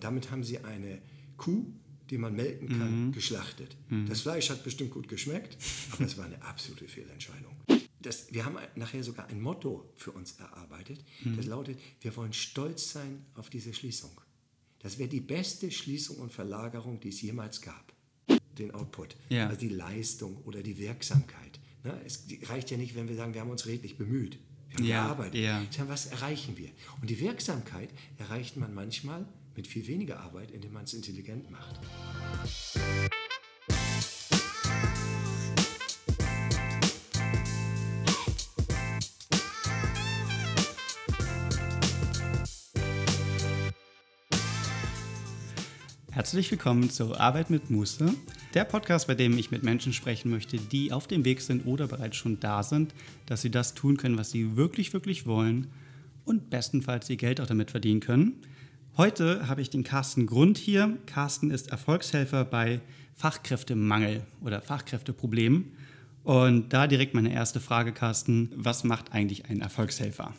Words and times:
Und 0.00 0.04
damit 0.04 0.30
haben 0.30 0.42
sie 0.42 0.58
eine 0.60 0.98
Kuh, 1.36 1.66
die 2.08 2.16
man 2.16 2.34
melken 2.34 2.68
kann, 2.70 3.08
Mhm. 3.08 3.12
geschlachtet. 3.12 3.76
Das 4.08 4.22
Fleisch 4.22 4.48
hat 4.48 4.64
bestimmt 4.64 4.92
gut 4.92 5.08
geschmeckt, 5.08 5.58
aber 5.92 6.06
es 6.06 6.16
war 6.16 6.24
eine 6.24 6.40
absolute 6.42 6.88
Fehlentscheidung. 6.88 7.54
Das, 8.00 8.32
wir 8.32 8.46
haben 8.46 8.56
nachher 8.76 9.04
sogar 9.04 9.26
ein 9.28 9.42
Motto 9.42 9.92
für 9.96 10.12
uns 10.12 10.38
erarbeitet. 10.38 11.04
Mhm. 11.22 11.36
Das 11.36 11.44
lautet, 11.44 11.78
wir 12.00 12.16
wollen 12.16 12.32
stolz 12.32 12.92
sein 12.92 13.26
auf 13.34 13.50
diese 13.50 13.74
Schließung. 13.74 14.18
Das 14.78 14.96
wäre 14.98 15.10
die 15.10 15.20
beste 15.20 15.70
Schließung 15.70 16.16
und 16.16 16.32
Verlagerung, 16.32 16.98
die 17.00 17.10
es 17.10 17.20
jemals 17.20 17.60
gab. 17.60 17.92
Den 18.58 18.70
Output, 18.70 19.16
Ja. 19.28 19.48
also 19.48 19.60
die 19.60 19.68
Leistung 19.68 20.38
oder 20.44 20.62
die 20.62 20.78
Wirksamkeit. 20.78 21.60
Ne? 21.84 22.00
Es 22.06 22.24
reicht 22.44 22.70
ja 22.70 22.78
nicht, 22.78 22.94
wenn 22.94 23.06
wir 23.06 23.16
sagen, 23.16 23.34
wir 23.34 23.42
haben 23.42 23.50
uns 23.50 23.66
redlich 23.66 23.98
bemüht. 23.98 24.38
Wir 24.70 24.76
haben 24.78 24.84
Ja, 24.86 25.04
gearbeitet. 25.04 25.40
ja. 25.42 25.62
Sondern 25.70 25.88
was 25.90 26.06
erreichen 26.06 26.56
wir? 26.56 26.70
Und 27.02 27.10
die 27.10 27.20
Wirksamkeit 27.20 27.90
erreicht 28.16 28.56
man 28.56 28.72
manchmal 28.72 29.26
mit 29.56 29.66
viel 29.66 29.86
weniger 29.86 30.20
Arbeit, 30.20 30.50
indem 30.50 30.72
man 30.72 30.84
es 30.84 30.94
intelligent 30.94 31.50
macht. 31.50 31.80
Herzlich 46.12 46.50
willkommen 46.50 46.90
zu 46.90 47.18
Arbeit 47.18 47.50
mit 47.50 47.70
Muße, 47.70 48.12
der 48.52 48.64
Podcast, 48.64 49.06
bei 49.06 49.14
dem 49.14 49.38
ich 49.38 49.50
mit 49.50 49.62
Menschen 49.62 49.92
sprechen 49.92 50.30
möchte, 50.30 50.58
die 50.58 50.92
auf 50.92 51.06
dem 51.06 51.24
Weg 51.24 51.40
sind 51.40 51.66
oder 51.66 51.86
bereits 51.86 52.16
schon 52.16 52.38
da 52.40 52.62
sind, 52.62 52.94
dass 53.26 53.40
sie 53.40 53.50
das 53.50 53.74
tun 53.74 53.96
können, 53.96 54.18
was 54.18 54.30
sie 54.30 54.54
wirklich, 54.54 54.92
wirklich 54.92 55.24
wollen 55.24 55.68
und 56.24 56.50
bestenfalls 56.50 57.08
ihr 57.08 57.16
Geld 57.16 57.40
auch 57.40 57.46
damit 57.46 57.70
verdienen 57.70 58.00
können. 58.00 58.42
Heute 59.00 59.48
habe 59.48 59.62
ich 59.62 59.70
den 59.70 59.82
Carsten 59.82 60.26
Grund 60.26 60.58
hier. 60.58 60.98
Carsten 61.06 61.50
ist 61.50 61.70
Erfolgshelfer 61.70 62.44
bei 62.44 62.82
Fachkräftemangel 63.14 64.26
oder 64.42 64.60
Fachkräfteproblemen. 64.60 65.72
Und 66.22 66.74
da 66.74 66.86
direkt 66.86 67.14
meine 67.14 67.32
erste 67.32 67.60
Frage, 67.60 67.94
Carsten. 67.94 68.50
Was 68.54 68.84
macht 68.84 69.12
eigentlich 69.12 69.46
ein 69.46 69.62
Erfolgshelfer? 69.62 70.34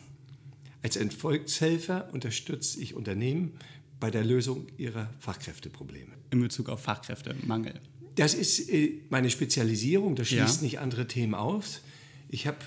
Als 0.80 0.94
Erfolgshelfer 0.94 2.08
unterstütze 2.12 2.80
ich 2.80 2.94
Unternehmen 2.94 3.54
bei 3.98 4.12
der 4.12 4.22
Lösung 4.22 4.68
ihrer 4.76 5.10
Fachkräfteprobleme. 5.18 6.12
In 6.30 6.40
Bezug 6.40 6.68
auf 6.68 6.84
Fachkräftemangel. 6.84 7.80
Das 8.14 8.32
ist 8.32 8.70
äh, 8.70 9.00
meine 9.10 9.30
Spezialisierung, 9.30 10.14
das 10.14 10.28
schließt 10.28 10.58
Ja. 10.58 10.62
nicht 10.62 10.78
andere 10.78 11.08
Themen 11.08 11.34
aus. 11.34 11.80
Ich 12.28 12.46
habe 12.46 12.58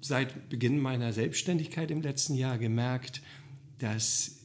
seit 0.00 0.48
Beginn 0.48 0.80
meiner 0.80 1.12
Selbstständigkeit 1.12 1.90
im 1.90 2.00
letzten 2.00 2.36
Jahr 2.36 2.56
gemerkt, 2.56 3.20
dass 3.80 4.37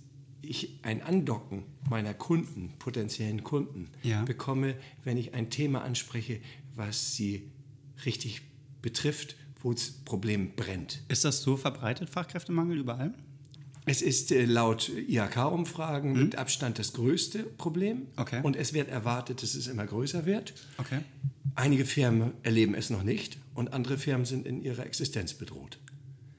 ich 0.44 0.80
ein 0.84 1.02
Andocken 1.02 1.64
meiner 1.90 2.14
Kunden, 2.14 2.74
potenziellen 2.80 3.44
Kunden, 3.44 3.90
Ja. 4.04 4.24
bekomme, 4.24 4.76
wenn 5.04 5.18
ich 5.18 5.34
ein 5.34 5.50
Thema 5.50 5.84
anspreche, 5.84 6.40
was 6.76 7.16
sie 7.16 7.50
richtig 8.06 8.42
betrifft, 8.82 9.36
wo 9.62 9.72
das 9.74 9.92
Problem 9.92 10.56
brennt. 10.56 11.02
Ist 11.08 11.24
das 11.26 11.42
so 11.42 11.56
verbreitet, 11.58 12.10
Fachkräftemangel 12.10 12.78
überall? 12.78 13.14
Es 13.86 14.02
ist 14.02 14.32
äh, 14.32 14.46
laut 14.46 14.90
IHK-Umfragen 14.90 16.14
mit 16.14 16.38
Abstand 16.38 16.80
das 16.80 16.94
größte 16.94 17.44
Problem. 17.44 17.98
Mhm. 17.98 18.08
Okay. 18.16 18.40
Und 18.44 18.56
es 18.56 18.74
wird 18.74 18.90
erwartet, 18.90 19.44
dass 19.44 19.56
es 19.56 19.68
immer 19.68 19.86
größer 19.86 20.26
wird. 20.26 20.54
Okay. 20.78 21.00
Einige 21.56 21.86
Firmen 21.86 22.32
erleben 22.44 22.76
es 22.76 22.90
noch 22.90 23.04
nicht 23.04 23.38
und 23.54 23.74
andere 23.74 23.98
Firmen 23.98 24.26
sind 24.26 24.46
in 24.48 24.62
ihrer 24.64 24.86
Existenz 24.86 25.34
bedroht. 25.34 25.80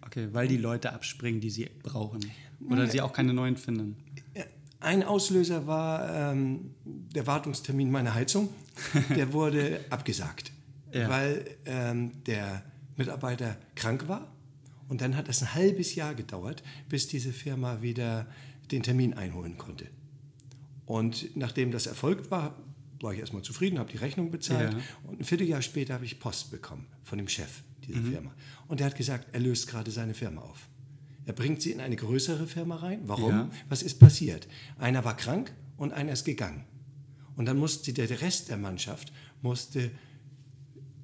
Okay, 0.03 0.29
weil 0.33 0.49
die 0.49 0.57
Leute 0.57 0.93
abspringen, 0.93 1.41
die 1.41 1.51
sie 1.51 1.69
brauchen. 1.83 2.21
Oder 2.69 2.87
sie 2.87 3.01
auch 3.01 3.13
keine 3.13 3.33
neuen 3.33 3.57
finden. 3.57 3.97
Ein 4.81 5.03
Auslöser 5.03 5.67
war 5.67 6.33
ähm, 6.33 6.75
der 6.85 7.27
Wartungstermin 7.27 7.91
meiner 7.91 8.13
Heizung. 8.15 8.51
Der 9.17 9.33
wurde 9.33 9.81
abgesagt, 9.89 10.53
Ja. 10.93 11.09
weil 11.09 11.45
ähm, 11.65 12.11
der 12.27 12.63
Mitarbeiter 12.97 13.57
krank 13.77 14.09
war. 14.09 14.31
Und 14.89 15.01
dann 15.01 15.17
hat 15.17 15.29
es 15.29 15.41
ein 15.43 15.55
halbes 15.55 15.95
Jahr 15.95 16.15
gedauert, 16.15 16.63
bis 16.89 17.07
diese 17.09 17.33
Firma 17.33 17.81
wieder 17.83 18.27
den 18.71 18.83
Termin 18.83 19.15
einholen 19.15 19.57
konnte. 19.57 19.87
Und 20.87 21.35
nachdem 21.37 21.71
das 21.71 21.87
erfolgt 21.87 22.31
war, 22.31 22.55
war 23.01 23.13
ich 23.15 23.21
erstmal 23.21 23.43
zufrieden, 23.43 23.79
habe 23.79 23.91
die 23.91 23.97
Rechnung 23.99 24.31
bezahlt. 24.31 24.75
Ja. 24.75 24.81
Und 25.05 25.21
ein 25.21 25.25
Vierteljahr 25.25 25.63
später 25.63 25.95
habe 25.95 26.05
ich 26.05 26.21
Post 26.21 26.51
bekommen 26.51 26.87
von 27.05 27.17
dem 27.19 27.29
Chef 27.29 27.63
dieser 27.87 28.03
Firma. 28.03 28.33
Und 28.69 28.81
der 28.81 28.87
hat 28.89 28.97
gesagt, 28.97 29.29
er 29.33 29.41
löst 29.41 29.67
gerade 29.69 29.91
seine 29.91 30.15
Firma 30.15 30.43
auf. 30.43 30.69
Er 31.27 31.33
bringt 31.33 31.63
sie 31.63 31.73
in 31.73 31.81
eine 31.81 31.97
größere 31.97 32.47
Firma 32.47 32.77
rein. 32.77 33.01
Warum? 33.07 33.31
Ja. 33.31 33.51
Was 33.69 33.83
ist 33.83 33.99
passiert? 33.99 34.47
Einer 34.79 35.05
war 35.05 35.17
krank 35.17 35.53
und 35.77 35.93
einer 35.93 36.13
ist 36.13 36.25
gegangen. 36.25 36.65
Und 37.37 37.47
dann 37.47 37.59
musste 37.59 37.93
der 37.93 38.21
Rest 38.21 38.51
der 38.51 38.57
Mannschaft 38.57 39.13
musste 39.43 39.91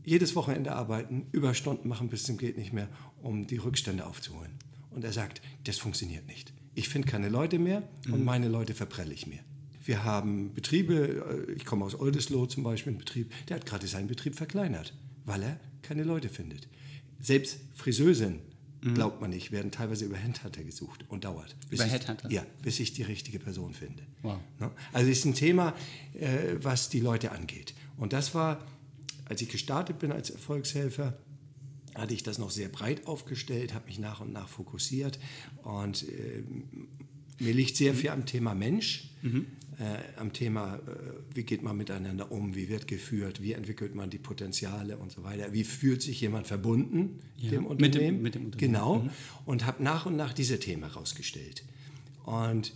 jedes 0.04 0.34
Wochenende 0.34 0.72
arbeiten, 0.72 1.26
Überstunden 1.32 1.88
machen 1.88 2.08
bis 2.08 2.24
zum 2.24 2.38
geht 2.38 2.56
nicht 2.56 2.72
mehr, 2.72 2.88
um 3.22 3.46
die 3.46 3.58
Rückstände 3.58 4.06
aufzuholen. 4.06 4.52
Und 4.90 5.04
er 5.04 5.12
sagt, 5.12 5.40
das 5.64 5.78
funktioniert 5.78 6.26
nicht. 6.26 6.52
Ich 6.74 6.88
finde 6.88 7.08
keine 7.08 7.28
Leute 7.28 7.58
mehr 7.58 7.82
und 8.10 8.24
meine 8.24 8.48
Leute 8.48 8.74
verprelle 8.74 9.12
ich 9.12 9.26
mir. 9.26 9.40
Wir 9.84 10.04
haben 10.04 10.54
Betriebe, 10.54 11.46
äh, 11.48 11.52
ich 11.52 11.64
komme 11.64 11.84
aus 11.84 11.98
Oldesloe 11.98 12.48
zum 12.48 12.62
Beispiel, 12.62 12.92
ein 12.92 12.98
Betrieb, 12.98 13.32
der 13.48 13.56
hat 13.56 13.66
gerade 13.66 13.86
seinen 13.86 14.06
Betrieb 14.06 14.36
verkleinert, 14.36 14.94
weil 15.24 15.42
er 15.42 15.60
keine 15.82 16.04
Leute 16.04 16.28
findet. 16.28 16.68
Selbst 17.18 17.58
Friseusen, 17.74 18.40
glaubt 18.82 19.20
man 19.20 19.30
nicht, 19.30 19.52
werden 19.52 19.70
teilweise 19.70 20.06
über 20.06 20.16
Headhunter 20.16 20.64
gesucht 20.64 21.04
und 21.08 21.24
dauert. 21.24 21.54
bis 21.68 21.80
Über 21.80 21.86
ich- 21.86 21.92
Headhunter? 21.92 22.30
Ja, 22.30 22.44
bis 22.62 22.80
ich 22.80 22.92
die 22.94 23.02
richtige 23.02 23.38
Person 23.38 23.74
finde. 23.74 24.02
Wow. 24.22 24.38
Ne? 24.58 24.70
Also 24.92 25.10
es 25.10 25.18
ist 25.18 25.24
ein 25.26 25.34
Thema, 25.34 25.74
äh, 26.14 26.54
was 26.62 26.88
die 26.88 27.00
Leute 27.00 27.32
angeht. 27.32 27.74
Und 27.98 28.12
das 28.14 28.34
war, 28.34 28.64
als 29.26 29.42
ich 29.42 29.48
gestartet 29.50 29.98
bin 29.98 30.12
als 30.12 30.30
Erfolgshelfer, 30.30 31.18
hatte 31.94 32.14
ich 32.14 32.22
das 32.22 32.38
noch 32.38 32.50
sehr 32.50 32.68
breit 32.68 33.06
aufgestellt, 33.06 33.74
habe 33.74 33.86
mich 33.86 33.98
nach 33.98 34.20
und 34.20 34.32
nach 34.32 34.48
fokussiert 34.48 35.18
und 35.64 36.08
äh, 36.08 36.42
mir 37.38 37.52
liegt 37.54 37.76
sehr 37.76 37.94
viel 37.94 38.10
am 38.10 38.26
Thema 38.26 38.54
Mensch, 38.54 39.10
äh, 39.80 40.18
am 40.20 40.32
Thema, 40.32 40.76
äh, 40.76 40.80
wie 41.34 41.42
geht 41.42 41.62
man 41.62 41.76
miteinander 41.76 42.30
um, 42.30 42.54
wie 42.54 42.68
wird 42.68 42.86
geführt, 42.86 43.40
wie 43.42 43.52
entwickelt 43.54 43.94
man 43.94 44.10
die 44.10 44.18
Potenziale 44.18 44.96
und 44.98 45.10
so 45.10 45.24
weiter, 45.24 45.52
wie 45.52 45.64
fühlt 45.64 46.02
sich 46.02 46.20
jemand 46.20 46.46
verbunden 46.46 47.18
Ja, 47.38 47.50
dem 47.50 47.62
mit 47.62 47.70
dem- 47.70 47.70
Unternehmen. 47.86 48.22
mit 48.22 48.34
dem 48.34 48.44
Unternehmen. 48.46 48.72
Genau. 48.72 49.08
Und 49.46 49.64
habe 49.66 49.82
nach 49.82 50.06
und 50.06 50.16
nach 50.16 50.32
diese 50.34 50.58
Themen 50.60 50.82
herausgestellt. 50.84 51.64
Und 52.24 52.72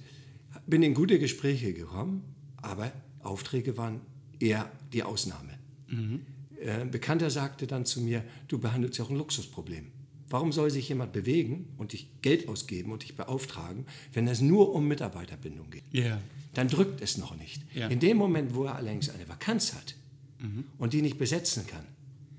bin 0.67 0.83
in 0.83 0.95
gute 0.95 1.19
Gespräche 1.19 1.73
gekommen, 1.75 2.23
aber 2.57 2.91
Aufträge 3.23 3.77
waren 3.77 4.01
eher 4.41 4.71
die 4.93 5.03
Ausnahme. 5.03 5.51
Äh, 6.61 6.71
Ein 6.71 6.91
Bekannter 6.91 7.29
sagte 7.31 7.67
dann 7.67 7.85
zu 7.85 8.01
mir, 8.01 8.25
du 8.49 8.59
behandelst 8.59 8.99
ja 8.99 9.05
auch 9.05 9.11
ein 9.11 9.17
Luxusproblem. 9.19 9.87
Warum 10.35 10.51
soll 10.51 10.69
sich 10.69 10.89
jemand 10.89 11.13
bewegen 11.13 11.69
und 11.77 11.93
dich 11.93 12.09
Geld 12.21 12.49
ausgeben 12.49 12.91
und 12.91 13.05
dich 13.05 13.15
beauftragen, 13.15 13.87
wenn 14.15 14.27
es 14.27 14.41
nur 14.41 14.75
um 14.75 14.89
Mitarbeiterbindung 14.89 15.71
geht? 15.71 15.85
Ja. 15.93 16.21
Dann 16.55 16.67
drückt 16.67 17.01
es 17.01 17.19
noch 17.19 17.37
nicht. 17.37 17.63
Ja. 17.73 17.87
In 17.87 18.01
dem 18.01 18.17
Moment, 18.17 18.53
wo 18.53 18.65
er 18.65 18.75
allerdings 18.75 19.11
eine 19.11 19.29
Vakanz 19.29 19.75
hat 19.75 19.95
und 20.79 20.93
die 20.93 21.03
nicht 21.03 21.19
besetzen 21.19 21.69
kann, 21.69 21.85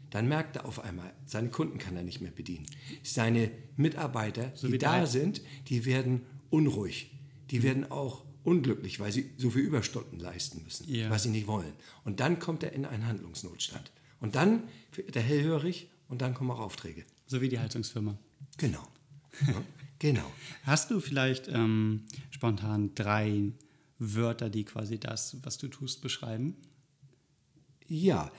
dann 0.09 0.27
merkt 0.27 0.57
er 0.57 0.65
auf 0.65 0.83
einmal, 0.83 1.13
seine 1.25 1.47
Kunden 1.47 1.77
kann 1.77 1.95
er 1.95 2.03
nicht 2.03 2.19
mehr 2.19 2.31
bedienen. 2.31 2.65
Seine 3.01 3.49
Mitarbeiter, 3.77 4.51
So 4.55 4.67
die 4.67 4.77
da 4.77 5.05
sind, 5.05 5.41
die 5.69 5.85
werden 5.85 6.23
unruhig. 6.49 7.11
Die 7.49 7.63
werden 7.63 7.89
auch 7.91 8.25
unglücklich, 8.43 8.99
weil 8.99 9.13
sie 9.13 9.29
so 9.37 9.51
viel 9.51 9.61
Überstunden 9.61 10.19
leisten 10.19 10.61
müssen, 10.65 10.93
Ja. 10.93 11.09
was 11.09 11.23
sie 11.23 11.29
nicht 11.29 11.47
wollen. 11.47 11.71
Und 12.03 12.19
dann 12.19 12.39
kommt 12.39 12.61
er 12.63 12.73
in 12.73 12.83
einen 12.83 13.07
Handlungsnotstand. 13.07 13.89
Und 14.19 14.35
dann 14.35 14.63
wird 14.93 15.15
er 15.15 15.21
hellhörig 15.21 15.87
und 16.09 16.21
dann 16.21 16.33
kommen 16.33 16.51
auch 16.51 16.59
Aufträge. 16.59 17.05
So 17.25 17.41
wie 17.41 17.49
die 17.49 17.59
Heizungsfirma. 17.59 18.17
Genau. 18.57 18.87
Ja, 19.47 19.61
genau. 19.99 20.31
Hast 20.63 20.91
du 20.91 21.01
vielleicht 21.01 21.49
ähm, 21.49 22.05
spontan 22.31 22.95
drei 22.95 23.51
Wörter, 23.99 24.49
die 24.49 24.63
quasi 24.63 24.97
das, 24.97 25.35
was 25.43 25.57
du 25.57 25.67
tust, 25.67 26.01
beschreiben? 26.01 26.55
Ja, 27.85 28.31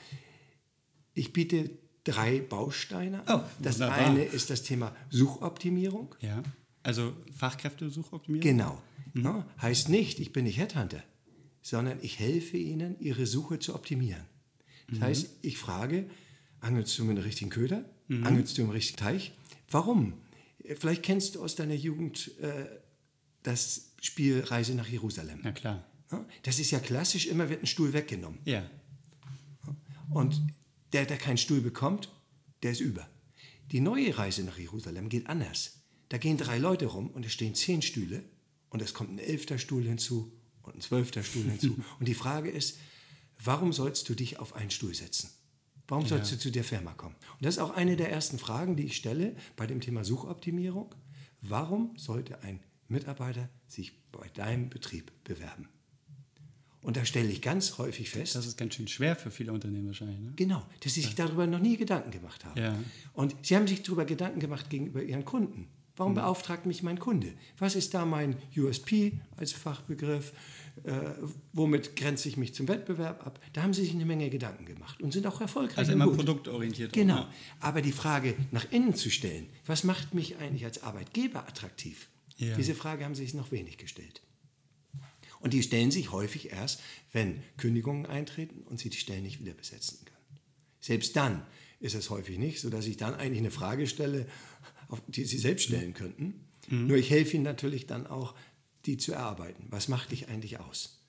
ich 1.13 1.35
biete 1.35 1.71
drei 2.05 2.41
Bausteine. 2.41 3.23
Oh, 3.29 3.41
das 3.61 3.75
wunderbar. 3.75 3.99
eine 3.99 4.25
ist 4.25 4.49
das 4.49 4.63
Thema 4.63 4.97
Suchoptimierung. 5.11 6.15
Ja. 6.21 6.43
Also 6.83 7.15
Fachkräftesuchoptimierung? 7.37 8.43
Genau. 8.43 8.83
Ne? 9.13 9.45
Heißt 9.61 9.89
nicht, 9.89 10.21
ich 10.21 10.33
bin 10.33 10.45
nicht 10.45 10.59
Headhunter, 10.59 11.03
sondern 11.63 11.99
ich 12.03 12.19
helfe 12.19 12.57
Ihnen, 12.57 12.99
Ihre 13.01 13.27
Suche 13.27 13.59
zu 13.59 13.75
optimieren. 13.75 14.25
Das 14.89 15.01
heißt, 15.01 15.31
ich 15.43 15.59
frage, 15.59 16.09
angelst 16.61 16.97
du 16.99 17.05
mit 17.05 17.17
dem 17.17 17.25
richtigen 17.25 17.51
Köder? 17.51 17.85
Angelst 18.09 18.57
du 18.57 18.63
im 18.63 18.71
richtigen 18.71 18.99
Teich? 18.99 19.33
Warum? 19.71 20.15
Vielleicht 20.79 21.03
kennst 21.03 21.35
du 21.35 21.43
aus 21.43 21.55
deiner 21.55 21.75
Jugend 21.75 22.39
äh, 22.41 22.67
das 23.43 23.93
Spiel 24.01 24.41
Reise 24.41 24.75
nach 24.75 24.89
Jerusalem. 24.89 25.41
Na 25.43 25.53
klar. 25.53 25.85
Das 26.43 26.59
ist 26.59 26.71
ja 26.71 26.79
klassisch, 26.79 27.27
immer 27.27 27.49
wird 27.49 27.63
ein 27.63 27.67
Stuhl 27.67 27.93
weggenommen. 27.93 28.39
Ja. 28.45 28.69
Und 30.11 30.41
der, 30.93 31.05
der 31.05 31.17
keinen 31.17 31.37
Stuhl 31.37 31.61
bekommt, 31.61 32.13
der 32.63 32.73
ist 32.73 32.81
über. 32.81 33.09
Die 33.73 33.81
neue 33.81 34.17
Reise 34.17 34.45
nach 34.45 34.59
Jerusalem 34.59 35.09
geht 35.09 35.27
anders. 35.27 35.81
Da 36.09 36.19
gehen 36.19 36.39
drei 36.39 36.59
Leute 36.59 36.87
rum 36.87 37.11
und 37.11 37.27
es 37.27 37.33
stehen 37.33 37.55
zehn 37.55 37.83
Stühle 37.83 38.23
und 38.71 38.81
es 38.81 38.95
kommt 38.95 39.11
ein 39.11 39.19
elfter 39.19 39.59
Stuhl 39.59 39.85
hinzu 39.85 40.33
und 40.63 40.77
ein 40.77 40.81
zwölfter 40.81 41.25
Stuhl 41.25 41.43
hinzu. 41.43 41.77
und 41.99 42.07
die 42.07 42.15
Frage 42.15 42.51
ist, 42.51 42.79
warum 43.43 43.73
sollst 43.73 44.09
du 44.09 44.15
dich 44.15 44.39
auf 44.39 44.55
einen 44.55 44.71
Stuhl 44.71 44.95
setzen? 44.95 45.31
Warum 45.89 46.07
sollst 46.07 46.31
Ja. 46.31 46.37
du 46.37 46.43
zu 46.43 46.51
der 46.51 46.65
Firma 46.65 46.93
kommen? 46.95 47.15
Und 47.35 47.45
das 47.45 47.57
ist 47.57 47.61
auch 47.61 47.75
eine 47.77 47.97
der 47.97 48.11
ersten 48.11 48.39
Fragen, 48.39 48.77
die 48.77 48.85
ich 48.85 48.97
stelle 48.97 49.37
bei 49.57 49.67
dem 49.67 49.81
Thema 49.81 50.05
Suchoptimierung. 50.05 50.95
Warum 51.43 51.93
sollte 51.97 52.43
ein 52.43 52.61
Mitarbeiter 52.89 53.49
sich 53.69 53.93
bei 54.11 54.29
deinem 54.29 54.69
Betrieb 54.69 55.13
bewerben? 55.25 55.69
Und 56.83 56.97
da 56.97 57.05
stelle 57.05 57.29
ich 57.29 57.43
ganz 57.43 57.79
häufig 57.79 58.11
fest, 58.11 58.37
Das 58.37 58.47
ist 58.47 58.57
ganz 58.57 58.75
schön 58.75 58.87
schwer 58.87 59.17
für 59.17 59.31
viele 59.33 59.53
Unternehmen 59.53 59.89
wahrscheinlich. 59.89 60.21
Ne? 60.21 60.33
Genau, 60.37 60.65
dass 60.81 60.95
sie 60.95 61.01
sich 61.03 61.15
darüber 61.17 61.47
noch 61.47 61.59
nie 61.59 61.77
Gedanken 61.77 62.13
gemacht 62.13 62.45
haben. 62.45 62.61
Ja. 62.61 62.77
Und 63.13 63.35
sie 63.43 63.57
haben 63.57 63.67
sich 63.67 63.83
darüber 63.83 64.05
Gedanken 64.05 64.39
gemacht 64.39 64.71
gegenüber 64.71 65.03
ihren 65.03 65.25
Kunden. 65.25 65.67
Warum 65.97 66.13
Mhm. 66.13 66.17
beauftragt 66.17 66.67
mich 66.67 66.83
mein 66.85 66.99
Kunde? 66.99 67.33
Was 67.59 67.75
ist 67.75 67.95
da 67.95 68.05
mein 68.05 68.37
USP 68.57 69.19
als 69.37 69.53
Fachbegriff? 69.53 70.33
Äh, 70.85 70.93
womit 71.53 71.97
grenze 71.97 72.29
ich 72.29 72.37
mich 72.37 72.55
zum 72.55 72.69
Wettbewerb 72.69 73.27
ab? 73.27 73.41
Da 73.55 73.63
haben 73.63 73.73
sie 73.73 73.83
sich 73.83 73.93
eine 73.95 74.05
Menge 74.05 74.29
Gedanken 74.31 74.67
gemacht 74.67 75.01
und 75.03 75.13
sind 75.13 75.27
auch 75.27 75.41
erfolgreich. 75.41 75.79
Also 75.79 75.93
immer 75.93 76.07
gut. 76.07 76.17
produktorientiert. 76.17 76.91
auch, 76.91 76.95
Genau. 76.95 77.21
ne? 77.21 77.29
Aber 77.61 77.83
die 77.83 77.93
Frage 77.93 78.35
nach 78.53 78.71
innen 78.71 78.95
zu 78.95 79.11
stellen, 79.11 79.47
was 79.65 79.85
macht 79.85 80.15
mich 80.15 80.37
eigentlich 80.37 80.65
als 80.65 80.83
Arbeitgeber 80.83 81.49
attraktiv? 81.49 82.09
Ja. 82.37 82.55
Diese 82.57 82.75
Frage 82.75 83.05
haben 83.05 83.15
sie 83.15 83.23
sich 83.25 83.35
noch 83.35 83.51
wenig 83.51 83.79
gestellt. 83.79 84.21
Und 85.41 85.53
die 85.53 85.63
stellen 85.63 85.91
sich 85.91 86.13
häufig 86.13 86.51
erst, 86.53 86.81
wenn 87.13 87.43
Kündigungen 87.57 88.07
eintreten 88.07 88.63
und 88.63 88.79
sie 88.79 88.91
die 88.91 88.97
Stellen 88.99 89.23
nicht 89.23 89.41
wieder 89.41 89.55
besetzen 89.55 89.99
können. 90.05 90.41
Selbst 90.81 91.17
dann 91.17 91.43
ist 91.81 91.95
es 91.95 92.11
häufig 92.11 92.39
nicht, 92.39 92.61
sodass 92.61 92.87
ich 92.87 92.97
dann 92.97 93.15
eigentlich 93.15 93.39
eine 93.39 93.51
Frage 93.51 93.87
stelle, 93.87 94.27
die 95.09 95.25
sie 95.25 95.39
selbst 95.39 95.65
stellen 95.65 95.95
könnten. 95.95 96.45
Nur 96.69 96.97
ich 96.97 97.11
helfe 97.11 97.37
ihnen 97.37 97.45
natürlich 97.45 97.87
dann 97.87 98.07
auch, 98.07 98.35
die 98.87 98.97
zu 98.97 99.13
erarbeiten. 99.13 99.67
Was 99.71 99.89
macht 99.89 100.13
dich 100.13 100.29
eigentlich 100.29 100.59
aus? 100.61 101.03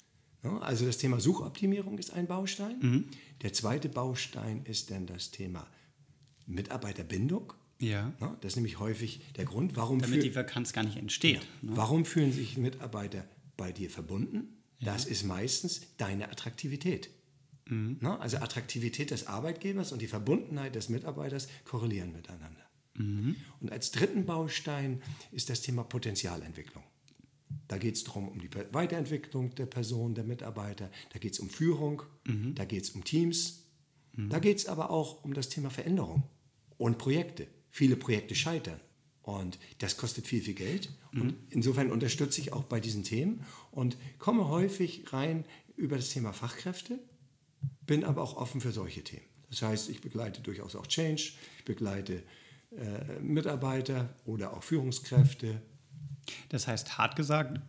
Ja, 0.44 0.58
Also 0.60 0.86
das 0.86 0.98
Thema 0.98 1.20
Suchoptimierung 1.20 1.98
ist 1.98 2.12
ein 2.14 2.28
Baustein. 2.28 3.06
Der 3.42 3.54
zweite 3.54 3.90
Baustein 3.90 4.64
ist 4.66 4.92
dann 4.92 5.06
das 5.08 5.32
Thema 5.32 5.68
Mitarbeiterbindung. 6.46 7.54
Ja. 7.80 8.14
Ja, 8.20 8.38
Das 8.42 8.54
ist 8.54 8.56
nämlich 8.56 8.80
häufig 8.80 9.22
der 9.36 9.46
Grund, 9.46 9.76
warum, 9.76 10.00
Damit 10.00 10.24
die 10.24 10.36
Vakanz 10.36 10.74
gar 10.74 10.84
nicht 10.84 10.98
entsteht. 10.98 11.42
Ne? 11.62 11.72
warum 11.76 12.06
fühlen 12.06 12.32
sich 12.32 12.58
Mitarbeiter 12.58 13.28
bei 13.56 13.72
dir 13.72 13.90
verbunden? 13.90 14.58
Das 14.80 15.06
ist 15.06 15.24
meistens 15.24 15.82
deine 15.98 16.30
Attraktivität. 16.32 17.10
Na, 17.70 18.18
also 18.20 18.38
Attraktivität 18.38 19.12
des 19.12 19.28
Arbeitgebers 19.28 19.92
und 19.92 20.02
die 20.02 20.08
Verbundenheit 20.08 20.74
des 20.76 20.88
Mitarbeiters 20.88 21.50
korrelieren 21.66 22.14
miteinander. 22.14 22.62
Und 22.96 23.72
als 23.72 23.92
dritten 23.92 24.26
Baustein 24.26 25.02
ist 25.32 25.50
das 25.50 25.62
Thema 25.62 25.84
Potenzialentwicklung. 25.84 26.84
Da 27.68 27.78
geht 27.78 27.96
es 27.96 28.04
darum, 28.04 28.30
um 28.30 28.40
die 28.40 28.50
Weiterentwicklung 28.72 29.54
der 29.56 29.66
Person, 29.66 30.16
der 30.16 30.24
Mitarbeiter. 30.24 30.90
Da 31.12 31.20
geht 31.20 31.34
es 31.34 31.40
um 31.40 31.50
Führung. 31.50 32.04
Da 32.56 32.66
geht 32.66 32.84
es 32.84 32.92
um 32.92 33.04
Teams. 33.04 33.64
Da 34.30 34.40
geht 34.40 34.58
es 34.58 34.66
aber 34.66 34.90
auch 34.90 35.24
um 35.24 35.34
das 35.34 35.50
Thema 35.50 35.70
Veränderung 35.70 36.24
und 36.78 36.98
Projekte. 36.98 37.48
Viele 37.70 37.96
Projekte 37.96 38.36
scheitern. 38.36 38.80
Und 39.22 39.60
das 39.80 39.98
kostet 39.98 40.26
viel, 40.26 40.42
viel 40.42 40.54
Geld. 40.54 40.90
Und 41.14 41.36
insofern 41.50 41.92
unterstütze 41.92 42.40
ich 42.40 42.54
auch 42.54 42.64
bei 42.64 42.80
diesen 42.80 43.04
Themen 43.04 43.44
und 43.72 43.98
komme 44.18 44.48
häufig 44.48 45.12
rein 45.12 45.44
über 45.76 45.98
das 45.98 46.10
Thema 46.10 46.32
Fachkräfte, 46.32 47.00
bin 47.86 48.04
aber 48.04 48.22
auch 48.22 48.38
offen 48.38 48.62
für 48.62 48.72
solche 48.72 49.04
Themen. 49.04 49.26
Das 49.50 49.62
heißt, 49.62 49.90
ich 49.90 50.02
begleite 50.02 50.42
durchaus 50.42 50.76
auch 50.76 50.88
Change, 50.88 51.34
ich 51.58 51.66
begleite 51.66 52.24
äh, 52.72 53.20
Mitarbeiter 53.22 54.16
oder 54.26 54.56
auch 54.56 54.64
Führungskräfte, 54.64 55.62
Das 56.50 56.68
heißt, 56.68 56.98
hart 56.98 57.16
gesagt, 57.16 57.60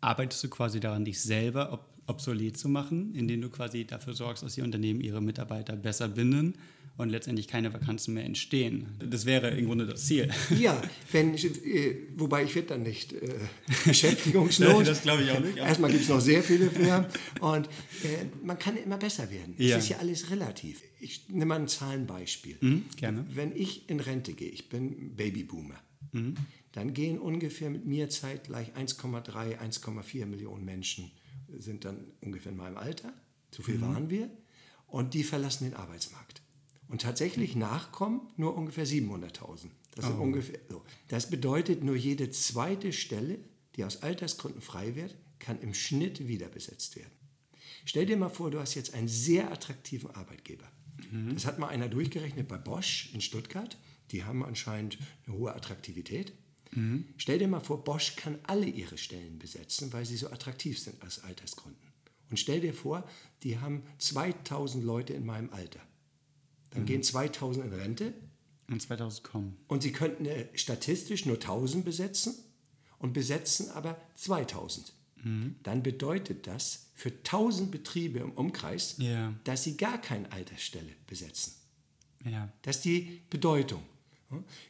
arbeitest 0.00 0.42
du 0.44 0.48
quasi 0.48 0.80
daran, 0.80 1.04
dich 1.04 1.20
selber 1.20 1.72
ob 1.72 1.92
obsolet 2.06 2.56
zu 2.56 2.68
machen, 2.68 3.14
indem 3.14 3.40
du 3.40 3.48
quasi 3.48 3.84
dafür 3.84 4.14
sorgst, 4.14 4.42
dass 4.42 4.54
die 4.54 4.62
Unternehmen 4.62 5.00
ihre 5.00 5.22
Mitarbeiter 5.22 5.76
besser 5.76 6.08
binden 6.08 6.54
und 6.96 7.08
letztendlich 7.08 7.48
keine 7.48 7.72
Vakanzen 7.72 8.14
mehr 8.14 8.24
entstehen. 8.24 8.86
Das 8.98 9.24
wäre 9.24 9.50
im 9.50 9.66
Grunde 9.66 9.86
das 9.86 10.06
Ziel. 10.06 10.28
Ja, 10.58 10.80
wenn, 11.10 11.34
äh, 11.34 11.96
wobei 12.16 12.44
ich 12.44 12.54
werde 12.54 12.68
dann 12.68 12.82
nicht 12.82 13.12
äh, 13.12 13.34
beschäftigungslos. 13.86 14.84
Das 14.84 15.02
glaube 15.02 15.22
ich 15.22 15.30
auch 15.30 15.40
nicht, 15.40 15.56
Erstmal 15.56 15.90
gibt 15.90 16.02
es 16.02 16.08
noch 16.08 16.20
sehr 16.20 16.42
viele 16.42 16.70
Firmen 16.70 17.06
und 17.40 17.66
äh, 17.66 18.26
man 18.42 18.58
kann 18.58 18.76
immer 18.76 18.98
besser 18.98 19.30
werden. 19.30 19.54
Ja. 19.56 19.78
Es 19.78 19.84
ist 19.84 19.90
ja 19.90 19.98
alles 19.98 20.30
relativ. 20.30 20.82
Ich 21.00 21.28
nehme 21.28 21.46
mal 21.46 21.60
ein 21.60 21.68
Zahlenbeispiel. 21.68 22.56
Mhm, 22.60 22.84
gerne. 22.96 23.24
Wenn 23.32 23.54
ich 23.56 23.88
in 23.88 24.00
Rente 24.00 24.32
gehe, 24.34 24.50
ich 24.50 24.68
bin 24.68 25.14
Babyboomer, 25.16 25.80
Mhm. 26.10 26.34
Dann 26.72 26.94
gehen 26.94 27.18
ungefähr 27.18 27.70
mit 27.70 27.84
mir 27.86 28.08
zeitgleich 28.10 28.74
1,3, 28.74 29.58
1,4 29.58 30.26
Millionen 30.26 30.64
Menschen 30.64 31.10
sind 31.58 31.84
dann 31.84 32.06
ungefähr 32.22 32.52
in 32.52 32.58
meinem 32.58 32.76
Alter. 32.78 33.12
So 33.50 33.62
Mhm. 33.62 33.66
viel 33.66 33.80
waren 33.82 34.10
wir. 34.10 34.30
Und 34.86 35.14
die 35.14 35.24
verlassen 35.24 35.64
den 35.64 35.74
Arbeitsmarkt. 35.74 36.42
Und 36.88 37.02
tatsächlich 37.02 37.56
nachkommen 37.56 38.20
nur 38.36 38.54
ungefähr 38.56 38.86
700.000. 38.86 39.70
Das, 39.94 40.06
Oh. 40.06 40.14
ungefähr, 40.22 40.58
so. 40.68 40.82
das 41.08 41.28
bedeutet, 41.30 41.82
nur 41.84 41.96
jede 41.96 42.30
zweite 42.30 42.92
Stelle, 42.92 43.38
die 43.76 43.84
aus 43.84 44.02
Altersgründen 44.02 44.60
frei 44.62 44.94
wird, 44.94 45.14
kann 45.38 45.60
im 45.60 45.74
Schnitt 45.74 46.26
wieder 46.28 46.48
besetzt 46.48 46.96
werden. 46.96 47.10
Stell 47.84 48.06
dir 48.06 48.16
mal 48.16 48.28
vor, 48.28 48.50
du 48.50 48.60
hast 48.60 48.74
jetzt 48.74 48.94
einen 48.94 49.08
sehr 49.08 49.50
attraktiven 49.50 50.10
Arbeitgeber. 50.10 50.70
Das 51.34 51.46
hat 51.46 51.58
mal 51.58 51.68
einer 51.68 51.88
durchgerechnet 51.88 52.46
bei 52.48 52.56
Bosch 52.58 53.10
in 53.12 53.20
Stuttgart. 53.20 53.76
Die 54.12 54.24
haben 54.24 54.44
anscheinend 54.44 54.98
eine 55.26 55.36
hohe 55.36 55.54
Attraktivität. 55.54 56.32
Stell 57.18 57.38
dir 57.38 57.48
mal 57.48 57.60
vor, 57.60 57.84
Bosch 57.84 58.16
kann 58.16 58.38
alle 58.44 58.66
ihre 58.66 58.96
Stellen 58.96 59.38
besetzen, 59.38 59.92
weil 59.92 60.06
sie 60.06 60.16
so 60.16 60.28
attraktiv 60.30 60.78
sind 60.78 61.02
aus 61.04 61.18
Altersgründen. 61.18 61.92
Und 62.30 62.38
stell 62.38 62.60
dir 62.62 62.72
vor, 62.72 63.06
die 63.42 63.58
haben 63.58 63.82
2000 63.98 64.82
Leute 64.82 65.12
in 65.12 65.26
meinem 65.26 65.50
Alter. 65.50 65.80
Dann 66.70 66.86
gehen 66.86 67.02
2000 67.02 67.66
in 67.66 67.72
Rente 67.74 68.14
Und 68.70 68.80
2000 68.80 69.22
kommen. 69.22 69.56
und 69.68 69.82
sie 69.82 69.92
könnten 69.92 70.24
äh, 70.24 70.46
statistisch 70.54 71.26
nur 71.26 71.34
1000 71.36 71.84
besetzen 71.84 72.34
und 72.98 73.12
besetzen 73.12 73.70
aber 73.72 74.00
2000. 74.14 74.94
Dann 75.62 75.82
bedeutet 75.84 76.48
das 76.48 76.86
für 76.94 77.10
1000 77.10 77.70
Betriebe 77.70 78.18
im 78.18 78.32
Umkreis, 78.32 78.96
Ja. 78.98 79.32
dass 79.44 79.62
sie 79.62 79.76
gar 79.76 80.00
keine 80.00 80.32
Altersstelle 80.32 80.90
besetzen. 81.06 81.52
Ja. 82.24 82.50
Das 82.62 82.76
ist 82.76 82.84
die 82.86 83.20
Bedeutung. 83.30 83.82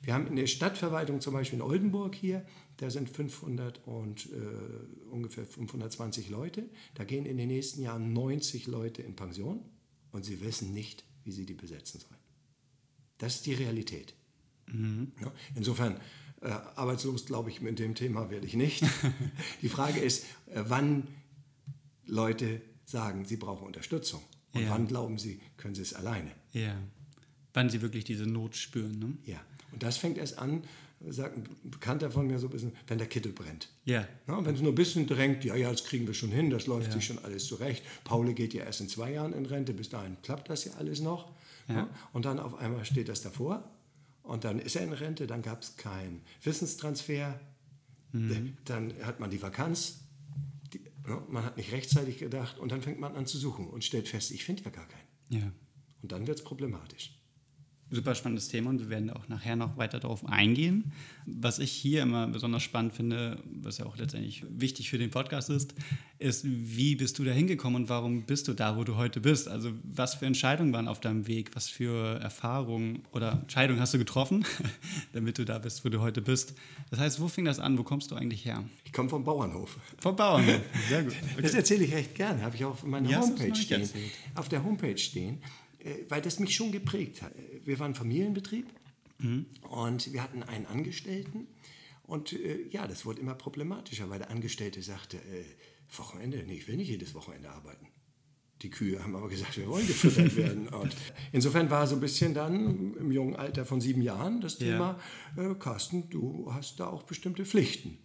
Wir 0.03 0.14
haben 0.14 0.26
in 0.26 0.37
der 0.37 0.47
Stadtverwaltung 0.47 1.20
zum 1.20 1.35
Beispiel 1.35 1.59
in 1.59 1.62
Oldenburg 1.62 2.14
hier, 2.14 2.44
da 2.79 2.91
sind 2.91 3.09
500 3.09 3.87
und 3.87 4.26
äh, 4.32 5.09
ungefähr 5.11 5.44
520 5.47 6.29
Leute. 6.31 6.69
Da 6.94 7.05
gehen 7.05 7.26
in 7.26 7.37
den 7.37 7.49
nächsten 7.49 7.82
Jahren 7.82 8.13
90 8.13 8.67
Leute 8.67 9.03
in 9.03 9.15
Pension 9.15 9.60
und 10.10 10.25
sie 10.25 10.41
wissen 10.41 10.72
nicht, 10.72 11.05
wie 11.25 11.32
sie 11.32 11.46
die 11.46 11.55
besetzen 11.55 12.01
sollen. 12.01 12.20
Das 13.19 13.36
ist 13.36 13.46
die 13.46 13.55
Realität. 13.55 14.15
Ja, 15.20 15.32
insofern, 15.55 16.01
äh, 16.41 16.48
arbeitslos 16.48 17.27
glaube 17.27 17.51
ich, 17.51 17.60
mit 17.60 17.79
dem 17.79 17.94
Thema 17.94 18.31
werde 18.31 18.46
ich 18.46 18.55
nicht. 18.55 18.82
die 19.63 19.69
Frage 19.69 20.01
ist, 20.01 20.25
äh, 20.46 20.65
wann 20.67 21.06
Leute 22.06 22.60
sagen, 22.84 23.25
sie 23.25 23.36
brauchen 23.36 23.67
Unterstützung. 23.67 24.22
Und 24.55 24.63
Ja. 24.63 24.70
wann 24.70 24.86
glauben 24.86 25.19
sie, 25.19 25.41
können 25.56 25.75
sie 25.75 25.82
es 25.82 25.94
alleine. 25.94 26.32
Ja. 26.53 26.77
Wann 27.55 27.70
sie 27.70 27.81
wirklich 27.82 28.05
diese 28.05 28.27
Not 28.27 28.56
spüren. 28.56 28.98
Ne? 28.98 29.17
Ja, 29.25 29.41
und 29.72 29.82
das 29.82 29.96
fängt 29.96 30.19
erst 30.19 30.38
an, 30.38 30.62
sagt 31.08 31.36
ein 31.36 31.48
Bekannter 31.64 32.10
von 32.10 32.26
mir 32.26 32.38
so 32.38 32.46
ein 32.46 32.50
bisschen, 32.50 32.72
wenn 32.86 32.98
der 32.98 33.06
Kittel 33.06 33.32
brennt. 33.32 33.69
Ja. 33.84 34.06
Ja, 34.29 34.44
wenn 34.44 34.55
es 34.55 34.60
nur 34.60 34.72
ein 34.72 34.76
bisschen 34.76 35.06
drängt, 35.06 35.44
ja, 35.44 35.56
ja, 35.56 35.70
das 35.70 35.84
kriegen 35.84 36.06
wir 36.06 36.14
schon 36.14 36.31
hin, 36.31 36.50
das 36.50 36.67
läuft 36.67 36.93
sich 36.93 37.05
schon 37.05 37.19
alles 37.19 37.46
zurecht. 37.46 37.82
Paul 38.05 38.32
geht 38.34 38.55
ja 38.55 38.64
erst 38.64 38.81
in 38.81 38.88
zwei 38.88 39.12
Jahren 39.12 39.32
in 39.32 39.46
Rente, 39.46 39.72
bis 39.72 39.88
dahin 39.88 40.17
klappt 40.22 40.48
das 40.48 40.64
ja 40.64 40.72
alles 40.74 41.00
noch. 41.00 41.32
Ja. 41.69 41.88
Und 42.12 42.24
dann 42.24 42.38
auf 42.38 42.55
einmal 42.55 42.84
steht 42.84 43.08
das 43.08 43.22
davor 43.22 43.69
und 44.22 44.44
dann 44.44 44.58
ist 44.58 44.76
er 44.76 44.82
in 44.82 44.93
Rente, 44.93 45.26
dann 45.26 45.43
gab 45.43 45.62
es 45.62 45.76
keinen 45.76 46.22
Wissenstransfer, 46.43 47.41
dann 48.12 48.93
hat 49.02 49.20
man 49.20 49.31
die 49.31 49.41
Vakanz, 49.41 50.00
die, 50.72 50.81
ja, 51.08 51.22
man 51.29 51.44
hat 51.44 51.56
nicht 51.56 51.72
rechtzeitig 51.72 52.19
gedacht 52.19 52.58
und 52.58 52.70
dann 52.70 52.82
fängt 52.82 53.00
man 53.00 53.17
an 53.17 53.26
zu 53.26 53.38
suchen 53.38 53.69
und 53.69 53.84
stellt 53.84 54.08
fest, 54.08 54.31
ich 54.32 54.44
finde 54.44 54.64
ja 54.64 54.70
gar 54.70 54.86
keinen. 54.86 55.43
Ja. 55.43 55.52
Und 56.02 56.12
dann 56.12 56.26
wird 56.26 56.38
es 56.38 56.44
problematisch. 56.44 57.19
Super 57.94 58.15
spannendes 58.15 58.49
Thema 58.49 58.70
und 58.70 58.81
wir 58.81 58.89
werden 58.89 59.11
auch 59.11 59.29
nachher 59.29 59.55
noch 59.55 59.77
weiter 59.77 60.01
darauf 60.01 60.25
eingehen. 60.27 60.93
Was 61.27 61.58
ich 61.58 61.70
hier 61.70 62.01
immer 62.03 62.27
besonders 62.27 62.63
spannend 62.63 62.94
finde, 62.94 63.37
was 63.61 63.77
ja 63.77 63.84
auch 63.84 63.99
letztendlich 63.99 64.44
wichtig 64.49 64.89
für 64.89 64.96
den 64.96 65.11
Podcast 65.11 65.51
ist, 65.51 65.75
ist, 66.19 66.43
wie 66.46 66.96
bist 66.96 67.19
du 67.19 67.25
da 67.25 67.32
hingekommen 67.32 67.82
und 67.82 67.89
warum 67.91 68.22
bist 68.22 68.49
du 68.49 68.55
da, 68.55 68.79
wo 68.79 68.84
du 68.84 68.96
heute 68.96 69.20
bist? 69.20 69.46
Also 69.46 69.72
was 69.82 70.15
für 70.15 70.25
Entscheidungen 70.25 70.72
waren 70.72 70.89
auf 70.89 71.01
deinem 71.01 71.27
Weg, 71.27 71.55
was 71.55 71.69
für 71.69 72.19
Erfahrungen 72.20 73.03
oder 73.13 73.32
Entscheidungen 73.43 73.79
hast 73.79 73.93
du 73.93 73.99
getroffen, 73.99 74.46
damit 75.13 75.37
du 75.37 75.44
da 75.44 75.58
bist, 75.58 75.84
wo 75.84 75.91
du 75.91 76.01
heute 76.01 76.22
bist? 76.22 76.55
Das 76.89 76.99
heißt, 76.99 77.20
wo 77.20 77.29
fing 77.29 77.44
das 77.44 77.58
an? 77.58 77.77
Wo 77.77 77.82
kommst 77.82 78.11
du 78.11 78.15
eigentlich 78.15 78.46
her? 78.46 78.65
Ich 78.84 78.93
komme 78.94 79.11
vom 79.11 79.22
Bauernhof. 79.22 79.77
Vom 79.99 80.17
Bauernhof. 80.17 80.61
Sehr 80.89 81.03
gut. 81.03 81.15
Das 81.43 81.53
erzähle 81.53 81.84
ich 81.84 81.93
recht 81.93 82.15
gerne, 82.15 82.41
habe 82.41 82.56
ich 82.56 82.65
auch 82.65 82.70
auf 82.70 82.84
meiner 82.84 83.11
Ja, 83.11 83.20
Homepage 83.20 83.55
stehen. 83.55 83.87
Auf 84.34 84.49
der 84.49 84.65
Homepage 84.65 84.96
stehen, 84.96 85.39
weil 86.08 86.20
das 86.22 86.39
mich 86.39 86.55
schon 86.55 86.72
geprägt 86.72 87.22
hat. 87.22 87.32
Wir 87.65 87.79
waren 87.79 87.94
Familienbetrieb 87.94 88.67
Mhm. 89.19 89.46
und 89.70 90.12
wir 90.12 90.20
hatten 90.22 90.43
einen 90.43 90.67
Angestellten 90.67 91.46
Und 92.03 92.32
äh, 92.32 92.67
ja, 92.70 92.89
das 92.89 93.06
wurde 93.06 93.20
immer 93.20 93.34
problematischer, 93.34 94.10
weil 94.10 94.19
der 94.19 94.31
Angestellte 94.31 94.82
sagte, 94.82 95.19
äh, 95.19 95.44
Wochenende, 95.96 96.43
nee, 96.46 96.55
ich 96.56 96.67
will 96.69 96.77
nicht 96.77 96.89
jedes 96.89 97.15
Wochenende 97.15 97.51
arbeiten. 97.51 97.86
Die 98.62 98.70
Kühe 98.70 99.03
haben 99.03 99.15
aber 99.15 99.29
gesagt, 99.29 99.56
wir 99.58 99.69
wollen 99.69 99.86
gefüttert 99.86 100.34
werden. 100.43 100.69
Und 100.69 100.96
insofern 101.32 101.70
war 101.70 101.86
so 101.86 101.94
ein 101.94 102.01
bisschen 102.01 102.34
dann 102.34 102.94
im 102.96 103.12
jungen 103.12 103.36
Alter 103.36 103.65
von 103.65 103.81
sieben 103.81 104.03
Jahren 104.03 104.41
das 104.41 104.58
Thema, 104.58 104.98
ja. 105.36 105.53
äh, 105.53 105.55
Carsten, 105.55 106.10
du 106.10 106.53
hast 106.53 106.81
da 106.81 106.86
auch 106.89 107.05
bestimmte 107.05 107.44
Pflichten. 107.44 107.98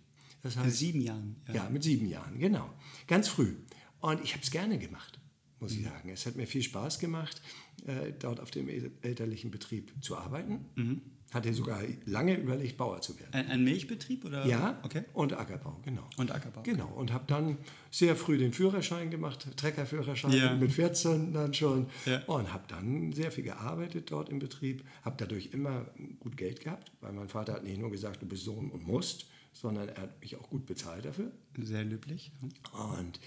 Das 0.44 0.56
heißt, 0.56 0.66
mit 0.68 0.76
sieben 0.76 1.02
Jahren? 1.02 1.36
Ja. 1.48 1.56
ja, 1.56 1.70
mit 1.70 1.84
sieben 1.84 2.06
Jahren, 2.08 2.38
genau. 2.40 2.70
Ganz 3.08 3.28
früh. 3.28 3.56
Und 4.00 4.24
ich 4.24 4.34
habe 4.34 4.44
es 4.44 4.52
gerne 4.52 4.78
gemacht, 4.78 5.17
muss 5.60 5.74
mhm. 5.74 5.80
ich 5.80 5.86
sagen. 5.86 6.10
Es 6.10 6.26
hat 6.26 6.36
mir 6.36 6.48
viel 6.48 6.64
Spaß 6.64 7.00
gemacht, 7.00 7.42
äh, 7.86 8.14
dort 8.18 8.40
auf 8.40 8.52
dem 8.52 8.70
elterlichen 9.02 9.52
Betrieb 9.52 9.92
zu 10.02 10.18
arbeiten. 10.18 10.66
Mhm. 10.76 11.02
Hatte 11.34 11.54
sogar 11.54 11.82
lange 12.06 12.38
überlegt, 12.38 12.78
Bauer 12.78 13.02
zu 13.02 13.20
werden. 13.20 13.34
Ein, 13.34 13.48
ein 13.48 13.64
Milchbetrieb 13.66 14.24
oder? 14.24 14.46
Ja, 14.46 14.80
okay. 14.84 15.04
und 15.12 15.34
Ackerbau, 15.34 15.78
genau. 15.84 16.08
Und 16.16 16.32
Ackerbau. 16.32 16.62
Genau, 16.64 16.88
und 16.88 17.12
habe 17.12 17.26
dann 17.28 17.58
sehr 17.92 18.16
früh 18.16 18.38
den 18.38 18.54
Führerschein 18.54 19.12
gemacht, 19.12 19.46
Treckerführerschein 19.58 20.32
ja. 20.32 20.56
mit 20.56 20.72
14 20.72 21.34
dann 21.34 21.54
schon. 21.54 21.88
Ja. 22.06 22.24
Und 22.28 22.54
habe 22.54 22.64
dann 22.70 23.12
sehr 23.12 23.32
viel 23.32 23.44
gearbeitet 23.44 24.10
dort 24.10 24.30
im 24.30 24.40
Betrieb. 24.40 24.86
Habe 25.02 25.18
dadurch 25.18 25.48
immer 25.52 25.88
gut 26.22 26.38
Geld 26.38 26.62
gehabt, 26.62 26.94
weil 27.02 27.12
mein 27.12 27.28
Vater 27.28 27.54
hat 27.54 27.64
nicht 27.66 27.78
nur 27.78 27.92
gesagt, 27.92 28.22
du 28.22 28.26
bist 28.26 28.46
Sohn 28.46 28.72
und 28.72 28.88
musst, 28.88 29.26
sondern 29.52 29.90
er 29.90 30.04
hat 30.04 30.22
mich 30.22 30.38
auch 30.38 30.50
gut 30.50 30.66
bezahlt 30.66 31.04
dafür. 31.04 31.30
Sehr 31.60 31.84
löblich. 31.84 32.32
Und 32.72 33.20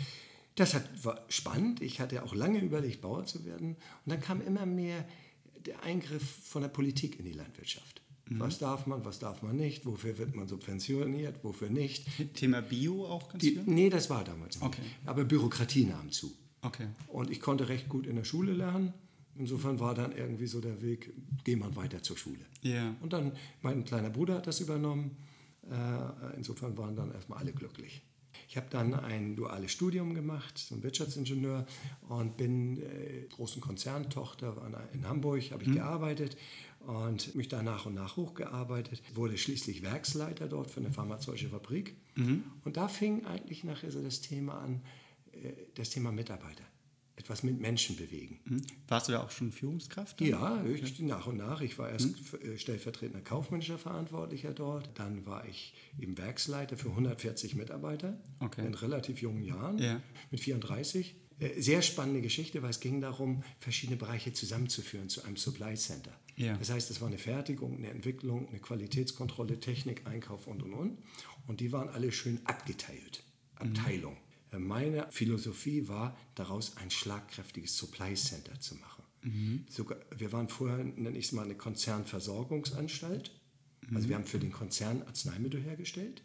das 0.55 0.75
hat, 0.75 1.05
war 1.05 1.25
spannend. 1.29 1.81
Ich 1.81 2.01
hatte 2.01 2.23
auch 2.23 2.35
lange 2.35 2.61
überlegt, 2.61 3.01
Bauer 3.01 3.25
zu 3.25 3.45
werden. 3.45 3.77
Und 4.05 4.13
dann 4.13 4.21
kam 4.21 4.41
immer 4.41 4.67
mehr 4.67 5.07
der 5.67 5.83
Eingriff 5.83 6.23
von 6.23 6.63
der 6.63 6.69
Politik 6.69 7.19
in 7.19 7.25
die 7.25 7.33
Landwirtschaft. 7.33 8.03
Mhm. 8.29 8.41
Was 8.41 8.59
darf 8.59 8.87
man, 8.87 9.05
was 9.05 9.19
darf 9.19 9.43
man 9.43 9.57
nicht, 9.57 9.87
wofür 9.87 10.17
wird 10.19 10.35
man 10.35 10.49
subventioniert, 10.49 11.43
wofür 11.45 11.69
nicht. 11.69 12.07
Thema 12.35 12.63
Bio 12.63 13.07
auch 13.07 13.29
ganz 13.29 13.43
die, 13.43 13.53
viel? 13.53 13.63
Nee, 13.67 13.91
das 13.91 14.09
war 14.11 14.25
damals 14.25 14.57
nicht. 14.57 14.67
Okay. 14.67 14.83
Aber 15.07 15.25
Bürokratie 15.25 15.85
nahm 15.85 16.11
zu. 16.11 16.33
Okay. 16.63 16.89
Und 17.09 17.31
ich 17.31 17.41
konnte 17.41 17.69
recht 17.69 17.89
gut 17.89 18.07
in 18.07 18.17
der 18.17 18.25
Schule 18.25 18.53
lernen. 18.53 18.93
Insofern 19.37 19.81
war 19.81 19.95
dann 19.95 20.13
irgendwie 20.13 20.47
so 20.47 20.61
der 20.61 20.83
Weg, 20.83 21.13
geh 21.45 21.57
mal 21.57 21.75
weiter 21.75 22.03
zur 22.03 22.19
Schule. 22.19 22.45
Yeah. 22.63 22.95
Und 23.01 23.13
dann, 23.13 23.33
mein 23.63 23.85
kleiner 23.85 24.11
Bruder 24.11 24.37
hat 24.37 24.47
das 24.47 24.61
übernommen. 24.61 25.17
Äh, 25.71 26.37
insofern 26.37 26.77
waren 26.77 26.95
dann 26.97 27.13
erstmal 27.13 27.39
alle 27.39 27.53
glücklich. 27.53 28.03
Ich 28.49 28.57
habe 28.57 28.67
dann 28.71 28.95
ein 28.95 29.37
duales 29.37 29.73
Studium 29.73 30.15
gemacht 30.15 30.59
zum 30.59 30.83
Wirtschaftsingenieur 30.83 31.67
und 32.09 32.37
bin 32.37 32.79
äh, 32.79 33.27
großen 33.31 33.61
Konzerntochter 33.61 34.57
in 34.93 35.09
Hamburg, 35.09 35.51
habe 35.53 35.63
ich 35.63 35.69
mhm. 35.69 35.75
gearbeitet 35.75 36.37
und 36.81 37.35
mich 37.35 37.49
da 37.49 37.63
nach 37.63 37.87
und 37.87 37.95
nach 37.95 38.17
hochgearbeitet, 38.17 39.03
wurde 39.15 39.37
schließlich 39.37 39.83
Werksleiter 39.83 40.49
dort 40.49 40.71
für 40.71 40.81
eine 40.81 40.91
pharmazeutische 40.91 41.51
Fabrik. 41.51 41.97
Mhm. 42.17 42.45
Und 42.65 42.77
da 42.77 42.89
fing 42.89 43.27
eigentlich 43.27 43.65
nachher 43.65 43.91
so 43.91 44.03
das 44.03 44.21
Thema 44.21 44.61
an, 44.61 44.83
äh, 45.33 45.53
das 45.75 45.91
Thema 45.91 46.11
Mitarbeiter 46.11 46.65
etwas 47.21 47.43
mit 47.43 47.61
Menschen 47.61 47.97
bewegen. 47.97 48.41
Mhm. 48.45 48.63
Warst 48.89 49.09
du 49.09 49.13
da 49.13 49.23
auch 49.23 49.31
schon 49.31 49.53
Führungskraft? 49.53 50.21
Dann? 50.21 50.29
Ja, 50.29 50.65
ich, 50.65 51.01
nach 51.01 51.27
und 51.27 51.37
nach. 51.37 51.61
Ich 51.61 51.79
war 51.79 51.91
erst 51.91 52.09
mhm. 52.09 52.59
stellvertretender 52.59 53.21
kaufmännischer 53.21 53.79
Verantwortlicher 53.79 54.53
dort. 54.53 54.91
Dann 54.95 55.27
war 55.27 55.47
ich 55.47 55.75
eben 56.01 56.17
Werksleiter 56.19 56.77
für 56.77 56.89
140 56.89 57.55
Mitarbeiter 57.55 58.19
okay. 58.41 58.67
in 58.67 58.75
relativ 58.75 59.23
jungen 59.23 59.43
Jahren, 59.43 59.79
ja. 59.79 60.01
mit 60.31 60.41
34. 60.41 61.15
Äh, 61.39 61.61
sehr 61.61 61.83
spannende 61.83 62.23
Geschichte, 62.23 62.63
weil 62.63 62.71
es 62.71 62.81
ging 62.81 63.01
darum, 63.01 63.43
verschiedene 63.61 63.97
Bereiche 63.97 64.33
zusammenzuführen 64.33 65.09
zu 65.09 65.23
einem 65.23 65.37
Supply 65.37 65.75
Center. 65.75 66.13
Ja. 66.37 66.57
Das 66.57 66.71
heißt, 66.71 66.91
es 66.91 67.01
war 67.01 67.09
eine 67.09 67.19
Fertigung, 67.19 67.77
eine 67.77 67.91
Entwicklung, 67.91 68.49
eine 68.49 68.61
Qualitätskontrolle, 68.61 69.61
Technik, 69.61 70.07
Einkauf 70.07 70.47
und 70.47 70.63
und 70.63 70.73
und. 70.73 70.99
Und 71.47 71.61
die 71.61 71.73
waren 71.73 71.89
alle 71.89 72.13
schön 72.13 72.41
abgeteilt. 72.45 73.25
Abteilung. 73.57 74.15
Mhm. 74.15 74.30
Meine 74.59 75.07
Philosophie 75.11 75.89
war, 75.89 76.17
daraus 76.35 76.77
ein 76.77 76.91
schlagkräftiges 76.91 77.77
Supply 77.77 78.15
Center 78.15 78.59
zu 78.61 78.75
machen. 78.77 79.05
Mhm. 79.23 79.65
Sogar, 79.69 79.99
wir 80.17 80.33
waren 80.33 80.49
vorher, 80.49 80.83
nenne 80.83 81.17
ich 81.17 81.27
es 81.27 81.33
mal, 81.33 81.45
eine 81.45 81.55
Konzernversorgungsanstalt. 81.55 83.31
Mhm. 83.89 83.97
Also 83.97 84.09
wir 84.09 84.17
haben 84.17 84.27
für 84.27 84.39
den 84.39 84.53
Konzern 84.53 85.03
Arzneimittel 85.03 85.63
hergestellt. 85.63 86.23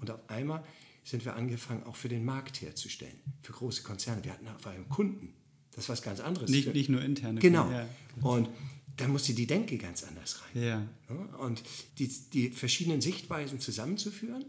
Und 0.00 0.10
auf 0.10 0.28
einmal 0.28 0.64
sind 1.04 1.24
wir 1.24 1.36
angefangen, 1.36 1.84
auch 1.84 1.96
für 1.96 2.08
den 2.08 2.24
Markt 2.24 2.60
herzustellen, 2.60 3.18
für 3.42 3.52
große 3.52 3.82
Konzerne. 3.82 4.24
Wir 4.24 4.32
hatten 4.32 4.48
auf 4.48 4.66
einmal 4.66 4.88
Kunden. 4.88 5.34
Das 5.70 5.84
ist 5.84 5.88
was 5.88 6.02
ganz 6.02 6.20
anderes. 6.20 6.50
Nicht, 6.50 6.72
nicht 6.74 6.88
nur 6.88 7.02
interne. 7.02 7.40
Genau. 7.40 7.70
Ja. 7.70 7.88
Und 8.20 8.48
dann 8.96 9.12
musste 9.12 9.32
die 9.32 9.46
Denke 9.46 9.78
ganz 9.78 10.02
anders 10.02 10.42
rein. 10.42 10.62
Ja. 10.62 10.88
Und 11.38 11.62
die, 11.98 12.08
die 12.32 12.50
verschiedenen 12.50 13.00
Sichtweisen 13.00 13.60
zusammenzuführen 13.60 14.44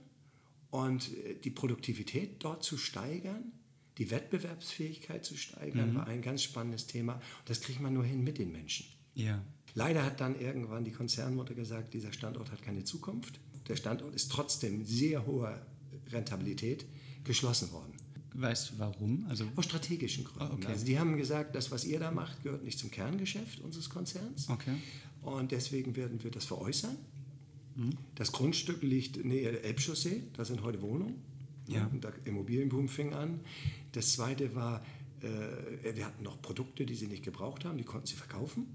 und 0.71 1.11
äh, 1.17 1.35
die 1.35 1.49
Produktivität 1.49 2.43
dort 2.43 2.63
zu 2.63 2.77
steigern, 2.77 3.51
die 3.97 4.11
Wettbewerbsfähigkeit 4.11 5.25
zu 5.25 5.35
steigern, 5.35 5.91
mhm. 5.91 5.95
war 5.95 6.07
ein 6.07 6.21
ganz 6.21 6.43
spannendes 6.43 6.87
Thema. 6.87 7.15
Und 7.15 7.49
das 7.49 7.61
kriegt 7.61 7.81
man 7.81 7.93
nur 7.93 8.05
hin 8.05 8.23
mit 8.23 8.37
den 8.37 8.51
Menschen. 8.51 8.85
Ja. 9.13 9.43
Leider 9.75 10.05
hat 10.05 10.21
dann 10.21 10.39
irgendwann 10.39 10.83
die 10.83 10.91
Konzernmutter 10.91 11.53
gesagt, 11.53 11.93
dieser 11.93 12.13
Standort 12.13 12.51
hat 12.51 12.61
keine 12.61 12.83
Zukunft. 12.83 13.39
Der 13.67 13.75
Standort 13.75 14.15
ist 14.15 14.31
trotzdem 14.31 14.85
sehr 14.85 15.25
hoher 15.25 15.65
Rentabilität 16.07 16.85
geschlossen 17.23 17.71
worden. 17.71 17.93
Weißt 18.33 18.71
du 18.71 18.79
warum? 18.79 19.25
Also 19.27 19.45
Aus 19.55 19.65
strategischen 19.65 20.23
Gründen. 20.23 20.53
Oh, 20.53 20.55
okay. 20.55 20.67
Also 20.67 20.85
die 20.85 20.97
haben 20.97 21.17
gesagt, 21.17 21.55
das, 21.55 21.71
was 21.71 21.83
ihr 21.83 21.99
da 21.99 22.11
macht, 22.11 22.41
gehört 22.43 22.63
nicht 22.63 22.79
zum 22.79 22.89
Kerngeschäft 22.89 23.59
unseres 23.59 23.89
Konzerns. 23.89 24.49
Okay. 24.49 24.75
Und 25.21 25.51
deswegen 25.51 25.95
werden 25.95 26.23
wir 26.23 26.31
das 26.31 26.45
veräußern. 26.45 26.95
Das 28.15 28.31
Grundstück 28.31 28.81
liegt 28.81 29.23
näher 29.23 29.51
der 29.51 29.63
Elbchaussee, 29.63 30.23
da 30.33 30.45
sind 30.45 30.63
heute 30.63 30.81
Wohnungen. 30.81 31.15
Ja. 31.67 31.85
Und 31.87 32.03
der 32.03 32.13
Immobilienboom 32.25 32.87
fing 32.87 33.13
an. 33.13 33.41
Das 33.91 34.13
zweite 34.13 34.55
war, 34.55 34.83
äh, 35.21 35.95
wir 35.95 36.05
hatten 36.05 36.23
noch 36.23 36.41
Produkte, 36.41 36.85
die 36.85 36.95
sie 36.95 37.07
nicht 37.07 37.23
gebraucht 37.23 37.65
haben, 37.65 37.77
die 37.77 37.83
konnten 37.83 38.07
sie 38.07 38.15
verkaufen. 38.15 38.67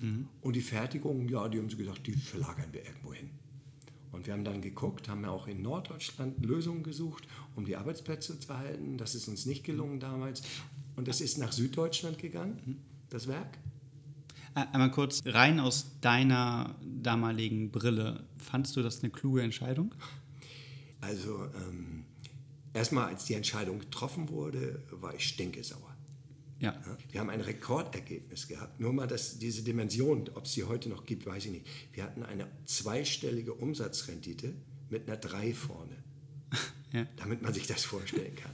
Mhm. 0.00 0.28
Und 0.40 0.56
die 0.56 0.60
Fertigung, 0.60 1.28
ja, 1.28 1.48
die 1.48 1.58
haben 1.58 1.70
sie 1.70 1.76
gesagt, 1.76 2.06
die 2.06 2.12
verlagern 2.12 2.68
wir 2.72 2.84
irgendwo 2.84 3.14
hin. 3.14 3.30
Und 4.10 4.26
wir 4.26 4.32
haben 4.32 4.44
dann 4.44 4.60
geguckt, 4.60 5.08
haben 5.08 5.22
ja 5.22 5.30
auch 5.30 5.48
in 5.48 5.62
Norddeutschland 5.62 6.44
Lösungen 6.44 6.82
gesucht, 6.82 7.26
um 7.56 7.64
die 7.64 7.76
Arbeitsplätze 7.76 8.38
zu 8.38 8.52
erhalten. 8.52 8.96
Das 8.96 9.14
ist 9.14 9.28
uns 9.28 9.46
nicht 9.46 9.64
gelungen 9.64 9.98
damals. 10.00 10.42
Und 10.96 11.08
das 11.08 11.20
ist 11.20 11.38
nach 11.38 11.52
Süddeutschland 11.52 12.18
gegangen, 12.18 12.60
mhm. 12.64 12.76
das 13.10 13.26
Werk. 13.26 13.58
Einmal 14.54 14.90
kurz 14.92 15.22
rein 15.26 15.58
aus 15.58 15.86
deiner 16.00 16.76
damaligen 16.84 17.70
Brille. 17.70 18.24
Fandest 18.38 18.76
du 18.76 18.82
das 18.82 19.02
eine 19.02 19.10
kluge 19.10 19.42
Entscheidung? 19.42 19.94
Also 21.00 21.44
ähm, 21.68 22.04
erstmal, 22.72 23.06
als 23.08 23.24
die 23.24 23.34
Entscheidung 23.34 23.80
getroffen 23.80 24.28
wurde, 24.28 24.82
war 24.92 25.14
ich 25.14 25.26
stinkesauer. 25.26 25.94
Ja. 26.60 26.80
Wir 27.10 27.20
haben 27.20 27.30
ein 27.30 27.40
Rekordergebnis 27.40 28.48
gehabt. 28.48 28.80
Nur 28.80 28.92
mal 28.92 29.06
das, 29.06 29.38
diese 29.38 29.62
Dimension, 29.62 30.30
ob 30.34 30.44
es 30.44 30.52
sie 30.52 30.64
heute 30.64 30.88
noch 30.88 31.04
gibt, 31.04 31.26
weiß 31.26 31.46
ich 31.46 31.50
nicht. 31.50 31.66
Wir 31.92 32.04
hatten 32.04 32.22
eine 32.22 32.46
zweistellige 32.64 33.52
Umsatzrendite 33.52 34.54
mit 34.88 35.08
einer 35.08 35.16
3 35.16 35.54
vorne. 35.54 35.96
Ja. 36.92 37.08
Damit 37.16 37.42
man 37.42 37.52
sich 37.52 37.66
das 37.66 37.82
vorstellen 37.82 38.36
kann. 38.36 38.52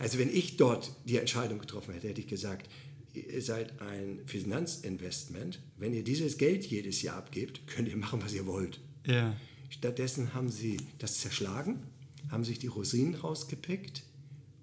Also 0.00 0.18
wenn 0.18 0.34
ich 0.34 0.56
dort 0.56 0.90
die 1.04 1.16
Entscheidung 1.16 1.60
getroffen 1.60 1.94
hätte, 1.94 2.08
hätte 2.08 2.20
ich 2.20 2.26
gesagt, 2.26 2.68
ihr 3.20 3.42
seid 3.42 3.80
ein 3.80 4.20
Finanzinvestment. 4.26 5.60
Wenn 5.76 5.94
ihr 5.94 6.04
dieses 6.04 6.38
Geld 6.38 6.66
jedes 6.66 7.02
Jahr 7.02 7.16
abgebt, 7.16 7.66
könnt 7.66 7.88
ihr 7.88 7.96
machen, 7.96 8.22
was 8.22 8.32
ihr 8.32 8.46
wollt. 8.46 8.80
Ja. 9.06 9.36
Stattdessen 9.70 10.34
haben 10.34 10.48
sie 10.48 10.78
das 10.98 11.18
zerschlagen, 11.18 11.82
haben 12.30 12.44
sich 12.44 12.58
die 12.58 12.66
Rosinen 12.66 13.14
rausgepickt 13.14 14.02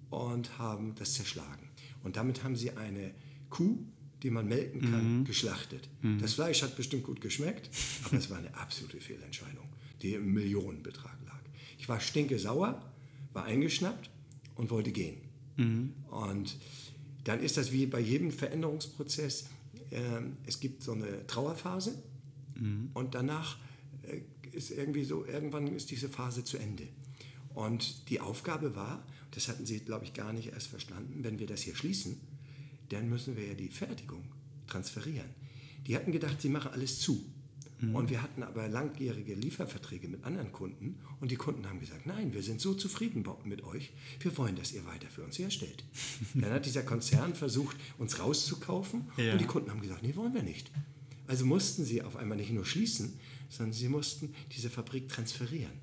und 0.10 0.58
haben 0.58 0.96
das 0.96 1.14
zerschlagen. 1.14 1.70
Und 2.04 2.18
damit 2.18 2.44
haben 2.44 2.56
sie 2.56 2.72
eine 2.72 3.12
Kuh, 3.50 3.78
die 4.24 4.30
man 4.30 4.48
melken 4.48 4.82
kann, 4.82 5.20
mhm. 5.20 5.26
geschlachtet. 5.26 5.88
Mhm. 6.02 6.20
Das 6.20 6.34
Fleisch 6.34 6.64
hat 6.64 6.76
bestimmt 6.76 7.04
gut 7.04 7.22
geschmeckt, 7.22 7.70
aber 8.06 8.18
es 8.18 8.30
war 8.30 8.38
eine 8.38 8.54
absolute 8.56 9.00
Fehlentscheidung, 9.00 9.68
die 10.02 10.14
im 10.14 10.34
Millionenbetrag 10.34 11.18
lag. 11.26 11.40
Ich 11.78 11.88
war 11.88 12.00
stinke 12.00 12.40
sauer, 12.40 12.82
war 13.34 13.46
eingeschnappt 13.46 14.10
und 14.56 14.72
wollte 14.72 14.92
gehen. 14.92 15.18
Mhm. 15.58 15.94
Und 16.10 16.58
dann 17.26 17.42
ist 17.42 17.58
das 17.58 17.72
wie 17.72 17.86
bei 17.86 18.00
jedem 18.00 18.32
Veränderungsprozess. 18.32 19.50
Äh, 19.92 20.00
es 20.46 20.60
gibt 20.60 20.82
so 20.82 20.94
eine 20.94 21.28
Trauerphase 21.28 22.02
mhm. 22.56 22.92
und 22.94 23.14
danach 23.14 23.58
äh, 24.04 24.22
ist 24.56 24.72
irgendwie 24.72 25.04
so, 25.04 25.26
irgendwann 25.26 25.68
ist 25.68 25.92
diese 25.92 26.08
Phase 26.08 26.44
zu 26.44 26.58
Ende. 26.58 26.88
Und 27.54 28.10
die 28.10 28.22
Aufgabe 28.22 28.76
war, 28.76 29.06
das 29.32 29.48
hatten 29.48 29.66
Sie, 29.66 29.80
glaube 29.80 30.06
ich, 30.06 30.14
gar 30.14 30.32
nicht 30.32 30.54
erst 30.54 30.68
verstanden, 30.68 31.24
wenn 31.24 31.40
wir 31.40 31.48
das 31.48 31.62
hier 31.62 31.76
schließen, 31.76 32.18
dann 32.90 33.10
müssen 33.10 33.36
wir 33.36 33.46
ja 33.48 33.54
die 33.54 33.70
Fertigung 33.70 34.24
transferieren. 34.68 35.30
Die 35.88 35.96
hatten 35.96 36.12
gedacht, 36.12 36.42
sie 36.42 36.50
machen 36.50 36.72
alles 36.72 37.00
zu. 37.00 37.24
Mhm. 37.80 37.96
Und 37.96 38.10
wir 38.10 38.22
hatten 38.22 38.44
aber 38.44 38.68
langjährige 38.68 39.34
Lieferverträge 39.36 40.08
mit 40.08 40.24
anderen 40.24 40.52
Kunden 40.52 41.00
und 41.20 41.32
die 41.32 41.36
Kunden 41.36 41.68
haben 41.68 41.80
gesagt, 41.80 42.06
nein, 42.06 42.34
wir 42.34 42.42
sind 42.42 42.62
so 42.62 42.74
zufrieden 42.74 43.26
mit 43.44 43.64
euch, 43.64 43.92
wir 44.20 44.38
wollen, 44.38 44.56
dass 44.56 44.72
ihr 44.72 44.86
weiter 44.86 45.08
für 45.08 45.24
uns 45.24 45.38
herstellt. 45.38 45.84
Dann 46.34 46.52
hat 46.52 46.66
dieser 46.66 46.84
Konzern 46.84 47.36
versucht, 47.36 47.76
uns 47.98 48.20
rauszukaufen 48.20 49.10
ja. 49.18 49.34
und 49.34 49.42
die 49.42 49.46
Kunden 49.46 49.70
haben 49.70 49.82
gesagt, 49.82 50.04
nee, 50.04 50.16
wollen 50.16 50.34
wir 50.34 50.44
nicht. 50.44 50.72
Also 51.28 51.46
mussten 51.46 51.84
sie 51.84 52.02
auf 52.02 52.16
einmal 52.16 52.38
nicht 52.38 52.52
nur 52.52 52.66
schließen, 52.66 53.14
sondern 53.50 53.74
sie 53.74 53.90
mussten 53.90 54.34
diese 54.52 54.70
Fabrik 54.70 55.10
transferieren. 55.10 55.74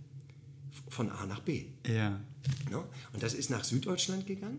von 0.88 1.10
A 1.10 1.26
nach 1.26 1.40
B. 1.40 1.66
Ja. 1.86 2.20
Ne? 2.70 2.84
Und 3.12 3.22
das 3.22 3.34
ist 3.34 3.50
nach 3.50 3.64
Süddeutschland 3.64 4.26
gegangen. 4.26 4.58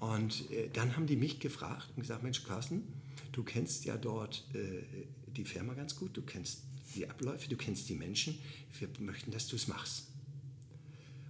Und 0.00 0.50
äh, 0.50 0.68
dann 0.72 0.96
haben 0.96 1.06
die 1.06 1.16
mich 1.16 1.38
gefragt 1.38 1.88
und 1.94 2.02
gesagt, 2.02 2.22
Mensch, 2.22 2.42
Carsten, 2.44 2.82
du 3.32 3.42
kennst 3.42 3.84
ja 3.84 3.96
dort 3.96 4.46
äh, 4.54 4.82
die 5.36 5.44
Firma 5.44 5.74
ganz 5.74 5.96
gut, 5.96 6.16
du 6.16 6.22
kennst 6.22 6.62
die 6.94 7.08
Abläufe, 7.08 7.48
du 7.48 7.56
kennst 7.56 7.88
die 7.88 7.94
Menschen. 7.94 8.38
Wir 8.78 8.88
möchten, 9.00 9.30
dass 9.30 9.46
du 9.46 9.56
es 9.56 9.68
machst. 9.68 10.08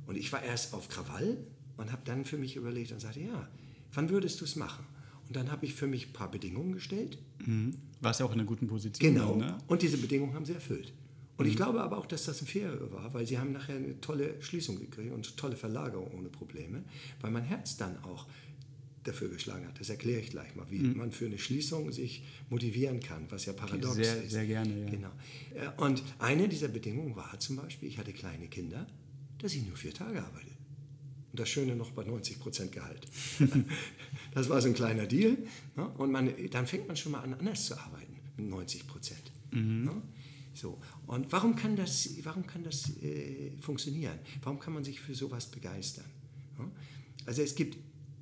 Und 0.07 0.17
ich 0.17 0.33
war 0.33 0.43
erst 0.43 0.75
auf 0.75 0.89
Krawall 0.89 1.37
und 1.77 1.93
habe 1.93 2.03
dann 2.05 2.25
für 2.25 2.37
mich 2.37 2.57
überlegt 2.57 2.93
und 2.93 3.01
sagte, 3.01 3.21
ja, 3.21 3.49
wann 3.93 4.11
würdest 4.11 4.41
du 4.41 4.45
es 4.45 4.57
machen? 4.57 4.85
Und 5.29 5.37
dann 5.37 5.51
habe 5.53 5.65
ich 5.65 5.75
für 5.75 5.87
mich 5.87 6.09
ein 6.09 6.13
paar 6.13 6.31
Bedingungen 6.31 6.73
gestellt. 6.73 7.19
Mhm. 7.47 7.77
Warst 8.01 8.21
ja 8.21 8.27
auch 8.27 8.33
in 8.33 8.41
einer 8.41 8.49
guten 8.49 8.67
Position. 8.67 9.15
Genau. 9.15 9.37
Ne? 9.37 9.57
Und 9.69 9.83
diese 9.83 9.99
Bedingungen 9.99 10.35
haben 10.35 10.45
sie 10.45 10.55
erfüllt. 10.55 10.93
Und 11.37 11.47
ich 11.47 11.57
glaube 11.57 11.81
aber 11.81 11.97
auch, 11.97 12.07
dass 12.07 12.25
das 12.25 12.43
ein 12.43 12.47
Fehler 12.47 12.93
war, 12.93 13.15
weil 13.15 13.27
sie 13.27 13.39
haben 13.39 13.53
nachher 13.53 13.77
eine 13.77 13.99
tolle 14.03 14.43
Schließung 14.43 14.79
gekriegt 14.79 15.11
und 15.11 15.39
tolle 15.39 15.57
Verlagerung 15.57 16.11
ohne 16.13 16.29
Probleme, 16.29 16.83
weil 17.23 17.31
mein 17.31 17.45
Herz 17.45 17.79
dann 17.79 17.97
auch 18.05 18.27
dafür 19.05 19.29
geschlagen 19.29 19.67
hat. 19.67 19.81
Das 19.81 19.89
erkläre 19.89 20.21
ich 20.21 20.31
gleich 20.31 20.55
mal, 20.57 20.67
wie 20.71 20.81
man 20.81 21.11
für 21.11 21.27
eine 21.27 21.39
Schließung 21.39 21.91
sich 21.93 22.23
motivieren 22.51 23.01
kann, 23.01 23.27
was 23.31 23.47
ja 23.47 23.53
paradox 23.53 23.95
Sehr, 23.95 24.23
ist. 24.23 24.31
sehr 24.31 24.47
gerne, 24.47 24.85
ja. 24.85 24.91
Genau. 24.91 25.11
Äh, 25.55 25.83
Und 25.83 26.03
eine 26.19 26.49
dieser 26.49 26.69
Bedingungen 26.69 27.17
war 27.17 27.39
zum 27.41 27.57
Beispiel, 27.57 27.89
ich 27.89 27.99
hatte 27.99 28.13
kleine 28.13 28.49
Kinder, 28.49 28.87
dass 29.39 29.55
ich 29.55 29.67
nur 29.67 29.77
vier 29.77 29.95
Tage 29.95 30.23
arbeite. 30.23 30.51
Und 31.33 31.39
das 31.39 31.49
Schöne 31.49 31.77
noch 31.77 31.93
bei 31.93 32.05
90 32.05 32.41
Prozent 32.41 32.73
Gehalt. 32.73 33.07
das 34.35 34.49
war 34.49 34.61
so 34.61 34.69
ein 34.69 34.75
kleiner 34.75 35.07
Deal. 35.07 35.39
Ne? 35.77 35.89
Und 35.97 36.11
man, 36.11 36.33
dann 36.51 36.67
fängt 36.67 36.87
man 36.89 36.97
schon 36.97 37.13
mal 37.13 37.21
an, 37.21 37.35
anders 37.35 37.67
zu 37.67 37.79
arbeiten 37.79 38.17
mit 38.37 38.49
90 38.49 38.87
Prozent. 38.87 39.33
Ne? 39.53 40.03
So. 40.55 40.79
Und 41.07 41.31
warum 41.33 41.57
kann 41.57 41.77
das, 41.77 42.11
warum 42.25 42.47
kann 42.47 42.65
das 42.65 42.91
äh, 43.03 43.53
funktionieren? 43.61 44.19
Warum 44.43 44.59
kann 44.59 44.75
man 44.75 44.85
sich 44.85 45.01
für 45.01 45.15
sowas 45.15 45.47
begeistern? 45.47 46.05
Ne? 46.59 46.71
Also 47.27 47.43
es 47.43 47.55
gibt, 47.55 47.79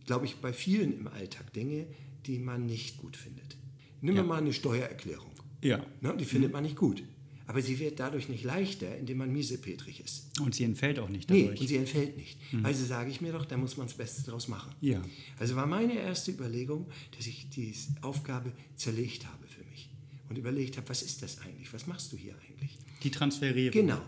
glaube 0.09 0.25
ich, 0.27 0.37
bei 0.37 0.53
vielen 0.55 0.93
im 0.99 1.07
Alltag 1.07 1.53
Dinge, 1.53 1.87
die 2.27 2.39
man 2.39 2.65
nicht 2.67 2.97
gut 2.97 3.17
findet. 3.17 3.57
Nimm 4.01 4.17
Ja. 4.17 4.23
mal 4.23 4.39
eine 4.39 4.53
Steuererklärung. 4.55 5.31
Ja. 5.63 5.85
Ne? 6.01 6.17
Die 6.19 6.25
findet 6.25 6.51
man 6.53 6.63
nicht 6.65 6.77
gut. 6.77 7.03
Aber 7.47 7.61
sie 7.63 7.79
wird 7.79 7.99
dadurch 8.01 8.29
nicht 8.29 8.43
leichter, 8.45 8.97
indem 8.99 9.19
man 9.19 9.33
miesepetrig 9.33 10.01
ist. 10.05 10.39
Und 10.41 10.55
sie 10.55 10.65
entfällt 10.65 10.99
auch 10.99 11.09
nicht 11.11 11.29
Nee, 11.31 11.43
dadurch. 11.45 11.61
und 11.61 11.67
sie 11.67 11.77
entfällt 11.77 12.17
nicht. 12.17 12.39
Also 12.63 12.85
sage 12.85 13.11
ich 13.11 13.21
mir 13.21 13.33
doch, 13.33 13.45
da 13.47 13.57
muss 13.59 13.77
man 13.77 13.87
das 13.87 13.97
Beste 13.97 14.23
draus 14.31 14.49
machen. 14.49 14.73
Ja. 14.81 15.03
Also 15.39 15.57
war 15.57 15.67
meine 15.67 15.95
erste 15.99 16.31
Überlegung, 16.31 16.87
dass 17.17 17.27
ich 17.27 17.49
die 17.51 17.75
Aufgabe 18.03 18.53
zerlegt 18.77 19.27
habe 19.27 19.47
für 19.47 19.65
mich. 19.71 19.91
Und 20.31 20.37
überlegt 20.39 20.77
habe, 20.79 20.89
was 20.91 21.03
ist 21.03 21.23
das 21.23 21.39
eigentlich? 21.41 21.73
Was 21.73 21.87
machst 21.87 22.13
du 22.13 22.17
hier 22.17 22.35
eigentlich? 22.49 22.77
Die 23.03 23.11
Transferierung. 23.11 23.73
Genau. 23.73 24.01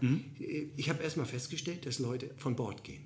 Ich 0.77 0.89
habe 0.91 1.03
erstmal 1.03 1.27
festgestellt, 1.27 1.85
dass 1.87 1.99
Leute 1.99 2.31
von 2.37 2.57
Bord 2.57 2.85
gehen, 2.85 3.03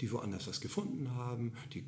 die 0.00 0.10
woanders 0.10 0.46
was 0.46 0.60
gefunden 0.62 1.10
haben, 1.10 1.52
die 1.74 1.84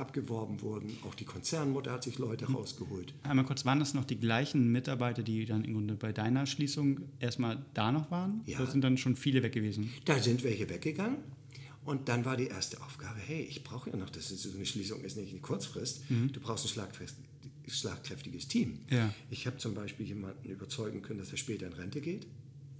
abgeworben 0.00 0.60
wurden. 0.62 0.90
Auch 1.06 1.14
die 1.14 1.24
Konzernmutter 1.24 1.92
hat 1.92 2.02
sich 2.02 2.18
Leute 2.18 2.46
rausgeholt. 2.46 3.14
Einmal 3.22 3.44
kurz, 3.44 3.64
waren 3.64 3.78
das 3.78 3.94
noch 3.94 4.04
die 4.04 4.18
gleichen 4.18 4.72
Mitarbeiter, 4.72 5.22
die 5.22 5.44
dann 5.44 5.64
im 5.64 5.74
Grunde 5.74 5.94
bei 5.94 6.12
deiner 6.12 6.46
Schließung 6.46 7.00
erstmal 7.20 7.64
da 7.74 7.92
noch 7.92 8.10
waren? 8.10 8.40
Ja. 8.46 8.58
Oder 8.58 8.70
sind 8.70 8.82
dann 8.82 8.96
schon 8.96 9.14
viele 9.14 9.42
weg 9.42 9.52
gewesen? 9.52 9.90
Da 10.04 10.18
sind 10.18 10.42
welche 10.42 10.68
weggegangen. 10.68 11.18
Und 11.84 12.08
dann 12.08 12.24
war 12.24 12.36
die 12.36 12.46
erste 12.46 12.82
Aufgabe, 12.82 13.18
hey, 13.26 13.42
ich 13.42 13.64
brauche 13.64 13.90
ja 13.90 13.96
noch, 13.96 14.10
das 14.10 14.30
ist 14.30 14.42
so 14.42 14.50
eine 14.52 14.66
Schließung, 14.66 15.00
ist 15.02 15.16
nicht 15.16 15.30
eine 15.30 15.40
Kurzfrist, 15.40 16.02
du 16.08 16.40
brauchst 16.40 16.66
ein 16.66 16.68
schlagfest- 16.68 17.14
schlagkräftiges 17.66 18.48
Team. 18.48 18.80
Ja. 18.90 19.14
Ich 19.30 19.46
habe 19.46 19.56
zum 19.56 19.74
Beispiel 19.74 20.06
jemanden 20.06 20.48
überzeugen 20.48 21.02
können, 21.02 21.20
dass 21.20 21.30
er 21.30 21.38
später 21.38 21.66
in 21.66 21.72
Rente 21.72 22.00
geht. 22.00 22.26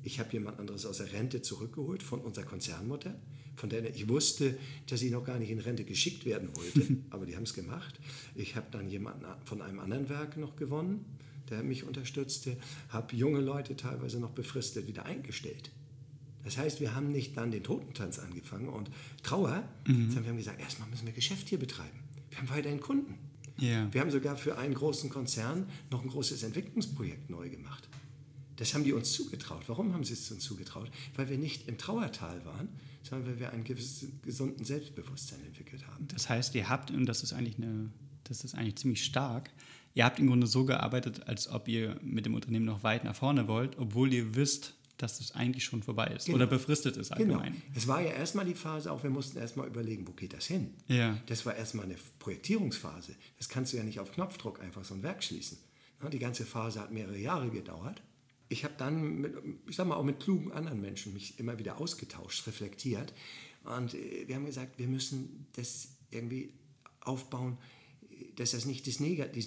Ich 0.03 0.19
habe 0.19 0.33
jemand 0.33 0.59
anderes 0.59 0.85
aus 0.85 0.99
der 0.99 1.13
Rente 1.13 1.43
zurückgeholt 1.43 2.03
von 2.03 2.21
unserer 2.21 2.45
Konzernmutter, 2.45 3.15
von 3.57 3.69
der 3.69 3.95
ich 3.95 4.09
wusste, 4.09 4.59
dass 4.87 5.01
sie 5.01 5.11
noch 5.11 5.25
gar 5.25 5.39
nicht 5.39 5.51
in 5.51 5.59
Rente 5.59 5.85
geschickt 5.85 6.25
werden 6.25 6.51
wollte, 6.55 6.97
aber 7.11 7.27
die 7.27 7.37
haben 7.37 7.43
es 7.43 7.55
gemacht. 7.55 7.99
Ich 8.35 8.57
habe 8.57 8.67
dann 8.71 8.89
jemanden 8.89 9.27
von 9.45 9.63
einem 9.63 9.81
anderen 9.81 10.09
Werk 10.09 10.37
noch 10.37 10.57
gewonnen, 10.57 11.05
der 11.51 11.63
mich 11.63 11.85
unterstützte, 11.85 12.57
habe 12.89 13.15
junge 13.15 13.41
Leute 13.41 13.77
teilweise 13.77 14.21
noch 14.21 14.31
befristet 14.31 14.87
wieder 14.87 15.05
eingestellt. 15.05 15.71
Das 16.45 16.57
heißt, 16.57 16.81
wir 16.81 16.95
haben 16.95 17.09
nicht 17.09 17.37
dann 17.37 17.51
den 17.51 17.63
Totentanz 17.63 18.19
angefangen 18.19 18.69
und 18.69 18.91
Trauer, 19.23 19.69
sondern 19.87 20.25
wir 20.25 20.31
haben 20.31 20.37
gesagt, 20.39 20.61
erstmal 20.61 20.89
müssen 20.89 21.07
wir 21.07 21.13
Geschäft 21.13 21.49
hier 21.49 21.59
betreiben. 21.59 21.99
Wir 22.31 22.39
haben 22.39 22.49
weiterhin 22.49 22.81
Kunden. 22.81 23.15
Ja. 23.59 23.93
Wir 23.93 24.01
haben 24.01 24.11
sogar 24.11 24.37
für 24.37 24.57
einen 24.57 24.73
großen 24.73 25.11
Konzern 25.11 25.69
noch 25.91 26.03
ein 26.03 26.09
großes 26.09 26.43
Entwicklungsprojekt 26.43 27.29
neu 27.29 27.51
gemacht. 27.51 27.90
Das 28.61 28.75
haben 28.75 28.85
die 28.85 28.93
uns 28.93 29.13
zugetraut. 29.15 29.63
Warum 29.69 29.95
haben 29.95 30.05
sie 30.05 30.13
es 30.13 30.31
uns 30.31 30.45
zugetraut? 30.45 30.91
Weil 31.17 31.31
wir 31.31 31.39
nicht 31.39 31.67
im 31.67 31.79
Trauertal 31.79 32.45
waren, 32.45 32.69
sondern 33.03 33.27
weil 33.31 33.41
wir 33.41 33.51
einen 33.53 33.65
gewissen 33.65 34.21
gesunden 34.23 34.67
Selbstbewusstsein 34.67 35.41
entwickelt 35.47 35.87
haben. 35.87 36.07
Das 36.09 36.29
heißt, 36.29 36.55
ihr 36.55 36.69
habt, 36.69 36.91
und 36.91 37.07
das 37.07 37.23
ist 37.23 37.33
eigentlich 37.33 37.57
eine, 37.57 37.91
das 38.25 38.45
ist 38.45 38.55
eigentlich 38.55 38.77
ziemlich 38.77 39.03
stark, 39.03 39.51
ihr 39.95 40.05
habt 40.05 40.19
im 40.19 40.27
Grunde 40.27 40.47
so 40.47 40.67
gearbeitet, 40.67 41.27
als 41.27 41.49
ob 41.49 41.69
ihr 41.69 41.99
mit 42.03 42.27
dem 42.27 42.35
Unternehmen 42.35 42.67
noch 42.67 42.83
weit 42.83 43.03
nach 43.05 43.17
vorne 43.17 43.49
wollt, 43.49 43.79
obwohl 43.79 44.13
ihr 44.13 44.35
wisst, 44.35 44.75
dass 44.99 45.21
es 45.21 45.33
eigentlich 45.35 45.65
schon 45.65 45.83
vorbei 45.83 46.09
ist 46.09 46.27
Genau. 46.27 46.37
oder 46.37 46.47
befristet 46.47 46.99
ist 46.99 47.17
Genau. 47.17 47.39
allgemein. 47.39 47.63
Es 47.75 47.89
war 47.89 48.03
ja 48.03 48.11
erstmal 48.11 48.45
die 48.45 48.55
Phase, 48.55 48.93
auch 48.93 49.03
wir 49.03 49.09
mussten 49.09 49.39
erstmal 49.39 49.69
überlegen, 49.69 50.07
wo 50.07 50.13
geht 50.13 50.35
das 50.35 50.45
hin? 50.45 50.75
Ja. 50.87 51.17
Das 51.25 51.47
war 51.47 51.57
erstmal 51.57 51.87
eine 51.87 51.97
Projektierungsphase. 52.19 53.15
Das 53.39 53.49
kannst 53.49 53.73
du 53.73 53.79
ja 53.79 53.83
nicht 53.85 54.01
auf 54.01 54.13
Knopfdruck 54.13 54.61
einfach 54.61 54.85
so 54.85 54.93
ein 54.93 55.03
Werk 55.03 55.25
schließen. 55.25 55.57
Die 56.13 56.19
ganze 56.19 56.45
Phase 56.45 56.81
hat 56.81 56.93
mehrere 56.93 57.19
Jahre 57.19 57.49
gedauert. 57.51 58.03
Ich 58.51 58.65
habe 58.65 58.75
dann, 58.77 59.21
mit, 59.21 59.35
ich 59.67 59.77
sag 59.77 59.87
mal, 59.87 59.97
auch 59.97 60.05
mit 60.05 60.21
klugen 60.21 60.53
anderen 60.53 60.81
Menschen 60.81 61.15
mich 61.15 61.39
immer 61.39 61.59
wieder 61.59 61.81
ausgetauscht, 61.81 62.47
reflektiert. 62.47 63.15
Und 63.65 63.95
äh, 63.95 64.29
wir 64.29 64.35
haben 64.35 64.45
gesagt, 64.45 64.79
wir 64.79 64.89
müssen 64.89 65.47
das 65.55 65.89
irgendwie 66.11 66.53
aufbauen, 67.01 67.57
dass 68.37 68.51
das 68.51 68.67
nicht 68.67 68.87
diesen 68.87 69.07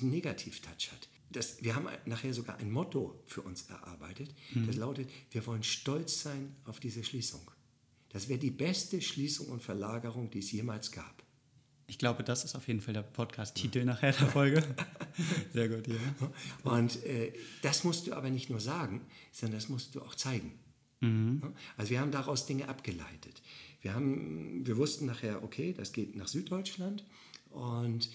Negativ-Touch 0.10 0.92
hat. 0.92 1.10
Das, 1.30 1.63
wir 1.63 1.76
haben 1.76 1.88
nachher 2.06 2.34
sogar 2.34 2.58
ein 2.58 2.72
Motto 2.72 3.20
für 3.26 3.42
uns 3.42 3.63
erarbeitet, 3.63 4.34
das 4.54 4.76
lautet, 4.76 5.10
wir 5.32 5.46
wollen 5.48 5.63
stolz 5.63 6.22
sein 6.22 6.56
auf 6.66 6.80
diese 6.80 7.04
Schließung. 7.04 7.42
Das 8.10 8.30
wäre 8.30 8.39
die 8.39 8.52
beste 8.52 9.02
Schließung 9.02 9.48
und 9.48 9.63
Verlagerung, 9.63 10.30
die 10.30 10.39
es 10.39 10.52
jemals 10.52 10.92
gab. 10.92 11.23
Ich 11.88 11.98
glaube, 11.98 12.24
das 12.24 12.46
ist 12.46 12.56
auf 12.56 12.67
jeden 12.67 12.82
Fall 12.82 12.93
der 12.93 13.04
Podcast-Titel 13.04 13.84
nachher 13.86 14.13
der 14.13 14.28
Folge. 14.28 14.63
Sehr 15.54 15.69
gut, 15.69 15.88
ja. 15.88 15.96
Und 16.63 17.04
äh, 17.06 17.34
das 17.62 17.84
musst 17.84 18.08
du 18.08 18.13
aber 18.13 18.30
nicht 18.30 18.50
nur 18.50 18.60
sagen, 18.60 19.02
sondern 19.32 19.60
das 19.60 19.69
musst 19.69 19.96
du 19.96 20.02
auch 20.02 20.15
zeigen. 20.15 20.54
Ja? 21.41 21.54
Also 21.78 21.91
wir 21.91 22.00
haben 22.00 22.12
daraus 22.12 22.46
Dinge 22.46 22.69
abgeleitet. 22.69 23.41
Wir, 23.82 23.93
haben, 23.93 24.65
wir 24.65 24.78
wussten 24.78 25.06
nachher, 25.06 25.43
okay, 25.43 25.74
das 25.74 25.91
geht 25.91 26.15
nach 26.15 26.28
Süddeutschland. 26.28 27.04
Und 27.50 28.10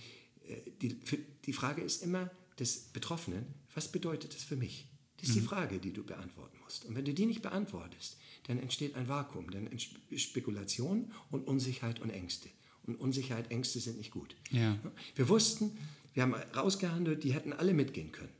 äh, 0.49 0.57
die, 0.81 0.99
für, 1.05 1.19
die 1.45 1.53
Frage 1.53 1.83
ist 1.83 2.03
immer 2.03 2.31
des 2.59 2.79
Betroffenen, 2.93 3.47
was 3.75 3.93
bedeutet 3.93 4.35
das 4.35 4.43
für 4.43 4.57
mich? 4.57 4.89
Das 5.19 5.31
ist 5.31 5.37
die 5.37 5.41
Frage, 5.41 5.79
die 5.79 5.93
du 5.93 6.05
beantworten 6.05 6.57
musst. 6.63 6.85
Und 6.85 6.95
wenn 6.95 7.05
du 7.05 7.13
die 7.13 7.27
nicht 7.27 7.43
beantwortest, 7.43 8.19
dann 8.47 8.59
entsteht 8.59 8.95
ein 8.95 9.09
Vakuum, 9.09 9.51
dann 9.51 9.67
entsteht 9.67 10.21
Spekulation 10.21 11.13
und 11.31 11.47
Unsicherheit 11.47 12.01
und 12.01 12.11
Ängste. 12.11 12.49
Und 12.89 12.97
Unsicherheit, 12.97 13.51
Ängste 13.51 13.79
sind 13.81 13.99
nicht 13.99 14.11
gut. 14.11 14.35
Ja. 14.51 14.77
Wir 15.15 15.29
wussten, 15.29 15.77
wir 16.15 16.23
haben 16.23 16.35
rausgehandelt, 16.35 17.23
die 17.23 17.33
hätten 17.35 17.53
alle 17.53 17.75
mitgehen 17.75 18.13
können. 18.13 18.33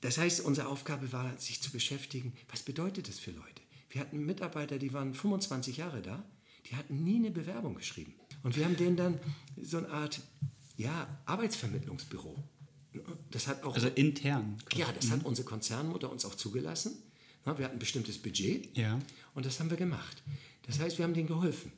Das 0.00 0.16
heißt, 0.16 0.40
unsere 0.42 0.68
Aufgabe 0.68 1.12
war, 1.12 1.36
sich 1.38 1.60
zu 1.60 1.70
beschäftigen, 1.72 2.32
was 2.48 2.62
bedeutet 2.62 3.08
das 3.08 3.18
für 3.18 3.32
Leute? 3.32 3.62
Wir 3.90 4.00
hatten 4.00 4.24
Mitarbeiter, 4.24 4.78
die 4.78 4.92
waren 4.92 5.12
25 5.12 5.76
Jahre 5.76 6.00
da, 6.00 6.24
die 6.70 6.76
hatten 6.76 7.02
nie 7.04 7.16
eine 7.16 7.30
Bewerbung 7.32 7.74
geschrieben. 7.74 8.14
Und 8.42 8.56
wir 8.56 8.64
haben 8.64 8.76
denen 8.76 8.96
dann 8.96 9.18
so 9.60 9.78
eine 9.78 9.90
Art 9.90 10.20
ja, 10.76 11.20
Arbeitsvermittlungsbüro. 11.26 12.36
Das 13.30 13.46
hat 13.48 13.62
auch 13.64 13.74
Also 13.74 13.88
intern. 13.88 14.56
ja, 14.74 14.86
das 14.92 15.10
hat 15.10 15.24
unsere 15.24 15.46
Konzernmutter 15.46 16.10
uns 16.10 16.24
auch 16.24 16.34
zugelassen. 16.34 16.92
Wir 17.44 17.52
hatten 17.64 17.76
ein 17.76 17.78
bestimmtes 17.78 18.18
Budget 18.18 18.76
Ja. 18.76 18.98
und 19.34 19.44
das 19.46 19.58
haben 19.60 19.70
wir 19.70 19.76
gemacht. 19.76 20.22
Das 20.66 20.78
heißt, 20.78 20.98
wir 20.98 21.04
haben 21.04 21.14
denen 21.14 21.26
geholfen. 21.28 21.72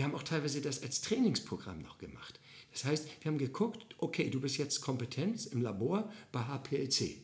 Wir 0.00 0.04
haben 0.04 0.14
auch 0.14 0.22
teilweise 0.22 0.62
das 0.62 0.82
als 0.82 1.02
Trainingsprogramm 1.02 1.82
noch 1.82 1.98
gemacht. 1.98 2.40
Das 2.72 2.86
heißt, 2.86 3.06
wir 3.20 3.30
haben 3.30 3.36
geguckt, 3.36 3.84
okay, 3.98 4.30
du 4.30 4.40
bist 4.40 4.56
jetzt 4.56 4.80
Kompetenz 4.80 5.44
im 5.44 5.60
Labor 5.60 6.10
bei 6.32 6.40
HPLC. 6.40 7.18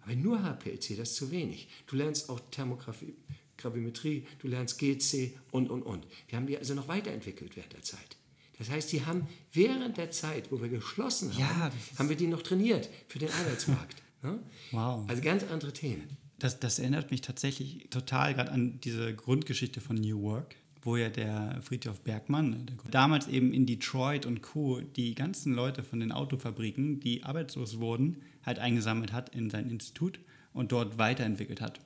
Aber 0.00 0.14
nur 0.14 0.40
HPLC, 0.40 0.96
das 0.96 1.10
ist 1.10 1.16
zu 1.16 1.32
wenig. 1.32 1.66
Du 1.88 1.96
lernst 1.96 2.30
auch 2.30 2.38
Thermografie, 2.52 3.16
Gravimetrie, 3.56 4.28
du 4.38 4.46
lernst 4.46 4.78
GC 4.78 5.36
und, 5.50 5.68
und, 5.70 5.82
und. 5.82 6.06
Wir 6.28 6.38
haben 6.38 6.46
die 6.46 6.56
also 6.56 6.74
noch 6.74 6.86
weiterentwickelt 6.86 7.56
während 7.56 7.72
der 7.72 7.82
Zeit. 7.82 8.16
Das 8.58 8.70
heißt, 8.70 8.92
die 8.92 9.04
haben 9.04 9.26
während 9.52 9.96
der 9.96 10.12
Zeit, 10.12 10.52
wo 10.52 10.62
wir 10.62 10.68
geschlossen 10.68 11.32
haben, 11.32 11.40
Ja, 11.40 11.72
haben 11.98 12.08
wir 12.08 12.14
die 12.14 12.28
noch 12.28 12.42
trainiert 12.42 12.90
für 13.08 13.18
den 13.18 13.30
Arbeitsmarkt. 13.32 14.04
ne? 14.22 14.38
Wow. 14.70 15.04
Also 15.08 15.20
ganz 15.20 15.42
andere 15.50 15.72
Themen. 15.72 16.16
Das, 16.38 16.60
das 16.60 16.78
erinnert 16.78 17.10
mich 17.10 17.22
tatsächlich 17.22 17.88
total 17.90 18.34
gerade 18.34 18.52
an 18.52 18.78
diese 18.84 19.12
Grundgeschichte 19.16 19.80
von 19.80 19.96
New 19.96 20.22
Work, 20.22 20.54
wo 20.84 20.96
ja 20.96 21.08
der 21.08 21.60
Friedhof 21.62 22.00
Bergmann, 22.00 22.66
der 22.66 22.90
damals 22.90 23.28
eben 23.28 23.52
in 23.52 23.66
Detroit 23.66 24.26
und 24.26 24.42
Co. 24.42 24.80
die 24.80 25.14
ganzen 25.14 25.54
Leute 25.54 25.82
von 25.82 26.00
den 26.00 26.12
Autofabriken, 26.12 27.00
die 27.00 27.22
arbeitslos 27.24 27.80
wurden, 27.80 28.22
halt 28.44 28.58
eingesammelt 28.58 29.12
hat 29.12 29.34
in 29.34 29.50
sein 29.50 29.70
Institut 29.70 30.20
und 30.52 30.72
dort 30.72 30.98
weiterentwickelt 30.98 31.60
hat. 31.60 31.80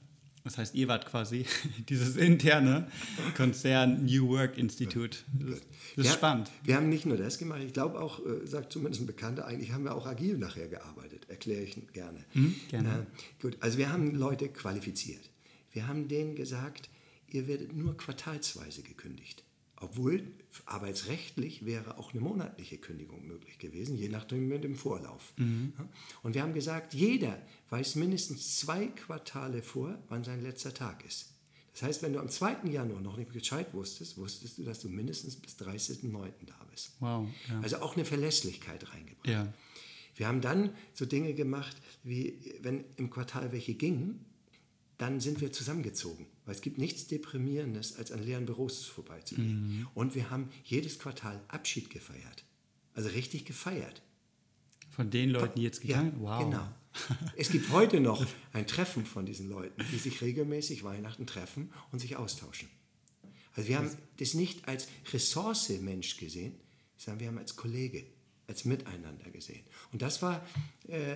Das 0.45 0.57
heißt, 0.57 0.75
ihr 0.75 0.89
wart 0.89 1.05
quasi 1.05 1.45
dieses 1.89 2.17
interne 2.17 2.87
Konzern 3.37 4.07
New 4.07 4.29
Work 4.29 4.57
Institute. 4.57 5.19
Das, 5.39 5.61
das 5.97 6.07
ist 6.07 6.15
spannend. 6.15 6.51
Wir 6.65 6.77
haben 6.77 6.89
nicht 6.89 7.05
nur 7.05 7.17
das 7.17 7.39
gemacht, 7.39 7.61
ich 7.65 7.73
glaube 7.73 8.01
auch, 8.01 8.25
äh, 8.25 8.47
sagt 8.47 8.73
zumindest 8.73 9.03
ein 9.03 9.07
Bekannter, 9.07 9.47
eigentlich 9.47 9.73
haben 9.73 9.85
wir 9.85 9.95
auch 9.95 10.07
agil 10.07 10.39
nachher 10.39 10.69
gearbeitet. 10.69 11.29
Erkläre 11.29 11.63
ich 11.63 11.77
gerne. 11.93 12.25
gerne. 12.71 12.89
Äh, 12.89 13.43
gut, 13.43 13.59
also 13.61 13.79
wir 13.79 13.93
haben 13.93 14.15
Leute 14.15 14.49
qualifiziert. 14.49 15.31
Wir 15.73 15.87
haben 15.87 16.09
denen 16.09 16.35
gesagt, 16.35 16.89
ihr 17.31 17.47
werdet 17.49 17.75
nur 17.75 17.97
quartalsweise 17.97 18.83
gekündigt. 18.83 19.45
Obwohl 19.81 20.27
arbeitsrechtlich 20.67 21.65
wäre 21.65 21.99
auch 21.99 22.13
eine 22.13 22.21
monatliche 22.21 22.79
Kündigung 22.79 23.27
möglich 23.27 23.59
gewesen, 23.59 23.97
je 23.97 24.09
nachdem 24.09 24.49
mit 24.49 24.65
dem 24.65 24.75
Vorlauf. 24.75 25.33
Ja, 25.39 25.45
Und 26.23 26.35
wir 26.35 26.43
haben 26.43 26.55
gesagt, 26.55 26.95
jeder 26.95 27.41
weiß 27.71 27.95
mindestens 27.95 28.59
zwei 28.59 28.87
Quartale 28.87 29.63
vor, 29.63 29.97
wann 30.09 30.25
sein 30.25 30.43
letzter 30.43 30.75
Tag 30.75 31.05
ist. 31.05 31.33
Das 31.75 31.83
heißt, 31.83 32.03
wenn 32.03 32.13
du 32.13 32.19
am 32.19 32.29
2. 32.29 32.69
Januar 32.71 33.01
noch 33.01 33.17
nicht 33.17 33.33
Bescheid 33.33 33.73
wusstest, 33.73 34.17
wusstest 34.19 34.59
du, 34.59 34.65
dass 34.65 34.81
du 34.81 34.89
mindestens 34.89 35.37
bis 35.37 35.55
30.09. 35.59 36.11
da 36.47 36.67
bist. 36.73 36.91
Wow. 36.99 37.29
Ja. 37.49 37.61
Also 37.61 37.77
auch 37.77 37.95
eine 37.95 38.05
Verlässlichkeit 38.05 38.93
reingebracht. 38.93 39.29
ja. 39.29 39.53
Wir 40.17 40.27
haben 40.27 40.41
dann 40.41 40.75
so 40.95 41.07
Dinge 41.07 41.33
gemacht, 41.33 41.77
wie 42.03 42.41
wenn 42.61 42.85
im 42.97 43.09
Quartal 43.09 43.53
welche 43.53 43.75
gingen, 43.75 44.25
dann 44.99 45.21
sind 45.21 45.41
wir 45.41 45.53
zusammengezogen. 45.53 46.27
Weil 46.45 46.55
es 46.55 46.61
gibt 46.61 46.79
nichts 46.79 47.07
Deprimierendes, 47.07 47.97
als 47.97 48.13
an 48.13 48.23
leeren 48.23 48.47
Büros 48.47 48.85
vorbeizugehen. 48.85 49.87
Und 49.95 50.15
wir 50.15 50.31
haben 50.31 50.51
jedes 50.65 50.99
Quartal 50.99 51.41
Abschied 51.49 51.91
gefeiert. 51.91 52.45
Also 52.95 53.09
richtig 53.11 53.45
gefeiert. 53.45 54.03
Von 54.91 55.11
den 55.11 55.31
Leuten, 55.31 55.55
die 55.57 55.63
jetzt 55.63 55.85
Ja, 55.85 56.03
gegangen 56.03 56.21
Wow. 56.21 56.45
genau. 56.45 56.69
Es 57.37 57.51
gibt 57.51 57.71
heute 57.71 58.01
noch 58.01 58.27
ein 58.53 58.67
Treffen 58.67 59.07
von 59.07 59.25
diesen 59.25 59.49
Leuten, 59.49 59.85
die 59.93 59.99
sich 59.99 60.21
regelmäßig 60.21 60.83
Weihnachten 60.83 61.27
treffen 61.27 61.73
und 61.93 62.01
sich 62.01 62.17
austauschen. 62.17 62.69
Also 63.55 63.69
wir 63.69 63.79
haben 63.79 63.91
das 64.17 64.35
nicht 64.35 64.67
als 64.67 64.89
Ressource 65.13 65.69
Mensch 65.81 66.17
gesehen, 66.17 66.55
sondern 66.97 67.21
wir 67.21 67.27
haben 67.29 67.39
als 67.39 67.55
Kollege, 67.55 68.05
als 68.49 68.65
Miteinander 68.65 69.31
gesehen. 69.31 69.63
Und 69.93 70.03
das 70.03 70.23
war 70.23 70.45
äh, 70.89 71.15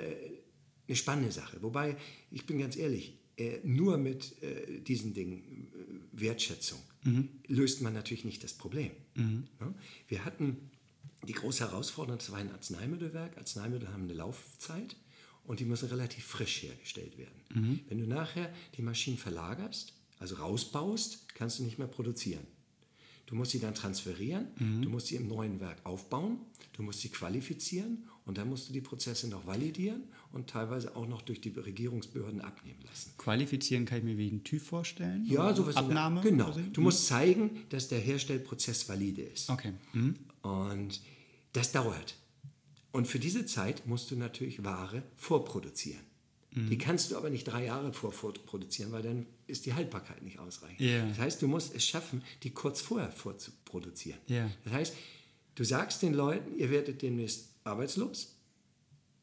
eine 0.86 0.96
spannende 0.96 1.32
Sache. 1.32 1.60
Wobei, 1.62 1.96
ich 2.30 2.46
bin 2.46 2.58
ganz 2.58 2.76
ehrlich, 2.76 3.18
äh, 3.42 3.60
nur 3.64 3.98
mit 3.98 4.40
äh, 4.42 4.80
diesen 4.80 5.14
Dingen, 5.14 5.68
äh, 5.74 6.20
Wertschätzung, 6.20 6.78
löst 7.48 7.82
man 7.82 7.94
natürlich 7.94 8.24
nicht 8.24 8.44
das 8.44 8.54
Problem. 8.54 8.92
Ja? 9.16 9.74
Wir 10.06 10.24
hatten 10.24 10.70
die 11.26 11.32
große 11.32 11.68
Herausforderung, 11.68 12.18
das 12.18 12.30
war 12.30 12.38
ein 12.38 12.52
Arzneimittelwerk. 12.52 13.38
Arzneimittel 13.38 13.92
haben 13.92 14.04
eine 14.04 14.12
Laufzeit 14.12 14.94
und 15.42 15.58
die 15.58 15.64
müssen 15.64 15.88
relativ 15.88 16.24
frisch 16.24 16.62
hergestellt 16.62 17.18
werden. 17.18 17.80
Wenn 17.88 17.98
du 17.98 18.06
nachher 18.06 18.54
die 18.76 18.82
Maschinen 18.82 19.18
verlagerst, 19.18 19.94
also 20.20 20.36
rausbaust, 20.36 21.34
kannst 21.34 21.58
du 21.58 21.64
nicht 21.64 21.78
mehr 21.78 21.88
produzieren. 21.88 22.46
Du 23.32 23.36
musst 23.38 23.52
sie 23.52 23.60
dann 23.60 23.74
transferieren, 23.74 24.48
du 24.58 24.90
musst 24.90 25.06
sie 25.06 25.16
im 25.16 25.26
neuen 25.26 25.58
Werk 25.58 25.78
aufbauen, 25.86 26.36
du 26.74 26.82
musst 26.82 27.00
sie 27.00 27.08
qualifizieren 27.08 28.04
und 28.26 28.36
dann 28.36 28.46
musst 28.50 28.68
du 28.68 28.74
die 28.74 28.82
Prozesse 28.82 29.26
noch 29.26 29.46
validieren 29.46 30.02
und 30.32 30.50
teilweise 30.50 30.94
auch 30.96 31.08
noch 31.08 31.22
durch 31.22 31.40
die 31.40 31.48
Regierungsbehörden 31.48 32.42
abnehmen 32.42 32.80
lassen. 32.86 33.12
Qualifizieren 33.16 33.86
kann 33.86 33.96
ich 34.00 34.04
mir 34.04 34.18
wie 34.18 34.28
ein 34.28 34.44
TÜV 34.44 34.62
vorstellen? 34.62 35.24
Ja, 35.24 35.54
sowas. 35.54 35.68
in 35.76 35.80
der- 35.80 35.84
Abnahme? 35.88 36.20
Genau. 36.20 36.54
Du 36.74 36.82
musst 36.82 37.06
zeigen, 37.06 37.62
dass 37.70 37.88
der 37.88 38.00
Herstellprozess 38.00 38.86
valide 38.90 39.22
ist. 39.22 39.48
Okay. 39.48 39.72
Mhm. 39.94 40.14
Und 40.42 41.00
das 41.54 41.72
dauert. 41.72 42.16
Und 42.92 43.08
für 43.08 43.18
diese 43.18 43.46
Zeit 43.46 43.86
musst 43.86 44.10
du 44.10 44.16
natürlich 44.16 44.62
Ware 44.62 45.04
vorproduzieren. 45.16 46.02
Mhm. 46.54 46.70
Die 46.70 46.78
kannst 46.78 47.10
du 47.10 47.16
aber 47.16 47.30
nicht 47.30 47.44
drei 47.44 47.64
Jahre 47.64 47.92
vorproduzieren, 47.92 48.92
weil 48.92 49.02
dann 49.02 49.26
ist 49.46 49.66
die 49.66 49.74
Haltbarkeit 49.74 50.22
nicht 50.22 50.38
ausreichend. 50.38 50.80
Ja. 50.80 51.06
Das 51.06 51.18
heißt, 51.18 51.42
du 51.42 51.48
musst 51.48 51.74
es 51.74 51.84
schaffen, 51.84 52.22
die 52.42 52.50
kurz 52.50 52.80
vorher 52.80 53.10
vorzuproduzieren. 53.10 54.20
Ja. 54.26 54.50
Das 54.64 54.72
heißt, 54.72 54.94
du 55.54 55.64
sagst 55.64 56.02
den 56.02 56.14
Leuten, 56.14 56.56
ihr 56.58 56.70
werdet 56.70 57.02
demnächst 57.02 57.48
arbeitslos, 57.64 58.36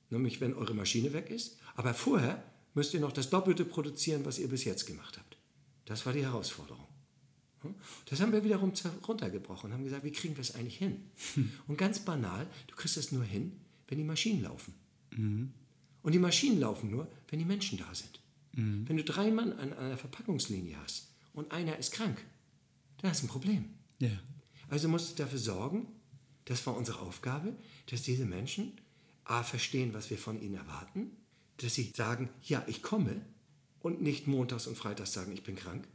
nämlich 0.09 0.41
wenn 0.41 0.53
eure 0.53 0.73
Maschine 0.73 1.13
weg 1.13 1.29
ist, 1.29 1.57
aber 1.75 1.93
vorher 1.93 2.43
müsst 2.73 2.93
ihr 2.93 2.99
noch 2.99 3.11
das 3.11 3.29
Doppelte 3.29 3.65
produzieren, 3.65 4.25
was 4.25 4.39
ihr 4.39 4.47
bis 4.47 4.63
jetzt 4.63 4.85
gemacht 4.85 5.17
habt. 5.17 5.37
Das 5.85 6.05
war 6.05 6.13
die 6.13 6.23
Herausforderung. 6.23 6.87
Hm? 7.61 7.75
Das 8.05 8.21
haben 8.21 8.31
wir 8.31 8.43
wiederum 8.43 8.71
runtergebrochen 9.07 9.69
und 9.69 9.73
haben 9.73 9.83
gesagt, 9.83 10.03
wie 10.03 10.11
kriegen 10.11 10.35
wir 10.35 10.41
es 10.41 10.55
eigentlich 10.55 10.77
hin? 10.77 11.09
Und 11.67 11.77
ganz 11.77 11.99
banal, 11.99 12.47
du 12.67 12.75
kriegst 12.75 12.95
es 12.95 13.11
nur 13.11 13.23
hin, 13.23 13.59
wenn 13.87 13.97
die 13.97 14.03
Maschinen 14.03 14.43
laufen. 14.43 14.73
Und 16.01 16.13
die 16.13 16.19
Maschinen 16.19 16.59
laufen 16.59 16.89
nur, 16.89 17.07
wenn 17.29 17.39
die 17.39 17.45
Menschen 17.45 17.77
da 17.77 17.93
sind. 17.93 18.19
Wenn 18.51 18.97
du 18.97 19.03
drei 19.03 19.31
Mann 19.31 19.53
an 19.53 19.73
einer 19.73 19.97
Verpackungslinie 19.97 20.75
hast 20.83 21.13
und 21.33 21.51
einer 21.51 21.77
ist 21.77 21.93
krank, 21.93 22.23
dann 22.97 23.11
hast 23.11 23.21
du 23.21 23.27
ein 23.27 23.29
Problem. 23.29 23.65
Ja. 23.99 24.09
Also 24.67 24.89
musst 24.89 25.11
du 25.11 25.23
dafür 25.23 25.39
sorgen, 25.39 25.87
das 26.45 26.65
war 26.65 26.75
unsere 26.75 26.99
Aufgabe, 26.99 27.55
dass 27.85 28.01
diese 28.01 28.25
Menschen 28.25 28.73
A 29.23 29.43
verstehen, 29.43 29.93
was 29.93 30.09
wir 30.09 30.17
von 30.17 30.41
ihnen 30.41 30.55
erwarten, 30.55 31.11
dass 31.57 31.75
sie 31.75 31.93
sagen, 31.95 32.29
ja, 32.43 32.63
ich 32.67 32.81
komme 32.81 33.21
und 33.79 34.01
nicht 34.01 34.27
montags 34.27 34.67
und 34.67 34.77
freitags 34.77 35.13
sagen, 35.13 35.31
ich 35.31 35.43
bin 35.43 35.55
krank. 35.55 35.87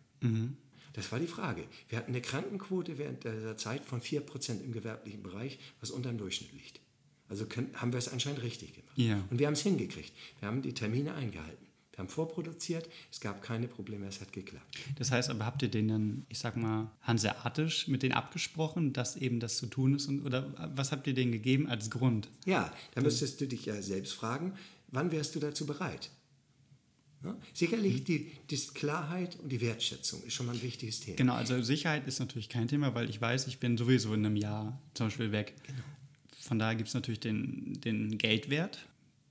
Das 0.94 1.10
war 1.12 1.18
die 1.18 1.26
Frage. 1.26 1.64
Wir 1.88 1.98
hatten 1.98 2.12
eine 2.12 2.22
Krankenquote 2.22 2.96
während 2.96 3.24
dieser 3.24 3.56
Zeit 3.58 3.84
von 3.84 4.00
4% 4.00 4.62
im 4.62 4.72
gewerblichen 4.72 5.22
Bereich, 5.22 5.58
was 5.80 5.90
unter 5.90 6.08
dem 6.08 6.18
Durchschnitt 6.18 6.52
liegt. 6.52 6.80
Also 7.28 7.46
können, 7.46 7.70
haben 7.74 7.92
wir 7.92 7.98
es 7.98 8.08
anscheinend 8.08 8.42
richtig 8.42 8.74
gemacht. 8.74 8.96
Ja. 8.96 9.22
Und 9.30 9.38
wir 9.38 9.46
haben 9.46 9.54
es 9.54 9.62
hingekriegt. 9.62 10.12
Wir 10.40 10.48
haben 10.48 10.62
die 10.62 10.72
Termine 10.72 11.14
eingehalten. 11.14 11.64
Wir 11.94 11.98
haben 11.98 12.08
vorproduziert, 12.08 12.88
es 13.12 13.20
gab 13.20 13.40
keine 13.40 13.68
Probleme, 13.68 14.08
es 14.08 14.20
hat 14.20 14.32
geklappt. 14.32 14.66
Das 14.96 15.12
heißt 15.12 15.30
aber, 15.30 15.46
habt 15.46 15.62
ihr 15.62 15.68
den 15.68 15.86
dann, 15.86 16.26
ich 16.28 16.40
sag 16.40 16.56
mal, 16.56 16.90
hanseatisch 17.02 17.86
mit 17.86 18.02
denen 18.02 18.14
abgesprochen, 18.14 18.92
dass 18.92 19.14
eben 19.14 19.38
das 19.38 19.58
zu 19.58 19.66
tun 19.66 19.94
ist? 19.94 20.08
Und, 20.08 20.26
oder 20.26 20.52
was 20.74 20.90
habt 20.90 21.06
ihr 21.06 21.14
denen 21.14 21.30
gegeben 21.30 21.68
als 21.68 21.90
Grund? 21.90 22.28
Ja, 22.46 22.74
da 22.94 23.00
müsstest 23.00 23.40
du 23.40 23.46
dich 23.46 23.66
ja 23.66 23.80
selbst 23.80 24.12
fragen, 24.12 24.54
wann 24.88 25.12
wärst 25.12 25.36
du 25.36 25.40
dazu 25.40 25.66
bereit? 25.66 26.10
Ja? 27.22 27.36
Sicherlich 27.52 28.02
die, 28.02 28.32
die 28.50 28.56
Klarheit 28.56 29.38
und 29.40 29.50
die 29.50 29.60
Wertschätzung 29.60 30.22
ist 30.24 30.34
schon 30.34 30.46
mal 30.46 30.54
ein 30.56 30.62
wichtiges 30.62 30.98
Thema. 30.98 31.16
Genau, 31.16 31.34
also 31.34 31.62
Sicherheit 31.62 32.08
ist 32.08 32.18
natürlich 32.18 32.48
kein 32.48 32.66
Thema, 32.66 32.94
weil 32.96 33.08
ich 33.08 33.20
weiß, 33.20 33.46
ich 33.46 33.60
bin 33.60 33.76
sowieso 33.76 34.12
in 34.14 34.26
einem 34.26 34.36
Jahr 34.36 34.80
zum 34.94 35.06
Beispiel 35.06 35.30
weg. 35.30 35.54
Von 36.44 36.58
daher 36.58 36.74
gibt 36.74 36.88
es 36.88 36.94
natürlich 36.94 37.20
den, 37.20 37.80
den 37.80 38.18
Geldwert, 38.18 38.86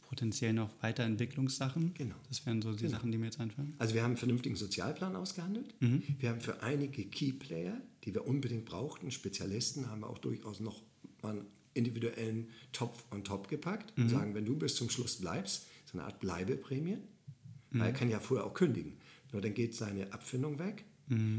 potenziell 0.10 0.52
noch 0.54 0.72
Weiterentwicklungssachen. 0.82 1.94
Genau. 1.94 2.16
Das 2.28 2.44
wären 2.46 2.62
so 2.64 2.74
die 2.74 2.88
Sachen, 2.88 3.12
die 3.12 3.20
mir 3.20 3.26
jetzt 3.26 3.40
einfallen. 3.40 3.76
Also 3.78 3.94
wir 3.94 4.02
haben 4.02 4.12
einen 4.12 4.18
vernünftigen 4.18 4.56
Sozialplan 4.56 5.16
ausgehandelt. 5.16 5.76
Wir 6.20 6.30
haben 6.30 6.42
für 6.42 6.64
einige 6.64 7.06
Keyplayer, 7.06 7.80
die 8.04 8.16
wir 8.16 8.28
unbedingt 8.28 8.66
brauchten, 8.66 9.12
Spezialisten, 9.12 9.90
haben 9.90 10.02
wir 10.02 10.10
auch 10.10 10.18
durchaus 10.18 10.60
noch 10.60 10.82
einen 11.22 11.46
individuellen 11.76 12.50
Topf 12.72 13.04
on 13.12 13.24
top 13.24 13.48
gepackt 13.48 13.94
und 13.98 14.10
sagen, 14.10 14.34
wenn 14.34 14.46
du 14.46 14.56
bis 14.58 14.76
zum 14.76 14.90
Schluss 14.90 15.18
bleibst, 15.18 15.68
so 15.86 15.98
eine 15.98 16.08
Art 16.08 16.20
Bleibeprämie, 16.20 16.98
weil 17.72 17.88
er 17.88 17.94
kann 17.94 18.10
ja 18.10 18.20
vorher 18.20 18.46
auch 18.46 18.54
kündigen. 18.56 18.98
Nur 19.32 19.42
dann 19.42 19.54
geht 19.54 19.76
seine 19.76 20.12
Abfindung 20.14 20.58
weg. 20.60 20.86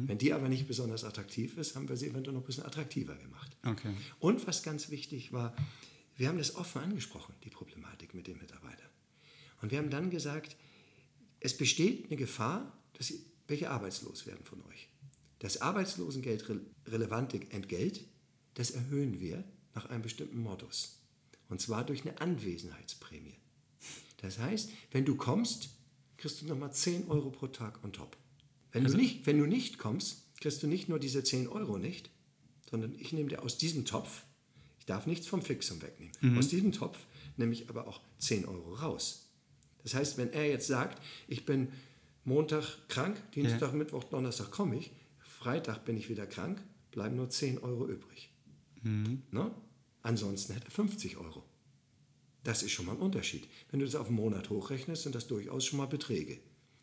Wenn 0.09 0.19
die 0.19 0.33
aber 0.33 0.49
nicht 0.49 0.67
besonders 0.67 1.05
attraktiv 1.05 1.57
ist, 1.59 1.75
haben 1.77 1.89
wir 1.89 1.97
sie 1.97 2.09
eventuell 2.09 2.35
noch 2.35 2.43
ein 2.43 2.47
bisschen 2.47 2.65
attraktiver 2.67 3.15
gemacht. 3.17 3.57
Okay. 3.65 3.93
Und 4.21 4.47
was 4.47 4.63
ganz 4.63 4.91
wichtig 4.91 5.33
war, 5.33 5.55
wir 6.17 6.29
haben 6.29 6.39
das 6.39 6.55
offen 6.55 6.83
angesprochen, 6.83 7.35
die 7.45 7.51
Problematik 7.51 8.15
mit 8.15 8.27
den 8.27 8.39
Mitarbeitern. 8.39 8.89
Und 9.63 9.71
wir 9.71 9.79
haben 9.79 9.91
dann 9.91 10.11
gesagt, 10.11 10.57
es 11.41 11.57
besteht 11.57 12.07
eine 12.07 12.17
Gefahr, 12.17 12.77
dass 12.95 13.09
Sie- 13.09 13.21
welche 13.49 13.71
arbeitslos 13.71 14.27
werden 14.27 14.45
von 14.45 14.61
euch. 14.67 14.89
Das 15.41 15.61
Arbeitslosengeld 15.61 16.49
re- 16.49 16.61
relevante 16.87 17.41
Entgelt, 17.51 18.05
das 18.55 18.71
erhöhen 18.71 19.21
wir 19.21 19.45
nach 19.75 19.87
einem 19.87 20.03
bestimmten 20.03 20.39
Modus. 20.39 21.01
Und 21.49 21.61
zwar 21.61 21.85
durch 21.85 22.03
eine 22.03 22.21
Anwesenheitsprämie. 22.21 23.37
Das 24.19 24.39
heißt, 24.39 24.71
wenn 24.93 25.05
du 25.05 25.17
kommst, 25.17 25.71
kriegst 26.17 26.41
du 26.41 26.47
nochmal 26.47 26.73
10 26.73 27.09
Euro 27.09 27.31
pro 27.31 27.49
Tag 27.49 27.83
on 27.85 27.93
top. 27.93 28.17
Wenn, 28.75 28.85
du 28.85 28.95
nicht, 28.97 29.27
wenn 29.27 29.39
du 29.39 29.47
nicht 29.47 29.79
kommst, 29.79 30.25
kriegst 30.41 30.63
du 30.63 30.67
nicht 30.67 30.89
nur 30.89 30.99
diese 30.99 31.25
10 31.25 31.49
Euro 31.49 31.79
nicht, 31.79 32.11
sondern 32.69 32.95
ich 32.99 33.13
nehme 33.13 33.31
dir 33.31 33.43
aus 33.43 33.57
diesem 33.57 33.85
Topf, 33.87 34.25
ich 34.79 34.85
darf 34.85 35.07
nichts 35.07 35.27
vom 35.27 35.41
Fixum 35.41 35.81
wegnehmen, 35.81 36.13
aus 36.37 36.49
diesem 36.49 36.73
Topf 36.73 36.99
nehme 37.37 37.53
ich 37.53 37.71
aber 37.71 37.87
auch 37.89 38.01
10 38.19 38.45
Euro 38.45 38.75
raus. 38.75 39.31
Das 39.83 39.95
heißt, 39.95 40.19
wenn 40.19 40.33
er 40.33 40.49
jetzt 40.49 40.67
sagt, 40.67 41.01
ich 41.29 41.45
bin 41.47 41.69
Montag 42.25 42.89
krank, 42.89 43.17
Dienstag, 43.33 43.73
Mittwoch, 43.75 44.05
Donnerstag 44.05 44.51
komme 44.51 44.77
ich, 44.77 44.91
Freitag 45.19 45.85
bin 45.85 45.97
ich 45.97 46.09
wieder 46.09 46.27
krank, 46.27 46.63
bleiben 46.91 47.17
nur 47.17 47.31
10 47.31 47.59
Euro 47.59 47.87
übrig. 47.87 48.31
Ne? 49.31 49.55
Ansonsten 50.03 50.55
hätte 50.55 50.67
er 50.67 50.71
50 50.71 51.17
Euro. 51.17 51.45
Das 52.43 52.63
ist 52.63 52.73
schon 52.73 52.87
mal 52.87 52.93
ein 52.93 52.99
Unterschied. 52.99 53.47
Wenn 53.71 53.81
du 53.81 53.87
das 53.87 53.95
auf 53.95 54.09
einen 54.09 54.17
Monat 54.17 54.51
hochrechnest, 54.51 55.05
sind 55.05 55.15
das 55.15 55.27
durchaus 55.27 55.65
schon 55.65 55.79
mal 55.79 55.87
Beträge. 55.87 56.39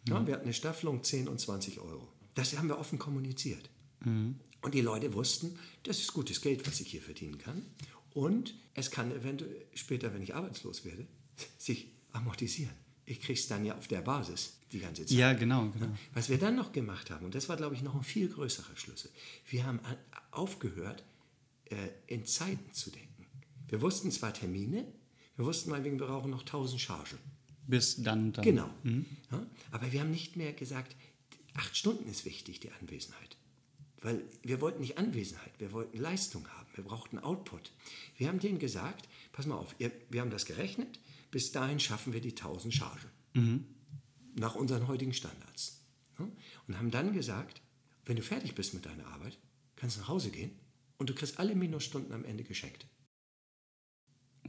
Ja, 0.08 0.26
wir 0.26 0.34
hatten 0.34 0.46
eine 0.46 0.54
Staffelung 0.54 1.04
10 1.04 1.28
und 1.28 1.40
20 1.40 1.80
Euro. 1.80 2.08
Das 2.34 2.58
haben 2.58 2.68
wir 2.68 2.80
offen 2.80 2.98
kommuniziert. 3.00 3.70
Und 4.04 4.74
die 4.74 4.82
Leute 4.82 5.14
wussten, 5.14 5.60
das 5.84 6.00
ist 6.00 6.14
gutes 6.14 6.42
Geld, 6.42 6.66
was 6.68 6.80
ich 6.80 6.88
hier 6.88 7.02
verdienen 7.02 7.38
kann. 7.38 7.66
Und 8.14 8.56
es 8.74 8.90
kann 8.92 9.12
eventuell 9.12 9.66
später, 9.74 10.14
wenn 10.14 10.22
ich 10.22 10.36
arbeitslos 10.36 10.86
werde, 10.86 11.06
sich 11.58 11.88
amortisieren. 12.14 12.74
ich 13.06 13.22
kriege 13.22 13.40
es 13.40 13.48
dann 13.48 13.64
ja 13.66 13.78
auf 13.78 13.88
der 13.88 14.02
Basis 14.02 14.58
die 14.72 14.80
ganze 14.80 15.06
Zeit. 15.06 15.18
Ja, 15.18 15.34
genau, 15.34 15.70
genau. 15.70 15.88
Was 16.14 16.30
wir 16.30 16.38
dann 16.38 16.56
noch 16.56 16.72
gemacht 16.72 17.10
haben, 17.12 17.26
und 17.26 17.36
das 17.36 17.48
war, 17.50 17.58
glaube 17.58 17.76
ich, 17.76 17.82
noch 17.82 17.96
ein 17.96 18.04
viel 18.04 18.30
größerer 18.30 18.76
Schlüssel, 18.76 19.12
wir 19.50 19.66
haben 19.66 19.80
aufgehört, 20.32 21.04
äh, 21.66 21.76
in 22.08 22.26
Zeiten 22.26 22.74
zu 22.74 22.90
denken. 22.90 23.26
Wir 23.68 23.82
wussten 23.82 24.12
zwar 24.12 24.34
Termine, 24.34 24.86
wir 25.38 25.46
wussten 25.46 25.70
meinetwegen, 25.70 26.00
wir 26.00 26.08
brauchen 26.08 26.32
noch 26.32 26.42
1000 26.42 26.82
Chargen. 26.82 27.20
Bis 27.72 28.04
dann 28.04 28.34
dann. 28.34 28.44
Genau. 28.44 28.70
Mhm. 28.84 29.06
Ja, 29.32 29.46
aber 29.72 29.94
wir 29.94 30.02
haben 30.02 30.12
nicht 30.12 30.36
mehr 30.36 30.52
gesagt, 30.52 30.94
acht 31.54 31.78
Stunden 31.78 32.10
ist 32.10 32.26
wichtig, 32.26 32.60
die 32.60 32.70
Anwesenheit. 32.70 33.38
Weil 34.02 34.24
wir 34.44 34.60
wollten 34.60 34.82
nicht 34.82 34.98
Anwesenheit, 34.98 35.54
wir 35.58 35.72
wollten 35.72 35.98
Leistung 35.98 36.46
haben, 36.50 36.68
wir 36.76 36.84
brauchten 36.84 37.18
Output. 37.18 37.72
Wir 38.18 38.28
haben 38.28 38.40
denen 38.40 38.60
gesagt, 38.60 39.08
pass 39.32 39.46
mal 39.46 39.56
auf, 39.56 39.74
ihr, 39.80 39.90
wir 40.10 40.20
haben 40.20 40.32
das 40.32 40.46
gerechnet, 40.46 41.00
bis 41.32 41.54
dahin 41.54 41.80
schaffen 41.80 42.12
wir 42.12 42.20
die 42.20 42.32
1000 42.32 42.74
Chargen. 42.74 43.10
Mhm. 43.36 43.66
Nach 44.36 44.56
unseren 44.56 44.90
heutigen 44.90 45.14
Standards. 45.14 45.80
Ja, 46.20 46.28
und 46.68 46.78
haben 46.78 46.92
dann 46.92 47.14
gesagt, 47.14 47.62
wenn 48.06 48.18
du 48.18 48.22
fertig 48.22 48.54
bist 48.54 48.74
mit 48.74 48.86
deiner 48.86 49.08
Arbeit, 49.08 49.38
kannst 49.78 49.96
du 49.96 50.02
nach 50.02 50.10
Hause 50.10 50.30
gehen 50.30 50.52
und 50.98 51.10
du 51.10 51.14
kriegst 51.14 51.40
alle 51.40 51.56
Minusstunden 51.56 52.12
am 52.12 52.26
Ende 52.26 52.44
geschenkt. 52.44 52.86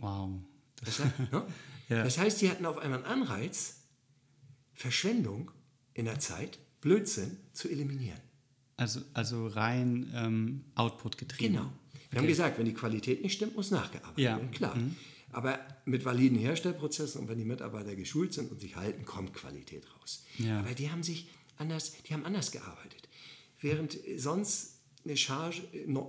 Wow. 0.00 0.40
Das, 0.84 0.98
ne? 1.30 1.46
Ja. 1.92 2.04
das 2.04 2.18
heißt, 2.18 2.40
die 2.40 2.50
hatten 2.50 2.66
auf 2.66 2.78
einmal 2.78 3.04
einen 3.04 3.22
Anreiz, 3.22 3.82
Verschwendung 4.74 5.50
in 5.94 6.06
der 6.06 6.18
Zeit, 6.18 6.58
Blödsinn 6.80 7.36
zu 7.52 7.68
eliminieren. 7.68 8.20
Also, 8.76 9.00
also 9.14 9.46
rein 9.46 10.10
ähm, 10.14 10.64
Output 10.74 11.18
getrieben. 11.18 11.54
Genau. 11.54 11.64
Wir 11.64 12.08
okay. 12.08 12.18
haben 12.18 12.26
gesagt, 12.26 12.58
wenn 12.58 12.66
die 12.66 12.74
Qualität 12.74 13.22
nicht 13.22 13.34
stimmt, 13.34 13.54
muss 13.54 13.70
nachgearbeitet 13.70 14.18
ja. 14.18 14.36
werden. 14.36 14.50
Klar. 14.50 14.74
Mhm. 14.74 14.96
Aber 15.30 15.58
mit 15.86 16.04
validen 16.04 16.38
Herstellprozessen 16.38 17.22
und 17.22 17.28
wenn 17.28 17.38
die 17.38 17.44
Mitarbeiter 17.44 17.96
geschult 17.96 18.34
sind 18.34 18.50
und 18.50 18.60
sich 18.60 18.76
halten, 18.76 19.04
kommt 19.04 19.32
Qualität 19.32 19.86
raus. 19.98 20.24
Ja. 20.38 20.58
Aber 20.58 20.74
die 20.74 20.90
haben 20.90 21.02
sich 21.02 21.28
anders, 21.56 21.94
die 22.06 22.12
haben 22.12 22.26
anders 22.26 22.50
gearbeitet. 22.50 23.08
Während 23.60 23.96
sonst 24.16 24.80
eine 25.04 25.16
Charge, 25.16 25.62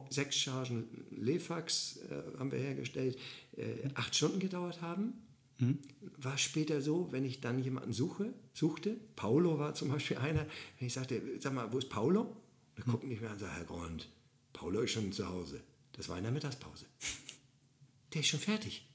sechs 0.10 0.38
Chargen 0.38 0.86
Lefax 1.12 2.00
äh, 2.10 2.38
haben 2.38 2.52
wir 2.52 2.60
hergestellt, 2.60 3.18
äh, 3.56 3.90
acht 3.96 4.16
Stunden 4.16 4.40
gedauert 4.40 4.82
haben. 4.82 5.14
Mhm. 5.60 5.80
War 6.18 6.38
später 6.38 6.82
so, 6.82 7.12
wenn 7.12 7.26
ich 7.26 7.42
dann 7.42 7.64
jemanden 7.64 7.94
suche, 7.94 8.34
suchte, 8.54 8.98
Paulo 9.16 9.60
war 9.60 9.74
zum 9.76 9.90
Beispiel 9.90 10.18
einer, 10.18 10.46
wenn 10.80 10.88
ich 10.88 10.94
sagte, 10.94 11.22
sag 11.40 11.54
mal, 11.54 11.72
wo 11.72 11.78
ist 11.78 11.90
Paulo? 11.90 12.36
Da 12.76 12.84
mhm. 12.86 12.92
gucken 12.92 13.10
nicht 13.10 13.22
mehr 13.22 13.30
an 13.30 13.36
und 13.36 13.42
sagen, 13.42 13.56
Herr 13.56 13.66
Grund, 13.66 14.10
Paulo 14.52 14.82
ist 14.82 14.92
schon 14.92 15.12
zu 15.12 15.28
Hause. 15.28 15.62
Das 15.94 16.10
war 16.10 16.18
in 16.18 16.24
der 16.24 16.32
Mittagspause. 16.32 16.86
Der 18.14 18.22
ist 18.22 18.28
schon 18.28 18.40
fertig. 18.40 18.88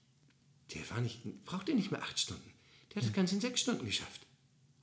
Der 0.75 0.89
war 0.91 1.01
nicht, 1.01 1.25
brauchte 1.45 1.75
nicht 1.75 1.91
mehr 1.91 2.03
acht 2.03 2.19
Stunden. 2.19 2.53
Der 2.91 2.97
hat 2.97 3.09
das 3.09 3.13
Ganze 3.13 3.35
in 3.35 3.41
sechs 3.41 3.61
Stunden 3.61 3.85
geschafft. 3.85 4.27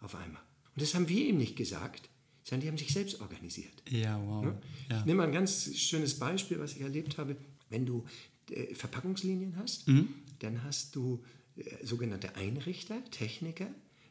Auf 0.02 0.14
einmal. 0.16 0.42
Und 0.76 0.82
das 0.82 0.94
haben 0.94 1.08
wir 1.08 1.26
ihm 1.26 1.38
nicht 1.38 1.56
gesagt, 1.56 2.10
sondern 2.44 2.62
die 2.62 2.68
haben 2.68 2.78
sich 2.78 2.92
selbst 2.92 3.22
organisiert. 3.22 3.82
Ja, 3.90 4.22
wow. 4.22 4.54
Ja? 4.90 5.00
Ich 5.00 5.06
nehme 5.06 5.20
mal 5.20 5.28
ein 5.28 5.34
ganz 5.34 5.74
schönes 5.76 6.20
Beispiel, 6.20 6.60
was 6.60 6.74
ich 6.74 6.82
erlebt 6.82 7.18
habe. 7.18 7.38
Wenn 7.70 7.86
du 7.86 8.06
äh, 8.52 8.76
Verpackungslinien 8.76 9.56
hast, 9.58 9.88
mhm. 9.88 10.10
dann 10.40 10.64
hast 10.64 10.96
du 10.96 11.24
sogenannte 11.84 12.36
Einrichter, 12.36 13.04
Techniker, 13.12 13.68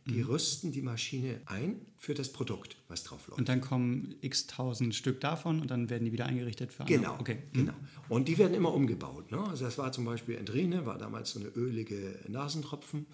die 0.06 0.22
mhm. 0.22 0.26
rüsten 0.26 0.72
die 0.72 0.82
Maschine 0.82 1.40
ein 1.46 1.80
für 1.96 2.12
das 2.14 2.30
Produkt, 2.30 2.76
was 2.88 3.04
drauf 3.04 3.26
läuft. 3.28 3.38
Und 3.38 3.48
dann 3.48 3.60
kommen 3.60 4.14
x 4.20 4.46
tausend 4.46 4.94
Stück 4.94 5.20
davon 5.20 5.60
und 5.60 5.70
dann 5.70 5.88
werden 5.88 6.04
die 6.04 6.12
wieder 6.12 6.26
eingerichtet 6.26 6.72
für 6.72 6.82
andere. 6.82 6.98
Genau, 6.98 7.14
okay. 7.18 7.38
Mhm. 7.52 7.58
genau. 7.58 7.74
Und 8.08 8.28
die 8.28 8.36
werden 8.36 8.54
immer 8.54 8.74
umgebaut. 8.74 9.30
Ne? 9.30 9.42
Also 9.42 9.64
das 9.64 9.78
war 9.78 9.92
zum 9.92 10.04
Beispiel 10.04 10.36
Endrine, 10.36 10.84
war 10.84 10.98
damals 10.98 11.30
so 11.30 11.40
eine 11.40 11.48
ölige 11.48 12.18
Nasentropfen. 12.28 13.06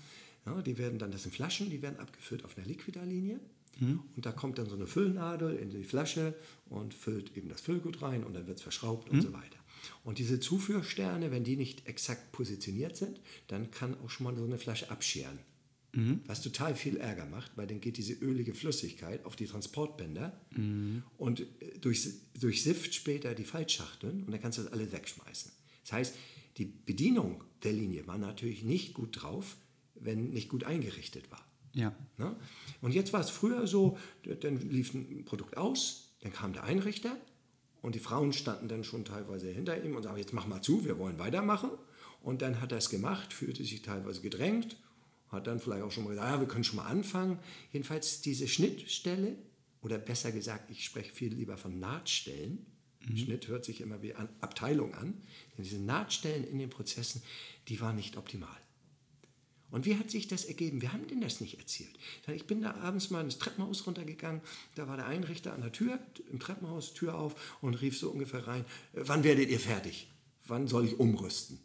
Ja, 0.47 0.63
die 0.63 0.79
werden 0.79 0.99
dann, 0.99 1.13
das 1.13 1.23
sind 1.23 1.35
Flaschen, 1.35 1.71
die 1.71 1.81
werden 1.83 1.99
abgefüllt 2.01 2.45
auf 2.45 2.57
einer 2.57 2.67
Liquidarlinie. 2.67 3.39
Mhm. 3.79 4.01
Und 4.17 4.27
da 4.27 4.33
kommt 4.33 4.59
dann 4.59 4.67
so 4.67 4.75
eine 4.75 4.87
Füllnadel 4.87 5.57
in 5.57 5.71
die 5.71 5.85
Flasche 5.85 6.35
und 6.69 6.93
füllt 6.93 7.37
eben 7.37 7.49
das 7.49 7.61
Füllgut 7.61 8.03
rein 8.03 8.25
und 8.25 8.35
dann 8.35 8.47
wird 8.49 8.59
es 8.59 8.63
verschraubt 8.63 9.13
mhm. 9.13 9.19
und 9.19 9.25
so 9.27 9.33
weiter. 9.33 9.60
Und 10.05 10.19
diese 10.19 10.41
Zuführsterne, 10.41 11.31
wenn 11.31 11.45
die 11.45 11.57
nicht 11.57 11.87
exakt 11.87 12.33
positioniert 12.33 12.97
sind, 12.97 13.21
dann 13.49 13.71
kann 13.71 13.99
auch 14.01 14.11
schon 14.11 14.25
mal 14.25 14.37
so 14.37 14.45
eine 14.45 14.59
Flasche 14.59 14.91
abscheren. 14.91 15.39
Mhm. 15.93 16.21
Was 16.27 16.41
total 16.41 16.77
viel 16.77 16.97
Ärger 16.99 17.27
macht, 17.27 17.57
weil 17.57 17.67
dann 17.67 17.81
geht 17.81 17.97
diese 17.97 18.13
ölige 18.13 18.55
Flüssigkeit 18.55 19.25
auf 19.25 19.35
die 19.35 19.47
Transportbänder 19.47 20.41
mhm. 20.57 21.03
und 21.19 21.41
äh, 21.41 21.79
durch, 21.81 22.09
durchsifft 22.39 22.95
später 22.95 23.35
die 23.35 23.45
Faltschachteln 23.45 24.23
und 24.25 24.31
dann 24.31 24.41
kannst 24.41 24.59
du 24.59 24.63
das 24.63 24.73
alles 24.73 24.93
wegschmeißen. 24.93 25.51
Das 25.83 25.93
heißt, 25.93 26.15
die 26.59 26.65
Bedienung 26.65 27.43
der 27.65 27.73
Linie 27.73 28.07
war 28.07 28.19
natürlich 28.19 28.63
nicht 28.63 28.95
gut 28.95 29.21
drauf, 29.23 29.57
wenn 29.95 30.31
nicht 30.31 30.49
gut 30.49 30.65
eingerichtet 30.65 31.31
war. 31.31 31.45
Ja. 31.75 31.95
Na? 32.19 32.37
Und 32.81 32.95
jetzt 32.95 33.13
war 33.13 33.21
es 33.21 33.31
früher 33.31 33.67
so, 33.67 33.99
dann 34.41 34.57
lief 34.71 34.95
ein 34.95 35.25
Produkt 35.25 35.57
aus, 35.57 36.15
dann 36.21 36.33
kam 36.33 36.53
der 36.53 36.65
Einrichter 36.65 37.17
und 37.83 37.95
die 37.95 38.01
Frauen 38.01 38.33
standen 38.33 38.69
dann 38.69 38.85
schon 38.85 39.05
teilweise 39.05 39.49
hinter 39.49 39.83
ihm 39.83 39.97
und 39.97 40.03
sagten, 40.03 40.19
jetzt 40.19 40.33
mach 40.33 40.47
mal 40.47 40.63
zu, 40.63 40.85
wir 40.85 40.99
wollen 40.99 41.19
weitermachen. 41.19 41.71
Und 42.23 42.43
dann 42.43 42.61
hat 42.61 42.73
er 42.73 42.79
es 42.79 42.91
gemacht, 42.91 43.33
fühlte 43.33 43.65
sich 43.65 43.81
teilweise 43.83 44.21
gedrängt, 44.21 44.77
hat 45.29 45.47
dann 45.47 45.61
vielleicht 45.61 45.83
auch 45.83 45.91
schon 45.91 46.05
mal 46.05 46.11
gesagt, 46.11 46.31
ja, 46.31 46.41
wir 46.41 46.49
können 46.49 46.65
schon 46.65 46.77
mal 46.77 46.87
anfangen. 46.87 47.39
Jedenfalls 47.73 48.21
diese 48.21 48.47
Schnittstelle, 48.49 49.37
oder 49.83 49.99
besser 49.99 50.33
gesagt, 50.33 50.71
ich 50.71 50.85
spreche 50.85 51.13
viel 51.15 51.33
lieber 51.33 51.57
von 51.57 51.79
Nahtstellen. 51.79 52.67
Mhm. 53.07 53.17
Schnitt 53.17 53.49
hört 53.49 53.65
sich 53.65 53.81
immer 53.81 54.03
wie 54.03 54.15
an 54.15 54.29
Abteilung 54.41 54.95
an. 54.95 55.15
Denn 55.57 55.65
diese 55.65 55.79
Nahtstellen 55.79 56.45
in 56.45 56.59
den 56.59 56.69
Prozessen, 56.69 57.23
die 57.69 57.81
waren 57.81 57.97
nicht 57.97 58.17
optimal. 58.17 58.57
Und 59.71 59.87
wie 59.87 59.97
hat 59.97 60.11
sich 60.11 60.27
das 60.27 60.45
ergeben? 60.45 60.83
Wir 60.83 60.93
haben 60.93 61.07
denen 61.07 61.21
das 61.21 61.41
nicht 61.41 61.59
erzählt. 61.59 61.97
Ich 62.27 62.47
bin 62.47 62.63
da 62.63 62.75
abends 62.75 63.11
mal 63.11 63.23
ins 63.23 63.39
Treppenhaus 63.39 63.87
runtergegangen, 63.87 64.41
da 64.75 64.89
war 64.89 64.97
der 64.97 65.07
Einrichter 65.07 65.53
an 65.53 65.63
der 65.63 65.73
Tür, 65.73 65.99
im 66.31 66.41
Treppenhaus, 66.41 66.93
Tür 66.93 67.17
auf 67.17 67.59
und 67.61 67.81
rief 67.81 67.97
so 67.99 68.11
ungefähr 68.11 68.47
rein, 68.47 68.65
äh, 68.95 69.03
wann 69.05 69.25
werdet 69.25 69.49
ihr 69.51 69.61
fertig? 69.61 70.11
Wann 70.47 70.67
soll 70.67 70.87
ich 70.87 70.99
umrüsten? 70.99 71.59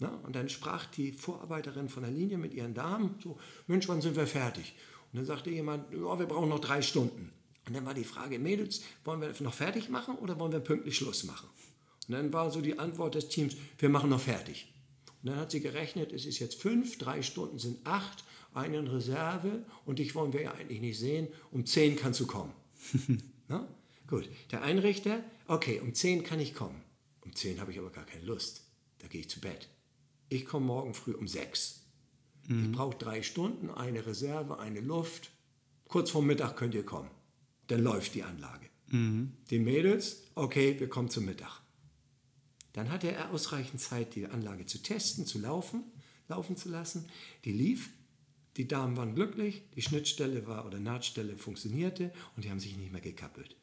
Na, 0.00 0.14
und 0.24 0.36
dann 0.36 0.48
sprach 0.48 0.86
die 0.86 1.12
Vorarbeiterin 1.12 1.88
von 1.88 2.02
der 2.02 2.12
Linie 2.12 2.38
mit 2.38 2.54
ihren 2.54 2.74
Damen 2.74 3.16
so, 3.22 3.38
Mensch, 3.66 3.88
wann 3.88 4.00
sind 4.00 4.14
wir 4.14 4.26
fertig? 4.26 4.74
Und 5.12 5.18
dann 5.18 5.26
sagte 5.26 5.50
jemand, 5.50 5.92
oh, 5.94 6.18
wir 6.18 6.26
brauchen 6.26 6.50
noch 6.50 6.60
drei 6.60 6.82
Stunden. 6.82 7.32
Und 7.66 7.74
dann 7.74 7.84
war 7.84 7.94
die 7.94 8.04
Frage, 8.04 8.38
Mädels, 8.38 8.82
wollen 9.04 9.20
wir 9.20 9.34
noch 9.40 9.54
fertig 9.54 9.88
machen 9.88 10.16
oder 10.16 10.38
wollen 10.38 10.52
wir 10.52 10.60
pünktlich 10.60 10.96
Schluss 10.96 11.24
machen? 11.24 11.48
Und 12.06 12.14
dann 12.14 12.32
war 12.32 12.50
so 12.50 12.60
die 12.60 12.78
Antwort 12.78 13.14
des 13.14 13.28
Teams, 13.28 13.56
wir 13.78 13.88
machen 13.88 14.10
noch 14.10 14.20
fertig. 14.20 14.72
Und 15.22 15.30
dann 15.30 15.36
hat 15.36 15.50
sie 15.50 15.60
gerechnet, 15.60 16.12
es 16.12 16.26
ist 16.26 16.38
jetzt 16.38 16.60
fünf, 16.60 16.98
drei 16.98 17.22
Stunden 17.22 17.58
sind 17.58 17.84
acht, 17.86 18.24
eine 18.54 18.78
in 18.78 18.88
Reserve 18.88 19.64
und 19.84 19.98
dich 19.98 20.14
wollen 20.14 20.32
wir 20.32 20.42
ja 20.42 20.52
eigentlich 20.52 20.80
nicht 20.80 20.98
sehen. 20.98 21.28
Um 21.50 21.66
zehn 21.66 21.96
kannst 21.96 22.20
du 22.20 22.26
kommen. 22.26 22.52
Na? 23.48 23.68
Gut, 24.06 24.28
der 24.50 24.62
Einrichter, 24.62 25.22
okay, 25.46 25.80
um 25.80 25.94
zehn 25.94 26.22
kann 26.22 26.40
ich 26.40 26.54
kommen. 26.54 26.82
Um 27.24 27.34
zehn 27.34 27.60
habe 27.60 27.72
ich 27.72 27.78
aber 27.78 27.90
gar 27.90 28.06
keine 28.06 28.24
Lust. 28.24 28.62
Da 28.98 29.08
gehe 29.08 29.20
ich 29.20 29.28
zu 29.28 29.40
Bett. 29.40 29.68
Ich 30.28 30.46
komme 30.46 30.66
morgen 30.66 30.94
früh 30.94 31.12
um 31.12 31.28
sechs. 31.28 31.82
Mhm. 32.46 32.64
Ich 32.64 32.72
brauche 32.72 32.96
drei 32.96 33.22
Stunden, 33.22 33.70
eine 33.70 34.06
Reserve, 34.06 34.58
eine 34.58 34.80
Luft. 34.80 35.30
Kurz 35.88 36.10
vor 36.10 36.22
Mittag 36.22 36.56
könnt 36.56 36.74
ihr 36.74 36.84
kommen. 36.84 37.10
Dann 37.66 37.82
läuft 37.82 38.14
die 38.14 38.22
Anlage. 38.22 38.66
Mhm. 38.88 39.32
Die 39.50 39.58
Mädels, 39.58 40.22
okay, 40.34 40.78
wir 40.78 40.88
kommen 40.88 41.10
zum 41.10 41.26
Mittag. 41.26 41.60
Dann 42.78 42.92
hatte 42.92 43.10
er 43.10 43.32
ausreichend 43.32 43.80
Zeit, 43.80 44.14
die 44.14 44.26
Anlage 44.26 44.64
zu 44.64 44.80
testen, 44.80 45.26
zu 45.26 45.40
laufen, 45.40 45.82
laufen 46.28 46.56
zu 46.56 46.68
lassen. 46.68 47.06
Die 47.44 47.50
lief, 47.50 47.90
die 48.56 48.68
Damen 48.68 48.96
waren 48.96 49.16
glücklich, 49.16 49.64
die 49.74 49.82
Schnittstelle 49.82 50.46
war 50.46 50.64
oder 50.64 50.78
Nahtstelle 50.78 51.36
funktionierte 51.36 52.12
und 52.36 52.44
die 52.44 52.50
haben 52.52 52.60
sich 52.60 52.76
nicht 52.76 52.92
mehr 52.92 53.00
gekappelt. 53.00 53.56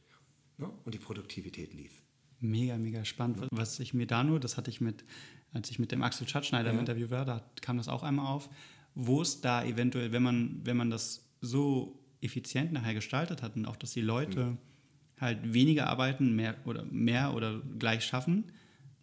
Ne? 0.58 0.69
Und 0.84 0.93
die 0.93 0.99
Produktivität 0.99 1.73
lief. 1.73 1.93
Mega, 2.41 2.78
mega 2.78 3.06
spannend. 3.06 3.47
Was 3.51 3.80
ich 3.80 3.93
mir 3.93 4.06
da 4.06 4.21
nur, 4.21 4.41
das 4.41 4.58
hatte 4.58 4.69
ich 4.69 4.82
mit, 4.82 5.06
als 5.54 5.71
ich 5.71 5.80
mit 5.80 5.93
dem 5.93 6.04
Axel 6.04 6.28
Schatzschneider 6.28 6.67
ja. 6.67 6.73
im 6.73 6.80
Interview 6.82 7.10
war, 7.10 7.23
da 7.23 7.49
kam 7.62 7.78
das 7.78 7.88
auch 7.88 8.04
einmal 8.04 8.28
auf, 8.28 8.49
wo 8.95 9.21
es 9.21 9.39
da 9.39 9.63
eventuell, 9.63 10.12
wenn 10.12 10.23
man, 10.23 10.60
wenn 10.65 10.75
man 10.75 10.89
das 10.89 11.25
so 11.39 12.04
effizient 12.19 12.73
nachher 12.73 12.95
gestaltet 12.95 13.41
hat 13.41 13.56
und 13.56 13.65
auch, 13.65 13.78
dass 13.78 13.91
die 13.91 14.01
Leute 14.01 14.43
mhm. 14.43 14.58
halt 15.21 15.54
weniger 15.54 15.88
arbeiten, 15.88 16.36
mehr 16.36 16.58
oder 16.65 16.84
mehr 16.84 17.34
oder 17.34 17.62
gleich 17.80 18.04
schaffen, 18.04 18.51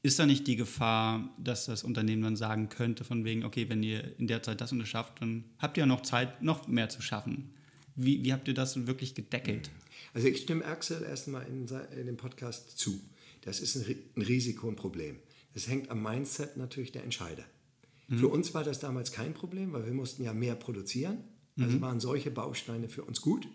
ist 0.03 0.19
da 0.19 0.27
nicht 0.27 0.47
die 0.49 0.57
Gefahr, 0.57 1.33
dass 1.39 1.67
das 1.67 1.85
Unternehmen 1.85 2.23
dann 2.23 2.37
sagen 2.37 2.69
könnte, 2.69 3.05
von 3.05 3.25
wegen, 3.25 3.45
okay, 3.45 3.69
wenn 3.69 3.83
ihr 3.83 4.19
in 4.19 4.27
der 4.27 4.43
Zeit 4.43 4.61
das 4.61 4.73
und 4.73 4.81
das 4.81 4.89
schafft, 4.89 5.21
dann 5.21 5.45
habt 5.59 5.77
ihr 5.77 5.83
ja 5.83 5.87
noch 5.87 6.03
Zeit, 6.03 6.43
noch 6.43 6.67
mehr 6.67 6.89
zu 6.89 7.01
schaffen? 7.01 7.55
Wie, 7.95 8.25
wie 8.25 8.33
habt 8.33 8.49
ihr 8.49 8.55
das 8.55 8.87
wirklich 8.87 9.15
gedeckelt? 9.15 9.71
Also 10.13 10.27
ich 10.27 10.39
stimme 10.39 10.65
Axel 10.65 11.03
erstmal 11.03 11.47
in, 11.47 11.69
in 11.97 12.07
dem 12.07 12.17
Podcast 12.17 12.77
zu. 12.79 13.01
Das 13.43 13.61
ist 13.61 13.77
ein, 13.77 13.97
ein 14.17 14.23
Risiko, 14.23 14.69
ein 14.69 14.77
Problem. 14.77 15.19
Das 15.55 15.69
hängt 15.69 15.91
am 15.91 16.03
Mindset 16.03 16.57
natürlich 16.57 16.91
der 16.91 17.05
Entscheider. 17.05 17.45
Mhm. 18.09 18.19
Für 18.19 18.29
uns 18.29 18.55
war 18.55 18.65
das 18.65 18.81
damals 18.81 19.13
kein 19.13 19.35
Problem, 19.35 19.73
weil 19.73 19.87
wir 19.87 19.93
mussten 19.93 20.25
ja 20.25 20.33
mehr 20.33 20.57
produzieren. 20.57 21.19
Also 21.61 21.77
mhm. 21.77 21.81
waren 21.81 22.01
solche 22.01 22.31
Bausteine 22.31 22.89
für 22.89 23.05
uns 23.05 23.21
gut. 23.21 23.47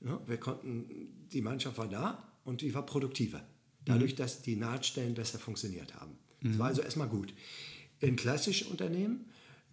Wir 0.00 0.38
konnten, 0.38 1.28
die 1.32 1.42
Mannschaft 1.42 1.76
war 1.78 1.88
da 1.88 2.32
und 2.44 2.62
die 2.62 2.72
war 2.74 2.86
produktiver 2.86 3.44
dadurch, 3.88 4.12
mhm. 4.12 4.16
dass 4.16 4.42
die 4.42 4.56
Nahtstellen 4.56 5.14
besser 5.14 5.38
funktioniert 5.38 5.94
haben. 5.94 6.12
Das 6.40 6.52
war 6.52 6.66
mhm. 6.66 6.70
also 6.70 6.82
erstmal 6.82 7.08
gut. 7.08 7.34
In 8.00 8.16
klassischen 8.16 8.68
Unternehmen 8.68 9.26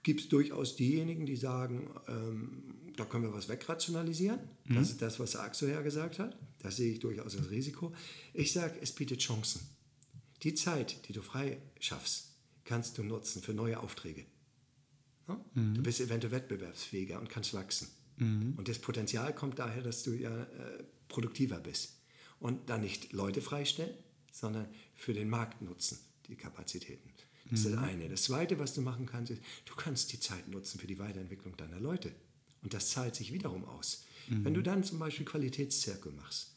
gibt 0.04 0.22
es 0.22 0.30
durchaus 0.30 0.76
diejenigen, 0.76 1.26
die 1.26 1.36
sagen, 1.36 1.90
ähm, 2.08 2.76
da 2.96 3.06
können 3.06 3.24
wir 3.24 3.34
was 3.34 3.50
wegrationalisieren. 3.50 4.40
Mhm. 4.66 4.76
Das 4.76 4.90
ist 4.90 5.02
das, 5.02 5.20
was 5.20 5.36
Axel 5.36 5.70
ja 5.70 5.82
gesagt 5.82 6.20
hat. 6.20 6.38
Das 6.60 6.78
sehe 6.78 6.92
ich 6.92 7.00
durchaus 7.00 7.38
als 7.38 7.50
Risiko. 7.50 7.94
Ich 8.34 8.52
sage, 8.52 8.76
es 8.82 8.92
bietet 8.92 9.20
Chancen. 9.20 9.62
Die 10.44 10.54
Zeit, 10.54 11.08
die 11.08 11.14
du 11.14 11.22
frei 11.22 11.58
schaffst, 11.80 12.36
kannst 12.64 12.98
du 12.98 13.04
nutzen 13.04 13.42
für 13.42 13.54
neue 13.54 13.80
Aufträge. 13.80 14.26
Ja? 15.28 15.44
Mhm. 15.54 15.76
Du 15.76 15.84
bist 15.84 16.00
eventuell 16.02 16.32
wettbewerbsfähiger 16.32 17.20
und 17.20 17.30
kannst 17.30 17.54
wachsen. 17.54 17.88
Mhm. 18.18 18.54
Und 18.58 18.68
das 18.68 18.80
Potenzial 18.80 19.34
kommt 19.34 19.60
daher, 19.60 19.82
dass 19.82 20.04
du 20.04 20.12
ja 20.14 20.44
äh, 20.44 20.84
produktiver 21.08 21.60
bist. 21.60 22.00
Und 22.40 22.70
dann 22.70 22.82
nicht 22.82 23.14
Leute 23.14 23.42
freistellen, 23.42 23.94
sondern 24.32 24.68
für 24.94 25.14
den 25.14 25.30
Markt 25.30 25.62
nutzen, 25.62 26.00
die 26.28 26.36
Kapazitäten. 26.36 27.10
Das 27.50 27.60
ist 27.60 27.66
das 27.66 27.74
mhm. 27.74 27.84
eine. 27.84 28.10
Das 28.10 28.24
zweite, 28.24 28.58
was 28.60 28.74
du 28.74 28.82
machen 28.82 29.06
kannst, 29.06 29.32
ist, 29.32 29.42
du 29.66 29.76
kannst 29.76 30.12
die 30.12 30.20
Zeit 30.20 30.48
nutzen 30.48 30.80
für 30.80 30.88
die 30.88 30.98
Weiterentwicklung 30.98 31.56
deiner 31.58 31.80
Leute. 31.80 32.12
Und 32.64 32.74
das 32.74 32.90
zahlt 32.90 33.16
sich 33.16 33.32
wiederum 33.32 33.66
aus. 33.66 34.04
Mhm. 34.28 34.46
Wenn 34.46 34.54
du 34.56 34.64
dann 34.64 34.84
zum 34.84 34.98
Beispiel 34.98 35.26
Qualitätszirkel 35.26 36.12
machst, 36.12 36.56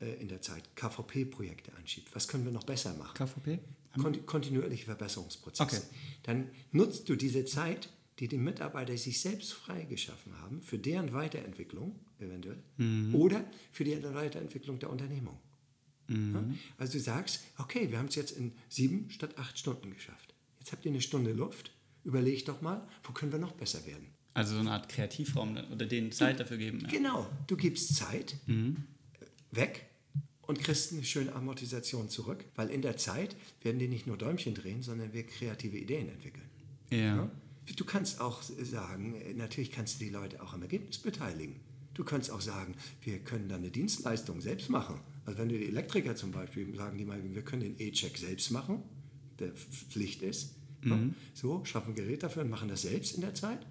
äh, 0.00 0.12
in 0.20 0.28
der 0.28 0.42
Zeit 0.42 0.76
KVP-Projekte 0.76 1.74
anschiebst, 1.76 2.14
was 2.14 2.28
können 2.28 2.44
wir 2.44 2.52
noch 2.52 2.64
besser 2.64 2.94
machen? 2.94 3.14
KVP? 3.14 3.60
Kont 4.00 4.26
kontinuierliche 4.26 4.84
Verbesserungsprozesse. 4.86 5.76
Okay. 5.76 5.86
Dann 6.24 6.50
nutzt 6.72 7.08
du 7.08 7.16
diese 7.16 7.44
Zeit, 7.44 7.88
die 8.18 8.28
die 8.28 8.38
Mitarbeiter 8.38 8.96
sich 8.96 9.20
selbst 9.20 9.52
freigeschaffen 9.52 10.38
haben, 10.40 10.62
für 10.62 10.78
deren 10.78 11.12
Weiterentwicklung 11.12 11.98
eventuell 12.18 12.62
mhm. 12.76 13.14
oder 13.14 13.44
für 13.72 13.84
die 13.84 14.02
Weiterentwicklung 14.02 14.78
der 14.78 14.90
Unternehmung. 14.90 15.38
Mhm. 16.08 16.58
Also 16.78 16.94
du 16.94 17.00
sagst, 17.00 17.44
okay, 17.58 17.90
wir 17.90 17.98
haben 17.98 18.08
es 18.08 18.14
jetzt 18.14 18.32
in 18.32 18.52
sieben 18.68 19.10
statt 19.10 19.38
acht 19.38 19.58
Stunden 19.58 19.92
geschafft. 19.92 20.34
Jetzt 20.58 20.72
habt 20.72 20.84
ihr 20.84 20.90
eine 20.90 21.00
Stunde 21.00 21.32
Luft. 21.32 21.72
Überleg 22.04 22.44
doch 22.44 22.60
mal, 22.60 22.86
wo 23.02 23.12
können 23.12 23.32
wir 23.32 23.38
noch 23.38 23.52
besser 23.52 23.84
werden? 23.86 24.06
Also 24.34 24.54
so 24.54 24.60
eine 24.60 24.72
Art 24.72 24.88
Kreativraum 24.88 25.56
oder 25.72 25.86
denen 25.86 26.12
Zeit 26.12 26.40
dafür 26.40 26.56
geben. 26.56 26.80
Ja. 26.80 26.88
Genau, 26.88 27.30
du 27.46 27.56
gibst 27.56 27.94
Zeit 27.94 28.36
mhm. 28.46 28.76
weg 29.52 29.86
und 30.42 30.58
kriegst 30.58 30.92
eine 30.92 31.04
schöne 31.04 31.32
Amortisation 31.32 32.08
zurück, 32.08 32.44
weil 32.54 32.68
in 32.68 32.82
der 32.82 32.96
Zeit 32.96 33.36
werden 33.62 33.78
die 33.78 33.88
nicht 33.88 34.06
nur 34.06 34.18
Däumchen 34.18 34.54
drehen, 34.54 34.82
sondern 34.82 35.12
wir 35.12 35.24
kreative 35.24 35.78
Ideen 35.78 36.08
entwickeln. 36.08 36.48
Ja. 36.90 36.98
ja. 36.98 37.30
Du 37.76 37.84
kannst 37.84 38.20
auch 38.20 38.42
sagen, 38.42 39.14
natürlich 39.36 39.70
kannst 39.70 40.00
du 40.00 40.04
die 40.04 40.10
Leute 40.10 40.42
auch 40.42 40.52
am 40.52 40.62
Ergebnis 40.62 40.98
beteiligen. 40.98 41.60
Du 41.94 42.04
kannst 42.04 42.30
auch 42.30 42.40
sagen, 42.40 42.74
wir 43.02 43.20
können 43.20 43.48
dann 43.48 43.60
eine 43.60 43.70
Dienstleistung 43.70 44.40
selbst 44.40 44.68
machen. 44.68 45.00
Also 45.24 45.38
wenn 45.38 45.48
du 45.48 45.58
die 45.58 45.66
Elektriker 45.66 46.16
zum 46.16 46.32
Beispiel 46.32 46.74
sagen, 46.74 46.98
die 46.98 47.04
mal, 47.04 47.20
wir 47.22 47.42
können 47.42 47.62
den 47.62 47.76
E-Check 47.78 48.18
selbst 48.18 48.50
machen, 48.50 48.82
der 49.38 49.52
Pflicht 49.52 50.22
ist. 50.22 50.54
Mhm. 50.82 51.14
So, 51.32 51.64
schaffen 51.64 51.94
Gerät 51.94 52.22
dafür 52.22 52.42
und 52.42 52.50
machen 52.50 52.68
das 52.68 52.82
selbst 52.82 53.14
in 53.14 53.20
der 53.20 53.34
Zeit. 53.34 53.64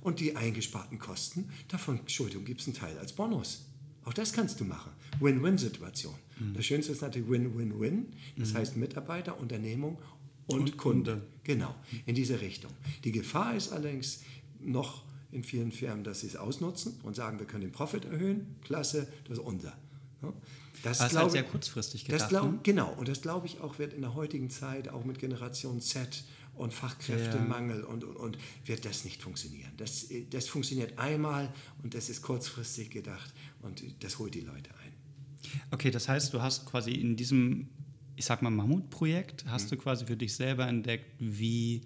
Und 0.00 0.20
die 0.20 0.36
eingesparten 0.36 0.98
Kosten, 0.98 1.50
davon, 1.68 1.98
Entschuldigung, 2.00 2.44
gibt 2.44 2.60
es 2.60 2.66
einen 2.66 2.76
Teil 2.76 2.98
als 2.98 3.12
Bonus. 3.12 3.66
Auch 4.04 4.14
das 4.14 4.32
kannst 4.32 4.60
du 4.60 4.64
machen. 4.64 4.92
Win-Win-Situation. 5.20 6.14
Mhm. 6.38 6.54
Das 6.54 6.64
Schönste 6.64 6.92
ist 6.92 7.02
natürlich 7.02 7.28
Win-Win-Win. 7.28 8.06
Das 8.36 8.52
mhm. 8.52 8.58
heißt 8.58 8.76
Mitarbeiter, 8.76 9.38
Unternehmung 9.38 9.98
und, 10.46 10.60
und 10.60 10.76
Kunde. 10.76 11.12
Kunde. 11.12 11.26
Genau, 11.44 11.74
in 12.06 12.14
diese 12.14 12.40
Richtung. 12.40 12.72
Die 13.04 13.12
Gefahr 13.12 13.54
ist 13.54 13.72
allerdings 13.72 14.22
noch 14.60 15.04
in 15.32 15.44
vielen 15.44 15.72
Firmen, 15.72 16.04
dass 16.04 16.20
sie 16.20 16.28
es 16.28 16.36
ausnutzen 16.36 16.98
und 17.02 17.14
sagen, 17.14 17.38
wir 17.38 17.46
können 17.46 17.62
den 17.62 17.72
Profit 17.72 18.04
erhöhen. 18.04 18.56
Klasse, 18.62 19.08
das 19.24 19.38
ist 19.38 19.44
unser. 19.44 19.76
Das, 20.82 20.98
das 20.98 21.12
ist 21.12 21.18
halt 21.18 21.30
sehr 21.32 21.42
kurzfristig 21.42 22.04
gedacht. 22.04 22.22
Das 22.22 22.28
glaub, 22.28 22.52
ne? 22.52 22.58
Genau, 22.62 22.92
und 22.94 23.08
das 23.08 23.20
glaube 23.20 23.46
ich 23.46 23.60
auch 23.60 23.78
wird 23.78 23.92
in 23.92 24.02
der 24.02 24.14
heutigen 24.14 24.50
Zeit, 24.50 24.88
auch 24.88 25.04
mit 25.04 25.18
Generation 25.18 25.80
Z 25.80 26.24
und 26.54 26.72
Fachkräftemangel 26.72 27.80
ja. 27.80 27.86
und, 27.86 28.04
und, 28.04 28.16
und, 28.16 28.38
wird 28.64 28.84
das 28.84 29.04
nicht 29.04 29.22
funktionieren. 29.22 29.70
Das, 29.76 30.06
das 30.30 30.48
funktioniert 30.48 30.98
einmal 30.98 31.52
und 31.82 31.94
das 31.94 32.08
ist 32.08 32.22
kurzfristig 32.22 32.90
gedacht 32.90 33.32
und 33.62 33.82
das 34.00 34.18
holt 34.18 34.34
die 34.34 34.40
Leute 34.40 34.70
ein. 34.82 34.92
Okay, 35.70 35.90
das 35.90 36.08
heißt, 36.08 36.32
du 36.32 36.42
hast 36.42 36.66
quasi 36.66 36.92
in 36.92 37.16
diesem, 37.16 37.68
ich 38.16 38.24
sag 38.24 38.42
mal, 38.42 38.50
Mammutprojekt, 38.50 39.44
hast 39.46 39.66
mhm. 39.66 39.76
du 39.76 39.82
quasi 39.82 40.06
für 40.06 40.16
dich 40.16 40.34
selber 40.34 40.66
entdeckt, 40.66 41.06
wie 41.18 41.82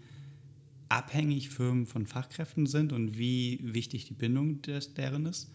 abhängig 0.88 1.51
Firmen 1.51 1.87
von 1.87 2.07
Fachkräften 2.07 2.66
sind 2.66 2.93
und 2.93 3.19
wie 3.19 3.61
wichtig 3.62 4.07
die 4.07 4.14
Bindung 4.14 4.62
des, 4.62 4.95
deren 4.95 5.27
ist. 5.27 5.51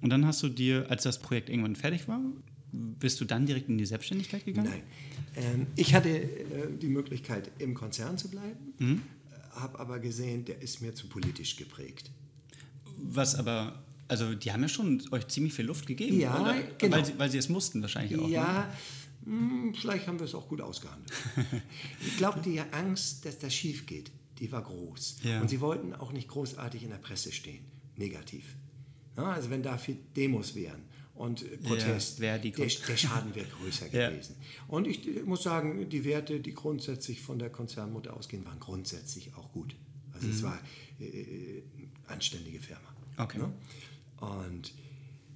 Und 0.00 0.10
dann 0.10 0.26
hast 0.26 0.42
du 0.42 0.48
dir, 0.48 0.90
als 0.90 1.02
das 1.02 1.18
Projekt 1.18 1.48
irgendwann 1.48 1.76
fertig 1.76 2.06
war, 2.06 2.20
bist 2.72 3.20
du 3.20 3.24
dann 3.24 3.46
direkt 3.46 3.68
in 3.68 3.78
die 3.78 3.86
Selbstständigkeit 3.86 4.44
gegangen? 4.44 4.68
Nein. 4.70 4.82
Ähm, 5.36 5.66
ich 5.76 5.94
hatte 5.94 6.10
äh, 6.10 6.28
die 6.80 6.88
Möglichkeit, 6.88 7.50
im 7.58 7.74
Konzern 7.74 8.18
zu 8.18 8.28
bleiben, 8.28 8.74
mhm. 8.78 9.02
habe 9.52 9.78
aber 9.80 9.98
gesehen, 9.98 10.44
der 10.44 10.60
ist 10.60 10.82
mir 10.82 10.94
zu 10.94 11.08
politisch 11.08 11.56
geprägt. 11.56 12.10
Was 12.98 13.34
aber, 13.36 13.82
also 14.06 14.34
die 14.34 14.52
haben 14.52 14.62
ja 14.62 14.68
schon 14.68 15.02
euch 15.10 15.28
ziemlich 15.28 15.54
viel 15.54 15.66
Luft 15.66 15.86
gegeben, 15.86 16.20
ja, 16.20 16.40
oder? 16.40 16.56
Genau. 16.78 16.96
Weil, 16.96 17.04
sie, 17.04 17.12
weil 17.18 17.30
sie 17.30 17.38
es 17.38 17.48
mussten 17.48 17.80
wahrscheinlich 17.80 18.18
auch. 18.18 18.28
Ja, 18.28 18.52
ne? 18.52 18.58
mh, 18.58 18.68
hm, 19.28 19.74
vielleicht 19.74 20.06
haben 20.06 20.18
wir 20.18 20.24
es 20.24 20.34
auch 20.34 20.48
gut 20.48 20.62
ausgehandelt. 20.62 21.12
ich 22.00 22.16
glaube, 22.16 22.40
die 22.40 22.60
Angst, 22.60 23.26
dass 23.26 23.38
das 23.38 23.54
schief 23.54 23.84
geht, 23.84 24.10
die 24.38 24.50
war 24.50 24.62
groß. 24.62 25.18
Ja. 25.22 25.40
Und 25.42 25.48
sie 25.48 25.60
wollten 25.60 25.94
auch 25.94 26.12
nicht 26.12 26.28
großartig 26.28 26.82
in 26.82 26.90
der 26.90 26.96
Presse 26.96 27.30
stehen, 27.30 27.64
negativ. 27.96 28.56
Ja, 29.18 29.24
also 29.32 29.50
wenn 29.50 29.62
da 29.62 29.76
viel 29.76 29.98
Demos 30.16 30.54
wären 30.54 30.82
und 31.14 31.44
Protest, 31.62 32.20
ja, 32.20 32.38
der, 32.38 32.50
der, 32.52 32.68
Schaden 32.68 33.34
wäre 33.34 33.48
größer 33.48 33.88
gewesen. 33.90 34.36
Und 34.66 34.86
ich 34.86 35.24
muss 35.26 35.42
sagen, 35.42 35.90
die 35.90 36.04
Werte, 36.04 36.40
die 36.40 36.54
grundsätzlich 36.54 37.20
von 37.20 37.38
der 37.38 37.50
Konzernmutter 37.50 38.16
ausgehen, 38.16 38.46
waren 38.46 38.60
grundsätzlich 38.60 39.34
auch 39.34 39.52
gut. 39.52 39.76
Also 40.14 40.26
mhm. 40.26 40.32
es 40.32 40.42
war 40.42 40.58
äh, 41.00 41.04
äh, 41.04 41.62
anständige 42.06 42.60
Firma. 42.60 42.88
Okay. 43.18 43.38
Ne? 43.38 43.52
Und 44.20 44.72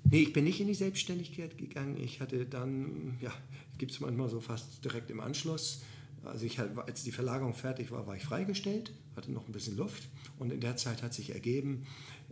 nee, 0.04 0.22
ich 0.22 0.32
bin 0.32 0.44
nicht 0.44 0.60
in 0.60 0.66
die 0.66 0.74
Selbstständigkeit 0.74 1.58
gegangen. 1.58 1.96
Ich 1.96 2.20
hatte 2.20 2.46
dann, 2.46 3.16
ja, 3.20 3.32
gibt 3.78 3.92
es 3.92 4.00
manchmal 4.00 4.28
so 4.28 4.40
fast 4.40 4.84
direkt 4.84 5.10
im 5.10 5.20
Anschluss 5.20 5.82
also 6.24 6.46
ich, 6.46 6.58
als 6.58 7.02
die 7.02 7.12
Verlagerung 7.12 7.54
fertig 7.54 7.90
war, 7.90 8.06
war 8.06 8.16
ich 8.16 8.22
freigestellt, 8.22 8.92
hatte 9.16 9.32
noch 9.32 9.46
ein 9.46 9.52
bisschen 9.52 9.76
Luft 9.76 10.08
und 10.38 10.52
in 10.52 10.60
der 10.60 10.76
Zeit 10.76 11.02
hat 11.02 11.14
sich 11.14 11.34
ergeben, 11.34 11.86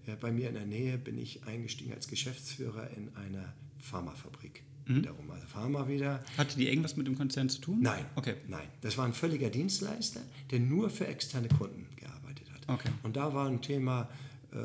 äh, 0.06 0.16
bei 0.16 0.30
mir 0.30 0.48
in 0.48 0.54
der 0.54 0.66
Nähe 0.66 0.98
bin 0.98 1.18
ich 1.18 1.44
eingestiegen 1.44 1.92
als 1.92 2.08
Geschäftsführer 2.08 2.90
in 2.96 3.14
einer 3.16 3.52
Pharmafabrik. 3.78 4.62
Mhm. 4.86 4.96
Wiederum, 4.96 5.30
also 5.30 5.46
Pharma 5.46 5.88
wieder. 5.88 6.22
Hatte 6.36 6.56
die 6.56 6.68
irgendwas 6.68 6.96
mit 6.96 7.06
dem 7.06 7.16
Konzern 7.16 7.48
zu 7.48 7.60
tun? 7.60 7.78
Nein, 7.80 8.06
okay. 8.14 8.34
nein. 8.48 8.68
Das 8.80 8.96
war 8.96 9.04
ein 9.04 9.12
völliger 9.12 9.50
Dienstleister, 9.50 10.20
der 10.50 10.60
nur 10.60 10.90
für 10.90 11.06
externe 11.06 11.48
Kunden 11.48 11.86
gearbeitet 11.96 12.50
hat. 12.52 12.68
Okay. 12.68 12.90
Und 13.02 13.16
da 13.16 13.34
war 13.34 13.48
ein 13.48 13.60
Thema, 13.60 14.08
äh, 14.52 14.56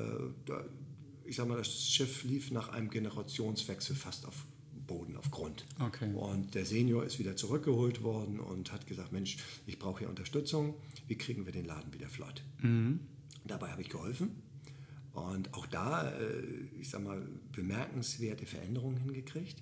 ich 1.25 1.35
sag 1.35 1.47
mal, 1.47 1.57
das 1.57 1.89
Schiff 1.89 2.23
lief 2.23 2.51
nach 2.51 2.69
einem 2.69 2.89
Generationswechsel 2.89 3.95
fast 3.95 4.25
auf 4.25 4.45
Boden, 4.88 5.17
auf 5.17 5.31
Grund. 5.31 5.65
Okay. 5.79 6.13
Und 6.13 6.53
der 6.53 6.65
Senior 6.65 7.03
ist 7.05 7.17
wieder 7.17 7.35
zurückgeholt 7.35 8.03
worden 8.03 8.39
und 8.39 8.71
hat 8.71 8.85
gesagt, 8.88 9.11
Mensch, 9.11 9.38
ich 9.65 9.79
brauche 9.79 9.99
hier 9.99 10.09
Unterstützung, 10.09 10.75
wie 11.07 11.17
kriegen 11.17 11.45
wir 11.45 11.53
den 11.53 11.65
Laden 11.65 11.91
wieder 11.93 12.07
flott? 12.07 12.43
Mhm. 12.61 12.99
Dabei 13.45 13.71
habe 13.71 13.81
ich 13.81 13.89
geholfen 13.89 14.43
und 15.13 15.53
auch 15.53 15.65
da, 15.65 16.11
äh, 16.11 16.43
ich 16.79 16.89
sag 16.89 17.03
mal, 17.03 17.21
bemerkenswerte 17.51 18.45
Veränderungen 18.45 18.97
hingekriegt. 18.97 19.61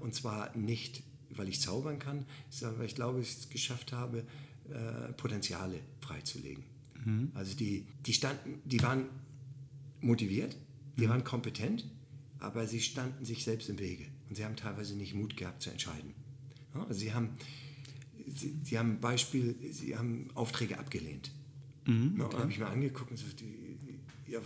Und 0.00 0.14
zwar 0.14 0.56
nicht, 0.56 1.02
weil 1.30 1.48
ich 1.48 1.60
zaubern 1.60 1.98
kann, 1.98 2.24
sondern 2.50 2.80
weil 2.80 2.86
ich 2.86 2.94
glaube, 2.94 3.20
ich 3.20 3.28
es 3.28 3.48
geschafft 3.48 3.92
habe, 3.92 4.24
äh, 4.70 5.12
Potenziale 5.12 5.78
freizulegen. 6.00 6.64
Mhm. 7.04 7.30
Also 7.34 7.54
die, 7.54 7.86
die 8.06 8.12
standen, 8.12 8.60
die 8.64 8.82
waren 8.82 9.06
motiviert, 10.00 10.56
die 10.98 11.08
waren 11.08 11.24
kompetent, 11.24 11.86
aber 12.38 12.66
sie 12.66 12.80
standen 12.80 13.24
sich 13.24 13.44
selbst 13.44 13.68
im 13.68 13.78
Wege. 13.78 14.06
Und 14.28 14.36
sie 14.36 14.44
haben 14.44 14.56
teilweise 14.56 14.96
nicht 14.96 15.14
Mut 15.14 15.36
gehabt 15.36 15.62
zu 15.62 15.70
entscheiden. 15.70 16.14
Also 16.74 17.00
sie 17.00 17.14
haben, 17.14 17.30
sie, 18.26 18.56
sie 18.62 18.78
haben 18.78 19.00
Beispiel, 19.00 19.56
sie 19.70 19.96
haben 19.96 20.28
Aufträge 20.34 20.78
abgelehnt. 20.78 21.32
Mhm, 21.86 22.20
okay. 22.20 22.36
Da 22.36 22.42
habe 22.42 22.52
ich 22.52 22.58
mir 22.58 22.66
angeguckt 22.66 23.10
und 23.10 23.16
gesagt, 23.16 23.42
ja, 24.26 24.40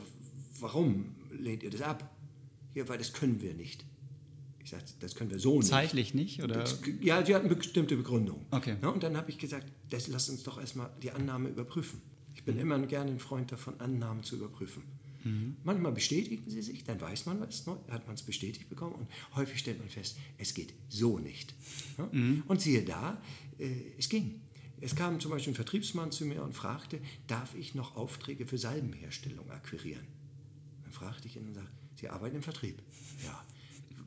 warum 0.61 1.15
lehnt 1.31 1.63
ihr 1.63 1.71
das 1.71 1.83
ab? 1.83 2.15
Ja, 2.75 2.89
weil 2.89 2.99
das 2.99 3.13
können 3.13 3.43
wir 3.43 3.55
nicht. 3.55 3.85
Ich 4.65 4.71
sage, 4.71 4.85
das 5.01 5.15
können 5.15 5.31
wir 5.31 5.41
so 5.41 5.57
nicht. 5.57 5.69
Zeitlich 5.69 6.15
nicht? 6.15 6.43
Oder? 6.43 6.61
Das, 6.61 6.81
ja, 7.01 7.25
sie 7.27 7.35
hatten 7.35 7.49
bestimmte 7.49 7.97
Begründung. 7.97 8.47
Okay. 8.51 8.77
Ja, 8.81 8.91
und 8.91 9.03
dann 9.03 9.17
habe 9.17 9.31
ich 9.31 9.39
gesagt, 9.39 9.67
das, 9.91 10.07
lass 10.07 10.29
uns 10.29 10.45
doch 10.45 10.61
erstmal 10.61 10.91
die 11.03 11.11
Annahme 11.11 11.49
überprüfen. 11.49 12.01
Ich 12.35 12.45
bin 12.45 12.55
mhm. 12.55 12.61
immer 12.61 12.79
gerne 12.87 13.11
ein 13.11 13.19
Freund 13.19 13.51
davon, 13.51 13.81
Annahmen 13.81 14.23
zu 14.23 14.37
überprüfen. 14.37 14.85
Mhm. 15.25 15.57
Manchmal 15.65 15.93
bestätigen 15.93 16.51
sie 16.51 16.63
sich, 16.63 16.85
dann 16.85 17.01
weiß 17.01 17.27
man 17.27 17.41
was, 17.41 17.67
ne? 17.67 17.79
hat 17.89 18.07
man 18.07 18.15
es 18.15 18.23
bestätigt 18.23 18.69
bekommen 18.69 18.95
und 18.95 19.09
häufig 19.37 19.59
stellt 19.59 19.79
man 19.79 19.89
fest, 19.89 20.19
es 20.39 20.55
geht 20.55 20.75
so 20.89 21.19
nicht. 21.19 21.55
Ja? 21.99 22.09
Mhm. 22.13 22.43
Und 22.47 22.61
siehe 22.61 22.83
da, 22.83 23.21
äh, 23.59 23.71
es 23.99 24.09
ging. 24.09 24.41
Es 24.81 24.97
kam 24.97 25.21
zum 25.21 25.31
Beispiel 25.31 25.53
ein 25.53 25.57
Vertriebsmann 25.57 26.11
zu 26.11 26.25
mir 26.27 26.43
und 26.43 26.55
fragte, 26.55 27.01
darf 27.29 27.55
ich 27.55 27.75
noch 27.75 27.95
Aufträge 27.95 28.47
für 28.47 28.59
Salbenherstellung 28.59 29.49
akquirieren? 29.51 30.07
Dann 30.83 30.93
fragte 30.93 31.29
ich 31.29 31.37
ihn 31.37 31.47
und 31.47 31.55
sagte, 31.55 31.71
Sie 31.95 32.09
arbeiten 32.09 32.37
im 32.37 32.43
Vertrieb? 32.43 32.83
Ja. 33.25 33.47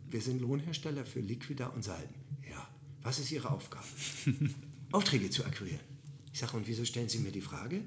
Wir 0.09 0.19
sind 0.19 0.41
Lohnhersteller 0.41 1.05
für 1.05 1.21
Liquida 1.21 1.67
und 1.67 1.83
Salben. 1.83 2.15
Ja. 2.49 2.67
Was 3.03 3.19
ist 3.19 3.31
Ihre 3.31 3.49
Aufgabe? 3.49 3.85
Aufträge 4.91 5.29
zu 5.29 5.45
akquirieren. 5.45 5.79
Ich 6.33 6.39
sage, 6.39 6.57
und 6.57 6.67
wieso 6.67 6.83
stellen 6.83 7.07
Sie 7.07 7.19
mir 7.19 7.31
die 7.31 7.39
Frage? 7.39 7.81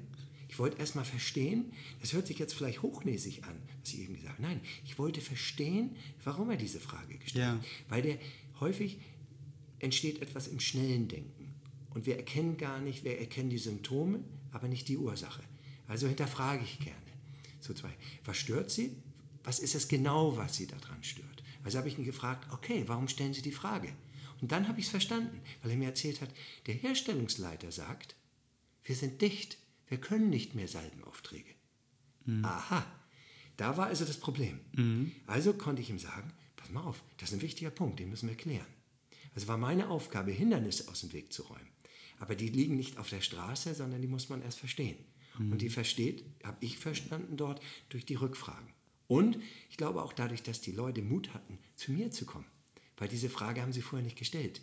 Ich 0.49 0.59
wollte 0.59 0.79
erst 0.79 0.95
mal 0.97 1.05
verstehen, 1.05 1.73
das 2.01 2.13
hört 2.13 2.27
sich 2.27 2.39
jetzt 2.39 2.55
vielleicht 2.55 2.83
hochnäsig 2.83 3.45
an, 3.45 3.61
was 3.81 3.93
ich 3.93 4.01
eben 4.01 4.15
gesagt 4.15 4.35
habe. 4.39 4.43
Nein, 4.49 4.61
ich 4.85 4.99
wollte 4.99 5.21
verstehen, 5.21 5.97
warum 6.25 6.51
er 6.51 6.57
diese 6.57 6.81
Frage 6.81 7.19
gestellt 7.19 7.45
Ja. 7.45 7.53
hat. 7.53 7.65
Weil 7.89 8.03
der 8.03 8.19
häufig 8.61 8.99
entsteht 9.79 10.23
etwas 10.23 10.49
im 10.49 10.59
schnellen 10.61 11.07
Denken. 11.09 11.55
Und 11.91 12.07
wir 12.07 12.17
erkennen 12.17 12.57
gar 12.57 12.81
nicht, 12.81 13.05
wir 13.05 13.19
erkennen 13.19 13.51
die 13.51 13.59
Symptome, 13.59 14.25
aber 14.51 14.69
nicht 14.69 14.89
die 14.89 14.97
Ursache. 14.97 15.43
Also 15.87 16.07
hinterfrage 16.07 16.65
ich 16.65 16.79
gerne. 16.81 16.97
So 17.61 17.75
zwei. 17.75 17.93
Was 18.25 18.37
stört 18.39 18.71
Sie? 18.71 18.97
Was 19.45 19.59
ist 19.59 19.75
es 19.75 19.89
genau, 19.89 20.37
was 20.37 20.57
Sie 20.57 20.67
daran 20.67 21.03
stört? 21.03 21.43
Also 21.65 21.79
habe 21.79 21.89
ich 21.89 21.99
ihn 21.99 22.05
gefragt, 22.05 22.49
okay, 22.53 22.85
warum 22.87 23.09
stellen 23.09 23.35
Sie 23.35 23.43
die 23.43 23.53
Frage? 23.53 23.93
Und 24.41 24.53
dann 24.53 24.69
habe 24.69 24.79
ich 24.79 24.87
es 24.87 24.91
verstanden, 24.91 25.41
weil 25.63 25.73
er 25.73 25.77
mir 25.77 25.87
erzählt 25.89 26.21
hat, 26.21 26.31
der 26.67 26.75
Herstellungsleiter 26.75 27.73
sagt, 27.73 28.15
wir 28.85 28.95
sind 28.95 29.21
dicht, 29.21 29.59
wir 29.89 29.99
können 29.99 30.31
nicht 30.31 30.55
mehr 30.55 30.69
Salbenaufträge. 30.69 31.55
Aha, 32.43 32.85
da 33.57 33.77
war 33.77 33.87
also 33.87 34.05
das 34.05 34.19
Problem. 34.19 34.61
Also 35.27 35.53
konnte 35.55 35.83
ich 35.83 35.91
ihm 35.91 35.99
sagen, 35.99 36.33
pass 36.57 36.71
mal 36.71 36.83
auf, 36.83 37.03
das 37.17 37.31
ist 37.31 37.37
ein 37.37 37.43
wichtiger 37.43 37.71
Punkt, 37.71 37.99
den 37.99 38.11
müssen 38.11 38.29
wir 38.29 38.37
klären. 38.37 38.67
Also 39.35 39.49
war 39.49 39.59
meine 39.59 39.89
Aufgabe, 39.89 40.31
Hindernisse 40.31 40.89
aus 40.89 41.01
dem 41.01 41.13
Weg 41.13 41.33
zu 41.33 41.43
räumen. 41.43 41.69
Aber 42.19 42.35
die 42.35 42.49
liegen 42.49 42.77
nicht 42.77 42.99
auf 42.99 43.09
der 43.09 43.21
Straße, 43.21 43.75
sondern 43.75 44.03
die 44.03 44.09
muss 44.09 44.29
man 44.29 44.43
erst 44.43 44.59
verstehen. 44.59 44.99
Und 45.39 45.63
die 45.63 45.71
versteht, 45.71 46.25
habe 46.43 46.57
ich 46.61 46.79
verstanden 46.79 47.37
dort, 47.37 47.63
durch 47.91 48.05
die 48.05 48.17
Rückfragen. 48.17 48.69
Und 49.07 49.39
ich 49.71 49.77
glaube 49.77 50.03
auch 50.03 50.13
dadurch, 50.13 50.43
dass 50.43 50.61
die 50.61 50.73
Leute 50.73 51.01
Mut 51.01 51.33
hatten, 51.33 51.59
zu 51.77 51.93
mir 51.93 52.11
zu 52.11 52.27
kommen. 52.27 52.47
Weil 52.97 53.09
diese 53.09 53.31
Frage 53.31 53.63
haben 53.63 53.73
sie 53.73 53.81
vorher 53.81 54.05
nicht 54.05 54.19
gestellt. 54.19 54.61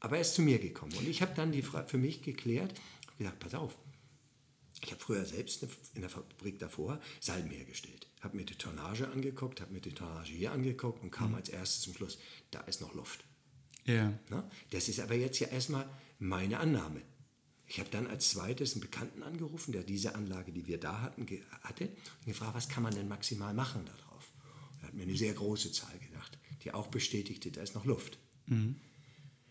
Aber 0.00 0.16
er 0.16 0.22
ist 0.22 0.34
zu 0.34 0.42
mir 0.42 0.58
gekommen. 0.58 0.92
Und 0.98 1.06
ich 1.06 1.22
habe 1.22 1.32
dann 1.36 1.52
die 1.52 1.62
Frage 1.62 1.88
für 1.88 1.96
mich 1.96 2.22
geklärt 2.22 2.74
und 3.08 3.18
gesagt, 3.18 3.38
pass 3.38 3.54
auf, 3.54 3.76
ich 4.82 4.90
habe 4.90 5.00
früher 5.00 5.24
selbst 5.24 5.66
in 5.94 6.00
der 6.02 6.10
Fabrik 6.10 6.58
davor 6.58 7.00
Salben 7.20 7.50
hergestellt. 7.50 8.08
Habe 8.20 8.36
mir 8.36 8.44
die 8.44 8.54
Tonnage 8.54 9.08
angeguckt, 9.08 9.60
habe 9.60 9.72
mir 9.72 9.80
die 9.80 9.92
Tonnage 9.92 10.32
hier 10.32 10.52
angeguckt 10.52 11.02
und 11.02 11.10
kam 11.10 11.34
als 11.34 11.48
erstes 11.48 11.82
zum 11.82 11.94
Schluss, 11.94 12.18
da 12.50 12.60
ist 12.60 12.80
noch 12.80 12.94
Luft. 12.94 13.24
Ja. 13.84 14.12
Ne? 14.30 14.50
Das 14.70 14.88
ist 14.88 15.00
aber 15.00 15.14
jetzt 15.14 15.38
ja 15.38 15.48
erstmal 15.48 15.88
meine 16.18 16.58
Annahme. 16.58 17.02
Ich 17.68 17.80
habe 17.80 17.90
dann 17.90 18.06
als 18.06 18.30
zweites 18.30 18.72
einen 18.72 18.80
Bekannten 18.80 19.22
angerufen, 19.22 19.72
der 19.72 19.82
diese 19.82 20.14
Anlage, 20.14 20.52
die 20.52 20.66
wir 20.66 20.78
da 20.78 21.00
hatten, 21.00 21.26
hatte, 21.62 21.86
und 21.86 22.26
gefragt, 22.26 22.54
was 22.54 22.68
kann 22.68 22.82
man 22.82 22.94
denn 22.94 23.08
maximal 23.08 23.54
machen 23.54 23.84
darauf? 23.84 24.30
Er 24.80 24.88
hat 24.88 24.94
mir 24.94 25.02
eine 25.02 25.16
sehr 25.16 25.32
große 25.32 25.72
Zahl 25.72 25.98
gesagt, 25.98 26.38
die 26.62 26.72
auch 26.72 26.86
bestätigte, 26.88 27.50
da 27.50 27.62
ist 27.62 27.74
noch 27.74 27.84
Luft. 27.84 28.18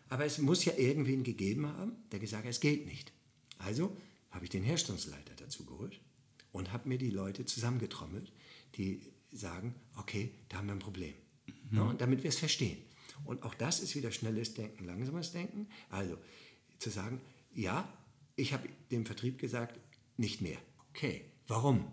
Aber 0.08 0.26
es 0.26 0.38
muss 0.38 0.64
ja 0.64 0.74
irgendwen 0.78 1.24
gegeben 1.24 1.68
haben, 1.68 1.94
der 2.12 2.20
gesagt 2.20 2.46
hat, 2.46 2.52
es 2.52 2.62
geht 2.62 2.86
nicht. 2.86 3.12
Also 3.58 3.98
habe 4.36 4.46
ich 4.46 4.52
den 4.52 4.64
Herstellungsleiter 4.64 5.34
dazu 5.38 5.66
geholt 5.66 6.00
und 6.52 6.72
habe 6.74 6.90
mir 6.90 6.98
die 6.98 7.10
Leute 7.10 7.46
zusammengetrommelt, 7.46 8.32
die 8.76 9.02
sagen, 9.32 9.76
okay, 9.98 10.32
da 10.50 10.58
haben 10.58 10.68
wir 10.68 10.74
ein 10.74 10.80
Problem. 10.80 11.14
Ja, 11.72 11.84
und 11.84 12.02
damit 12.02 12.22
wir 12.22 12.30
es 12.30 12.40
verstehen. 12.40 12.78
Und 13.24 13.44
auch 13.44 13.54
das 13.54 13.80
ist 13.80 13.96
wieder 13.96 14.12
schnelles 14.12 14.54
Denken, 14.54 14.86
langsames 14.86 15.32
Denken. 15.32 15.68
Also 15.90 16.18
zu 16.80 16.90
sagen, 16.90 17.22
ja, 17.54 17.92
ich 18.36 18.54
habe 18.54 18.68
dem 18.92 19.06
Vertrieb 19.06 19.40
gesagt, 19.40 19.80
nicht 20.18 20.42
mehr. 20.42 20.58
Okay, 20.90 21.26
warum? 21.48 21.92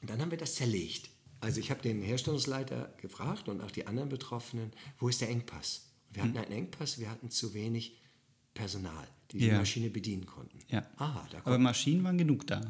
Und 0.00 0.10
dann 0.10 0.20
haben 0.20 0.30
wir 0.30 0.38
das 0.38 0.54
zerlegt. 0.54 1.10
Also 1.40 1.58
ich 1.58 1.70
habe 1.70 1.82
den 1.82 2.02
Herstellungsleiter 2.02 2.94
gefragt 3.00 3.48
und 3.48 3.60
auch 3.60 3.70
die 3.70 3.86
anderen 3.86 4.08
Betroffenen, 4.08 4.72
wo 4.98 5.08
ist 5.08 5.20
der 5.20 5.28
Engpass? 5.28 5.90
Und 6.08 6.16
wir 6.16 6.22
hatten 6.22 6.38
einen 6.38 6.52
Engpass, 6.52 6.98
wir 6.98 7.10
hatten 7.10 7.30
zu 7.30 7.54
wenig 7.54 8.00
Personal, 8.54 9.08
die 9.32 9.38
die 9.38 9.46
Ja. 9.46 9.58
Maschine 9.58 9.90
bedienen 9.90 10.26
konnten. 10.26 10.58
ja. 10.68 10.86
Aha, 10.96 11.26
da 11.30 11.38
Aber 11.44 11.58
Maschinen 11.58 12.02
waren 12.04 12.18
genug 12.18 12.46
da. 12.46 12.60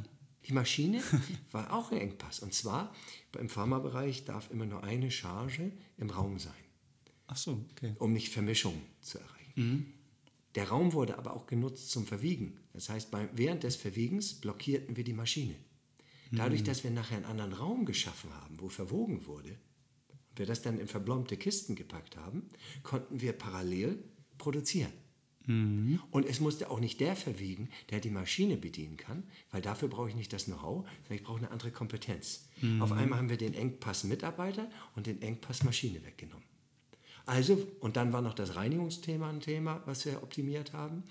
die 0.46 0.52
Maschine 0.52 1.02
war 1.52 1.72
auch 1.72 1.90
ein 1.92 1.98
Engpass. 1.98 2.40
Und 2.40 2.52
zwar 2.54 2.92
im 3.38 3.48
Pharmabereich 3.48 4.24
darf 4.24 4.50
immer 4.50 4.66
nur 4.66 4.82
eine 4.84 5.10
Charge 5.10 5.72
im 5.98 6.10
Raum 6.10 6.38
sein, 6.38 6.52
Ach 7.26 7.36
so, 7.36 7.64
okay. 7.72 7.94
um 7.98 8.12
nicht 8.12 8.28
Vermischung 8.30 8.80
zu 9.00 9.18
erreichen. 9.18 9.92
Der 10.56 10.68
Raum 10.68 10.92
wurde 10.94 11.16
aber 11.18 11.34
auch 11.34 11.46
genutzt 11.46 11.90
zum 11.90 12.06
Verwiegen. 12.06 12.58
Das 12.72 12.88
heißt, 12.88 13.10
beim, 13.10 13.28
während 13.34 13.62
des 13.62 13.76
Verwiegens 13.76 14.34
blockierten 14.34 14.96
wir 14.96 15.04
die 15.04 15.12
Maschine. 15.12 15.54
Dadurch, 16.32 16.62
dass 16.62 16.82
wir 16.84 16.90
nachher 16.92 17.16
einen 17.16 17.24
anderen 17.26 17.52
Raum 17.52 17.84
geschaffen 17.84 18.30
haben, 18.34 18.60
wo 18.60 18.68
verwogen 18.68 19.26
wurde, 19.26 19.50
und 19.50 20.38
wir 20.38 20.46
das 20.46 20.62
dann 20.62 20.78
in 20.78 20.86
verblombte 20.88 21.36
Kisten 21.36 21.74
gepackt 21.74 22.16
haben, 22.16 22.48
konnten 22.84 23.20
wir 23.20 23.32
parallel 23.32 24.02
produzieren. 24.38 24.92
Und 25.46 26.26
es 26.26 26.38
musste 26.38 26.70
auch 26.70 26.80
nicht 26.80 27.00
der 27.00 27.16
verwiegen, 27.16 27.70
der 27.90 28.00
die 28.00 28.10
Maschine 28.10 28.56
bedienen 28.56 28.96
kann, 28.96 29.24
weil 29.50 29.62
dafür 29.62 29.88
brauche 29.88 30.08
ich 30.08 30.14
nicht 30.14 30.32
das 30.32 30.44
Know-how, 30.44 30.84
sondern 30.84 31.14
ich 31.14 31.22
brauche 31.22 31.38
eine 31.38 31.50
andere 31.50 31.70
Kompetenz. 31.70 32.46
Auf 32.78 32.92
einmal 32.92 33.18
haben 33.18 33.30
wir 33.30 33.38
den 33.38 33.54
Engpass 33.54 34.04
Mitarbeiter 34.04 34.70
und 34.94 35.06
den 35.06 35.22
Engpass 35.22 35.64
Maschine 35.64 36.04
weggenommen. 36.04 36.44
Also, 37.26 37.66
und 37.80 37.96
dann 37.96 38.12
war 38.12 38.22
noch 38.22 38.34
das 38.34 38.56
Reinigungsthema 38.56 39.30
ein 39.30 39.40
Thema, 39.40 39.82
was 39.86 40.04
wir 40.04 40.22
optimiert 40.22 40.72
haben. 40.72 41.04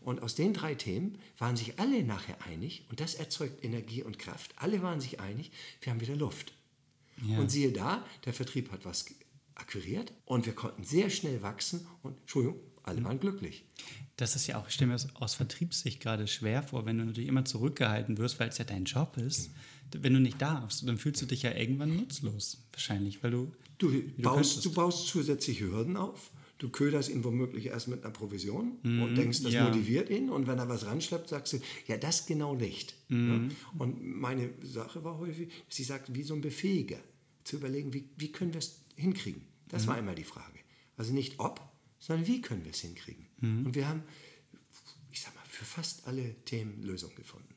Und 0.00 0.22
aus 0.22 0.34
den 0.34 0.52
drei 0.52 0.74
Themen 0.74 1.18
waren 1.38 1.56
sich 1.56 1.78
alle 1.78 2.02
nachher 2.02 2.36
einig, 2.46 2.84
und 2.90 3.00
das 3.00 3.14
erzeugt 3.14 3.64
Energie 3.64 4.02
und 4.02 4.18
Kraft. 4.18 4.52
Alle 4.56 4.82
waren 4.82 5.00
sich 5.00 5.20
einig, 5.20 5.50
wir 5.80 5.92
haben 5.92 6.00
wieder 6.00 6.16
Luft. 6.16 6.54
Ja. 7.26 7.38
Und 7.38 7.50
siehe 7.50 7.72
da, 7.72 8.04
der 8.24 8.32
Vertrieb 8.32 8.72
hat 8.72 8.84
was 8.84 9.06
akquiriert 9.54 10.12
und 10.24 10.46
wir 10.46 10.54
konnten 10.54 10.82
sehr 10.82 11.10
schnell 11.10 11.42
wachsen 11.42 11.86
und, 12.02 12.18
Entschuldigung, 12.20 12.58
alle 12.82 13.02
waren 13.04 13.20
glücklich. 13.20 13.64
Das 14.16 14.36
ist 14.36 14.46
ja 14.46 14.60
auch, 14.60 14.68
ich 14.68 14.74
stelle 14.74 14.88
mir 14.88 14.94
das 14.94 15.14
aus 15.16 15.34
Vertriebssicht 15.34 16.00
gerade 16.00 16.26
schwer 16.26 16.62
vor, 16.62 16.86
wenn 16.86 16.98
du 16.98 17.04
natürlich 17.04 17.28
immer 17.28 17.44
zurückgehalten 17.44 18.18
wirst, 18.18 18.40
weil 18.40 18.48
es 18.48 18.58
ja 18.58 18.64
dein 18.64 18.84
Job 18.84 19.16
ist. 19.16 19.50
Wenn 19.94 20.14
du 20.14 20.20
nicht 20.20 20.40
darfst, 20.40 20.86
dann 20.88 20.98
fühlst 20.98 21.20
du 21.22 21.26
dich 21.26 21.42
ja 21.42 21.54
irgendwann 21.54 21.96
nutzlos. 21.96 22.64
Wahrscheinlich, 22.72 23.22
weil 23.22 23.30
du. 23.30 23.52
Du, 23.78 23.90
du 23.90 24.22
baust, 24.22 24.64
du 24.64 24.72
baust 24.72 25.08
zusätzliche 25.08 25.70
Hürden 25.70 25.96
auf. 25.96 26.30
Du 26.58 26.68
köderst 26.68 27.08
ihn 27.08 27.24
womöglich 27.24 27.66
erst 27.66 27.88
mit 27.88 28.04
einer 28.04 28.12
Provision 28.12 28.78
und 28.84 29.16
denkst, 29.16 29.42
das 29.42 29.52
ja. 29.52 29.64
motiviert 29.64 30.08
ihn. 30.10 30.30
Und 30.30 30.46
wenn 30.46 30.60
er 30.60 30.68
was 30.68 30.86
ranschleppt, 30.86 31.28
sagst 31.28 31.54
du, 31.54 31.58
ja, 31.88 31.96
das 31.96 32.24
genau 32.26 32.54
nicht. 32.54 32.94
Ja? 33.08 33.40
Und 33.78 34.00
meine 34.00 34.50
Sache 34.62 35.02
war 35.02 35.18
häufig, 35.18 35.48
dass 35.68 35.80
ich 35.80 35.88
sagte, 35.88 36.14
wie 36.14 36.22
so 36.22 36.34
ein 36.34 36.40
Befähiger, 36.40 36.98
zu 37.42 37.56
überlegen, 37.56 37.92
wie, 37.92 38.08
wie 38.16 38.30
können 38.30 38.52
wir 38.52 38.60
es 38.60 38.84
hinkriegen. 38.94 39.42
Das 39.68 39.88
war 39.88 39.98
immer 39.98 40.14
die 40.14 40.22
Frage. 40.22 40.60
Also 40.96 41.12
nicht 41.12 41.40
ob, 41.40 41.60
sondern 42.02 42.26
wie 42.26 42.40
können 42.40 42.64
wir 42.64 42.72
es 42.72 42.80
hinkriegen. 42.80 43.26
Und 43.64 43.74
wir 43.76 43.88
haben, 43.88 44.02
ich 45.12 45.20
sag 45.20 45.32
mal, 45.36 45.44
für 45.48 45.64
fast 45.64 46.08
alle 46.08 46.34
Themen 46.44 46.82
Lösungen 46.82 47.14
gefunden. 47.14 47.54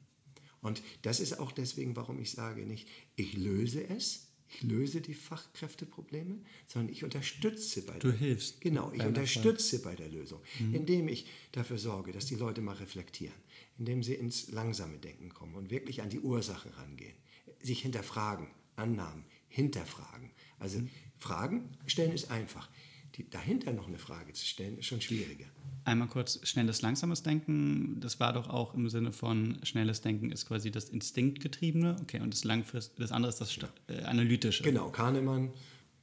Und 0.62 0.84
das 1.02 1.20
ist 1.20 1.40
auch 1.40 1.52
deswegen, 1.52 1.96
warum 1.96 2.20
ich 2.20 2.32
sage 2.32 2.64
nicht, 2.64 2.88
ich 3.16 3.34
löse 3.34 3.84
es, 3.88 4.28
ich 4.48 4.62
löse 4.62 5.02
die 5.02 5.16
Fachkräfteprobleme, 5.16 6.38
sondern 6.68 6.94
ich 6.94 7.04
unterstütze 7.04 7.82
bei 7.82 7.98
Du 7.98 8.10
der 8.10 8.20
hilfst 8.20 8.62
Genau, 8.62 8.92
ich 8.94 9.02
unterstütze 9.04 9.82
bei 9.82 9.96
der 9.96 10.10
Lösung, 10.10 10.42
indem 10.72 11.08
ich 11.08 11.26
dafür 11.52 11.80
sorge, 11.80 12.12
dass 12.12 12.28
die 12.28 12.36
Leute 12.36 12.62
mal 12.62 12.76
reflektieren, 12.76 13.36
indem 13.80 14.04
sie 14.04 14.14
ins 14.14 14.52
langsame 14.52 15.00
Denken 15.00 15.30
kommen 15.30 15.56
und 15.56 15.72
wirklich 15.72 16.04
an 16.04 16.12
die 16.12 16.20
Ursache 16.20 16.78
rangehen, 16.78 17.16
sich 17.64 17.82
hinterfragen, 17.82 18.48
Annahmen, 18.76 19.26
hinterfragen. 19.48 20.30
Also 20.60 20.82
Fragen 21.18 21.76
stellen 21.88 22.12
ist 22.12 22.30
einfach. 22.30 22.70
Die, 23.16 23.30
dahinter 23.30 23.72
noch 23.74 23.88
eine 23.88 23.98
Frage 23.98 24.34
zu 24.34 24.46
stellen, 24.46 24.78
ist 24.78 24.86
schon 24.88 25.02
schwieriger. 25.02 25.46
Einmal 25.86 26.08
kurz 26.08 26.40
schnelles, 26.48 26.82
langsames 26.82 27.24
Denken. 27.24 28.00
Das 28.00 28.20
war 28.20 28.34
doch 28.34 28.50
auch 28.50 28.74
im 28.74 28.90
Sinne 28.90 29.12
von 29.12 29.58
schnelles 29.64 30.02
Denken 30.02 30.32
ist 30.32 30.48
quasi 30.48 30.72
das 30.72 30.90
Instinktgetriebene. 30.90 31.96
Okay, 32.02 32.20
und 32.20 32.34
das 32.34 32.44
langfrist, 32.44 32.94
das 32.98 33.12
andere 33.12 33.30
ist 33.30 33.40
das 33.40 33.54
sta- 33.54 33.70
äh, 33.88 34.02
analytische. 34.02 34.64
Genau, 34.64 34.90
Kahnemann, 34.90 35.52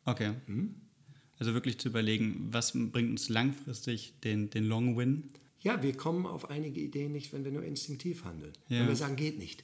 Okay. 0.05 0.33
Also 1.39 1.55
wirklich 1.55 1.79
zu 1.79 1.89
überlegen, 1.89 2.49
was 2.51 2.73
bringt 2.73 3.11
uns 3.11 3.29
langfristig 3.29 4.15
den, 4.25 4.51
den 4.51 4.65
Long 4.65 4.97
Win? 4.97 5.31
ja, 5.61 5.81
wir 5.83 5.97
kommen 5.97 6.27
auf 6.27 6.51
einige 6.51 6.81
Ideen 6.81 7.13
nicht, 7.13 7.33
wenn 7.33 7.45
wir 7.45 7.53
nur 7.53 7.63
instinktiv 7.65 8.25
handeln. 8.25 8.53
Ja. 8.69 8.81
Wenn 8.81 8.89
wir 8.89 8.97
sagen, 8.97 9.15
geht 9.15 9.39
nicht. 9.39 9.63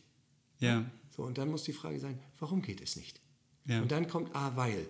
Ja. 0.61 0.85
So, 1.11 1.25
und 1.25 1.39
dann 1.39 1.51
muss 1.51 1.65
die 1.65 1.73
Frage 1.73 1.99
sein, 1.99 2.21
warum 2.39 2.63
geht 2.63 2.81
es 2.81 2.95
nicht? 2.95 3.21
Ja. 3.67 3.83
Und 3.83 3.91
dann 3.91 4.07
kommt 4.07 4.35
ah, 4.35 4.53
weil. 4.55 4.87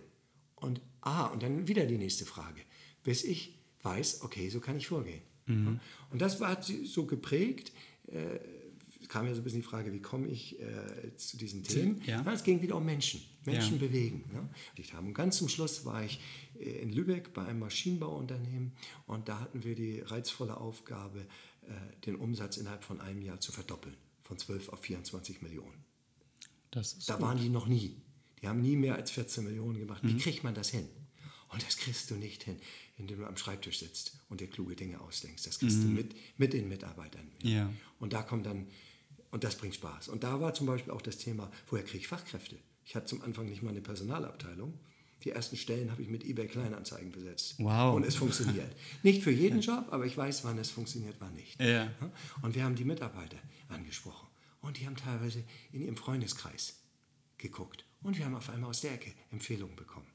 Und 0.61 0.81
ah, 1.01 1.27
und 1.27 1.43
dann 1.43 1.69
wieder 1.69 1.87
die 1.87 1.99
nächste 1.99 2.25
Frage. 2.25 2.61
Bis 3.05 3.25
ich 3.25 3.59
weiß, 3.83 4.23
okay, 4.23 4.49
so 4.51 4.61
kann 4.61 4.77
ich 4.77 4.89
vorgehen. 4.89 5.23
Mhm. 5.47 5.81
Und 6.11 6.21
das 6.21 6.41
war 6.41 6.61
so 6.63 7.07
geprägt. 7.07 7.73
Äh, 8.07 8.39
kam 9.09 9.27
ja 9.27 9.33
so 9.35 9.41
ein 9.41 9.45
bisschen 9.45 9.61
die 9.63 9.67
Frage, 9.67 9.93
wie 9.93 10.01
komme 10.03 10.29
ich 10.29 10.61
äh, 10.61 11.17
zu 11.17 11.37
diesen 11.39 11.63
Themen? 11.63 12.03
Ja. 12.05 12.23
es 12.33 12.45
ging 12.45 12.61
wieder 12.61 12.77
um 12.77 12.85
Menschen. 12.85 13.23
Menschen 13.45 13.75
Ja. 13.75 13.87
bewegen. 13.87 14.25
Ne? 14.33 14.49
Und 14.99 15.15
ganz 15.15 15.39
zum 15.39 15.49
Schluss 15.49 15.85
war 15.85 16.05
ich 16.05 16.21
äh, 16.61 16.83
in 16.83 16.93
Lübeck 16.93 17.33
bei 17.33 17.45
einem 17.47 17.61
Maschinenbauunternehmen 17.61 18.73
und 19.07 19.29
da 19.29 19.41
hatten 19.41 19.65
wir 19.65 19.75
die 19.75 20.01
reizvolle 20.01 20.59
Aufgabe, 20.59 21.21
äh, 21.63 21.73
den 22.05 22.17
Umsatz 22.17 22.59
innerhalb 22.59 22.85
von 22.85 23.01
einem 23.01 23.23
Jahr 23.23 23.41
zu 23.41 23.51
verdoppeln. 23.51 23.97
Von 24.23 24.37
12 24.37 24.69
auf 24.69 24.81
24 24.81 25.41
Millionen. 25.41 25.85
Da 26.71 27.15
gut. 27.15 27.23
waren 27.23 27.39
die 27.39 27.49
noch 27.49 27.67
nie. 27.67 27.97
Die 28.43 28.49
haben 28.49 28.61
nie 28.61 28.77
mehr 28.77 28.95
als 28.95 29.11
14 29.11 29.45
Millionen 29.45 29.79
gemacht. 29.79 30.03
Wie 30.03 30.17
kriegt 30.17 30.45
man 30.45 30.55
das 30.55 30.71
hin? 30.71 30.89
Und 31.49 31.65
das 31.67 31.77
kriegst 31.79 32.11
du 32.11 32.15
nicht 32.15 32.43
hin, 32.43 32.57
indem 32.99 33.21
du 33.21 33.27
am 33.27 33.37
Schreibtisch 33.37 33.79
sitzt 33.79 34.19
und 34.29 34.41
dir 34.41 34.49
kluge 34.49 34.77
Dinge 34.77 35.01
ausdenkst. 35.01 35.45
Das 35.45 35.59
kriegst 35.59 35.83
du 35.83 35.89
mit, 35.89 36.15
mit 36.37 36.53
den 36.53 36.69
Mitarbeitern. 36.69 37.31
Ja. 37.43 37.73
Und 37.99 38.13
da 38.13 38.23
kommt 38.23 38.47
dann 38.47 38.67
und 39.31 39.45
das 39.45 39.57
bringt 39.57 39.75
Spaß. 39.75 40.09
Und 40.09 40.25
da 40.25 40.41
war 40.41 40.55
zum 40.55 40.67
Beispiel 40.67 40.93
auch 40.93 41.03
das 41.03 41.19
Thema, 41.19 41.51
woher 41.69 41.85
kriege 41.85 41.99
ich 41.99 42.09
Fachkräfte? 42.09 42.57
Ich 42.85 42.97
hatte 42.97 43.07
zum 43.07 43.23
Anfang 43.23 43.47
nicht 43.47 43.63
mal 43.63 43.71
eine 43.71 43.81
Personalabteilung. 43.81 44.79
Die 45.25 45.31
ersten 45.31 45.57
Stellen 45.57 45.91
habe 45.91 46.01
ich 46.01 46.09
mit 46.09 46.25
eBay 46.25 46.47
Kleinanzeigen 46.47 47.11
besetzt. 47.11 47.57
Wow. 47.59 47.97
Und 47.97 48.05
es 48.05 48.15
funktioniert. 48.15 48.73
Nicht 49.03 49.23
für 49.23 49.33
jeden 49.33 49.61
Job, 49.61 49.87
aber 49.91 50.07
ich 50.07 50.17
weiß, 50.17 50.45
wann 50.45 50.59
es 50.59 50.71
funktioniert, 50.71 51.17
wann 51.19 51.35
nicht. 51.35 51.61
Ja. 51.61 51.93
Und 52.41 52.55
wir 52.55 52.63
haben 52.63 52.77
die 52.77 52.85
Mitarbeiter 52.85 53.37
angesprochen. 53.69 54.29
Und 54.61 54.79
die 54.79 54.87
haben 54.87 54.97
teilweise 54.97 55.43
in 55.73 55.83
ihrem 55.83 55.97
Freundeskreis 55.97 56.81
geguckt. 57.37 57.85
Und 58.03 58.17
wir 58.17 58.25
haben 58.25 58.35
auf 58.35 58.51
einmal 58.51 58.71
aus 58.71 58.81
der 58.81 58.95
Ecke 58.95 59.13
Empfehlungen 59.31 59.77
bekommen. 59.77 60.07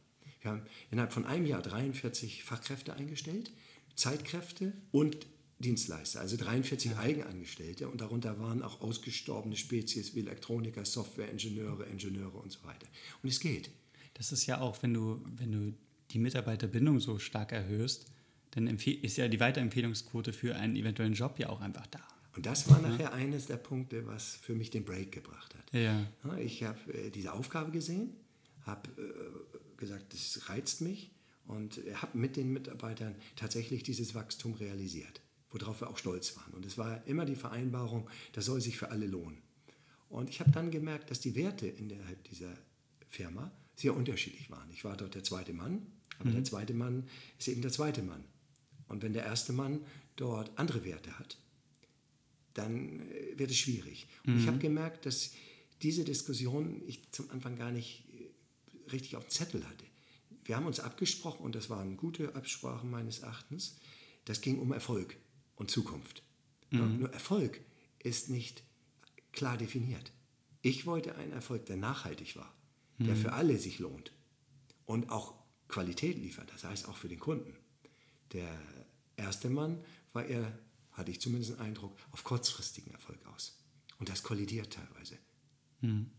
Wir 0.42 0.52
haben 0.52 0.62
innerhalb 0.92 1.14
von 1.14 1.26
einem 1.26 1.46
Jahr 1.46 1.62
43 1.62 2.44
Fachkräfte 2.44 2.94
eingestellt, 2.94 3.52
Zeitkräfte 3.96 4.74
und 4.92 5.28
Dienstleister, 5.60 6.20
also 6.20 6.36
43 6.36 6.98
Eigenangestellte 6.98 7.88
und 7.88 8.02
darunter 8.02 8.40
waren 8.40 8.62
auch 8.62 8.82
ausgestorbene 8.82 9.56
Spezies 9.56 10.14
wie 10.16 10.20
Elektroniker, 10.20 10.84
Softwareingenieure, 10.84 11.86
Ingenieure 11.86 12.38
und 12.38 12.52
so 12.52 12.64
weiter. 12.64 12.88
Und 13.22 13.30
es 13.30 13.40
geht. 13.40 13.70
Das 14.16 14.32
ist 14.32 14.46
ja 14.46 14.60
auch, 14.60 14.84
wenn 14.84 14.94
du, 14.94 15.24
wenn 15.38 15.52
du 15.52 15.74
die 16.12 16.20
Mitarbeiterbindung 16.20 17.00
so 17.00 17.20
stark 17.20 17.52
erhöhst, 17.52 18.06
dann 18.52 18.68
ist 18.68 19.18
ja 19.18 19.28
die 19.28 19.40
Weiterempfehlungsquote 19.40 20.34
für 20.34 20.56
einen 20.56 20.76
eventuellen 20.76 21.14
Job 21.14 21.40
ja 21.40 21.50
auch 21.50 21.62
einfach 21.62 21.88
da. 21.88 22.02
Und 22.36 22.46
das 22.46 22.70
war 22.70 22.82
nachher 22.82 23.14
eines 23.14 23.46
der 23.46 23.58
Punkte, 23.58 24.08
was 24.08 24.36
für 24.36 24.56
mich 24.56 24.70
den 24.70 24.86
Break 24.86 25.12
gebracht 25.12 25.54
hat. 25.56 25.74
Ja. 25.74 26.08
Ich 26.40 26.64
habe 26.64 26.80
äh, 26.94 27.10
diese 27.12 27.34
Aufgabe 27.34 27.72
gesehen, 27.72 28.16
habe 28.62 28.90
äh, 28.98 29.78
gesagt, 29.78 30.14
das 30.14 30.50
reizt 30.50 30.82
mich 30.82 31.12
und 31.46 31.80
habe 31.96 32.18
mit 32.18 32.36
den 32.36 32.52
Mitarbeitern 32.52 33.16
tatsächlich 33.36 33.84
dieses 33.84 34.16
Wachstum 34.16 34.54
realisiert, 34.54 35.22
worauf 35.52 35.82
wir 35.82 35.90
auch 35.90 35.98
stolz 35.98 36.36
waren. 36.38 36.54
Und 36.54 36.66
es 36.66 36.78
war 36.78 37.06
immer 37.06 37.26
die 37.26 37.36
Vereinbarung, 37.36 38.10
das 38.32 38.46
soll 38.46 38.62
sich 38.62 38.78
für 38.78 38.90
alle 38.90 39.06
lohnen. 39.06 39.42
Und 40.10 40.30
ich 40.30 40.40
habe 40.40 40.52
dann 40.52 40.72
gemerkt, 40.72 41.12
dass 41.12 41.20
die 41.20 41.36
Werte 41.36 41.68
innerhalb 41.68 42.24
dieser 42.26 42.54
Firma 43.10 43.52
sehr 43.76 43.96
unterschiedlich 43.96 44.50
waren. 44.50 44.70
Ich 44.72 44.86
war 44.86 44.96
dort 44.96 45.16
der 45.16 45.24
zweite 45.24 45.54
Mann, 45.54 45.88
aber 46.20 46.30
der 46.30 46.44
zweite 46.44 46.74
Mann 46.74 47.08
ist 47.40 47.48
eben 47.48 47.62
der 47.62 47.72
zweite 47.72 48.04
Mann. 48.04 48.24
Und 48.88 49.02
wenn 49.02 49.14
der 49.14 49.26
erste 49.26 49.54
Mann 49.54 49.82
dort 50.16 50.58
andere 50.58 50.86
Werte 50.86 51.18
hat, 51.18 51.38
dann 52.54 53.00
äh, 53.00 53.38
wird 53.38 53.52
es 53.52 53.58
schwierig. 53.58 54.08
Und 54.26 54.40
ich 54.40 54.48
habe 54.48 54.58
gemerkt, 54.58 55.06
dass 55.06 55.32
diese 55.82 56.04
Diskussion 56.04 56.82
ich 56.88 57.12
zum 57.12 57.30
Anfang 57.32 57.56
gar 57.56 57.72
nicht 57.72 58.06
äh, 58.18 58.92
richtig 58.92 59.16
auf 59.16 59.26
dem 59.26 59.32
Zettel 59.32 59.68
hatte. 59.68 59.86
Wir 60.46 60.56
haben 60.56 60.66
uns 60.66 60.80
abgesprochen, 60.80 61.44
und 61.44 61.56
das 61.56 61.70
waren 61.70 61.98
gute 61.98 62.36
Absprachen 62.36 62.90
meines 62.90 63.20
Erachtens, 63.20 63.78
das 64.26 64.42
ging 64.42 64.60
um 64.60 64.72
Erfolg 64.72 65.18
und 65.56 65.72
Zukunft. 65.72 66.24
Ja, 66.72 66.80
nur 66.80 67.14
Erfolg 67.14 67.62
ist 68.00 68.30
nicht 68.30 68.64
klar 69.32 69.58
definiert. 69.58 70.12
Ich 70.62 70.86
wollte 70.86 71.16
einen 71.16 71.32
Erfolg, 71.32 71.66
der 71.68 71.78
nachhaltig 71.78 72.36
war, 72.36 72.52
der 72.98 73.16
für 73.16 73.34
alle 73.34 73.58
sich 73.60 73.80
lohnt 73.80 74.12
und 74.86 75.10
auch 75.12 75.36
Qualität 75.68 76.18
liefert, 76.18 76.52
das 76.54 76.64
heißt 76.64 76.88
auch 76.88 76.96
für 76.96 77.10
den 77.10 77.20
Kunden. 77.20 77.54
Der 78.32 78.48
erste 79.18 79.50
Mann 79.50 79.84
war 80.14 80.26
eher, 80.26 80.58
hatte 80.94 81.12
ich 81.12 81.22
zumindest 81.22 81.52
den 81.52 81.60
Eindruck, 81.60 81.98
auf 82.12 82.24
kurzfristigen 82.24 82.92
Erfolg 82.92 83.20
aus. 83.28 83.58
Und 84.00 84.10
das 84.10 84.24
kollidiert 84.24 84.74
teilweise. 84.74 85.18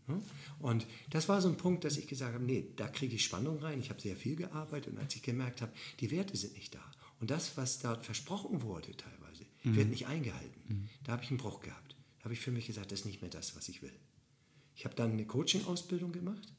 Ja? 0.07 0.21
Und 0.59 0.85
das 1.09 1.27
war 1.27 1.41
so 1.41 1.47
ein 1.49 1.57
Punkt, 1.57 1.83
dass 1.83 1.97
ich 1.97 2.07
gesagt 2.07 2.33
habe, 2.33 2.43
nee, 2.43 2.71
da 2.75 2.87
kriege 2.87 3.15
ich 3.15 3.23
Spannung 3.23 3.59
rein. 3.59 3.79
Ich 3.79 3.89
habe 3.89 3.99
sehr 3.99 4.15
viel 4.15 4.35
gearbeitet 4.35 4.93
und 4.93 4.99
als 4.99 5.15
ich 5.15 5.23
gemerkt 5.23 5.61
habe, 5.61 5.73
die 5.99 6.11
Werte 6.11 6.37
sind 6.37 6.53
nicht 6.53 6.75
da. 6.75 6.91
Und 7.19 7.31
das, 7.31 7.57
was 7.57 7.79
dort 7.79 8.05
versprochen 8.05 8.61
wurde 8.61 8.95
teilweise, 8.95 9.45
wird 9.63 9.89
nicht 9.89 10.05
eingehalten. 10.07 10.89
Da 11.03 11.13
habe 11.13 11.23
ich 11.23 11.29
einen 11.29 11.39
Bruch 11.39 11.61
gehabt. 11.61 11.95
Da 12.19 12.25
habe 12.25 12.33
ich 12.33 12.39
für 12.39 12.51
mich 12.51 12.67
gesagt, 12.67 12.91
das 12.91 12.99
ist 12.99 13.05
nicht 13.05 13.21
mehr 13.21 13.31
das, 13.31 13.55
was 13.55 13.67
ich 13.69 13.81
will. 13.81 13.93
Ich 14.75 14.85
habe 14.85 14.95
dann 14.95 15.11
eine 15.11 15.25
Coaching-Ausbildung 15.25 16.11
gemacht. 16.11 16.53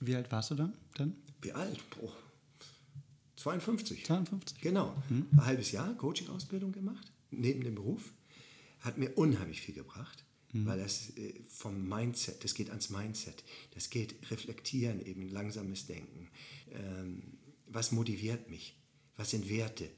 Wie 0.00 0.14
alt 0.14 0.30
warst 0.32 0.50
du 0.50 0.56
dann? 0.56 0.74
dann? 0.94 1.16
Wie 1.40 1.52
alt? 1.52 1.78
Boah, 1.90 2.12
52. 3.36 4.04
52. 4.04 4.60
Genau. 4.60 4.94
Ein 5.10 5.44
halbes 5.44 5.72
Jahr 5.72 5.94
Coaching-Ausbildung 5.94 6.72
gemacht, 6.72 7.11
neben 7.32 7.62
dem 7.64 7.74
Beruf. 7.74 8.12
Hat 8.80 8.98
mir 8.98 9.10
unheimlich 9.10 9.60
viel 9.60 9.74
gebracht, 9.74 10.24
weil 10.52 10.78
das 10.78 11.16
äh, 11.16 11.34
vom 11.48 11.88
Mindset, 11.88 12.44
das 12.44 12.54
geht 12.54 12.68
ans 12.70 12.90
Mindset, 12.90 13.44
das 13.74 13.90
geht 13.90 14.16
reflektieren, 14.30 15.04
eben 15.04 15.30
langsames 15.30 15.86
Denken. 15.86 16.28
Ähm, 16.72 17.22
was 17.66 17.92
motiviert 17.92 18.50
mich? 18.50 18.76
Was 19.16 19.30
sind 19.30 19.48
Werte? 19.48 19.88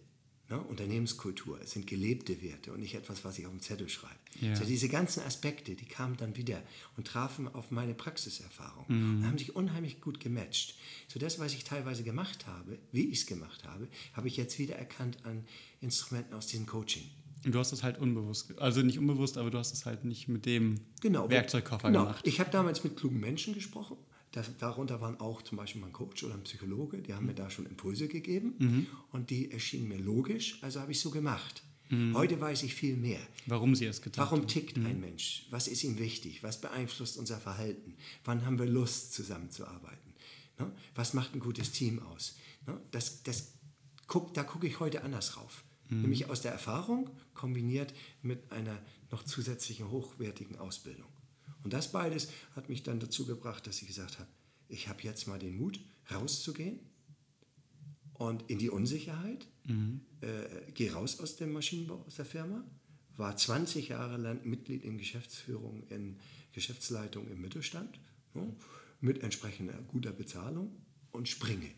Ne? 0.50 0.60
Unternehmenskultur, 0.62 1.58
es 1.62 1.70
sind 1.70 1.86
gelebte 1.86 2.42
Werte 2.42 2.72
und 2.72 2.80
nicht 2.80 2.94
etwas, 2.94 3.24
was 3.24 3.38
ich 3.38 3.46
auf 3.46 3.52
dem 3.52 3.62
Zettel 3.62 3.88
schreibe. 3.88 4.14
Ja. 4.40 4.50
Also 4.50 4.64
diese 4.64 4.88
ganzen 4.88 5.22
Aspekte, 5.22 5.74
die 5.74 5.86
kamen 5.86 6.18
dann 6.18 6.36
wieder 6.36 6.62
und 6.98 7.06
trafen 7.06 7.48
auf 7.48 7.70
meine 7.70 7.94
Praxiserfahrung 7.94 8.84
und 8.86 9.26
haben 9.26 9.38
sich 9.38 9.56
unheimlich 9.56 10.02
gut 10.02 10.20
gematcht. 10.20 10.76
So 11.08 11.18
das, 11.18 11.38
was 11.38 11.54
ich 11.54 11.64
teilweise 11.64 12.04
gemacht 12.04 12.46
habe, 12.46 12.78
wie 12.92 13.08
ich 13.08 13.20
es 13.20 13.26
gemacht 13.26 13.64
habe, 13.64 13.88
habe 14.12 14.28
ich 14.28 14.36
jetzt 14.36 14.58
wieder 14.58 14.76
erkannt 14.76 15.24
an 15.24 15.46
Instrumenten 15.80 16.34
aus 16.34 16.46
diesem 16.46 16.66
Coaching. 16.66 17.10
Und 17.44 17.54
du 17.54 17.58
hast 17.58 17.72
es 17.72 17.82
halt 17.82 17.98
unbewusst, 17.98 18.58
also 18.58 18.82
nicht 18.82 18.98
unbewusst, 18.98 19.36
aber 19.36 19.50
du 19.50 19.58
hast 19.58 19.72
es 19.72 19.86
halt 19.86 20.04
nicht 20.04 20.28
mit 20.28 20.46
dem 20.46 20.80
Genau. 21.00 21.28
Werkzeugkoffer 21.28 21.88
genau. 21.88 22.04
gemacht. 22.04 22.26
Ich 22.26 22.40
habe 22.40 22.50
damals 22.50 22.84
mit 22.84 22.96
klugen 22.96 23.20
Menschen 23.20 23.54
gesprochen. 23.54 23.96
Das, 24.32 24.50
darunter 24.58 25.00
waren 25.00 25.20
auch 25.20 25.42
zum 25.42 25.58
Beispiel 25.58 25.80
mein 25.80 25.92
Coach 25.92 26.24
oder 26.24 26.34
ein 26.34 26.42
Psychologe, 26.42 26.98
die 26.98 27.14
haben 27.14 27.26
mir 27.26 27.34
da 27.34 27.50
schon 27.50 27.66
Impulse 27.66 28.08
gegeben 28.08 28.88
und 29.12 29.30
die 29.30 29.52
erschienen 29.52 29.86
mir 29.88 29.98
logisch, 29.98 30.58
also 30.60 30.80
habe 30.80 30.90
ich 30.90 31.00
so 31.00 31.10
gemacht. 31.10 31.62
Heute 32.14 32.40
weiß 32.40 32.64
ich 32.64 32.74
viel 32.74 32.96
mehr. 32.96 33.20
Warum 33.46 33.76
sie 33.76 33.86
es 33.86 34.02
getan 34.02 34.24
Warum 34.24 34.48
tickt 34.48 34.76
ein 34.78 34.98
Mensch? 34.98 35.46
Was 35.50 35.68
ist 35.68 35.84
ihm 35.84 35.98
wichtig? 35.98 36.42
Was 36.42 36.60
beeinflusst 36.60 37.16
unser 37.16 37.38
Verhalten? 37.38 37.94
Wann 38.24 38.44
haben 38.44 38.58
wir 38.58 38.66
Lust, 38.66 39.12
zusammenzuarbeiten? 39.12 40.14
Ne? 40.58 40.72
Was 40.96 41.14
macht 41.14 41.34
ein 41.34 41.40
gutes 41.40 41.70
Team 41.70 42.00
aus? 42.02 42.36
Ne? 42.66 42.80
Das, 42.90 43.22
das 43.22 43.52
guck, 44.08 44.34
da 44.34 44.42
gucke 44.42 44.66
ich 44.66 44.80
heute 44.80 45.04
anders 45.04 45.36
rauf. 45.36 45.62
Nämlich 45.90 46.28
aus 46.28 46.40
der 46.40 46.50
Erfahrung 46.50 47.10
kombiniert 47.34 47.92
mit 48.22 48.50
einer 48.52 48.80
noch 49.10 49.24
zusätzlichen 49.24 49.90
hochwertigen 49.90 50.58
Ausbildung. 50.58 51.08
Und 51.62 51.72
das 51.72 51.92
beides 51.92 52.28
hat 52.54 52.68
mich 52.68 52.82
dann 52.82 53.00
dazu 53.00 53.26
gebracht, 53.26 53.66
dass 53.66 53.80
ich 53.80 53.88
gesagt 53.88 54.18
habe, 54.18 54.28
ich 54.68 54.88
habe 54.88 55.02
jetzt 55.02 55.26
mal 55.26 55.38
den 55.38 55.56
Mut, 55.56 55.80
rauszugehen 56.10 56.80
und 58.12 58.48
in 58.50 58.58
die 58.58 58.70
Unsicherheit. 58.70 59.46
Äh, 60.20 60.72
gehe 60.72 60.92
raus 60.92 61.20
aus 61.20 61.36
dem 61.36 61.52
Maschinenbau, 61.52 62.04
aus 62.06 62.16
der 62.16 62.24
Firma. 62.24 62.64
War 63.16 63.36
20 63.36 63.88
Jahre 63.88 64.16
lang 64.16 64.44
Mitglied 64.44 64.84
in 64.84 64.98
Geschäftsführung, 64.98 65.86
in 65.88 66.18
Geschäftsleitung 66.52 67.28
im 67.28 67.40
Mittelstand, 67.40 68.00
ne, 68.34 68.54
mit 69.00 69.22
entsprechender 69.22 69.74
guter 69.88 70.12
Bezahlung 70.12 70.74
und 71.12 71.28
springe. 71.28 71.70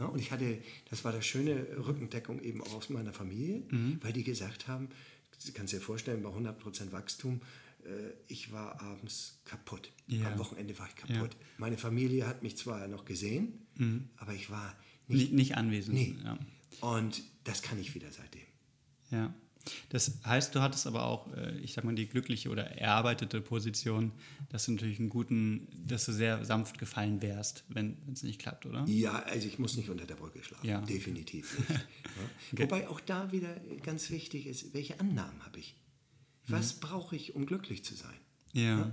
Ja, 0.00 0.06
und 0.06 0.18
ich 0.18 0.30
hatte, 0.30 0.58
das 0.90 1.04
war 1.04 1.12
das 1.12 1.26
schöne 1.26 1.66
Rückendeckung 1.86 2.40
eben 2.40 2.62
auch 2.62 2.74
aus 2.74 2.88
meiner 2.90 3.12
Familie, 3.12 3.62
weil 4.00 4.12
die 4.12 4.24
gesagt 4.24 4.66
haben, 4.68 4.88
du 5.46 5.52
kannst 5.52 5.72
dir 5.72 5.80
vorstellen, 5.80 6.22
bei 6.22 6.30
100% 6.30 6.92
Wachstum, 6.92 7.40
äh, 7.84 7.88
ich 8.28 8.50
war 8.52 8.80
abends 8.80 9.40
kaputt. 9.44 9.92
Ja. 10.06 10.32
Am 10.32 10.38
Wochenende 10.38 10.78
war 10.78 10.88
ich 10.88 10.96
kaputt. 10.96 11.36
Meine 11.58 11.76
Familie 11.78 12.26
hat 12.26 12.42
mich 12.42 12.56
zwar 12.56 12.88
noch 12.88 13.04
gesehen, 13.04 13.66
aber 14.16 14.32
ich 14.34 14.50
war 14.50 14.74
nicht 15.06 15.20
Nicht, 15.20 15.32
nicht 15.32 15.56
anwesend. 15.56 15.94
Nee. 15.96 16.16
Ja. 16.24 16.38
und 16.80 17.22
das 17.44 17.62
kann 17.62 17.78
ich 17.78 17.94
wieder 17.94 18.10
seitdem. 18.10 18.42
ja. 19.10 19.34
Das 19.90 20.20
heißt, 20.24 20.54
du 20.54 20.60
hattest 20.60 20.86
aber 20.86 21.04
auch, 21.04 21.32
äh, 21.34 21.58
ich 21.58 21.72
sag 21.72 21.84
mal, 21.84 21.94
die 21.94 22.06
glückliche 22.06 22.50
oder 22.50 22.64
erarbeitete 22.64 23.40
Position, 23.40 24.12
dass 24.48 24.66
du 24.66 24.72
natürlich 24.72 24.98
einen 24.98 25.08
guten, 25.08 25.68
dass 25.86 26.06
du 26.06 26.12
sehr 26.12 26.44
sanft 26.44 26.78
gefallen 26.78 27.22
wärst, 27.22 27.64
wenn 27.68 27.96
es 28.12 28.22
nicht 28.22 28.40
klappt, 28.40 28.66
oder? 28.66 28.84
Ja, 28.86 29.20
also 29.20 29.46
ich 29.46 29.58
muss 29.58 29.76
nicht 29.76 29.90
unter 29.90 30.06
der 30.06 30.16
Brücke 30.16 30.42
schlafen. 30.42 30.66
Ja. 30.66 30.80
Definitiv 30.80 31.58
nicht. 31.58 31.70
ja. 32.52 32.58
Wobei 32.60 32.88
auch 32.88 33.00
da 33.00 33.32
wieder 33.32 33.54
ganz 33.82 34.10
wichtig 34.10 34.46
ist, 34.46 34.74
welche 34.74 34.98
Annahmen 35.00 35.44
habe 35.44 35.58
ich? 35.58 35.76
Was 36.48 36.74
brauche 36.74 37.14
ich, 37.14 37.34
um 37.34 37.46
glücklich 37.46 37.84
zu 37.84 37.94
sein? 37.94 38.16
Ja. 38.54 38.90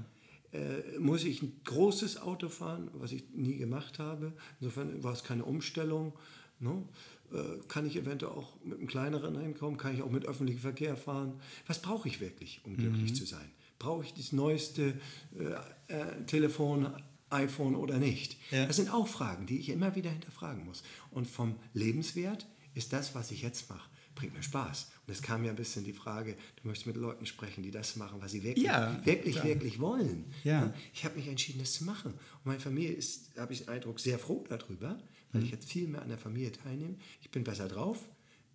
Äh, 0.51 0.99
muss 0.99 1.23
ich 1.23 1.41
ein 1.41 1.61
großes 1.63 2.21
Auto 2.21 2.49
fahren, 2.49 2.89
was 2.93 3.11
ich 3.11 3.29
nie 3.33 3.57
gemacht 3.57 3.99
habe? 3.99 4.33
Insofern 4.59 5.03
war 5.03 5.13
es 5.13 5.23
keine 5.23 5.45
Umstellung. 5.45 6.17
Ne? 6.59 6.87
Äh, 7.33 7.59
kann 7.67 7.85
ich 7.85 7.95
eventuell 7.95 8.31
auch 8.33 8.53
mit 8.63 8.77
einem 8.77 8.87
kleineren 8.87 9.35
Einkommen, 9.37 9.77
kann 9.77 9.95
ich 9.95 10.01
auch 10.01 10.11
mit 10.11 10.25
öffentlichem 10.25 10.61
Verkehr 10.61 10.95
fahren? 10.95 11.39
Was 11.67 11.81
brauche 11.81 12.07
ich 12.07 12.21
wirklich, 12.21 12.61
um 12.63 12.77
glücklich 12.77 13.15
zu 13.15 13.25
sein? 13.25 13.49
Brauche 13.79 14.03
ich 14.03 14.13
das 14.13 14.31
neueste 14.31 14.93
äh, 15.37 15.93
äh, 15.93 16.25
Telefon, 16.27 16.87
iPhone 17.29 17.75
oder 17.75 17.97
nicht? 17.97 18.37
Ja. 18.51 18.65
Das 18.67 18.75
sind 18.77 18.93
auch 18.93 19.07
Fragen, 19.07 19.45
die 19.47 19.59
ich 19.59 19.69
immer 19.69 19.95
wieder 19.95 20.09
hinterfragen 20.09 20.63
muss. 20.65 20.83
Und 21.11 21.27
vom 21.27 21.55
Lebenswert 21.73 22.45
ist 22.73 22.93
das, 22.93 23.15
was 23.15 23.31
ich 23.31 23.41
jetzt 23.41 23.69
mache, 23.69 23.89
bringt 24.13 24.33
mir 24.33 24.43
Spaß. 24.43 24.91
Und 25.07 25.11
es 25.13 25.21
kam 25.21 25.43
ja 25.43 25.49
ein 25.49 25.55
bisschen 25.55 25.83
die 25.83 25.93
Frage, 25.93 26.35
du 26.61 26.67
möchtest 26.67 26.87
mit 26.87 26.95
Leuten 26.95 27.25
sprechen, 27.25 27.63
die 27.63 27.71
das 27.71 27.95
machen, 27.95 28.21
was 28.21 28.31
sie 28.31 28.43
wirklich, 28.43 28.65
Ja, 28.65 28.99
wirklich, 29.05 29.35
klar. 29.35 29.45
wirklich 29.47 29.79
wollen. 29.79 30.25
Ja. 30.43 30.73
Ich 30.93 31.03
habe 31.03 31.15
mich 31.17 31.27
entschieden, 31.27 31.59
das 31.59 31.73
zu 31.73 31.83
machen. 31.83 32.11
Und 32.13 32.45
meine 32.45 32.59
Familie 32.59 32.93
ist, 32.93 33.37
habe 33.37 33.51
ich 33.53 33.59
den 33.59 33.69
Eindruck, 33.69 33.99
sehr 33.99 34.19
froh 34.19 34.45
darüber, 34.47 34.97
weil 35.35 35.41
Mhm. 35.41 35.45
ich 35.47 35.51
jetzt 35.51 35.69
viel 35.71 35.87
mehr 35.87 36.01
an 36.01 36.09
der 36.09 36.17
Familie 36.17 36.51
teilnehme. 36.51 36.95
Ich 37.21 37.29
bin 37.29 37.43
besser 37.43 37.67
drauf. 37.67 37.99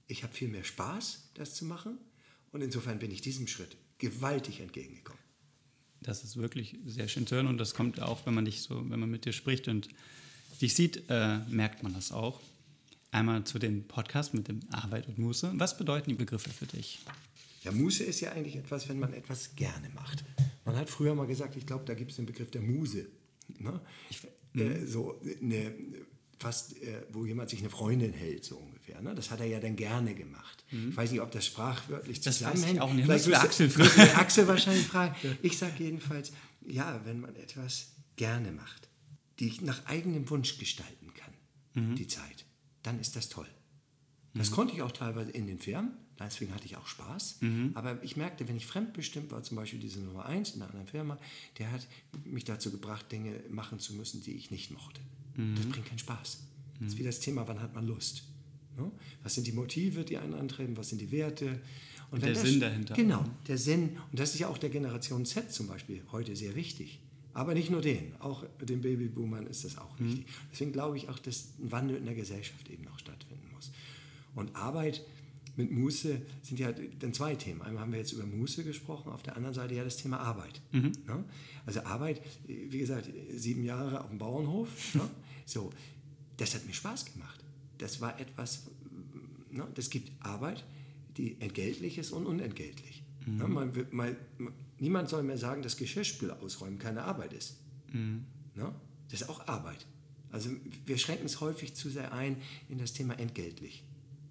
Ich 0.08 0.22
habe 0.24 0.32
viel 0.34 0.48
mehr 0.48 0.64
Spaß, 0.64 1.30
das 1.34 1.54
zu 1.54 1.64
machen. 1.64 1.98
Und 2.52 2.62
insofern 2.62 2.98
bin 2.98 3.10
ich 3.12 3.20
diesem 3.20 3.46
Schritt 3.46 3.76
gewaltig 3.98 4.60
entgegengekommen. 4.60 5.20
Das 6.00 6.24
ist 6.24 6.36
wirklich 6.38 6.76
sehr 6.86 7.06
schön 7.08 7.26
zu 7.26 7.34
hören 7.36 7.46
und 7.46 7.58
das 7.58 7.74
kommt 7.74 8.00
auch, 8.00 8.24
wenn 8.26 8.34
man 8.34 8.46
dich 8.46 8.62
so, 8.62 8.88
wenn 8.90 8.98
man 8.98 9.10
mit 9.10 9.26
dir 9.26 9.32
spricht 9.32 9.68
und 9.68 9.88
dich 10.60 10.74
sieht, 10.74 11.04
äh, 11.10 11.38
merkt 11.50 11.82
man 11.82 11.92
das 11.94 12.10
auch. 12.10 12.40
Einmal 13.12 13.44
zu 13.44 13.58
dem 13.58 13.84
Podcast 13.84 14.32
mit 14.34 14.48
dem 14.48 14.60
Arbeit 14.70 15.06
und 15.08 15.18
Muße. 15.18 15.52
Was 15.56 15.76
bedeuten 15.76 16.08
die 16.10 16.16
Begriffe 16.16 16.50
für 16.50 16.66
dich? 16.66 17.00
Ja, 17.62 17.72
Muße 17.72 18.02
ist 18.04 18.20
ja 18.20 18.32
eigentlich 18.32 18.56
etwas, 18.56 18.88
wenn 18.88 18.98
man 18.98 19.12
etwas 19.12 19.54
gerne 19.56 19.90
macht. 19.90 20.24
Man 20.64 20.76
hat 20.76 20.88
früher 20.88 21.14
mal 21.14 21.26
gesagt, 21.26 21.56
ich 21.56 21.66
glaube, 21.66 21.84
da 21.84 21.94
gibt 21.94 22.10
es 22.12 22.16
den 22.16 22.26
Begriff 22.26 22.50
der 22.50 22.62
Muse. 22.62 23.06
Ne? 23.58 23.80
Ich, 24.08 24.20
äh, 24.60 24.86
so 24.86 25.20
eine, 25.42 25.74
fast, 26.40 26.82
äh, 26.82 27.02
wo 27.12 27.26
jemand 27.26 27.50
sich 27.50 27.60
eine 27.60 27.68
Freundin 27.68 28.14
hält, 28.14 28.44
so 28.44 28.56
ungefähr. 28.56 29.00
Ne? 29.02 29.14
Das 29.14 29.30
hat 29.30 29.40
er 29.40 29.46
ja 29.46 29.60
dann 29.60 29.76
gerne 29.76 30.14
gemacht. 30.14 30.64
Mhm. 30.70 30.90
Ich 30.90 30.96
weiß 30.96 31.10
nicht, 31.12 31.20
ob 31.20 31.30
das 31.30 31.46
sprachwörtlich 31.46 32.22
das 32.22 32.38
zusammenhängt. 32.38 32.76
Ich 32.76 32.80
auch 32.80 32.92
nicht. 32.92 33.04
Vielleicht 33.04 33.26
müsste 33.26 33.40
Axel. 33.40 34.10
Axel 34.16 34.48
wahrscheinlich 34.48 34.86
fragen. 34.88 35.14
Ich 35.42 35.58
sage 35.58 35.74
jedenfalls, 35.78 36.32
ja, 36.66 37.00
wenn 37.04 37.20
man 37.20 37.36
etwas 37.36 37.92
gerne 38.16 38.52
macht, 38.52 38.88
die 39.38 39.48
ich 39.48 39.60
nach 39.60 39.84
eigenem 39.86 40.28
Wunsch 40.30 40.58
gestalten 40.58 41.12
kann, 41.14 41.34
mhm. 41.74 41.94
die 41.94 42.06
Zeit, 42.06 42.46
dann 42.82 42.98
ist 43.00 43.16
das 43.16 43.28
toll. 43.28 43.48
Das 44.32 44.50
mhm. 44.50 44.54
konnte 44.54 44.74
ich 44.74 44.82
auch 44.82 44.92
teilweise 44.92 45.30
in 45.32 45.46
den 45.46 45.58
Firmen, 45.58 45.92
deswegen 46.18 46.54
hatte 46.54 46.64
ich 46.64 46.76
auch 46.76 46.86
Spaß. 46.86 47.38
Mhm. 47.40 47.72
Aber 47.74 48.02
ich 48.02 48.16
merkte, 48.16 48.48
wenn 48.48 48.56
ich 48.56 48.64
fremdbestimmt 48.64 49.30
war, 49.30 49.42
zum 49.42 49.58
Beispiel 49.58 49.80
diese 49.80 50.00
Nummer 50.00 50.24
1 50.24 50.50
in 50.50 50.62
einer 50.62 50.70
anderen 50.70 50.86
Firma, 50.86 51.18
der 51.58 51.70
hat 51.70 51.86
mich 52.24 52.44
dazu 52.44 52.70
gebracht, 52.70 53.12
Dinge 53.12 53.42
machen 53.50 53.78
zu 53.78 53.94
müssen, 53.94 54.22
die 54.22 54.34
ich 54.34 54.50
nicht 54.50 54.70
mochte. 54.70 55.02
Mhm. 55.40 55.56
Das 55.56 55.66
bringt 55.66 55.86
keinen 55.86 55.98
Spaß. 55.98 56.44
Das 56.80 56.88
ist 56.88 56.98
wie 56.98 57.02
das 57.02 57.20
Thema, 57.20 57.46
wann 57.46 57.60
hat 57.60 57.74
man 57.74 57.86
Lust? 57.86 58.24
Ne? 58.76 58.90
Was 59.22 59.34
sind 59.34 59.46
die 59.46 59.52
Motive, 59.52 60.04
die 60.04 60.16
einen 60.16 60.34
antreiben? 60.34 60.76
Was 60.76 60.88
sind 60.88 61.00
die 61.00 61.10
Werte? 61.10 61.60
Und, 62.10 62.16
und 62.16 62.22
der 62.22 62.32
das, 62.32 62.42
Sinn 62.42 62.60
dahinter. 62.60 62.94
Genau, 62.94 63.24
der 63.46 63.58
Sinn. 63.58 63.96
Und 64.10 64.18
das 64.18 64.34
ist 64.34 64.40
ja 64.40 64.48
auch 64.48 64.58
der 64.58 64.70
Generation 64.70 65.24
Z 65.26 65.52
zum 65.52 65.68
Beispiel 65.68 66.02
heute 66.10 66.34
sehr 66.34 66.54
wichtig. 66.54 67.00
Aber 67.32 67.54
nicht 67.54 67.70
nur 67.70 67.80
den, 67.80 68.14
auch 68.18 68.44
den 68.60 68.80
Babyboomern 68.80 69.46
ist 69.46 69.64
das 69.64 69.78
auch 69.78 69.98
wichtig. 70.00 70.26
Mhm. 70.26 70.48
Deswegen 70.52 70.72
glaube 70.72 70.96
ich 70.96 71.08
auch, 71.08 71.18
dass 71.18 71.50
ein 71.60 71.70
Wandel 71.70 71.96
in 71.96 72.04
der 72.04 72.14
Gesellschaft 72.14 72.68
eben 72.68 72.84
noch 72.84 72.98
stattfinden 72.98 73.48
muss. 73.54 73.70
Und 74.34 74.56
Arbeit 74.56 75.04
mit 75.56 75.70
Muße 75.70 76.20
sind 76.42 76.58
ja 76.58 76.72
dann 76.98 77.12
zwei 77.12 77.34
Themen. 77.34 77.62
Einmal 77.62 77.82
haben 77.82 77.92
wir 77.92 77.98
jetzt 77.98 78.12
über 78.12 78.24
Muße 78.24 78.64
gesprochen, 78.64 79.12
auf 79.12 79.22
der 79.22 79.36
anderen 79.36 79.54
Seite 79.54 79.74
ja 79.74 79.84
das 79.84 79.96
Thema 79.96 80.18
Arbeit. 80.18 80.60
Mhm. 80.72 80.92
Ne? 81.06 81.24
Also 81.66 81.80
Arbeit, 81.82 82.20
wie 82.46 82.78
gesagt, 82.78 83.08
sieben 83.34 83.64
Jahre 83.64 84.02
auf 84.02 84.08
dem 84.08 84.18
Bauernhof. 84.18 84.68
Ne? 85.50 85.60
So, 85.62 85.70
das 86.36 86.54
hat 86.54 86.66
mir 86.66 86.72
Spaß 86.72 87.12
gemacht. 87.12 87.44
Das 87.78 88.00
war 88.00 88.18
etwas, 88.20 88.64
ne? 89.50 89.66
das 89.74 89.90
gibt 89.90 90.10
Arbeit, 90.20 90.64
die 91.16 91.40
entgeltlich 91.40 91.98
ist 91.98 92.12
und 92.12 92.26
unentgeltlich. 92.26 93.02
Mhm. 93.26 93.38
Ne? 93.38 93.48
Man, 93.48 93.86
man, 93.90 94.16
niemand 94.78 95.08
soll 95.08 95.22
mir 95.22 95.38
sagen, 95.38 95.62
dass 95.62 95.76
Geschirrspüler 95.76 96.40
ausräumen 96.42 96.78
keine 96.78 97.02
Arbeit 97.04 97.32
ist. 97.32 97.58
Mhm. 97.92 98.26
Ne? 98.54 98.72
Das 99.10 99.22
ist 99.22 99.28
auch 99.28 99.46
Arbeit. 99.48 99.86
Also 100.30 100.50
wir 100.86 100.96
schränken 100.96 101.26
es 101.26 101.40
häufig 101.40 101.74
zu 101.74 101.90
sehr 101.90 102.12
ein 102.12 102.36
in 102.68 102.78
das 102.78 102.92
Thema 102.92 103.18
entgeltlich. 103.18 103.82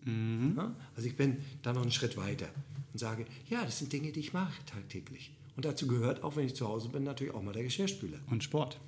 Mhm. 0.06 0.58
Also 0.96 1.08
ich 1.08 1.18
bin 1.18 1.38
da 1.62 1.74
noch 1.74 1.82
einen 1.82 1.92
Schritt 1.92 2.16
weiter 2.16 2.48
und 2.94 3.00
sage, 3.00 3.26
ja, 3.50 3.66
das 3.66 3.80
sind 3.80 3.92
Dinge, 3.92 4.12
die 4.12 4.22
ich 4.22 4.34
mache 4.34 4.54
tagtäglich. 4.66 5.32
Und 5.58 5.66
dazu 5.66 5.88
gehört 5.88 6.24
auch, 6.24 6.38
wenn 6.38 6.46
ich 6.46 6.56
zu 6.56 6.68
Hause 6.68 6.88
bin, 6.88 7.04
natürlich 7.04 7.34
auch 7.34 7.44
mal 7.44 7.52
der 7.52 7.64
Geschirrspüler. 7.64 8.20
Und 8.30 8.44
Sport. 8.44 8.80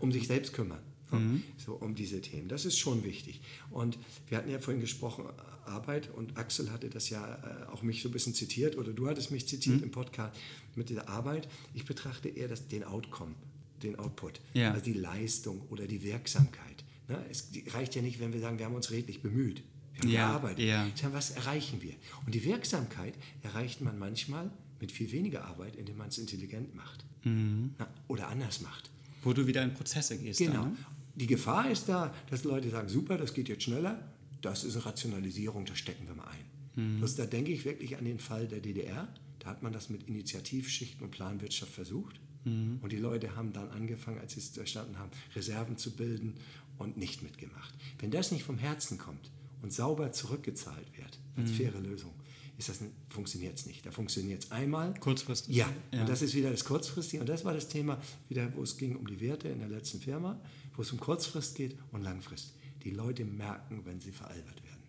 Um 0.00 0.10
sich 0.10 0.26
selbst 0.26 0.52
kümmern. 0.52 0.80
Mhm. 1.20 1.42
So 1.56 1.74
um 1.74 1.94
diese 1.94 2.20
Themen. 2.20 2.48
Das 2.48 2.64
ist 2.64 2.78
schon 2.78 3.04
wichtig. 3.04 3.40
Und 3.70 3.98
wir 4.28 4.38
hatten 4.38 4.50
ja 4.50 4.58
vorhin 4.58 4.80
gesprochen, 4.80 5.24
Arbeit 5.64 6.10
und 6.14 6.36
Axel 6.36 6.70
hatte 6.70 6.88
das 6.88 7.10
ja 7.10 7.24
äh, 7.24 7.72
auch 7.72 7.82
mich 7.82 8.02
so 8.02 8.08
ein 8.08 8.12
bisschen 8.12 8.34
zitiert 8.34 8.76
oder 8.76 8.92
du 8.92 9.08
hattest 9.08 9.30
mich 9.30 9.46
zitiert 9.46 9.78
mhm. 9.78 9.84
im 9.84 9.90
Podcast 9.90 10.36
mit 10.74 10.88
dieser 10.88 11.08
Arbeit. 11.08 11.48
Ich 11.74 11.84
betrachte 11.84 12.28
eher 12.28 12.48
das, 12.48 12.68
den 12.68 12.84
Outcome, 12.84 13.34
den 13.82 13.98
Output, 13.98 14.40
ja. 14.54 14.72
also 14.72 14.84
die 14.84 14.94
Leistung 14.94 15.62
oder 15.70 15.86
die 15.86 16.02
Wirksamkeit. 16.02 16.84
Ne? 17.08 17.24
Es 17.30 17.48
reicht 17.74 17.94
ja 17.94 18.02
nicht, 18.02 18.20
wenn 18.20 18.32
wir 18.32 18.40
sagen, 18.40 18.58
wir 18.58 18.66
haben 18.66 18.74
uns 18.74 18.90
redlich 18.90 19.22
bemüht. 19.22 19.62
Wir 19.94 20.02
haben 20.02 20.10
ja, 20.10 20.28
gearbeitet. 20.28 20.64
Ja. 20.64 20.86
Sondern 20.94 21.18
was 21.18 21.30
erreichen 21.30 21.82
wir? 21.82 21.94
Und 22.26 22.34
die 22.34 22.44
Wirksamkeit 22.44 23.14
erreicht 23.42 23.80
man 23.82 23.98
manchmal 23.98 24.50
mit 24.80 24.90
viel 24.90 25.12
weniger 25.12 25.44
Arbeit, 25.44 25.76
indem 25.76 25.98
man 25.98 26.08
es 26.08 26.18
intelligent 26.18 26.74
macht. 26.74 27.04
Mhm. 27.24 27.74
Na, 27.78 27.86
oder 28.08 28.28
anders 28.28 28.60
macht. 28.62 28.90
Wo 29.22 29.32
du 29.32 29.46
wieder 29.46 29.62
in 29.62 29.74
Prozesse 29.74 30.18
gehst. 30.18 30.38
Genau. 30.38 30.64
Dann, 30.64 30.72
ne? 30.72 30.76
Die 31.14 31.26
Gefahr 31.26 31.70
ist 31.70 31.88
da, 31.88 32.14
dass 32.30 32.44
Leute 32.44 32.70
sagen, 32.70 32.88
super, 32.88 33.16
das 33.16 33.34
geht 33.34 33.48
jetzt 33.48 33.64
schneller. 33.64 34.12
Das 34.40 34.64
ist 34.64 34.74
eine 34.76 34.86
Rationalisierung, 34.86 35.64
das 35.66 35.78
stecken 35.78 36.06
wir 36.06 36.14
mal 36.14 36.28
ein. 36.28 36.52
Mhm. 36.82 36.98
Bloß 36.98 37.16
da 37.16 37.26
denke 37.26 37.52
ich 37.52 37.64
wirklich 37.64 37.96
an 37.96 38.04
den 38.04 38.18
Fall 38.18 38.48
der 38.48 38.60
DDR. 38.60 39.08
Da 39.38 39.48
hat 39.48 39.62
man 39.62 39.72
das 39.72 39.90
mit 39.90 40.08
Initiativschichten 40.08 41.02
und 41.04 41.10
Planwirtschaft 41.10 41.72
versucht. 41.72 42.20
Mhm. 42.44 42.78
Und 42.80 42.92
die 42.92 42.96
Leute 42.96 43.36
haben 43.36 43.52
dann 43.52 43.68
angefangen, 43.70 44.18
als 44.18 44.34
sie 44.34 44.40
es 44.40 44.48
verstanden 44.48 44.98
haben, 44.98 45.10
Reserven 45.34 45.76
zu 45.76 45.92
bilden 45.92 46.34
und 46.78 46.96
nicht 46.96 47.22
mitgemacht. 47.22 47.74
Wenn 47.98 48.10
das 48.10 48.32
nicht 48.32 48.44
vom 48.44 48.58
Herzen 48.58 48.98
kommt 48.98 49.30
und 49.62 49.72
sauber 49.72 50.12
zurückgezahlt 50.12 50.86
wird, 50.96 51.18
als 51.36 51.50
mhm. 51.50 51.54
faire 51.54 51.80
Lösung, 51.80 52.12
ist 52.58 52.68
das 52.68 52.80
funktioniert 53.08 53.58
es 53.58 53.66
nicht. 53.66 53.84
Da 53.86 53.90
funktioniert 53.90 54.44
es 54.44 54.50
einmal. 54.50 54.94
Kurzfristig. 54.94 55.54
Ja, 55.54 55.68
ja, 55.92 56.00
und 56.00 56.08
das 56.08 56.22
ist 56.22 56.34
wieder 56.34 56.50
das 56.50 56.64
Kurzfristige. 56.64 57.20
Und 57.20 57.28
das 57.28 57.44
war 57.44 57.54
das 57.54 57.68
Thema, 57.68 58.00
wieder, 58.28 58.52
wo 58.54 58.62
es 58.62 58.76
ging 58.76 58.96
um 58.96 59.06
die 59.06 59.20
Werte 59.20 59.48
in 59.48 59.58
der 59.58 59.68
letzten 59.68 60.00
Firma 60.00 60.40
wo 60.74 60.82
es 60.82 60.92
um 60.92 61.00
Kurzfrist 61.00 61.54
geht 61.54 61.76
und 61.92 62.02
Langfrist. 62.02 62.54
Die 62.82 62.90
Leute 62.90 63.24
merken, 63.24 63.82
wenn 63.84 64.00
sie 64.00 64.12
veralbert 64.12 64.62
werden. 64.64 64.82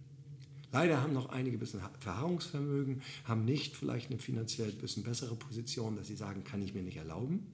Leider 0.71 1.01
haben 1.01 1.13
noch 1.13 1.29
einige 1.29 1.57
ein 1.57 1.59
bisschen 1.59 1.81
Verharrungsvermögen, 1.99 3.03
haben 3.25 3.45
nicht 3.45 3.75
vielleicht 3.75 4.09
eine 4.09 4.19
finanziell 4.19 4.69
ein 4.69 4.77
bisschen 4.79 5.03
bessere 5.03 5.36
Position, 5.36 5.95
dass 5.95 6.07
sie 6.07 6.15
sagen, 6.15 6.43
kann 6.43 6.63
ich 6.63 6.73
mir 6.73 6.81
nicht 6.81 6.97
erlauben. 6.97 7.45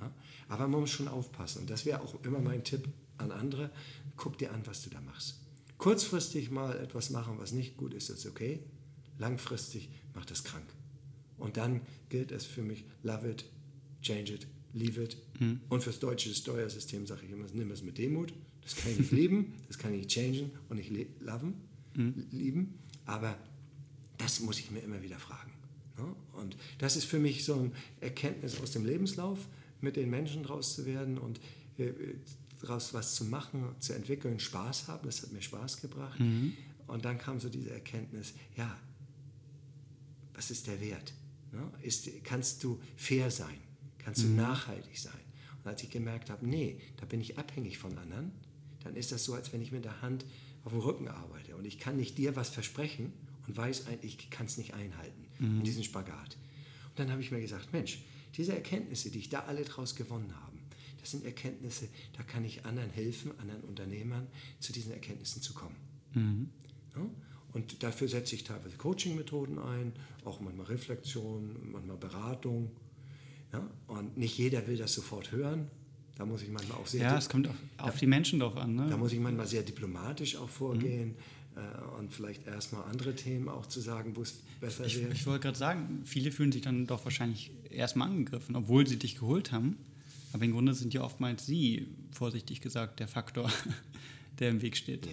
Ja? 0.00 0.10
Aber 0.48 0.66
man 0.66 0.80
muss 0.80 0.90
schon 0.90 1.06
aufpassen. 1.06 1.60
Und 1.60 1.70
das 1.70 1.86
wäre 1.86 2.00
auch 2.00 2.22
immer 2.24 2.40
mein 2.40 2.64
Tipp 2.64 2.88
an 3.18 3.30
andere. 3.30 3.70
Guck 4.16 4.36
dir 4.38 4.52
an, 4.52 4.66
was 4.66 4.82
du 4.82 4.90
da 4.90 5.00
machst. 5.00 5.40
Kurzfristig 5.78 6.50
mal 6.50 6.76
etwas 6.76 7.10
machen, 7.10 7.36
was 7.38 7.52
nicht 7.52 7.76
gut 7.76 7.94
ist, 7.94 8.10
ist 8.10 8.26
okay. 8.26 8.58
Langfristig 9.18 9.88
macht 10.12 10.32
es 10.32 10.42
krank. 10.42 10.66
Und 11.38 11.56
dann 11.56 11.82
gilt 12.08 12.32
es 12.32 12.44
für 12.44 12.62
mich, 12.62 12.84
love 13.02 13.30
it, 13.30 13.44
change 14.02 14.34
it, 14.34 14.46
leave 14.72 15.02
it. 15.02 15.16
Mhm. 15.38 15.60
Und 15.68 15.82
fürs 15.82 15.98
deutsche 15.98 16.34
Steuersystem 16.34 17.06
sage 17.06 17.22
ich 17.26 17.32
immer, 17.32 17.46
nimm 17.52 17.70
es 17.70 17.82
mit 17.82 17.98
Demut. 17.98 18.32
Das 18.62 18.76
kann 18.76 18.92
ich 18.92 18.98
nicht 18.98 19.12
lieben, 19.12 19.54
das 19.68 19.78
kann 19.78 19.92
ich 19.92 20.00
nicht 20.00 20.10
changen 20.10 20.50
und 20.68 20.76
nicht 20.76 20.92
loven, 21.20 21.54
mhm. 21.96 22.26
lieben. 22.30 22.78
Aber 23.06 23.36
das 24.18 24.40
muss 24.40 24.58
ich 24.58 24.70
mir 24.70 24.80
immer 24.80 25.02
wieder 25.02 25.18
fragen. 25.18 25.52
Ne? 25.96 26.14
Und 26.34 26.56
das 26.78 26.96
ist 26.96 27.04
für 27.04 27.18
mich 27.18 27.44
so 27.44 27.54
ein 27.54 27.72
Erkenntnis 28.00 28.60
aus 28.60 28.70
dem 28.72 28.84
Lebenslauf, 28.84 29.48
mit 29.80 29.96
den 29.96 30.10
Menschen 30.10 30.42
draus 30.42 30.74
zu 30.74 30.84
werden 30.84 31.18
und 31.18 31.40
äh, 31.78 31.92
daraus 32.60 32.92
was 32.92 33.14
zu 33.14 33.24
machen, 33.24 33.64
zu 33.78 33.94
entwickeln, 33.94 34.38
Spaß 34.38 34.88
haben. 34.88 35.06
Das 35.06 35.22
hat 35.22 35.32
mir 35.32 35.42
Spaß 35.42 35.80
gebracht. 35.80 36.20
Mhm. 36.20 36.54
Und 36.86 37.04
dann 37.04 37.18
kam 37.18 37.40
so 37.40 37.48
diese 37.48 37.70
Erkenntnis, 37.70 38.34
ja, 38.56 38.76
was 40.34 40.50
ist 40.50 40.66
der 40.66 40.80
Wert? 40.80 41.14
Ne? 41.52 41.70
Ist, 41.82 42.08
kannst 42.24 42.62
du 42.62 42.80
fair 42.96 43.30
sein? 43.30 43.56
Kannst 44.10 44.24
du 44.24 44.28
mhm. 44.28 44.36
nachhaltig 44.38 44.98
sein? 44.98 45.20
Und 45.62 45.70
als 45.70 45.84
ich 45.84 45.90
gemerkt 45.90 46.30
habe, 46.30 46.44
nee, 46.44 46.80
da 46.96 47.06
bin 47.06 47.20
ich 47.20 47.38
abhängig 47.38 47.78
von 47.78 47.96
anderen, 47.96 48.32
dann 48.82 48.96
ist 48.96 49.12
das 49.12 49.22
so, 49.22 49.34
als 49.34 49.52
wenn 49.52 49.62
ich 49.62 49.70
mit 49.70 49.84
der 49.84 50.02
Hand 50.02 50.24
auf 50.64 50.72
dem 50.72 50.80
Rücken 50.80 51.06
arbeite 51.06 51.54
und 51.54 51.64
ich 51.64 51.78
kann 51.78 51.96
nicht 51.96 52.18
dir 52.18 52.34
was 52.34 52.48
versprechen 52.48 53.12
und 53.46 53.56
weiß 53.56 53.86
eigentlich, 53.86 54.18
ich 54.18 54.30
kann 54.30 54.46
es 54.46 54.58
nicht 54.58 54.74
einhalten 54.74 55.26
mhm. 55.38 55.58
in 55.58 55.64
diesem 55.64 55.84
Spagat. 55.84 56.36
Und 56.88 56.98
dann 56.98 57.12
habe 57.12 57.22
ich 57.22 57.30
mir 57.30 57.40
gesagt, 57.40 57.72
Mensch, 57.72 58.00
diese 58.36 58.52
Erkenntnisse, 58.52 59.12
die 59.12 59.20
ich 59.20 59.28
da 59.28 59.44
alle 59.44 59.62
draus 59.62 59.94
gewonnen 59.94 60.34
habe, 60.34 60.58
das 60.98 61.12
sind 61.12 61.24
Erkenntnisse, 61.24 61.86
da 62.16 62.24
kann 62.24 62.44
ich 62.44 62.64
anderen 62.66 62.90
helfen, 62.90 63.30
anderen 63.38 63.62
Unternehmern 63.62 64.26
zu 64.58 64.72
diesen 64.72 64.90
Erkenntnissen 64.90 65.40
zu 65.40 65.54
kommen. 65.54 65.76
Mhm. 66.14 66.50
Ja? 66.96 67.08
Und 67.52 67.84
dafür 67.84 68.08
setze 68.08 68.34
ich 68.34 68.42
teilweise 68.42 68.76
Coaching-Methoden 68.76 69.60
ein, 69.60 69.92
auch 70.24 70.40
manchmal 70.40 70.66
Reflexion, 70.66 71.70
manchmal 71.70 71.96
Beratung. 71.96 72.72
Ja? 73.52 73.66
Und 73.86 74.16
nicht 74.16 74.38
jeder 74.38 74.66
will 74.66 74.76
das 74.76 74.94
sofort 74.94 75.32
hören. 75.32 75.68
Da 76.16 76.26
muss 76.26 76.42
ich 76.42 76.50
manchmal 76.50 76.78
auch 76.78 76.86
sehr. 76.86 77.02
Ja, 77.02 77.16
es 77.16 77.28
kommt 77.28 77.48
auf, 77.48 77.54
auf 77.78 77.96
die 77.96 78.06
Menschen 78.06 78.40
drauf 78.40 78.56
an. 78.56 78.74
Ne? 78.74 78.86
Da 78.90 78.96
muss 78.96 79.12
ich 79.12 79.20
manchmal 79.20 79.46
sehr 79.46 79.62
diplomatisch 79.62 80.36
auch 80.36 80.50
vorgehen 80.50 81.14
mhm. 81.54 81.62
äh, 81.62 81.98
und 81.98 82.12
vielleicht 82.12 82.46
erstmal 82.46 82.84
andere 82.84 83.14
Themen 83.14 83.48
auch 83.48 83.66
zu 83.66 83.80
sagen, 83.80 84.14
wo 84.16 84.22
es 84.22 84.42
besser 84.60 84.84
ich, 84.84 85.00
wäre. 85.00 85.12
Ich 85.12 85.26
wollte 85.26 85.44
gerade 85.44 85.58
sagen, 85.58 86.02
viele 86.04 86.30
fühlen 86.30 86.52
sich 86.52 86.62
dann 86.62 86.86
doch 86.86 87.04
wahrscheinlich 87.04 87.50
erstmal 87.70 88.08
angegriffen, 88.08 88.54
obwohl 88.54 88.86
sie 88.86 88.98
dich 88.98 89.16
geholt 89.16 89.50
haben. 89.50 89.78
Aber 90.32 90.44
im 90.44 90.52
Grunde 90.52 90.74
sind 90.74 90.92
ja 90.92 91.02
oftmals 91.02 91.46
sie, 91.46 91.88
vorsichtig 92.12 92.60
gesagt, 92.60 93.00
der 93.00 93.08
Faktor, 93.08 93.50
der 94.38 94.50
im 94.50 94.62
Weg 94.62 94.76
steht. 94.76 95.06
Ja. 95.06 95.12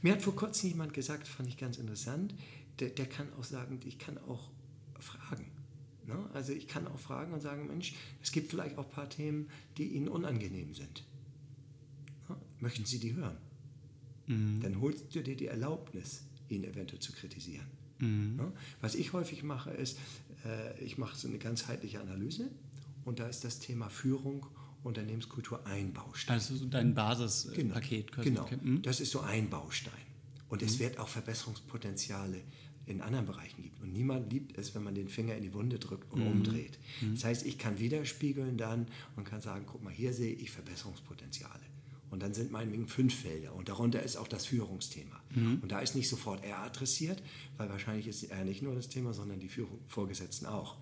Mir 0.00 0.12
hat 0.12 0.22
vor 0.22 0.34
kurzem 0.34 0.70
jemand 0.70 0.94
gesagt, 0.94 1.28
fand 1.28 1.48
ich 1.48 1.56
ganz 1.56 1.76
interessant, 1.76 2.34
der, 2.80 2.88
der 2.88 3.06
kann 3.06 3.26
auch 3.38 3.44
sagen, 3.44 3.78
ich 3.84 3.98
kann 3.98 4.16
auch 4.26 4.50
fragen. 5.00 5.46
Also 6.38 6.52
ich 6.52 6.68
kann 6.68 6.86
auch 6.86 7.00
fragen 7.00 7.32
und 7.32 7.40
sagen, 7.40 7.66
Mensch, 7.66 7.94
es 8.22 8.30
gibt 8.30 8.50
vielleicht 8.50 8.78
auch 8.78 8.84
ein 8.84 8.92
paar 8.92 9.08
Themen, 9.08 9.50
die 9.76 9.88
Ihnen 9.88 10.06
unangenehm 10.06 10.72
sind. 10.72 11.02
Möchten 12.60 12.84
Sie 12.84 13.00
die 13.00 13.14
hören? 13.14 13.36
Mhm. 14.28 14.60
Dann 14.62 14.80
holst 14.80 15.12
du 15.12 15.20
dir 15.20 15.34
die 15.34 15.48
Erlaubnis, 15.48 16.22
ihn 16.48 16.62
eventuell 16.62 17.00
zu 17.00 17.10
kritisieren. 17.10 17.66
Mhm. 17.98 18.52
Was 18.80 18.94
ich 18.94 19.12
häufig 19.14 19.42
mache, 19.42 19.70
ist, 19.70 19.98
äh, 20.44 20.80
ich 20.80 20.96
mache 20.96 21.16
so 21.16 21.26
eine 21.26 21.38
ganzheitliche 21.38 22.00
Analyse 22.00 22.48
und 23.04 23.18
da 23.18 23.26
ist 23.26 23.42
das 23.42 23.58
Thema 23.58 23.88
Führung, 23.88 24.46
Unternehmenskultur 24.84 25.66
ein 25.66 25.92
Baustein. 25.92 26.34
Also 26.34 26.54
so 26.54 26.66
dein 26.66 26.94
Basispaket. 26.94 28.12
Genau, 28.12 28.44
genau. 28.44 28.62
Mhm. 28.62 28.82
das 28.82 29.00
ist 29.00 29.10
so 29.10 29.22
ein 29.22 29.50
Baustein. 29.50 29.92
Und 30.48 30.62
mhm. 30.62 30.68
es 30.68 30.78
wird 30.78 31.00
auch 31.00 31.08
Verbesserungspotenziale 31.08 32.42
in 32.86 33.00
anderen 33.00 33.26
Bereichen 33.26 33.64
gibt. 33.64 33.67
Und 33.80 33.92
niemand 33.92 34.32
liebt 34.32 34.58
es, 34.58 34.74
wenn 34.74 34.82
man 34.82 34.94
den 34.94 35.08
Finger 35.08 35.36
in 35.36 35.42
die 35.42 35.54
Wunde 35.54 35.78
drückt 35.78 36.12
und 36.12 36.20
mhm. 36.20 36.28
umdreht. 36.28 36.78
Mhm. 37.00 37.14
Das 37.14 37.24
heißt, 37.24 37.46
ich 37.46 37.58
kann 37.58 37.78
widerspiegeln 37.78 38.56
dann 38.56 38.86
und 39.16 39.24
kann 39.24 39.40
sagen, 39.40 39.64
guck 39.66 39.82
mal, 39.82 39.92
hier 39.92 40.12
sehe 40.12 40.32
ich 40.32 40.50
Verbesserungspotenziale. 40.50 41.60
Und 42.10 42.22
dann 42.22 42.32
sind 42.32 42.50
meinetwegen 42.50 42.88
fünf 42.88 43.14
Felder 43.14 43.54
und 43.54 43.68
darunter 43.68 44.02
ist 44.02 44.16
auch 44.16 44.28
das 44.28 44.46
Führungsthema. 44.46 45.20
Mhm. 45.34 45.58
Und 45.60 45.72
da 45.72 45.80
ist 45.80 45.94
nicht 45.94 46.08
sofort 46.08 46.42
er 46.44 46.60
adressiert, 46.60 47.22
weil 47.56 47.68
wahrscheinlich 47.68 48.06
ist 48.06 48.24
er 48.24 48.44
nicht 48.44 48.62
nur 48.62 48.74
das 48.74 48.88
Thema, 48.88 49.12
sondern 49.12 49.40
die 49.40 49.48
Führung, 49.48 49.78
Vorgesetzten 49.86 50.46
auch. 50.46 50.76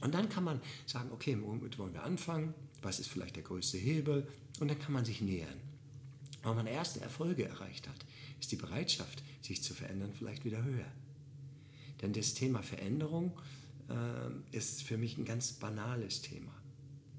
Und 0.00 0.14
dann 0.14 0.28
kann 0.28 0.44
man 0.44 0.60
sagen, 0.86 1.10
okay, 1.12 1.36
womit 1.40 1.78
wollen 1.78 1.94
wir 1.94 2.04
anfangen? 2.04 2.54
Was 2.82 3.00
ist 3.00 3.08
vielleicht 3.08 3.36
der 3.36 3.42
größte 3.42 3.78
Hebel? 3.78 4.28
Und 4.60 4.68
dann 4.68 4.78
kann 4.78 4.92
man 4.92 5.04
sich 5.04 5.20
nähern. 5.20 5.60
Wenn 6.44 6.54
man 6.54 6.66
erste 6.66 7.00
Erfolge 7.00 7.46
erreicht 7.46 7.88
hat, 7.88 8.06
ist 8.38 8.52
die 8.52 8.56
Bereitschaft, 8.56 9.22
sich 9.42 9.62
zu 9.62 9.74
verändern, 9.74 10.12
vielleicht 10.16 10.44
wieder 10.44 10.62
höher. 10.62 10.86
Denn 12.00 12.12
das 12.12 12.34
Thema 12.34 12.62
Veränderung 12.62 13.38
äh, 13.88 14.56
ist 14.56 14.82
für 14.82 14.96
mich 14.96 15.18
ein 15.18 15.24
ganz 15.24 15.52
banales 15.52 16.22
Thema. 16.22 16.52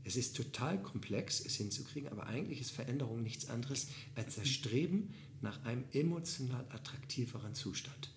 Es 0.03 0.15
ist 0.15 0.35
total 0.35 0.81
komplex, 0.81 1.43
es 1.45 1.55
hinzukriegen, 1.55 2.09
aber 2.09 2.27
eigentlich 2.27 2.61
ist 2.61 2.71
Veränderung 2.71 3.21
nichts 3.21 3.49
anderes 3.49 3.87
als 4.15 4.35
das 4.35 4.47
Streben 4.47 5.13
nach 5.41 5.63
einem 5.65 5.83
emotional 5.91 6.65
attraktiveren 6.69 7.53
Zustand. 7.53 8.11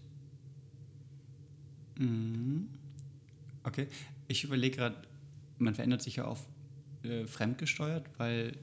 Mhm. 1.99 2.69
Okay, 3.65 3.89
ich 4.29 4.45
überlege 4.45 4.77
gerade, 4.77 4.97
man 5.59 5.75
verändert 5.75 6.03
sich 6.03 6.17
ja 6.17 6.25
auf 6.25 6.47
äh, 7.03 7.27
fremdgesteuert, 7.27 8.07
weil 8.19 8.57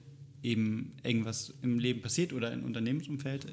eben 0.44 0.94
irgendwas 1.04 1.54
im 1.62 1.80
Leben 1.80 2.02
passiert 2.02 2.34
oder 2.34 2.52
im 2.52 2.64
Unternehmensumfeld. 2.64 3.48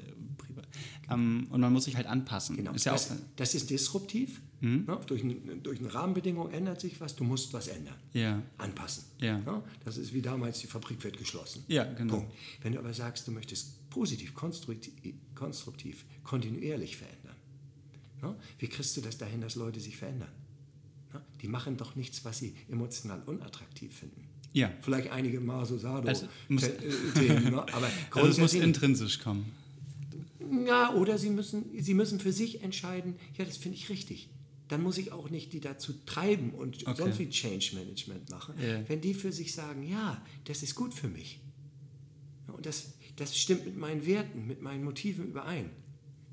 Äh, 1.09 1.13
ähm, 1.13 1.47
und 1.49 1.61
man 1.61 1.71
muss 1.73 1.85
sich 1.85 1.95
halt 1.95 2.07
anpassen. 2.07 2.57
Genau. 2.57 2.71
Ist 2.73 2.85
ja 2.85 2.93
das, 2.93 3.11
auch, 3.11 3.15
das 3.35 3.55
ist 3.55 3.69
disruptiv. 3.69 4.41
Mhm. 4.59 4.85
Ja, 4.87 4.95
durch, 4.95 5.23
durch, 5.61 5.79
eine 5.79 5.93
Rahmenbedingung 5.93 6.49
ändert 6.51 6.81
sich 6.81 6.99
was, 6.99 7.15
du 7.15 7.23
musst 7.23 7.53
was 7.53 7.67
ändern. 7.67 7.95
Ja. 8.13 8.41
Anpassen. 8.57 9.03
Ja. 9.19 9.39
ja. 9.45 9.63
das 9.85 9.97
ist 9.97 10.13
wie 10.13 10.21
damals, 10.21 10.59
die 10.59 10.67
Fabrik 10.67 11.03
wird 11.03 11.17
geschlossen. 11.17 11.63
Ja, 11.67 11.83
genau. 11.83 12.15
Punkt. 12.15 12.33
Wenn 12.63 12.73
du 12.73 12.79
aber 12.79 12.93
sagst, 12.93 13.27
du 13.27 13.31
möchtest 13.31 13.89
positiv, 13.89 14.33
konstruktiv, 14.33 14.93
konstruktiv 15.35 16.05
kontinuierlich 16.23 16.97
verändern, 16.97 17.35
ja, 18.21 18.35
wie 18.57 18.67
kriegst 18.67 18.97
du 18.97 19.01
das 19.01 19.17
dahin, 19.17 19.41
dass 19.41 19.55
Leute 19.55 19.79
sich 19.79 19.95
verändern? 19.95 20.29
die 21.41 21.47
machen 21.47 21.77
doch 21.77 21.95
nichts, 21.95 22.25
was 22.25 22.39
sie 22.39 22.55
emotional 22.69 23.21
unattraktiv 23.25 23.93
finden. 23.93 24.23
Ja. 24.53 24.71
Vielleicht 24.81 25.11
einige 25.11 25.39
Maso 25.39 25.77
Sado 25.77 26.07
also 26.07 26.25
äh, 26.49 26.53
ne? 26.53 27.65
aber 27.73 27.89
also 28.11 28.27
es 28.27 28.37
muss 28.37 28.53
intrinsisch 28.53 29.19
kommen. 29.19 29.51
Ja, 30.65 30.93
oder 30.93 31.17
sie 31.17 31.29
müssen, 31.29 31.65
sie 31.77 31.93
müssen 31.93 32.19
für 32.19 32.33
sich 32.33 32.61
entscheiden, 32.61 33.15
ja, 33.37 33.45
das 33.45 33.57
finde 33.57 33.77
ich 33.77 33.89
richtig. 33.89 34.29
Dann 34.67 34.83
muss 34.83 34.97
ich 34.97 35.11
auch 35.11 35.29
nicht 35.29 35.53
die 35.53 35.61
dazu 35.61 35.93
treiben 36.05 36.51
und 36.51 36.85
okay. 36.85 36.95
sonst 36.97 37.19
wie 37.19 37.29
Change 37.29 37.71
Management 37.75 38.29
machen. 38.29 38.55
Yeah. 38.61 38.83
Wenn 38.87 38.99
die 38.99 39.13
für 39.13 39.31
sich 39.31 39.53
sagen, 39.53 39.83
ja, 39.83 40.21
das 40.43 40.61
ist 40.61 40.75
gut 40.75 40.93
für 40.93 41.07
mich. 41.07 41.39
Und 42.47 42.65
das, 42.65 42.93
das 43.15 43.37
stimmt 43.37 43.65
mit 43.65 43.77
meinen 43.77 44.05
Werten, 44.05 44.45
mit 44.45 44.61
meinen 44.61 44.83
Motiven 44.83 45.27
überein 45.27 45.69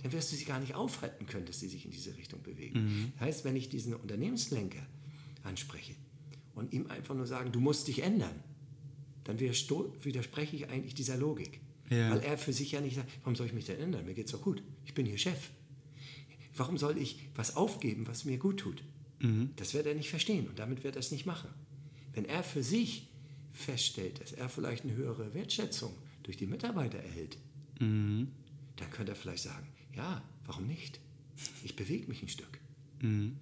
dann 0.04 0.12
wirst 0.12 0.32
du 0.32 0.36
sie 0.36 0.44
gar 0.44 0.60
nicht 0.60 0.74
aufhalten 0.74 1.24
können, 1.24 1.46
dass 1.46 1.60
sie 1.60 1.68
sich 1.68 1.86
in 1.86 1.90
diese 1.90 2.14
Richtung 2.18 2.42
bewegen. 2.42 2.84
Mhm. 2.84 3.12
Das 3.14 3.28
heißt, 3.28 3.44
wenn 3.46 3.56
ich 3.56 3.70
diesen 3.70 3.94
Unternehmenslenker 3.94 4.86
anspreche 5.44 5.94
und 6.54 6.74
ihm 6.74 6.88
einfach 6.88 7.14
nur 7.14 7.26
sagen, 7.26 7.52
du 7.52 7.60
musst 7.60 7.88
dich 7.88 8.02
ändern, 8.02 8.44
dann 9.24 9.40
widerspreche 9.40 10.56
ich 10.56 10.68
eigentlich 10.68 10.94
dieser 10.94 11.16
Logik. 11.16 11.62
Ja. 11.90 12.10
Weil 12.10 12.20
er 12.20 12.38
für 12.38 12.52
sich 12.52 12.72
ja 12.72 12.80
nicht 12.80 12.96
sagt, 12.96 13.10
warum 13.20 13.36
soll 13.36 13.46
ich 13.46 13.52
mich 13.52 13.66
denn 13.66 13.78
ändern? 13.78 14.06
Mir 14.06 14.14
geht 14.14 14.26
es 14.26 14.32
doch 14.32 14.42
gut. 14.42 14.62
Ich 14.84 14.94
bin 14.94 15.06
hier 15.06 15.18
Chef. 15.18 15.50
Warum 16.56 16.78
soll 16.78 16.98
ich 16.98 17.18
was 17.34 17.56
aufgeben, 17.56 18.06
was 18.06 18.24
mir 18.24 18.38
gut 18.38 18.60
tut? 18.60 18.82
Mhm. 19.20 19.50
Das 19.56 19.74
wird 19.74 19.86
er 19.86 19.94
nicht 19.94 20.10
verstehen 20.10 20.48
und 20.48 20.58
damit 20.58 20.84
wird 20.84 20.96
er 20.96 21.00
es 21.00 21.10
nicht 21.10 21.26
machen. 21.26 21.50
Wenn 22.12 22.24
er 22.24 22.42
für 22.44 22.62
sich 22.62 23.08
feststellt, 23.52 24.20
dass 24.20 24.32
er 24.32 24.48
vielleicht 24.48 24.84
eine 24.84 24.94
höhere 24.94 25.34
Wertschätzung 25.34 25.92
durch 26.22 26.36
die 26.36 26.46
Mitarbeiter 26.46 26.98
erhält, 26.98 27.38
mhm. 27.80 28.28
dann 28.76 28.90
könnte 28.90 29.12
er 29.12 29.16
vielleicht 29.16 29.42
sagen, 29.42 29.66
ja, 29.94 30.22
warum 30.46 30.66
nicht? 30.66 31.00
Ich 31.64 31.76
bewege 31.76 32.08
mich 32.08 32.22
ein 32.22 32.28
Stück. 32.28 32.60
Mhm. 33.00 33.36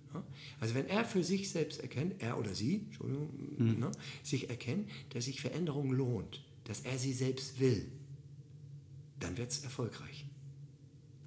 Also 0.61 0.75
wenn 0.75 0.89
er 0.89 1.05
für 1.05 1.23
sich 1.23 1.51
selbst 1.51 1.81
erkennt, 1.81 2.21
er 2.23 2.39
oder 2.39 2.55
sie, 2.55 2.87
Entschuldigung, 2.87 3.29
mhm. 3.59 3.81
ne, 3.81 3.93
sich 4.23 4.51
erkennt, 4.51 4.91
dass 5.11 5.27
sich 5.27 5.41
Veränderung 5.41 5.93
lohnt, 5.93 6.43
dass 6.65 6.81
er 6.81 6.99
sie 6.99 7.13
selbst 7.13 7.61
will, 7.61 7.91
dann 9.23 9.37
wird 9.37 9.51
es 9.51 9.65
erfolgreich. 9.65 10.27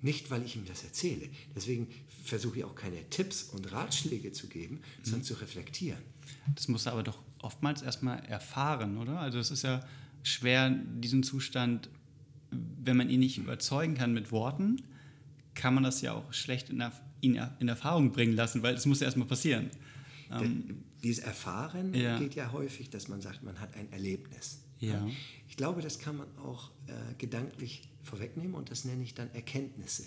Nicht, 0.02 0.30
weil 0.30 0.43
ich 0.43 0.56
ihm 0.56 0.66
das 0.66 0.84
erzähle. 0.84 1.30
Deswegen 1.56 1.88
versuche 2.24 2.60
ich 2.60 2.64
auch 2.64 2.76
keine 2.76 3.10
Tipps 3.10 3.43
und 3.43 3.72
Ratschläge 3.72 4.32
zu 4.32 4.48
geben, 4.48 4.76
mhm. 4.76 5.04
sondern 5.04 5.24
zu 5.24 5.34
reflektieren. 5.36 6.02
Das 6.54 6.68
muss 6.68 6.86
er 6.86 6.93
aber 6.93 7.04
doch 7.04 7.20
oftmals 7.39 7.82
erstmal 7.82 8.24
erfahren, 8.26 8.98
oder? 8.98 9.20
Also 9.20 9.39
es 9.39 9.52
ist 9.52 9.64
ja 9.64 9.86
schwer, 10.24 10.70
diesen 10.70 11.24
Zustand, 11.24 11.89
wenn 12.52 12.98
man 12.98 13.10
ihn 13.10 13.20
nicht 13.20 13.38
überzeugen 13.38 13.96
kann 13.96 14.14
mit 14.14 14.32
Worten, 14.32 14.82
kann 15.54 15.74
man 15.74 15.84
das 15.84 16.02
ja 16.02 16.14
auch 16.14 16.34
schlecht 16.34 16.70
in, 16.70 16.84
in, 17.22 17.41
in 17.60 17.68
Erfahrung 17.68 18.12
bringen 18.12 18.34
lassen, 18.34 18.62
weil 18.62 18.76
es 18.76 18.86
muss 18.86 19.00
ja 19.00 19.06
erstmal 19.06 19.28
passieren. 19.28 19.70
Ähm, 20.32 20.84
dieses 21.04 21.24
Erfahren 21.24 21.93
ja. 21.93 22.18
geht 22.20 22.36
ja 22.36 22.52
häufig, 22.52 22.89
dass 22.89 23.08
man 23.08 23.22
sagt, 23.22 23.43
man 23.43 23.60
hat 23.60 23.76
ein 23.76 23.91
Erlebnis. 23.91 24.64
Ja. 24.80 25.07
Ich 25.47 25.57
glaube, 25.57 25.82
das 25.82 25.99
kann 25.99 26.17
man 26.17 26.28
auch 26.38 26.71
äh, 26.88 27.13
gedanklich 27.17 27.88
vorwegnehmen 28.03 28.53
und 28.55 28.71
das 28.71 28.86
nenne 28.86 29.03
ich 29.03 29.13
dann 29.13 29.32
Erkenntnisse. 29.34 30.05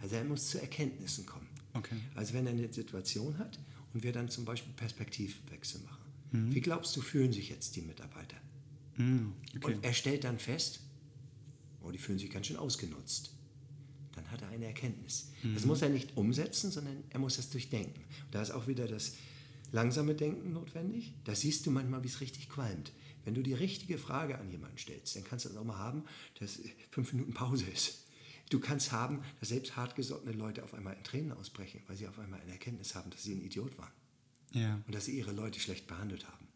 Also 0.00 0.16
er 0.16 0.24
muss 0.24 0.48
zu 0.48 0.60
Erkenntnissen 0.60 1.26
kommen. 1.26 1.48
Okay. 1.74 1.96
Also 2.14 2.34
wenn 2.34 2.46
er 2.46 2.52
eine 2.52 2.72
Situation 2.72 3.38
hat 3.38 3.58
und 3.92 4.02
wir 4.02 4.12
dann 4.12 4.28
zum 4.28 4.44
Beispiel 4.44 4.72
Perspektivwechsel 4.74 5.80
machen. 5.82 6.04
Mhm. 6.32 6.54
Wie 6.54 6.60
glaubst 6.60 6.96
du, 6.96 7.00
fühlen 7.00 7.32
sich 7.32 7.48
jetzt 7.50 7.76
die 7.76 7.82
Mitarbeiter? 7.82 8.36
Mhm. 8.96 9.34
Okay. 9.56 9.74
Und 9.74 9.84
er 9.84 9.92
stellt 9.92 10.24
dann 10.24 10.38
fest, 10.38 10.80
oh, 11.82 11.90
die 11.90 11.98
fühlen 11.98 12.18
sich 12.18 12.30
ganz 12.30 12.46
schön 12.46 12.56
ausgenutzt 12.56 13.32
dann 14.18 14.30
hat 14.30 14.42
er 14.42 14.48
eine 14.48 14.66
Erkenntnis. 14.66 15.30
Mhm. 15.42 15.54
Das 15.54 15.64
muss 15.64 15.82
er 15.82 15.88
nicht 15.88 16.16
umsetzen, 16.16 16.70
sondern 16.70 17.04
er 17.10 17.18
muss 17.18 17.36
das 17.36 17.50
durchdenken. 17.50 18.00
Und 18.00 18.34
da 18.34 18.42
ist 18.42 18.50
auch 18.50 18.66
wieder 18.66 18.86
das 18.86 19.14
langsame 19.72 20.14
Denken 20.14 20.52
notwendig. 20.52 21.12
Da 21.24 21.34
siehst 21.34 21.66
du 21.66 21.70
manchmal, 21.70 22.02
wie 22.02 22.08
es 22.08 22.20
richtig 22.20 22.48
qualmt. 22.48 22.92
Wenn 23.28 23.34
du 23.34 23.42
die 23.42 23.52
richtige 23.52 23.98
Frage 23.98 24.38
an 24.38 24.50
jemanden 24.50 24.78
stellst, 24.78 25.14
dann 25.14 25.22
kannst 25.22 25.44
du 25.44 25.50
das 25.50 25.58
auch 25.58 25.64
mal 25.64 25.76
haben, 25.76 26.02
dass 26.40 26.60
fünf 26.90 27.12
Minuten 27.12 27.34
Pause 27.34 27.66
ist. 27.66 28.06
Du 28.48 28.58
kannst 28.58 28.90
haben, 28.90 29.22
dass 29.38 29.50
selbst 29.50 29.76
hartgesottene 29.76 30.32
Leute 30.32 30.64
auf 30.64 30.72
einmal 30.72 30.96
in 30.96 31.04
Tränen 31.04 31.32
ausbrechen, 31.32 31.82
weil 31.86 31.96
sie 31.96 32.08
auf 32.08 32.18
einmal 32.18 32.40
eine 32.40 32.52
Erkenntnis 32.52 32.94
haben, 32.94 33.10
dass 33.10 33.22
sie 33.22 33.34
ein 33.34 33.42
Idiot 33.42 33.76
waren. 33.76 33.92
Ja. 34.52 34.80
Und 34.86 34.94
dass 34.94 35.04
sie 35.04 35.18
ihre 35.18 35.32
Leute 35.32 35.60
schlecht 35.60 35.86
behandelt 35.86 36.26
haben. 36.26 36.48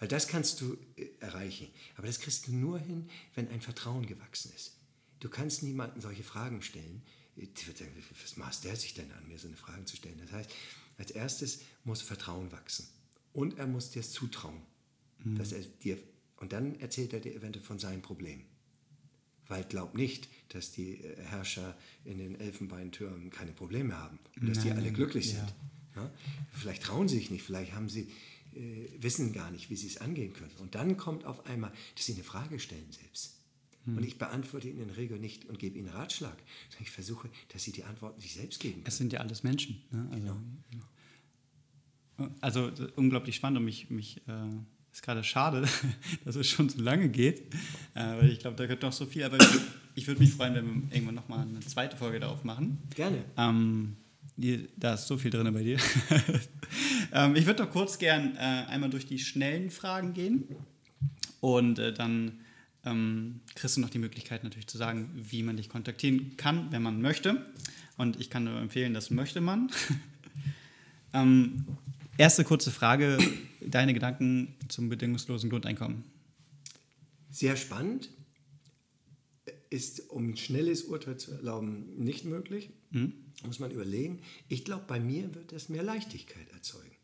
Weil 0.00 0.08
das 0.08 0.28
kannst 0.28 0.60
du 0.60 0.76
äh, 0.96 1.06
erreichen. 1.20 1.68
Aber 1.96 2.06
das 2.08 2.20
kriegst 2.20 2.46
du 2.46 2.52
nur 2.52 2.78
hin, 2.78 3.08
wenn 3.34 3.48
ein 3.48 3.62
Vertrauen 3.62 4.04
gewachsen 4.04 4.52
ist. 4.54 4.76
Du 5.20 5.30
kannst 5.30 5.62
niemandem 5.62 6.02
solche 6.02 6.24
Fragen 6.24 6.60
stellen. 6.60 7.00
Was 8.22 8.36
maßt 8.36 8.64
der 8.64 8.76
sich 8.76 8.92
denn 8.92 9.10
an, 9.12 9.28
mir 9.28 9.38
so 9.38 9.48
eine 9.48 9.56
Frage 9.56 9.86
zu 9.86 9.96
stellen? 9.96 10.20
Das 10.20 10.32
heißt, 10.32 10.50
als 10.98 11.10
erstes 11.10 11.60
muss 11.84 12.02
Vertrauen 12.02 12.52
wachsen. 12.52 12.86
Und 13.32 13.58
er 13.58 13.66
muss 13.66 13.92
dir 13.92 14.00
es 14.00 14.12
zutrauen. 14.12 14.60
Mhm. 15.24 15.36
Dass 15.36 15.52
er 15.52 15.60
dir, 15.60 15.98
und 16.36 16.52
dann 16.52 16.78
erzählt 16.80 17.12
er 17.12 17.20
dir 17.20 17.34
eventuell 17.34 17.64
von 17.64 17.78
seinen 17.78 18.02
Problemen. 18.02 18.44
Weil 19.48 19.64
glaub 19.64 19.94
nicht, 19.94 20.28
dass 20.48 20.72
die 20.72 21.02
äh, 21.02 21.16
Herrscher 21.24 21.76
in 22.04 22.18
den 22.18 22.40
Elfenbeintürmen 22.40 23.30
keine 23.30 23.52
Probleme 23.52 23.96
haben 23.98 24.18
und 24.40 24.48
dass 24.48 24.58
Nein, 24.58 24.66
die 24.66 24.72
alle 24.72 24.92
glücklich 24.92 25.32
ja. 25.32 25.38
sind. 25.38 25.54
Ja? 25.96 26.10
Vielleicht 26.52 26.82
trauen 26.82 27.08
sie 27.08 27.16
sich 27.16 27.30
nicht, 27.30 27.42
vielleicht 27.42 27.72
haben 27.72 27.88
sie, 27.88 28.08
äh, 28.54 28.88
wissen 28.98 29.32
gar 29.32 29.50
nicht, 29.50 29.70
wie 29.70 29.76
sie 29.76 29.86
es 29.88 29.98
angehen 29.98 30.32
können. 30.32 30.52
Und 30.58 30.74
dann 30.74 30.96
kommt 30.96 31.24
auf 31.24 31.46
einmal, 31.46 31.72
dass 31.96 32.06
sie 32.06 32.14
eine 32.14 32.24
Frage 32.24 32.58
stellen 32.58 32.90
selbst. 32.90 33.38
Hm. 33.84 33.98
Und 33.98 34.04
ich 34.04 34.18
beantworte 34.18 34.68
ihnen 34.68 34.80
in 34.80 34.88
der 34.88 34.96
Regel 34.96 35.18
nicht 35.18 35.46
und 35.46 35.58
gebe 35.58 35.78
ihnen 35.78 35.88
Ratschlag, 35.88 36.36
sondern 36.70 36.84
ich 36.84 36.90
versuche, 36.90 37.28
dass 37.48 37.64
sie 37.64 37.72
die 37.72 37.84
Antworten 37.84 38.20
sich 38.20 38.34
selbst 38.34 38.60
geben. 38.60 38.74
Können. 38.74 38.86
Es 38.86 38.96
sind 38.96 39.12
ja 39.12 39.20
alles 39.20 39.42
Menschen. 39.42 39.82
Ne? 39.90 40.08
Also, 40.12 40.40
genau. 40.70 40.86
Also 42.40 42.70
unglaublich 42.96 43.36
spannend 43.36 43.58
und 43.58 43.64
mich, 43.64 43.90
mich 43.90 44.18
äh, 44.28 44.48
ist 44.92 45.02
gerade 45.02 45.24
schade, 45.24 45.66
dass 46.24 46.36
es 46.36 46.48
schon 46.48 46.68
so 46.68 46.80
lange 46.80 47.08
geht, 47.08 47.54
äh, 47.94 48.00
weil 48.00 48.30
ich 48.30 48.40
glaube, 48.40 48.56
da 48.56 48.64
gehört 48.64 48.82
noch 48.82 48.92
so 48.92 49.06
viel. 49.06 49.24
Aber 49.24 49.38
ich 49.94 50.06
würde 50.06 50.20
mich 50.20 50.32
freuen, 50.32 50.54
wenn 50.54 50.66
wir 50.66 50.94
irgendwann 50.94 51.14
nochmal 51.14 51.46
eine 51.46 51.60
zweite 51.60 51.96
Folge 51.96 52.20
darauf 52.20 52.44
machen. 52.44 52.78
Gerne. 52.94 53.24
Ähm, 53.36 53.96
die, 54.36 54.68
da 54.76 54.94
ist 54.94 55.06
so 55.06 55.18
viel 55.18 55.30
drin 55.30 55.52
bei 55.52 55.62
dir. 55.62 55.78
ähm, 57.12 57.36
ich 57.36 57.46
würde 57.46 57.64
doch 57.64 57.70
kurz 57.70 57.98
gern 57.98 58.36
äh, 58.36 58.38
einmal 58.38 58.90
durch 58.90 59.06
die 59.06 59.18
schnellen 59.18 59.70
Fragen 59.70 60.14
gehen 60.14 60.44
und 61.40 61.78
äh, 61.78 61.92
dann 61.92 62.40
ähm, 62.84 63.40
kriegst 63.54 63.76
du 63.76 63.80
noch 63.80 63.90
die 63.90 63.98
Möglichkeit 63.98 64.44
natürlich 64.44 64.66
zu 64.66 64.78
sagen, 64.78 65.10
wie 65.14 65.42
man 65.42 65.56
dich 65.56 65.68
kontaktieren 65.68 66.36
kann, 66.36 66.72
wenn 66.72 66.82
man 66.82 67.00
möchte. 67.00 67.46
Und 67.96 68.18
ich 68.20 68.30
kann 68.30 68.44
nur 68.44 68.58
empfehlen, 68.58 68.94
das 68.94 69.10
möchte 69.10 69.40
man. 69.40 69.70
ähm, 71.12 71.64
Erste 72.18 72.44
kurze 72.44 72.70
Frage: 72.70 73.18
Deine 73.60 73.94
Gedanken 73.94 74.54
zum 74.68 74.88
bedingungslosen 74.88 75.50
Grundeinkommen? 75.50 76.04
Sehr 77.30 77.56
spannend. 77.56 78.10
Ist, 79.70 80.10
um 80.10 80.30
ein 80.30 80.36
schnelles 80.36 80.82
Urteil 80.82 81.16
zu 81.16 81.32
erlauben, 81.32 81.96
nicht 81.96 82.26
möglich. 82.26 82.70
Mhm. 82.90 83.14
Muss 83.46 83.58
man 83.58 83.70
überlegen. 83.70 84.20
Ich 84.48 84.64
glaube, 84.64 84.84
bei 84.86 85.00
mir 85.00 85.34
wird 85.34 85.52
es 85.52 85.70
mehr 85.70 85.82
Leichtigkeit 85.82 86.46
erzeugen. 86.52 86.94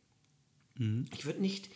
Mhm. 0.76 1.06
Ich 1.14 1.24
würde 1.24 1.40
nicht 1.40 1.70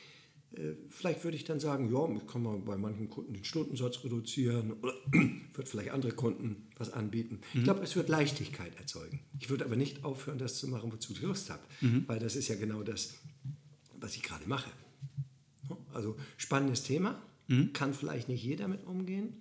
vielleicht 0.91 1.25
würde 1.25 1.37
ich 1.37 1.45
dann 1.45 1.61
sagen, 1.61 1.93
ja, 1.93 2.09
ich 2.15 2.27
kann 2.27 2.43
mal 2.43 2.59
bei 2.59 2.77
manchen 2.77 3.09
Kunden 3.09 3.33
den 3.35 3.45
Stundensatz 3.45 4.05
reduzieren 4.05 4.75
oder 4.83 4.95
wird 5.55 5.69
vielleicht 5.69 5.91
andere 5.91 6.13
Kunden 6.13 6.69
was 6.77 6.93
anbieten. 6.93 7.41
Mhm. 7.53 7.61
Ich 7.61 7.65
glaube, 7.65 7.83
es 7.83 7.97
wird 7.97 8.09
Leichtigkeit 8.09 8.77
erzeugen. 8.79 9.21
Ich 9.39 9.51
würde 9.51 9.65
aber 9.65 9.77
nicht 9.77 10.05
aufhören, 10.05 10.39
das 10.39 10.59
zu 10.59 10.69
machen, 10.69 10.93
wozu 10.93 11.13
ich 11.13 11.23
Lust 11.23 11.51
habe, 11.51 11.63
mhm. 11.81 12.05
weil 12.07 12.19
das 12.19 12.37
ist 12.37 12.49
ja 12.49 12.57
genau 12.57 12.83
das, 12.83 13.15
was 13.99 14.15
ich 14.15 14.23
gerade 14.23 14.49
mache. 14.49 14.71
Also 15.95 16.17
spannendes 16.37 16.83
Thema, 16.83 17.21
mhm. 17.49 17.73
kann 17.73 17.95
vielleicht 17.95 18.29
nicht 18.29 18.43
jeder 18.43 18.69
mit 18.69 18.87
umgehen. 18.87 19.35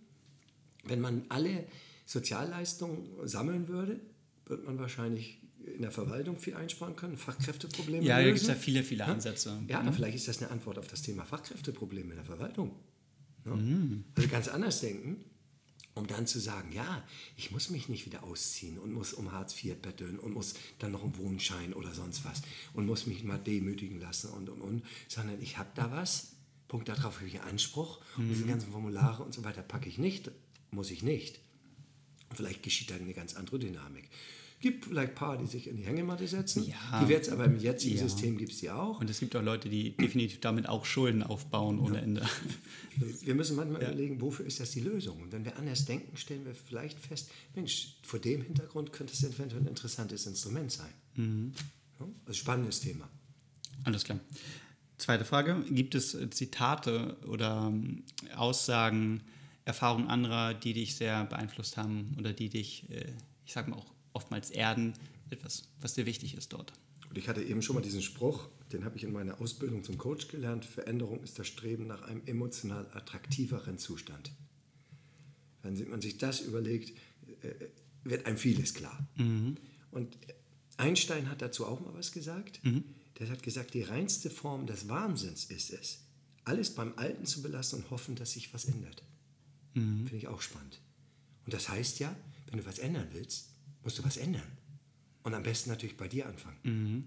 Wenn 0.84 1.02
man 1.02 1.26
alle 1.30 1.66
Sozialleistungen 2.06 3.08
sammeln 3.28 3.68
würde, 3.68 4.00
wird 4.46 4.66
man 4.66 4.80
wahrscheinlich 4.80 5.41
in 5.66 5.82
der 5.82 5.92
Verwaltung 5.92 6.38
viel 6.38 6.56
einsparen 6.56 6.96
können, 6.96 7.18
Fachkräfteprobleme 7.18 8.04
Ja, 8.04 8.18
da 8.18 8.26
gibt 8.26 8.38
es 8.38 8.48
ja 8.48 8.56
viele, 8.56 8.84
viele 8.84 9.06
Ansätze. 9.06 9.62
Ja, 9.68 9.82
mhm. 9.82 9.94
vielleicht 9.94 10.16
ist 10.16 10.28
das 10.28 10.42
eine 10.42 10.52
Antwort 10.52 10.78
auf 10.78 10.88
das 10.88 11.02
Thema 11.02 11.26
Fachkräfteprobleme 11.26 12.12
in 12.12 12.16
der 12.16 12.26
Verwaltung. 12.26 12.76
Ja. 13.46 13.56
Mhm. 13.56 14.06
Also 14.16 14.30
ganz 14.30 14.48
anders 14.48 14.82
denken, 14.82 15.24
um 15.94 16.08
dann 16.08 16.28
zu 16.28 16.40
sagen, 16.40 16.72
ja, 16.72 17.04
ich 17.36 17.52
muss 17.52 17.70
mich 17.70 17.90
nicht 17.90 18.06
wieder 18.06 18.24
ausziehen 18.24 18.78
und 18.78 18.94
muss 18.94 19.14
um 19.14 19.32
Hartz 19.32 19.62
IV 19.62 19.76
betteln 19.76 20.20
und 20.20 20.34
muss 20.34 20.54
dann 20.80 20.92
noch 20.92 21.04
einen 21.04 21.18
Wohnschein 21.18 21.74
oder 21.74 21.94
sonst 21.94 22.24
was 22.24 22.42
und 22.74 22.86
muss 22.86 23.08
mich 23.08 23.24
mal 23.24 23.38
demütigen 23.38 24.00
lassen 24.00 24.30
und, 24.32 24.50
und, 24.50 24.62
und, 24.62 24.84
sondern 25.08 25.42
ich 25.42 25.58
habe 25.58 25.70
da 25.76 25.92
was, 25.92 26.34
Punkt, 26.68 26.88
darauf 26.88 27.18
habe 27.18 27.28
ich 27.28 27.42
Anspruch 27.42 28.00
mhm. 28.16 28.24
und 28.24 28.30
diese 28.30 28.46
ganzen 28.46 28.72
Formulare 28.72 29.24
und 29.24 29.34
so 29.34 29.44
weiter 29.44 29.62
packe 29.62 29.90
ich 29.90 29.98
nicht, 29.98 30.32
muss 30.72 30.92
ich 30.92 31.04
nicht. 31.04 31.40
vielleicht 32.34 32.64
geschieht 32.64 32.92
da 32.92 32.96
eine 32.96 33.14
ganz 33.14 33.36
andere 33.36 33.60
Dynamik 33.60 34.10
gibt 34.62 34.86
vielleicht 34.86 35.10
ein 35.10 35.16
paar, 35.16 35.38
die 35.38 35.48
sich 35.48 35.68
in 35.68 35.76
die 35.76 35.84
Hängematte 35.84 36.28
setzen. 36.28 36.64
Ja. 36.64 37.02
Die 37.02 37.10
wird 37.10 37.24
es 37.24 37.30
aber 37.30 37.46
im 37.46 37.58
jetzigen 37.58 37.98
ja. 37.98 38.04
System 38.04 38.38
gibt 38.38 38.52
es 38.52 38.60
die 38.60 38.70
auch. 38.70 39.02
Und 39.02 39.10
es 39.10 39.20
gibt 39.20 39.36
auch 39.36 39.42
Leute, 39.42 39.70
die 39.70 39.98
definitiv 39.98 40.40
damit 40.40 40.70
auch 40.70 40.86
Schulden 40.86 41.24
aufbauen 41.24 41.80
ohne 41.80 41.98
ja. 41.98 42.04
Ende. 42.04 42.30
Wir 43.22 43.36
müssen 43.36 43.56
manchmal 43.56 43.82
überlegen, 43.82 44.22
wofür 44.22 44.46
ist 44.46 44.60
das 44.60 44.72
die 44.72 44.82
Lösung? 44.82 45.22
Und 45.24 45.32
wenn 45.32 45.46
wir 45.46 45.58
anders 45.58 45.86
denken, 45.86 46.16
stellen 46.18 46.46
wir 46.46 46.54
vielleicht 46.54 47.00
fest, 47.00 47.32
Mensch, 47.56 47.96
vor 48.04 48.20
dem 48.20 48.42
Hintergrund 48.42 48.92
könnte 48.92 49.14
es 49.14 49.24
eventuell 49.24 49.62
ein 49.62 49.68
interessantes 49.68 50.28
Instrument 50.28 50.72
sein. 50.72 50.94
Mhm. 51.16 51.54
Also 52.26 52.40
spannendes 52.40 52.82
Thema. 52.82 53.10
Alles 53.86 54.04
klar. 54.04 54.20
Zweite 54.98 55.26
Frage. 55.26 55.64
Gibt 55.70 55.96
es 55.96 56.18
Zitate 56.32 57.18
oder 57.28 57.72
ähm, 57.72 58.04
Aussagen, 58.36 59.24
Erfahrungen 59.66 60.08
anderer, 60.08 60.54
die 60.54 60.74
dich 60.74 60.96
sehr 60.96 61.26
beeinflusst 61.26 61.78
haben 61.78 62.16
oder 62.20 62.34
die 62.34 62.50
dich, 62.50 62.90
äh, 62.92 63.06
ich 63.46 63.54
sag 63.54 63.68
mal, 63.68 63.78
auch 63.78 63.92
oftmals 64.14 64.50
erden, 64.50 64.94
etwas, 65.30 65.70
was 65.80 65.94
dir 65.94 66.06
wichtig 66.06 66.36
ist 66.36 66.54
dort. 66.54 66.74
Und 67.10 67.18
ich 67.18 67.28
hatte 67.28 67.44
eben 67.44 67.62
schon 67.62 67.76
mal 67.76 67.82
diesen 67.82 68.02
Spruch, 68.02 68.50
den 68.72 68.86
habe 68.86 68.96
ich 68.96 69.04
in 69.04 69.12
meiner 69.12 69.42
Ausbildung 69.42 69.84
zum 69.84 69.98
Coach 69.98 70.28
gelernt. 70.30 70.66
Veränderung 70.66 71.24
ist 71.24 71.38
das 71.38 71.48
Streben 71.48 71.88
nach 71.88 72.04
einem 72.04 72.22
emotional 72.26 72.88
attraktiveren 72.94 73.78
Zustand. 73.78 74.32
Wenn 75.62 75.90
man 75.90 76.02
sich 76.02 76.18
das 76.18 76.40
überlegt, 76.40 76.98
äh, 77.42 77.54
wird 78.04 78.26
einem 78.26 78.38
vieles 78.38 78.74
klar. 78.74 79.08
Mhm. 79.16 79.58
Und 79.92 80.18
Einstein 80.78 81.30
hat 81.30 81.42
dazu 81.42 81.66
auch 81.66 81.80
mal 81.82 81.94
was 81.94 82.12
gesagt. 82.12 82.64
Mhm. 82.64 82.84
Der 83.20 83.30
hat 83.30 83.44
gesagt, 83.44 83.74
die 83.74 83.84
reinste 83.84 84.30
Form 84.30 84.66
des 84.66 84.88
Wahnsinns 84.88 85.46
ist 85.46 85.72
es, 85.72 86.00
alles 86.44 86.74
beim 86.74 86.94
Alten 86.98 87.26
zu 87.26 87.42
belassen 87.42 87.84
und 87.84 87.92
hoffen, 87.92 88.16
dass 88.16 88.32
sich 88.32 88.54
was 88.54 88.66
ändert. 88.66 89.04
Mhm. 89.74 90.08
Finde 90.08 90.16
ich 90.16 90.28
auch 90.28 90.42
spannend. 90.42 90.80
Und 91.46 91.54
das 91.54 91.70
heißt 91.70 92.00
ja, 92.00 92.16
wenn 92.48 92.60
du 92.60 92.66
was 92.66 92.80
ändern 92.80 93.10
willst, 93.12 93.51
musst 93.84 94.00
du 94.00 94.04
was 94.04 94.18
ändern. 94.18 94.42
Und 95.24 95.34
am 95.34 95.44
besten 95.44 95.70
natürlich 95.70 95.98
bei 95.98 96.08
dir 96.08 96.28
anfangen. 96.28 96.58
Mhm. 96.64 97.04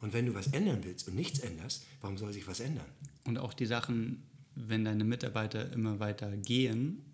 Und 0.00 0.12
wenn 0.12 0.26
du 0.26 0.34
was 0.34 0.48
ändern 0.48 0.80
willst 0.82 1.06
und 1.06 1.14
nichts 1.14 1.38
änderst, 1.38 1.86
warum 2.00 2.18
soll 2.18 2.32
sich 2.32 2.46
was 2.48 2.60
ändern? 2.60 2.86
Und 3.24 3.38
auch 3.38 3.54
die 3.54 3.66
Sachen, 3.66 4.24
wenn 4.54 4.84
deine 4.84 5.04
Mitarbeiter 5.04 5.72
immer 5.72 6.00
weiter 6.00 6.36
gehen, 6.36 7.04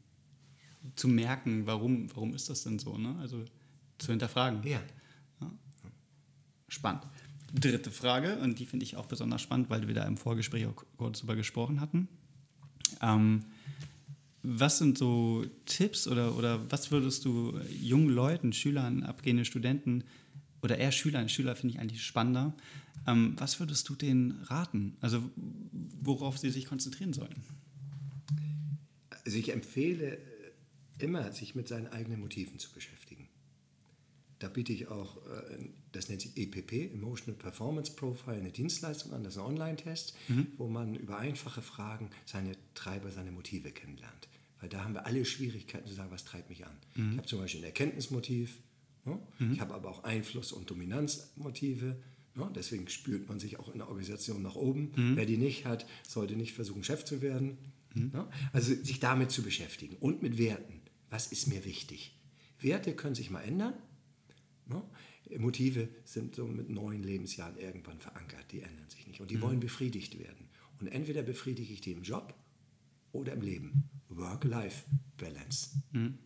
zu 0.97 1.07
merken, 1.09 1.67
warum, 1.67 2.09
warum 2.15 2.35
ist 2.35 2.49
das 2.49 2.63
denn 2.63 2.79
so? 2.79 2.97
Ne? 2.97 3.15
Also 3.21 3.45
zu 3.99 4.11
hinterfragen. 4.11 4.63
Ja. 4.63 4.81
ja. 5.41 5.51
Spannend. 6.69 7.03
Dritte 7.53 7.91
Frage, 7.91 8.39
und 8.39 8.59
die 8.59 8.67
finde 8.67 8.85
ich 8.85 8.97
auch 8.97 9.07
besonders 9.07 9.43
spannend, 9.43 9.71
weil 9.71 9.87
wir 9.87 9.95
da 9.95 10.05
im 10.05 10.17
Vorgespräch 10.17 10.67
auch 10.67 10.85
kurz 10.97 11.21
drüber 11.21 11.37
gesprochen 11.37 11.81
hatten. 11.81 12.09
Ähm, 13.03 13.45
was 14.43 14.79
sind 14.79 14.99
so 14.99 15.45
Tipps 15.67 16.07
oder, 16.07 16.37
oder 16.37 16.71
was 16.71 16.91
würdest 16.91 17.25
du 17.25 17.59
jungen 17.81 18.11
Leuten, 18.11 18.53
Schülern, 18.53 19.03
abgehenden 19.03 19.45
Studenten 19.45 20.05
oder 20.63 20.79
eher 20.79 20.93
Schülern, 20.93 21.29
Schüler 21.29 21.57
finde 21.57 21.75
ich 21.75 21.81
eigentlich 21.81 22.03
spannender, 22.05 22.55
ähm, 23.07 23.35
was 23.39 23.61
würdest 23.61 23.89
du 23.89 23.95
denen 23.95 24.43
raten? 24.45 24.97
Also 25.01 25.23
worauf 26.03 26.39
sie 26.39 26.51
sich 26.51 26.67
konzentrieren 26.67 27.13
sollten? 27.13 27.43
Also 29.25 29.39
ich 29.39 29.53
empfehle 29.53 30.19
immer, 30.99 31.33
sich 31.33 31.55
mit 31.55 31.69
seinen 31.69 31.89
eigenen 31.89 32.21
Motiven 32.21 32.59
zu 32.59 32.73
beschäftigen. 32.73 33.29
Da 34.39 34.49
biete 34.49 34.73
ich 34.73 34.89
auch, 34.89 35.17
äh, 35.27 35.69
das 35.93 36.09
nennt 36.09 36.23
sich 36.23 36.37
EPP, 36.37 36.93
Emotional 36.93 37.39
Performance 37.39 37.93
Profile, 37.93 38.37
eine 38.37 38.51
Dienstleistung 38.51 39.13
an, 39.13 39.25
das 39.25 39.35
ist 39.35 39.41
ein 39.41 39.47
Online-Test, 39.47 40.15
mhm. 40.29 40.49
wo 40.57 40.69
man 40.69 40.95
über 40.95 41.19
einfache 41.19 41.63
Fragen 41.63 42.11
seine 42.27 42.53
Treiber, 42.75 43.11
seine 43.11 43.33
Motive 43.33 43.71
kennenlernt. 43.71 44.29
Weil 44.61 44.69
da 44.69 44.85
haben 44.85 44.95
wir 44.95 45.07
alle 45.07 45.25
Schwierigkeiten 45.25 45.87
zu 45.87 45.95
sagen, 45.95 46.11
was 46.11 46.25
treibt 46.25 46.51
mich 46.51 46.67
an. 46.67 46.77
Mhm. 46.95 47.13
Ich 47.13 47.19
habe 47.19 47.29
zum 47.29 47.41
Beispiel 47.41 47.61
ein 47.61 47.65
Erkenntnismotiv, 47.65 48.59
ne? 49.05 49.19
mhm. 49.39 49.53
ich 49.53 49.61
habe 49.61 49.75
aber 49.75 49.89
auch 49.91 50.05
Einfluss- 50.05 50.53
und 50.53 50.69
Dominanzmotive. 50.69 51.97
Ne? 52.35 52.51
Deswegen 52.55 52.89
spürt 52.89 53.29
man 53.29 53.39
sich 53.39 53.59
auch 53.59 53.69
in 53.69 53.79
der 53.79 53.89
Organisation 53.89 54.43
nach 54.43 54.57
oben. 54.57 54.93
Mhm. 54.97 55.17
Wer 55.17 55.27
die 55.27 55.39
nicht 55.39 55.65
hat, 55.65 55.87
sollte 56.07 56.37
nicht 56.37 56.53
versuchen, 56.53 56.85
Chef 56.85 57.05
zu 57.05 57.23
werden. 57.23 57.59
Mhm. 57.95 58.11
Ne? 58.13 58.29
Also 58.53 58.75
sich 58.75 59.01
damit 59.01 59.31
zu 59.31 59.43
beschäftigen 59.43 59.97
und 60.01 60.23
mit 60.23 60.39
Werten. 60.39 60.81
Was 61.11 61.29
ist 61.29 61.47
mir 61.47 61.65
wichtig? 61.65 62.15
Werte 62.61 62.95
können 62.95 63.15
sich 63.15 63.31
mal 63.31 63.41
ändern. 63.41 63.75
Ne? 64.69 64.83
Motive 65.39 65.89
sind 66.05 66.35
so 66.35 66.47
mit 66.47 66.71
neun 66.71 67.03
Lebensjahren 67.03 67.59
irgendwann 67.59 68.01
verankert, 68.01 68.47
die 68.51 68.61
ändern 68.61 68.89
sich 68.89 69.07
nicht 69.07 69.21
und 69.21 69.31
die 69.31 69.37
mhm. 69.37 69.43
wollen 69.43 69.61
befriedigt 69.61 70.19
werden. 70.19 70.49
Und 70.81 70.89
entweder 70.89 71.23
befriedige 71.23 71.73
ich 71.73 71.81
die 71.81 71.93
im 71.93 72.03
Job 72.03 72.35
oder 73.13 73.33
im 73.33 73.43
Leben. 73.43 73.91
Work-Life-Balance. 74.09 75.83
Mhm. 75.93 76.19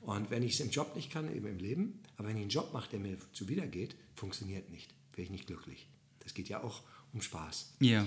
Und 0.00 0.30
wenn 0.30 0.42
ich 0.42 0.54
es 0.54 0.60
im 0.60 0.70
Job 0.70 0.94
nicht 0.96 1.10
kann, 1.10 1.34
eben 1.34 1.46
im 1.46 1.58
Leben, 1.58 2.00
aber 2.16 2.28
wenn 2.28 2.36
ich 2.36 2.42
einen 2.42 2.50
Job 2.50 2.72
mache, 2.72 2.90
der 2.90 3.00
mir 3.00 3.16
zuwidergeht, 3.32 3.96
funktioniert 4.14 4.70
nicht, 4.70 4.94
wäre 5.12 5.22
ich 5.22 5.30
nicht 5.30 5.46
glücklich. 5.46 5.88
Das 6.20 6.34
geht 6.34 6.48
ja 6.48 6.62
auch 6.62 6.82
um 7.12 7.22
Spaß. 7.22 7.76
Ja. 7.80 8.06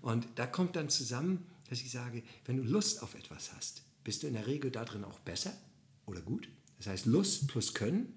Und 0.00 0.26
da 0.36 0.46
kommt 0.46 0.76
dann 0.76 0.88
zusammen, 0.88 1.46
dass 1.68 1.82
ich 1.82 1.90
sage, 1.90 2.22
wenn 2.46 2.56
du 2.56 2.62
Lust 2.62 3.02
auf 3.02 3.14
etwas 3.14 3.52
hast, 3.52 3.84
bist 4.02 4.22
du 4.22 4.26
in 4.26 4.34
der 4.34 4.46
Regel 4.46 4.70
darin 4.70 5.04
auch 5.04 5.20
besser 5.20 5.52
oder 6.06 6.20
gut. 6.20 6.48
Das 6.78 6.86
heißt 6.86 7.06
Lust 7.06 7.48
plus 7.48 7.74
Können. 7.74 8.14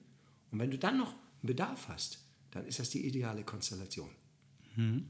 Und 0.54 0.60
wenn 0.60 0.70
du 0.70 0.78
dann 0.78 1.00
noch 1.00 1.10
einen 1.10 1.48
Bedarf 1.48 1.88
hast, 1.88 2.20
dann 2.52 2.66
ist 2.68 2.78
das 2.78 2.92
die 2.92 3.06
ideale 3.06 3.44
Konstellation. 3.44 4.10
Mhm. 4.76 5.08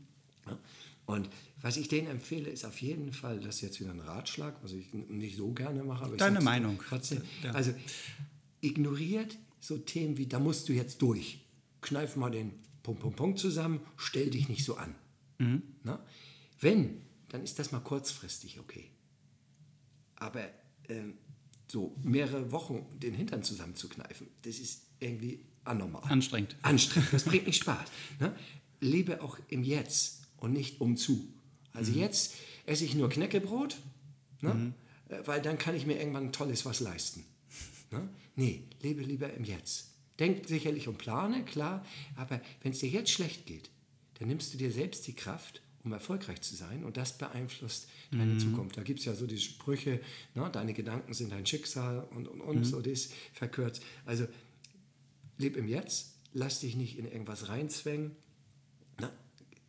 Ja? 0.47 0.57
Und 1.05 1.29
was 1.61 1.75
ich 1.75 1.89
denen 1.89 2.07
empfehle, 2.07 2.49
ist 2.49 2.63
auf 2.63 2.81
jeden 2.81 3.11
Fall, 3.11 3.41
das 3.41 3.55
ist 3.55 3.61
jetzt 3.61 3.79
wieder 3.81 3.91
ein 3.91 3.99
Ratschlag, 3.99 4.55
was 4.63 4.71
ich 4.71 4.93
nicht 4.93 5.35
so 5.35 5.51
gerne 5.51 5.83
mache. 5.83 6.05
Aber 6.05 6.15
Deine 6.15 6.39
Meinung. 6.39 6.79
Trotzdem, 6.87 7.21
ja. 7.43 7.51
Also 7.51 7.73
ignoriert 8.61 9.37
so 9.59 9.77
Themen 9.77 10.17
wie, 10.17 10.27
da 10.27 10.39
musst 10.39 10.69
du 10.69 10.73
jetzt 10.73 11.01
durch. 11.01 11.45
Kneif 11.81 12.15
mal 12.15 12.31
den 12.31 12.53
Punkt, 12.81 13.01
Punkt, 13.01 13.17
Punkt 13.17 13.39
zusammen, 13.39 13.81
stell 13.97 14.29
dich 14.29 14.47
nicht 14.47 14.63
so 14.63 14.77
an. 14.77 14.95
Mhm. 15.39 15.61
Na? 15.83 16.05
Wenn, 16.61 17.01
dann 17.27 17.43
ist 17.43 17.59
das 17.59 17.73
mal 17.73 17.81
kurzfristig 17.81 18.59
okay. 18.59 18.89
Aber 20.15 20.49
ähm, 20.87 21.17
so 21.67 21.95
mehrere 22.03 22.51
Wochen 22.51 22.85
den 22.99 23.13
Hintern 23.13 23.43
zusammenzukneifen, 23.43 24.27
das 24.43 24.59
ist 24.59 24.83
irgendwie 24.99 25.39
anormal. 25.63 26.03
Anstrengend. 26.03 26.55
Anstrengend, 26.61 27.13
das 27.13 27.23
bringt 27.23 27.47
nicht 27.47 27.57
Spaß. 27.63 27.89
Ne? 28.19 28.35
Lebe 28.79 29.21
auch 29.21 29.37
im 29.49 29.63
Jetzt 29.63 30.23
und 30.37 30.53
nicht 30.53 30.81
umzu. 30.81 31.33
Also 31.71 31.91
mhm. 31.91 31.99
jetzt 31.99 32.35
esse 32.65 32.85
ich 32.85 32.95
nur 32.95 33.09
Knäckebrot, 33.09 33.77
ne? 34.41 34.53
Mhm. 34.53 34.73
Äh, 35.09 35.25
weil 35.25 35.41
dann 35.41 35.57
kann 35.57 35.75
ich 35.75 35.85
mir 35.85 35.97
irgendwann 35.97 36.25
ein 36.25 36.31
tolles 36.31 36.65
was 36.65 36.79
leisten. 36.79 37.25
Ne? 37.91 38.07
Nee, 38.35 38.63
lebe 38.81 39.01
lieber 39.01 39.33
im 39.33 39.43
Jetzt. 39.43 39.89
Denk 40.19 40.47
sicherlich 40.47 40.87
und 40.87 40.97
plane, 40.97 41.43
klar, 41.43 41.85
aber 42.15 42.39
wenn 42.61 42.71
es 42.71 42.79
dir 42.79 42.89
jetzt 42.89 43.11
schlecht 43.11 43.45
geht, 43.45 43.69
dann 44.19 44.27
nimmst 44.27 44.53
du 44.53 44.57
dir 44.57 44.71
selbst 44.71 45.07
die 45.07 45.13
Kraft, 45.13 45.62
um 45.83 45.91
erfolgreich 45.91 46.41
zu 46.41 46.55
sein 46.55 46.83
und 46.83 46.97
das 46.97 47.17
beeinflusst 47.17 47.89
deine 48.11 48.33
mhm. 48.33 48.39
Zukunft. 48.39 48.77
Da 48.77 48.83
gibt 48.83 48.99
es 48.99 49.05
ja 49.05 49.15
so 49.15 49.27
diese 49.27 49.41
Sprüche, 49.41 49.99
ne? 50.33 50.49
deine 50.51 50.73
Gedanken 50.73 51.13
sind 51.13 51.31
dein 51.31 51.45
Schicksal 51.45 52.07
und, 52.11 52.27
und, 52.27 52.41
und, 52.41 52.57
mhm. 52.59 52.63
so 52.63 52.81
das 52.81 53.09
verkürzt. 53.33 53.83
Also 54.05 54.25
lebe 55.37 55.59
im 55.59 55.67
Jetzt, 55.67 56.15
lass 56.31 56.61
dich 56.61 56.75
nicht 56.75 56.97
in 56.97 57.05
irgendwas 57.05 57.49
reinzwängen, 57.49 58.15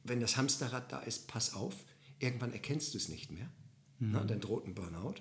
wenn 0.04 0.20
das 0.20 0.36
Hamsterrad 0.36 0.92
da 0.92 1.00
ist, 1.00 1.26
pass 1.28 1.54
auf, 1.54 1.74
irgendwann 2.18 2.52
erkennst 2.52 2.94
du 2.94 2.98
es 2.98 3.08
nicht 3.08 3.30
mehr. 3.30 3.50
Mhm. 3.98 4.12
Na, 4.12 4.24
dann 4.24 4.40
droht 4.40 4.66
ein 4.66 4.74
Burnout. 4.74 5.14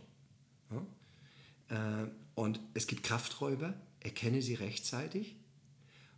Ja? 1.70 2.04
Äh, 2.04 2.12
und 2.36 2.60
es 2.74 2.88
gibt 2.88 3.04
Krafträuber, 3.04 3.74
erkenne 4.02 4.42
sie 4.42 4.56
rechtzeitig 4.56 5.38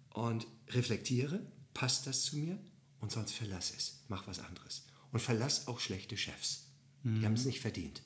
und 0.09 0.47
reflektiere, 0.69 1.45
passt 1.73 2.07
das 2.07 2.23
zu 2.23 2.37
mir 2.37 2.57
und 3.05 3.11
sonst 3.11 3.33
verlass 3.33 3.71
es, 3.77 3.99
mach 4.07 4.25
was 4.25 4.39
anderes. 4.39 4.83
Und 5.11 5.19
verlass 5.19 5.67
auch 5.67 5.79
schlechte 5.79 6.17
Chefs. 6.17 6.71
Mhm. 7.03 7.19
Die 7.19 7.25
haben 7.27 7.33
es 7.33 7.45
nicht 7.45 7.59
verdient. 7.59 8.01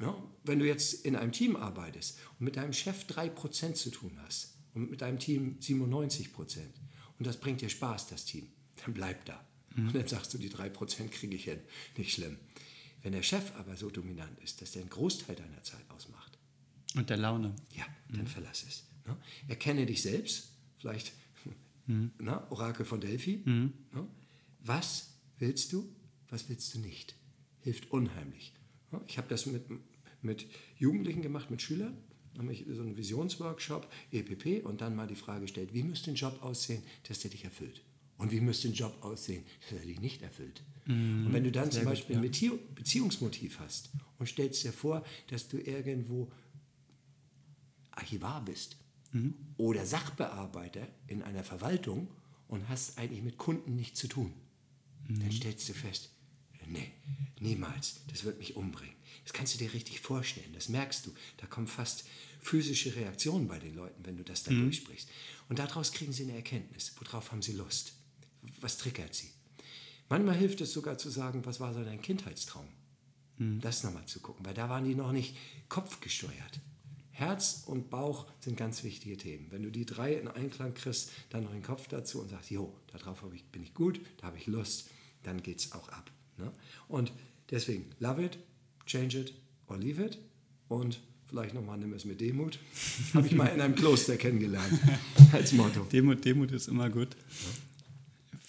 Ja? 0.00 0.16
Wenn 0.44 0.60
du 0.60 0.66
jetzt 0.66 1.04
in 1.04 1.14
einem 1.14 1.30
Team 1.30 1.56
arbeitest 1.56 2.18
und 2.38 2.46
mit 2.46 2.56
deinem 2.56 2.72
Chef 2.72 3.04
3% 3.04 3.74
zu 3.74 3.90
tun 3.90 4.18
hast 4.24 4.54
und 4.72 4.90
mit 4.90 5.02
deinem 5.02 5.18
Team 5.18 5.58
97% 5.60 6.60
und 7.18 7.26
das 7.26 7.38
bringt 7.38 7.60
dir 7.60 7.68
Spaß, 7.68 8.06
das 8.06 8.24
Team, 8.24 8.50
dann 8.82 8.94
bleib 8.94 9.26
da. 9.26 9.46
Mhm. 9.74 9.88
Und 9.88 9.94
dann 9.94 10.08
sagst 10.08 10.32
du, 10.32 10.38
die 10.38 10.48
3% 10.48 11.08
kriege 11.08 11.36
ich 11.36 11.44
hin. 11.44 11.60
Nicht 11.98 12.14
schlimm. 12.14 12.38
Wenn 13.02 13.12
der 13.12 13.22
Chef 13.22 13.54
aber 13.56 13.76
so 13.76 13.90
dominant 13.90 14.40
ist, 14.40 14.62
dass 14.62 14.72
der 14.72 14.80
einen 14.80 14.90
Großteil 14.90 15.36
deiner 15.36 15.62
Zeit 15.64 15.84
ausmacht. 15.90 16.38
Und 16.94 17.10
der 17.10 17.18
Laune. 17.18 17.54
Ja, 17.76 17.84
dann 18.08 18.22
mhm. 18.22 18.26
verlass 18.26 18.64
es. 18.66 18.84
Ne? 19.06 19.18
Erkenne 19.48 19.84
dich 19.84 20.00
selbst, 20.00 20.52
vielleicht 20.78 21.12
mhm. 21.86 22.12
na, 22.18 22.50
Orakel 22.50 22.84
von 22.84 23.00
Delphi. 23.00 23.42
Mhm. 23.44 23.72
Ne? 23.92 24.06
Was 24.60 25.14
willst 25.38 25.72
du, 25.72 25.88
was 26.28 26.48
willst 26.48 26.74
du 26.74 26.78
nicht? 26.80 27.16
Hilft 27.60 27.90
unheimlich. 27.90 28.54
Ich 29.06 29.18
habe 29.18 29.28
das 29.28 29.46
mit, 29.46 29.64
mit 30.20 30.46
Jugendlichen 30.76 31.22
gemacht, 31.22 31.50
mit 31.50 31.62
Schülern. 31.62 31.96
Habe 32.38 32.52
ich 32.52 32.64
so 32.68 32.82
einen 32.82 32.96
Visionsworkshop, 32.96 33.90
EPP, 34.10 34.64
und 34.64 34.80
dann 34.80 34.96
mal 34.96 35.06
die 35.06 35.14
Frage 35.14 35.42
gestellt, 35.42 35.74
wie 35.74 35.82
müsste 35.82 36.10
ein 36.10 36.14
Job 36.14 36.42
aussehen, 36.42 36.82
dass 37.06 37.20
der 37.20 37.30
dich 37.30 37.44
erfüllt? 37.44 37.82
Und 38.16 38.32
wie 38.32 38.40
müsste 38.40 38.68
ein 38.68 38.74
Job 38.74 38.96
aussehen, 39.02 39.44
dass 39.68 39.80
er 39.80 39.86
dich 39.86 40.00
nicht 40.00 40.22
erfüllt? 40.22 40.62
Mhm, 40.86 41.26
und 41.26 41.32
wenn 41.32 41.44
du 41.44 41.52
dann 41.52 41.70
zum 41.70 41.84
Beispiel 41.84 42.16
gut, 42.20 42.40
ja. 42.40 42.52
ein 42.52 42.58
Beziehungsmotiv 42.74 43.58
hast 43.58 43.90
und 44.18 44.28
stellst 44.28 44.64
dir 44.64 44.72
vor, 44.72 45.04
dass 45.28 45.48
du 45.48 45.58
irgendwo 45.58 46.30
Archivar 47.90 48.44
bist 48.44 48.76
mhm. 49.12 49.34
oder 49.56 49.86
Sachbearbeiter 49.86 50.86
in 51.06 51.22
einer 51.22 51.44
Verwaltung 51.44 52.08
und 52.48 52.68
hast 52.68 52.98
eigentlich 52.98 53.22
mit 53.22 53.38
Kunden 53.38 53.76
nichts 53.76 54.00
zu 54.00 54.08
tun, 54.08 54.32
mhm. 55.08 55.20
dann 55.20 55.32
stellst 55.32 55.68
du 55.68 55.72
fest, 55.72 56.10
nee, 56.66 56.92
niemals, 57.40 58.00
das 58.08 58.24
wird 58.24 58.38
mich 58.38 58.56
umbringen. 58.56 58.96
Das 59.24 59.32
kannst 59.32 59.54
du 59.54 59.58
dir 59.58 59.72
richtig 59.72 60.00
vorstellen, 60.00 60.52
das 60.52 60.68
merkst 60.68 61.06
du. 61.06 61.14
Da 61.36 61.46
kommen 61.46 61.68
fast 61.68 62.04
physische 62.40 62.94
Reaktionen 62.96 63.46
bei 63.46 63.58
den 63.58 63.74
Leuten, 63.74 64.04
wenn 64.04 64.16
du 64.16 64.24
das 64.24 64.42
da 64.42 64.50
mhm. 64.50 64.62
durchsprichst. 64.62 65.08
Und 65.48 65.58
daraus 65.58 65.92
kriegen 65.92 66.12
sie 66.12 66.24
eine 66.24 66.34
Erkenntnis, 66.34 66.92
worauf 66.98 67.30
haben 67.30 67.42
sie 67.42 67.52
Lust 67.52 67.94
was 68.60 68.78
triggert 68.78 69.14
sie. 69.14 69.30
Manchmal 70.08 70.36
hilft 70.36 70.60
es 70.60 70.72
sogar 70.72 70.98
zu 70.98 71.10
sagen, 71.10 71.44
was 71.44 71.60
war 71.60 71.72
so 71.72 71.82
dein 71.84 72.02
Kindheitstraum? 72.02 72.68
Mhm. 73.38 73.60
Das 73.60 73.82
nochmal 73.82 74.06
zu 74.06 74.20
gucken, 74.20 74.44
weil 74.44 74.54
da 74.54 74.68
waren 74.68 74.84
die 74.84 74.94
noch 74.94 75.12
nicht 75.12 75.36
kopfgesteuert. 75.68 76.60
Herz 77.12 77.64
und 77.66 77.90
Bauch 77.90 78.26
sind 78.40 78.56
ganz 78.56 78.84
wichtige 78.84 79.16
Themen. 79.16 79.46
Wenn 79.50 79.62
du 79.62 79.70
die 79.70 79.86
drei 79.86 80.14
in 80.14 80.28
Einklang 80.28 80.74
kriegst, 80.74 81.10
dann 81.30 81.44
noch 81.44 81.52
den 81.52 81.62
Kopf 81.62 81.86
dazu 81.88 82.20
und 82.20 82.30
sagst, 82.30 82.50
jo, 82.50 82.74
darauf 82.92 83.22
ich, 83.34 83.44
bin 83.44 83.62
ich 83.62 83.74
gut, 83.74 84.00
da 84.18 84.28
habe 84.28 84.38
ich 84.38 84.46
Lust, 84.46 84.90
dann 85.22 85.42
geht 85.42 85.60
es 85.60 85.72
auch 85.72 85.88
ab. 85.90 86.10
Ne? 86.38 86.50
Und 86.88 87.12
deswegen, 87.50 87.86
love 88.00 88.22
it, 88.22 88.38
change 88.86 89.18
it 89.18 89.34
or 89.68 89.78
leave 89.78 90.02
it 90.02 90.18
und 90.68 91.00
vielleicht 91.28 91.54
nochmal 91.54 91.78
nimm 91.78 91.92
es 91.92 92.04
mit 92.04 92.20
Demut. 92.20 92.58
Habe 93.14 93.26
ich 93.26 93.34
mal 93.34 93.46
in 93.46 93.60
einem 93.60 93.74
Kloster 93.74 94.16
kennengelernt 94.16 94.78
als 95.32 95.52
Motto. 95.52 95.84
Demut, 95.84 96.24
Demut 96.24 96.50
ist 96.52 96.68
immer 96.68 96.90
gut. 96.90 97.14
Ja 97.14 97.50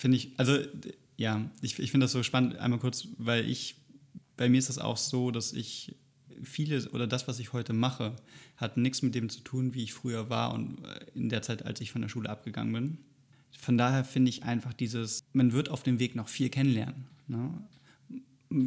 finde 0.04 0.18
ich, 0.18 0.32
also 0.36 0.58
ja, 1.16 1.50
ich, 1.62 1.80
ich 1.80 1.92
finde 1.92 2.04
das 2.04 2.12
so 2.12 2.24
spannend, 2.24 2.58
einmal 2.58 2.78
kurz, 2.78 3.08
weil 3.20 3.50
ich, 3.50 3.76
bei 4.36 4.50
mir 4.50 4.58
ist 4.58 4.68
das 4.68 4.78
auch 4.78 4.98
so, 4.98 5.32
dass 5.32 5.54
ich 5.54 5.96
viele 6.42 6.90
oder 6.92 7.08
das, 7.08 7.28
was 7.28 7.40
ich 7.40 7.54
heute 7.54 7.74
mache, 7.74 8.16
hat 8.58 8.78
nichts 8.78 9.02
mit 9.02 9.16
dem 9.16 9.30
zu 9.30 9.42
tun, 9.42 9.74
wie 9.74 9.84
ich 9.84 9.94
früher 9.94 10.30
war 10.30 10.54
und 10.54 10.84
äh, 10.84 11.06
in 11.16 11.30
der 11.30 11.42
Zeit, 11.42 11.66
als 11.66 11.82
ich 11.82 11.92
von 11.92 12.02
der 12.02 12.10
Schule 12.10 12.30
abgegangen 12.30 12.74
bin. 12.74 12.98
Von 13.60 13.78
daher 13.78 14.04
finde 14.04 14.30
ich 14.30 14.44
einfach 14.44 14.74
dieses, 14.74 15.24
man 15.34 15.54
wird 15.54 15.70
auf 15.70 15.84
dem 15.84 16.00
Weg 16.00 16.16
noch 16.16 16.28
viel 16.28 16.50
kennenlernen. 16.50 17.06
Ne? 17.28 17.50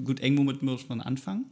Gut, 0.04 0.20
irgendwo 0.20 0.44
mit 0.44 0.62
muss 0.62 0.88
man 0.88 1.00
anfangen, 1.00 1.46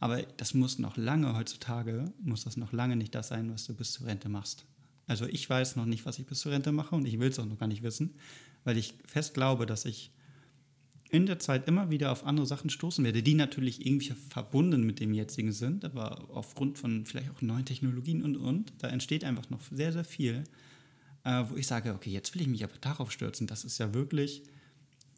aber 0.00 0.22
das 0.22 0.54
muss 0.54 0.78
noch 0.78 0.96
lange 0.96 1.36
heutzutage, 1.36 2.12
muss 2.20 2.44
das 2.44 2.56
noch 2.56 2.72
lange 2.72 2.96
nicht 2.96 3.14
das 3.14 3.28
sein, 3.28 3.52
was 3.52 3.66
du 3.66 3.74
bis 3.74 3.92
zur 3.92 4.06
Rente 4.06 4.28
machst. 4.28 4.64
Also 5.06 5.26
ich 5.26 5.48
weiß 5.48 5.76
noch 5.76 5.86
nicht, 5.86 6.06
was 6.06 6.18
ich 6.18 6.26
bis 6.26 6.40
zur 6.40 6.52
Rente 6.52 6.72
mache 6.72 6.94
und 6.94 7.06
ich 7.06 7.18
will 7.18 7.30
es 7.30 7.38
auch 7.38 7.46
noch 7.46 7.58
gar 7.58 7.66
nicht 7.66 7.82
wissen 7.82 8.14
weil 8.64 8.78
ich 8.78 8.94
fest 9.04 9.34
glaube, 9.34 9.66
dass 9.66 9.84
ich 9.84 10.10
in 11.12 11.26
der 11.26 11.38
Zeit 11.38 11.68
immer 11.68 11.90
wieder 11.90 12.10
auf 12.10 12.24
andere 12.24 12.46
Sachen 12.46 12.70
stoßen 12.70 13.04
werde, 13.04 13.22
die 13.22 13.34
natürlich 13.34 13.86
irgendwie 13.86 14.14
verbunden 14.30 14.82
mit 14.82 14.98
dem 14.98 15.12
jetzigen 15.12 15.52
sind, 15.52 15.84
aber 15.84 16.24
aufgrund 16.30 16.78
von 16.78 17.04
vielleicht 17.04 17.30
auch 17.30 17.42
neuen 17.42 17.66
Technologien 17.66 18.22
und 18.22 18.36
und, 18.36 18.72
da 18.78 18.88
entsteht 18.88 19.22
einfach 19.22 19.50
noch 19.50 19.60
sehr, 19.70 19.92
sehr 19.92 20.04
viel, 20.04 20.42
äh, 21.24 21.44
wo 21.50 21.56
ich 21.56 21.66
sage, 21.66 21.92
okay, 21.92 22.10
jetzt 22.10 22.34
will 22.34 22.40
ich 22.40 22.48
mich 22.48 22.64
aber 22.64 22.78
darauf 22.80 23.12
stürzen. 23.12 23.46
Das 23.46 23.62
ist 23.62 23.76
ja 23.76 23.92
wirklich, 23.92 24.42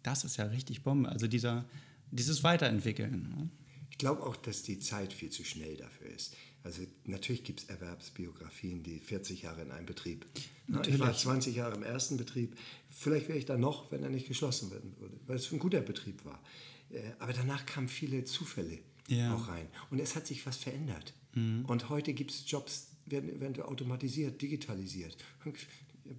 das 0.03 0.25
ist 0.25 0.37
ja 0.37 0.47
richtig 0.47 0.83
Bombe. 0.83 1.09
Also 1.09 1.29
dieser, 1.29 1.65
dieses 2.11 2.43
Weiterentwickeln. 2.43 3.29
Ne? 3.29 3.49
Ich 3.91 3.99
glaube 3.99 4.25
auch, 4.25 4.35
dass 4.35 4.65
die 4.65 4.81
Zeit 4.81 5.13
viel 5.13 5.31
zu 5.31 5.45
schnell 5.45 5.77
dafür 5.77 6.09
ist. 6.09 6.35
Also 6.65 6.83
natürlich 7.05 7.45
gibt 7.45 7.61
es 7.61 7.69
Erwerbsbiografien, 7.69 8.83
die 8.83 8.99
40 8.99 9.43
Jahre 9.43 9.63
in 9.63 9.71
einem 9.71 9.85
Betrieb. 9.85 10.27
Natürlich. 10.67 10.99
Ich 10.99 11.01
war 11.07 11.15
20 11.15 11.55
Jahre 11.55 11.77
im 11.77 11.83
ersten 11.83 12.17
Betrieb. 12.17 12.57
Vielleicht 12.89 13.29
wäre 13.29 13.39
ich 13.39 13.45
da 13.45 13.59
noch, 13.59 13.93
wenn 13.93 14.03
er 14.03 14.09
nicht 14.09 14.27
geschlossen 14.27 14.71
werden 14.71 14.95
würde, 14.99 15.15
weil 15.27 15.37
es 15.37 15.53
ein 15.53 15.59
guter 15.59 15.83
Betrieb 15.83 16.25
war. 16.25 16.43
Äh, 16.91 17.03
aber 17.19 17.35
danach 17.35 17.67
kamen 17.67 17.89
viele 17.89 18.25
Zufälle 18.25 18.79
ja. 19.09 19.35
auch 19.35 19.49
rein. 19.49 19.69
Und 19.91 20.01
es 20.01 20.17
hat 20.17 20.27
sich 20.27 20.47
was 20.47 20.57
verändert. 20.57 21.13
Mhm. 21.35 21.67
Und 21.67 21.91
heute 21.91 22.15
gibt 22.15 22.31
es 22.31 22.51
Jobs, 22.51 22.89
werden, 23.05 23.41
werden 23.41 23.63
automatisiert, 23.63 24.41
digitalisiert. 24.41 25.19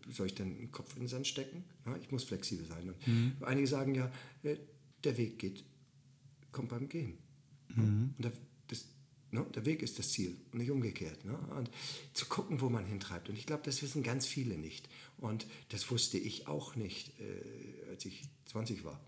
Soll 0.09 0.27
ich 0.27 0.35
dann 0.35 0.57
den 0.57 0.71
Kopf 0.71 0.93
in 0.93 1.01
den 1.01 1.07
Sand 1.07 1.25
stecken? 1.25 1.63
ich 1.99 2.11
muss 2.11 2.23
flexibel 2.23 2.67
sein. 2.67 2.93
Mhm. 3.07 3.33
Einige 3.41 3.67
sagen 3.67 3.95
ja, 3.95 4.11
äh, 4.43 4.57
der 5.03 5.17
Weg 5.17 5.39
geht, 5.39 5.63
kommt 6.51 6.69
beim 6.69 6.87
Gehen. 6.87 7.17
Mhm. 7.75 8.13
Und 8.15 8.25
das, 8.25 8.33
Ne? 9.35 9.45
Der 9.53 9.65
Weg 9.65 9.81
ist 9.81 9.99
das 9.99 10.11
Ziel 10.11 10.35
und 10.51 10.59
nicht 10.59 10.71
umgekehrt. 10.71 11.25
Ne? 11.25 11.37
Und 11.57 11.69
zu 12.13 12.25
gucken, 12.25 12.61
wo 12.61 12.69
man 12.69 12.85
hintreibt. 12.85 13.29
Und 13.29 13.37
ich 13.37 13.45
glaube, 13.45 13.63
das 13.65 13.81
wissen 13.83 14.01
ganz 14.01 14.25
viele 14.25 14.57
nicht. 14.57 14.87
Und 15.17 15.45
das 15.69 15.91
wusste 15.91 16.17
ich 16.17 16.47
auch 16.47 16.75
nicht, 16.75 17.09
äh, 17.19 17.91
als 17.91 18.05
ich 18.05 18.23
20 18.45 18.85
war. 18.85 18.99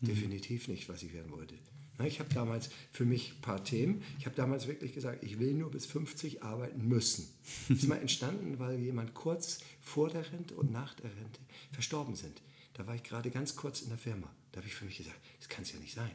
Mhm. 0.00 0.06
Definitiv 0.06 0.68
nicht, 0.68 0.88
was 0.88 1.02
ich 1.02 1.12
werden 1.12 1.32
wollte. 1.32 1.54
Ne? 1.98 2.06
Ich 2.06 2.20
habe 2.20 2.32
damals 2.32 2.70
für 2.92 3.04
mich 3.04 3.32
ein 3.32 3.40
paar 3.40 3.64
Themen. 3.64 4.02
Ich 4.20 4.26
habe 4.26 4.36
damals 4.36 4.68
wirklich 4.68 4.94
gesagt, 4.94 5.24
ich 5.24 5.40
will 5.40 5.54
nur 5.54 5.72
bis 5.72 5.86
50 5.86 6.44
arbeiten 6.44 6.86
müssen. 6.86 7.28
Das 7.68 7.78
ist 7.82 7.88
mal 7.88 7.96
entstanden, 7.96 8.60
weil 8.60 8.78
jemand 8.78 9.12
kurz 9.14 9.58
vor 9.80 10.08
der 10.08 10.30
Rente 10.32 10.54
und 10.54 10.70
nach 10.70 10.94
der 10.94 11.10
Rente 11.10 11.40
verstorben 11.72 12.14
sind. 12.14 12.42
Da 12.74 12.86
war 12.86 12.94
ich 12.94 13.02
gerade 13.02 13.30
ganz 13.30 13.56
kurz 13.56 13.82
in 13.82 13.88
der 13.88 13.98
Firma. 13.98 14.32
Da 14.52 14.58
habe 14.58 14.68
ich 14.68 14.74
für 14.74 14.84
mich 14.84 14.98
gesagt, 14.98 15.18
das 15.40 15.48
kann 15.48 15.62
es 15.62 15.72
ja 15.72 15.80
nicht 15.80 15.94
sein 15.94 16.12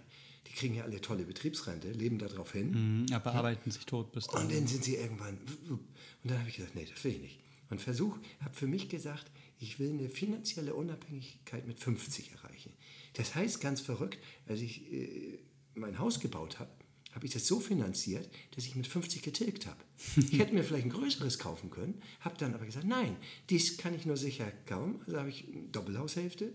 die 0.50 0.54
kriegen 0.54 0.76
ja 0.76 0.84
alle 0.84 1.00
tolle 1.00 1.24
Betriebsrente, 1.24 1.92
leben 1.92 2.18
darauf 2.18 2.52
hin. 2.52 3.06
Mhm, 3.06 3.14
aber 3.14 3.34
arbeiten 3.34 3.72
sich 3.72 3.86
tot 3.86 4.12
bis 4.12 4.28
dann. 4.28 4.44
Und 4.44 4.54
dann 4.54 4.68
sind 4.68 4.84
sie 4.84 4.96
irgendwann. 4.96 5.38
Und 5.70 5.80
dann 6.24 6.40
habe 6.40 6.50
ich 6.50 6.58
gesagt, 6.58 6.76
nee, 6.76 6.88
das 6.90 7.04
will 7.04 7.14
ich 7.14 7.22
nicht. 7.22 7.40
Und 7.70 7.82
Versuch, 7.82 8.18
habe 8.42 8.56
für 8.56 8.68
mich 8.68 8.90
gesagt, 8.90 9.30
ich 9.60 9.80
will 9.80 9.92
eine 9.92 10.10
finanzielle 10.10 10.74
Unabhängigkeit 10.74 11.68
mit 11.68 11.80
50 11.80 12.32
erreichen. 12.32 12.74
Das 13.14 13.36
heißt 13.36 13.62
ganz 13.62 13.82
verrückt, 13.82 14.18
als 14.48 14.62
ich 14.62 14.92
äh, 14.92 15.40
mein 15.76 16.00
Haus 16.00 16.20
gebaut 16.20 16.60
habe, 16.60 16.72
habe 17.12 17.26
ich 17.26 17.34
das 17.34 17.48
so 17.48 17.60
finanziert, 17.60 18.30
dass 18.56 18.66
ich 18.66 18.76
mit 18.76 18.88
50 18.88 19.22
getilgt 19.22 19.66
habe. 19.68 19.84
Ich 20.32 20.40
hätte 20.40 20.54
mir 20.54 20.64
vielleicht 20.64 20.86
ein 20.86 20.92
größeres 20.92 21.40
kaufen 21.40 21.70
können, 21.70 22.02
habe 22.22 22.38
dann 22.38 22.54
aber 22.54 22.66
gesagt, 22.66 22.86
nein, 22.86 23.18
dies 23.50 23.78
kann 23.78 23.94
ich 23.94 24.06
nur 24.06 24.18
sicher 24.18 24.52
kaum. 24.66 25.02
Also 25.06 25.20
habe 25.20 25.30
ich 25.30 25.48
eine 25.48 25.68
Doppelhaushälfte 25.72 26.54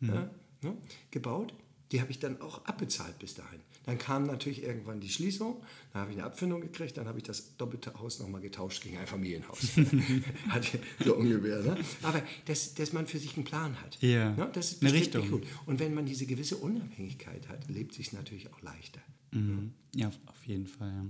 mhm. 0.00 0.08
ja, 0.08 0.30
ne, 0.62 0.76
gebaut 1.10 1.52
die 1.92 2.00
habe 2.00 2.10
ich 2.10 2.18
dann 2.18 2.40
auch 2.40 2.64
abbezahlt 2.66 3.18
bis 3.18 3.34
dahin. 3.34 3.60
Dann 3.86 3.98
kam 3.98 4.24
natürlich 4.24 4.62
irgendwann 4.62 5.00
die 5.00 5.08
Schließung, 5.08 5.60
dann 5.92 6.02
habe 6.02 6.12
ich 6.12 6.18
eine 6.18 6.26
Abfindung 6.26 6.60
gekriegt, 6.60 6.96
dann 6.96 7.06
habe 7.06 7.18
ich 7.18 7.24
das 7.24 7.56
doppelte 7.56 7.92
Haus 7.98 8.20
nochmal 8.20 8.40
getauscht 8.40 8.82
gegen 8.82 8.98
ein 8.98 9.06
Familienhaus. 9.06 9.60
so 11.04 11.16
ungefähr. 11.16 11.62
Ne? 11.62 11.76
Aber 12.02 12.22
dass, 12.44 12.74
dass 12.74 12.92
man 12.92 13.06
für 13.06 13.18
sich 13.18 13.36
einen 13.36 13.44
Plan 13.44 13.80
hat. 13.80 14.00
Ja. 14.00 14.30
Ne? 14.32 14.50
Das 14.52 14.72
ist 14.72 14.82
eine 14.82 14.92
Richtung. 14.92 15.28
gut. 15.28 15.42
Und 15.66 15.80
wenn 15.80 15.94
man 15.94 16.06
diese 16.06 16.26
gewisse 16.26 16.56
Unabhängigkeit 16.58 17.48
hat, 17.48 17.68
lebt 17.68 17.94
sich 17.94 18.12
natürlich 18.12 18.52
auch 18.52 18.60
leichter. 18.62 19.00
Mhm. 19.32 19.72
Ja, 19.94 20.08
auf 20.26 20.46
jeden 20.46 20.66
Fall. 20.66 20.88
Ja. 20.88 21.06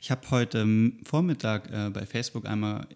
Ich 0.00 0.10
habe 0.10 0.28
heute 0.30 0.66
Vormittag 1.04 1.70
äh, 1.70 1.90
bei 1.90 2.06
Facebook 2.06 2.46
einmal 2.46 2.88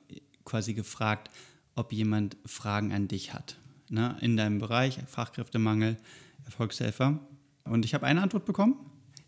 quasi 0.44 0.74
gefragt, 0.74 1.30
ob 1.76 1.92
jemand 1.92 2.36
Fragen 2.46 2.92
an 2.92 3.06
dich 3.06 3.32
hat. 3.32 3.58
Ne? 3.90 4.16
In 4.20 4.36
deinem 4.36 4.58
Bereich, 4.58 4.98
Fachkräftemangel 5.06 5.98
Erfolgshelfer. 6.46 7.20
Und 7.64 7.84
ich 7.84 7.94
habe 7.94 8.06
eine 8.06 8.22
Antwort 8.22 8.44
bekommen, 8.46 8.76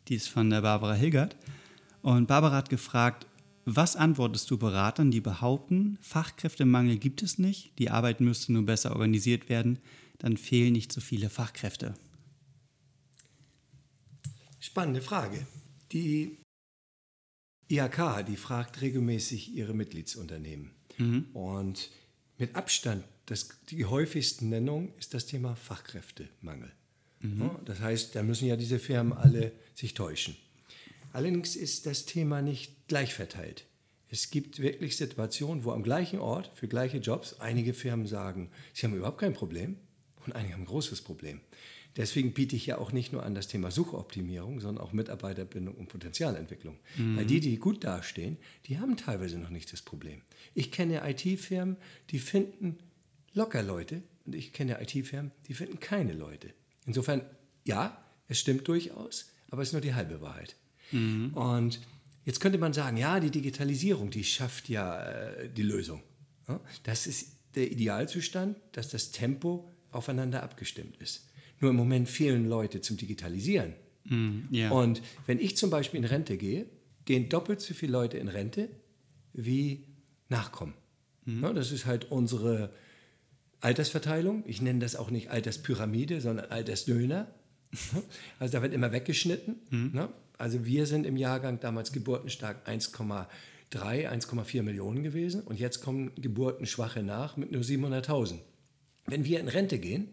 die 0.09 0.15
ist 0.15 0.29
von 0.29 0.49
der 0.49 0.63
Barbara 0.63 0.95
Hilgert. 0.95 1.37
Und 2.03 2.29
Barbara 2.29 2.57
hat 2.57 2.71
gefragt, 2.71 3.27
was 3.65 3.97
antwortest 3.97 4.51
du 4.51 4.57
Beratern, 4.57 5.11
die 5.11 5.21
behaupten, 5.21 5.99
Fachkräftemangel 6.01 6.97
gibt 6.97 7.23
es 7.23 7.39
nicht, 7.39 7.79
die 7.79 7.91
Arbeit 7.91 8.21
müsste 8.21 8.53
nur 8.55 8.65
besser 8.65 8.93
organisiert 8.93 9.51
werden, 9.51 9.79
dann 10.19 10.39
fehlen 10.39 10.73
nicht 10.73 10.91
so 10.91 11.03
viele 11.03 11.29
Fachkräfte? 11.29 11.95
Spannende 14.59 15.03
Frage. 15.03 15.47
Die 15.93 16.39
IHK, 17.69 18.25
die 18.27 18.37
fragt 18.37 18.81
regelmäßig 18.81 19.55
ihre 19.55 19.75
Mitgliedsunternehmen. 19.75 20.71
Mhm. 20.97 21.27
Und 21.35 21.91
mit 22.39 22.57
Abstand, 22.57 23.05
das, 23.27 23.51
die 23.69 23.85
häufigste 23.85 24.47
Nennung 24.47 24.95
ist 24.97 25.13
das 25.13 25.27
Thema 25.27 25.55
Fachkräftemangel. 25.55 26.73
Mhm. 27.21 27.51
Das 27.65 27.81
heißt, 27.81 28.15
da 28.15 28.23
müssen 28.23 28.47
ja 28.47 28.57
diese 28.57 28.79
Firmen 28.79 29.13
alle 29.13 29.53
sich 29.75 29.95
täuschen. 29.95 30.37
Allerdings 31.13 31.57
ist 31.57 31.87
das 31.87 32.05
Thema 32.05 32.43
nicht 32.43 32.89
gleich 32.89 33.15
verteilt. 33.15 33.65
Es 34.11 34.31
gibt 34.31 34.61
wirklich 34.61 34.97
Situationen, 34.97 35.65
wo 35.65 35.73
am 35.73 35.83
gleichen 35.83 36.19
Ort 36.19 36.51
für 36.55 36.69
gleiche 36.69 36.99
Jobs 36.99 37.41
einige 37.41 37.75
Firmen 37.75 38.07
sagen, 38.07 38.51
sie 38.73 38.87
haben 38.87 38.95
überhaupt 38.95 39.19
kein 39.19 39.35
Problem 39.35 39.77
und 40.25 40.35
einige 40.35 40.55
haben 40.55 40.63
ein 40.63 40.67
großes 40.67 41.03
Problem. 41.03 41.41
Deswegen 41.97 42.33
biete 42.33 42.55
ich 42.55 42.67
ja 42.67 42.79
auch 42.79 42.93
nicht 42.93 43.13
nur 43.13 43.25
an 43.25 43.35
das 43.35 43.49
Thema 43.49 43.71
Suchoptimierung, 43.71 44.61
sondern 44.61 44.85
auch 44.85 44.93
Mitarbeiterbindung 44.93 45.75
und 45.75 45.89
Potenzialentwicklung. 45.89 46.79
Mhm. 46.97 47.17
Weil 47.17 47.27
die, 47.27 47.41
die 47.41 47.59
gut 47.59 47.83
dastehen, 47.83 48.37
die 48.67 48.79
haben 48.79 48.97
teilweise 48.97 49.39
noch 49.39 49.51
nicht 49.51 49.73
das 49.73 49.83
Problem. 49.83 50.23
Ich 50.55 50.71
kenne 50.71 51.03
IT-Firmen, 51.05 51.77
die 52.11 52.21
finden 52.21 52.79
locker 53.35 53.63
Leute 53.63 54.03
und 54.27 54.35
ich 54.35 54.53
kenne 54.53 54.81
IT-Firmen, 54.81 55.33
die 55.49 55.55
finden 55.55 55.81
keine 55.81 56.13
Leute. 56.13 56.55
Insofern, 56.89 57.21
ja, 57.65 58.03
es 58.27 58.41
stimmt 58.41 58.67
durchaus, 58.67 59.31
aber 59.51 59.63
es 59.63 59.69
ist 59.69 59.73
nur 59.75 59.83
die 59.83 59.95
halbe 59.95 60.21
Wahrheit. 60.21 60.57
Mhm. 60.91 61.35
Und 61.35 61.81
jetzt 62.25 62.41
könnte 62.41 62.59
man 62.59 62.73
sagen, 62.73 62.97
ja, 62.97 63.21
die 63.21 63.31
Digitalisierung, 63.31 64.11
die 64.11 64.25
schafft 64.25 64.69
ja 64.69 65.01
äh, 65.05 65.51
die 65.51 65.63
Lösung. 65.63 66.03
Ja? 66.49 66.61
Das 66.83 67.07
ist 67.07 67.37
der 67.55 67.71
Idealzustand, 67.71 68.57
dass 68.73 68.89
das 68.89 69.11
Tempo 69.11 69.71
aufeinander 69.91 70.43
abgestimmt 70.43 70.97
ist. 70.97 71.29
Nur 71.61 71.71
im 71.71 71.77
Moment 71.77 72.09
fehlen 72.09 72.49
Leute 72.49 72.81
zum 72.81 72.97
Digitalisieren. 72.97 73.75
Mm, 74.05 74.41
yeah. 74.53 74.71
Und 74.71 75.03
wenn 75.27 75.39
ich 75.39 75.57
zum 75.57 75.71
Beispiel 75.71 75.99
in 75.99 76.07
Rente 76.07 76.37
gehe, 76.37 76.67
gehen 77.05 77.29
doppelt 77.29 77.61
so 77.61 77.75
viele 77.75 77.93
Leute 77.93 78.17
in 78.17 78.29
Rente 78.29 78.71
wie 79.35 79.85
nachkommen. 80.29 80.75
Mm. 81.27 81.43
Ja, 81.43 81.53
das 81.53 81.71
ist 81.71 81.85
halt 81.85 82.11
unsere 82.11 82.73
Altersverteilung. 83.61 84.45
Ich 84.47 84.63
nenne 84.63 84.79
das 84.79 84.97
auch 84.97 85.11
nicht 85.11 85.31
Alterspyramide, 85.31 86.21
sondern 86.21 86.51
Altersdöner. 86.51 87.29
Also 88.39 88.53
da 88.53 88.63
wird 88.63 88.73
immer 88.73 88.93
weggeschnitten. 88.93 89.57
Mm. 89.69 89.95
Ne? 89.95 90.09
Also 90.39 90.65
wir 90.65 90.87
sind 90.87 91.05
im 91.05 91.17
Jahrgang 91.17 91.61
damals 91.61 91.93
geburtenstark 91.93 92.67
1,3, 92.67 93.27
1,4 93.73 94.63
Millionen 94.63 95.03
gewesen 95.03 95.43
und 95.43 95.59
jetzt 95.59 95.83
kommen 95.83 96.13
Geburtenschwache 96.15 97.03
nach 97.03 97.37
mit 97.37 97.53
nur 97.53 97.63
700.000. 97.63 98.39
Wenn 99.07 99.25
wir 99.25 99.41
in 99.41 99.49
Rente 99.49 99.79
gehen, 99.79 100.09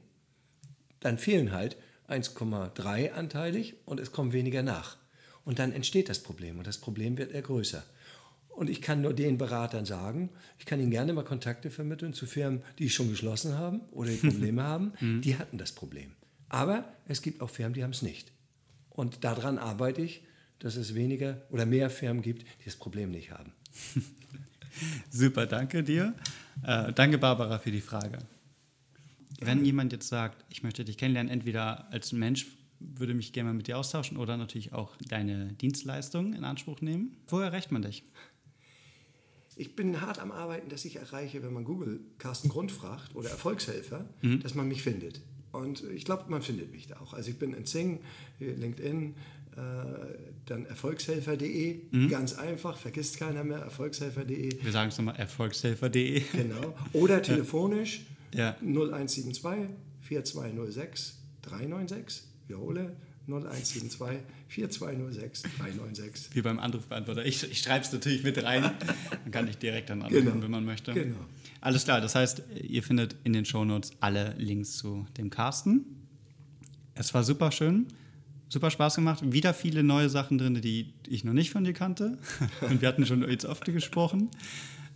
dann 0.99 1.17
fehlen 1.17 1.51
halt 1.51 1.77
1,3 2.09 3.11
anteilig 3.11 3.75
und 3.85 3.99
es 3.99 4.11
kommen 4.11 4.33
weniger 4.33 4.63
nach. 4.63 4.97
Und 5.43 5.59
dann 5.59 5.71
entsteht 5.71 6.09
das 6.09 6.19
Problem 6.19 6.57
und 6.57 6.65
das 6.65 6.79
Problem 6.79 7.17
wird 7.17 7.31
eher 7.31 7.43
größer. 7.43 7.83
Und 8.55 8.69
ich 8.69 8.81
kann 8.81 9.01
nur 9.01 9.13
den 9.13 9.37
Beratern 9.37 9.85
sagen, 9.85 10.29
ich 10.57 10.65
kann 10.65 10.79
ihnen 10.79 10.91
gerne 10.91 11.11
mal 11.11 11.25
Kontakte 11.25 11.69
vermitteln 11.69 12.13
zu 12.13 12.25
Firmen, 12.25 12.63
die 12.79 12.89
schon 12.89 13.09
geschlossen 13.09 13.57
haben 13.57 13.81
oder 13.91 14.09
die 14.09 14.17
Probleme 14.29 14.63
haben. 14.63 14.93
Mhm. 15.01 15.21
Die 15.21 15.37
hatten 15.37 15.57
das 15.57 15.73
Problem. 15.73 16.11
Aber 16.47 16.85
es 17.05 17.21
gibt 17.21 17.41
auch 17.41 17.49
Firmen, 17.49 17.73
die 17.73 17.83
haben 17.83 17.91
es 17.91 18.01
nicht. 18.01 18.31
Und 18.89 19.25
daran 19.25 19.57
arbeite 19.57 20.01
ich, 20.01 20.23
dass 20.59 20.77
es 20.77 20.95
weniger 20.95 21.41
oder 21.49 21.65
mehr 21.65 21.89
Firmen 21.89 22.21
gibt, 22.21 22.43
die 22.43 22.65
das 22.65 22.77
Problem 22.77 23.11
nicht 23.11 23.31
haben. 23.31 23.51
Super, 25.09 25.45
danke 25.47 25.83
dir. 25.83 26.13
Äh, 26.63 26.93
danke, 26.93 27.17
Barbara, 27.17 27.59
für 27.59 27.71
die 27.71 27.81
Frage. 27.81 28.19
Wenn 29.41 29.65
jemand 29.65 29.91
jetzt 29.91 30.07
sagt, 30.07 30.45
ich 30.49 30.63
möchte 30.63 30.85
dich 30.85 30.97
kennenlernen, 30.97 31.31
entweder 31.31 31.91
als 31.91 32.13
Mensch, 32.13 32.47
würde 32.79 33.13
mich 33.13 33.33
gerne 33.33 33.49
mal 33.49 33.53
mit 33.55 33.67
dir 33.67 33.77
austauschen 33.77 34.17
oder 34.17 34.37
natürlich 34.37 34.73
auch 34.73 34.95
deine 35.09 35.53
Dienstleistungen 35.53 36.33
in 36.33 36.45
Anspruch 36.45 36.81
nehmen, 36.81 37.17
wo 37.27 37.39
erreicht 37.39 37.71
man 37.71 37.81
dich? 37.81 38.03
Ich 39.55 39.75
bin 39.75 40.01
hart 40.01 40.19
am 40.19 40.31
Arbeiten, 40.31 40.69
dass 40.69 40.83
ich 40.85 40.97
erreiche, 40.97 41.41
wenn 41.41 41.53
man 41.53 41.63
Google 41.63 42.01
Carsten 42.17 42.49
Grund 42.49 42.71
fragt 42.71 43.15
oder 43.15 43.29
Erfolgshelfer, 43.29 44.05
mhm. 44.21 44.41
dass 44.41 44.53
man 44.53 44.67
mich 44.67 44.83
findet. 44.83 45.21
Und 45.51 45.83
ich 45.83 46.03
glaube, 46.03 46.25
man 46.29 46.41
findet 46.41 46.71
mich 46.71 46.87
da 46.87 46.99
auch. 46.99 47.13
Also 47.13 47.29
ich 47.29 47.39
bin 47.39 47.53
in 47.53 47.65
Zing, 47.65 48.01
LinkedIn, 48.39 49.15
äh, 49.55 49.59
dann 50.45 50.65
erfolgshelfer.de, 50.65 51.81
mhm. 51.91 52.09
ganz 52.09 52.33
einfach, 52.33 52.77
vergisst 52.77 53.17
keiner 53.17 53.45
mehr, 53.45 53.59
erfolgshelfer.de. 53.59 54.61
Wir 54.61 54.71
sagen 54.73 54.89
es 54.89 54.97
nochmal, 54.97 55.15
erfolgshelfer.de. 55.15 56.23
Genau. 56.33 56.75
Oder 56.91 57.21
telefonisch 57.21 58.01
ja. 58.33 58.57
0172 58.61 59.69
4206 60.01 61.17
396. 61.43 62.23
Wiederhole 62.47 62.97
0172 63.27 64.19
4206 64.47 65.41
396. 65.57 66.35
Wie 66.35 66.41
beim 66.41 66.59
Anrufbeantworter. 66.59 67.25
Ich, 67.25 67.43
ich 67.49 67.59
schreibe 67.59 67.83
es 67.83 67.91
natürlich 67.91 68.23
mit 68.23 68.41
rein. 68.43 68.71
Dann 69.09 69.31
kann 69.31 69.47
ich 69.47 69.57
direkt 69.57 69.89
dann 69.89 70.01
anrufen, 70.01 70.25
genau. 70.25 70.43
wenn 70.43 70.51
man 70.51 70.65
möchte. 70.65 70.93
Genau. 70.93 71.17
Alles 71.61 71.83
klar, 71.85 72.01
das 72.01 72.13
heißt, 72.13 72.43
ihr 72.61 72.83
findet 72.83 73.15
in 73.23 73.33
den 73.33 73.45
Shownotes 73.45 73.93
alle 73.99 74.35
Links 74.37 74.77
zu 74.77 75.07
dem 75.17 75.29
Carsten. 75.29 75.85
Es 76.93 77.13
war 77.13 77.23
super 77.23 77.51
schön, 77.51 77.87
super 78.49 78.69
Spaß 78.69 78.95
gemacht. 78.95 79.31
Wieder 79.31 79.53
viele 79.53 79.81
neue 79.81 80.09
Sachen 80.09 80.37
drin, 80.37 80.61
die 80.61 80.93
ich 81.07 81.23
noch 81.23 81.33
nicht 81.33 81.49
von 81.49 81.63
dir 81.63 81.73
kannte. 81.73 82.19
Und 82.61 82.81
wir 82.81 82.87
hatten 82.87 83.05
schon 83.05 83.27
jetzt 83.27 83.45
oft 83.45 83.65
gesprochen. 83.65 84.29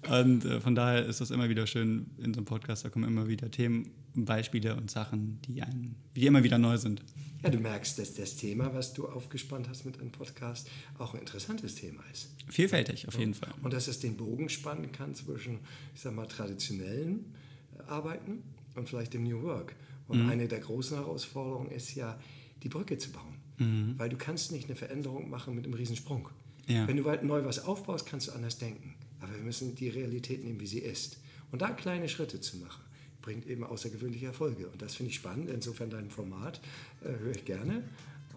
Und 0.08 0.46
äh, 0.46 0.62
von 0.62 0.76
daher 0.76 1.06
ist 1.06 1.20
das 1.20 1.32
immer 1.32 1.50
wieder 1.50 1.68
schön 1.68 2.08
in 2.18 2.34
so 2.34 2.40
einem 2.40 2.46
Podcast. 2.46 2.86
Da 2.86 2.90
kommen 2.90 3.08
immer 3.08 3.28
wieder 3.28 3.52
Themen, 3.52 3.90
Beispiele 4.14 4.76
und 4.76 4.90
Sachen, 4.90 5.40
die, 5.48 5.62
einen, 5.62 5.96
die 6.16 6.26
immer 6.26 6.44
wieder 6.44 6.58
neu 6.58 6.78
sind. 6.78 7.02
Ja, 7.44 7.50
du 7.50 7.60
merkst, 7.60 7.98
dass 7.98 8.14
das 8.16 8.36
Thema, 8.36 8.74
was 8.74 8.94
du 8.94 9.08
aufgespannt 9.08 9.70
hast 9.70 9.86
mit 9.86 10.00
einem 10.00 10.12
Podcast, 10.12 10.70
auch 10.98 11.14
ein 11.14 11.22
interessantes 11.22 11.76
Thema 11.76 12.02
ist. 12.12 12.30
Vielfältig, 12.50 13.08
auf 13.08 13.18
jeden 13.18 13.34
Fall. 13.34 13.54
Und 13.64 13.74
dass 13.74 13.88
es 13.88 14.00
den 14.00 14.18
Bogen 14.18 14.50
spannen 14.50 14.92
kann 14.92 15.16
zwischen, 15.16 15.60
ich 15.96 16.02
sag 16.02 16.14
mal, 16.14 16.28
traditionellen 16.28 17.34
äh, 17.78 17.84
Arbeiten 17.90 18.44
und 18.76 18.90
vielleicht 18.90 19.14
dem 19.14 19.24
New 19.24 19.42
Work. 19.44 19.76
Und 20.08 20.24
mhm. 20.24 20.30
eine 20.30 20.48
der 20.48 20.60
großen 20.60 20.98
Herausforderungen 20.98 21.72
ist 21.72 21.96
ja, 21.96 22.20
die 22.64 22.70
Brücke 22.70 22.98
zu 22.98 23.12
bauen. 23.12 23.38
Mhm. 23.58 23.94
Weil 23.98 24.10
du 24.10 24.18
kannst 24.18 24.52
nicht 24.52 24.66
eine 24.66 24.76
Veränderung 24.76 25.30
machen 25.30 25.56
mit 25.56 25.66
einem 25.66 25.76
Riesensprung. 25.76 26.30
Ja. 26.68 26.88
Wenn 26.88 26.98
du 26.98 27.04
neu 27.04 27.46
was 27.46 27.66
aufbaust, 27.66 28.06
kannst 28.06 28.28
du 28.28 28.32
anders 28.34 28.58
denken. 28.58 28.96
Aber 29.22 29.34
wir 29.34 29.44
müssen 29.44 29.76
die 29.76 29.90
Realität 29.90 30.44
nehmen, 30.44 30.60
wie 30.60 30.68
sie 30.68 30.80
ist. 30.80 31.20
Und 31.52 31.62
da 31.62 31.72
kleine 31.72 32.10
Schritte 32.10 32.42
zu 32.42 32.58
machen, 32.58 32.84
bringt 33.22 33.48
eben 33.48 33.64
außergewöhnliche 33.64 34.28
Erfolge. 34.28 34.68
Und 34.68 34.82
das 34.82 34.96
finde 34.96 35.12
ich 35.12 35.16
spannend. 35.16 35.50
Insofern 35.50 35.90
dein 35.90 36.10
Format 36.10 36.60
äh, 37.04 37.10
höre 37.20 37.36
ich 37.36 37.46
gerne. 37.46 37.84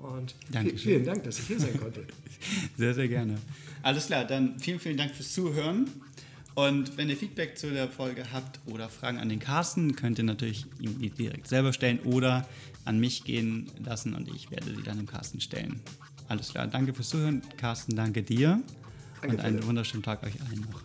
Und 0.03 0.35
Dankeschön. 0.51 0.79
vielen 0.79 1.05
Dank, 1.05 1.23
dass 1.25 1.39
ich 1.39 1.47
hier 1.47 1.61
sein 1.61 1.79
konnte. 1.79 2.05
Sehr, 2.77 2.93
sehr 2.93 3.07
gerne. 3.07 3.39
Alles 3.83 4.07
klar, 4.07 4.25
dann 4.25 4.59
vielen, 4.59 4.81
vielen 4.81 4.97
Dank 4.97 5.15
fürs 5.15 5.33
Zuhören. 5.33 5.89
Und 6.55 6.97
wenn 6.97 7.09
ihr 7.09 7.17
Feedback 7.17 7.57
zu 7.57 7.71
der 7.71 7.89
Folge 7.89 8.33
habt 8.33 8.61
oder 8.67 8.89
Fragen 8.89 9.19
an 9.19 9.29
den 9.29 9.39
Carsten, 9.39 9.97
könnt 9.97 10.19
ihr 10.19 10.25
natürlich 10.25 10.67
ihm 10.81 10.99
die 10.99 11.11
direkt 11.11 11.49
selber 11.49 11.73
stellen 11.73 12.01
oder 12.01 12.47
an 12.85 12.99
mich 12.99 13.25
gehen 13.25 13.71
lassen 13.85 14.15
und 14.15 14.29
ich 14.29 14.51
werde 14.51 14.75
sie 14.75 14.83
dann 14.83 14.99
dem 14.99 15.07
Carsten 15.07 15.41
stellen. 15.41 15.81
Alles 16.29 16.51
klar, 16.51 16.67
danke 16.67 16.93
fürs 16.93 17.11
Zuhören. 17.11 17.43
Carsten, 17.57 17.97
danke 17.97 18.23
dir. 18.23 18.63
Danke, 19.21 19.37
und 19.37 19.43
einen 19.43 19.67
wunderschönen 19.67 20.03
Tag 20.03 20.23
euch 20.25 20.41
allen 20.43 20.61
noch. 20.61 20.83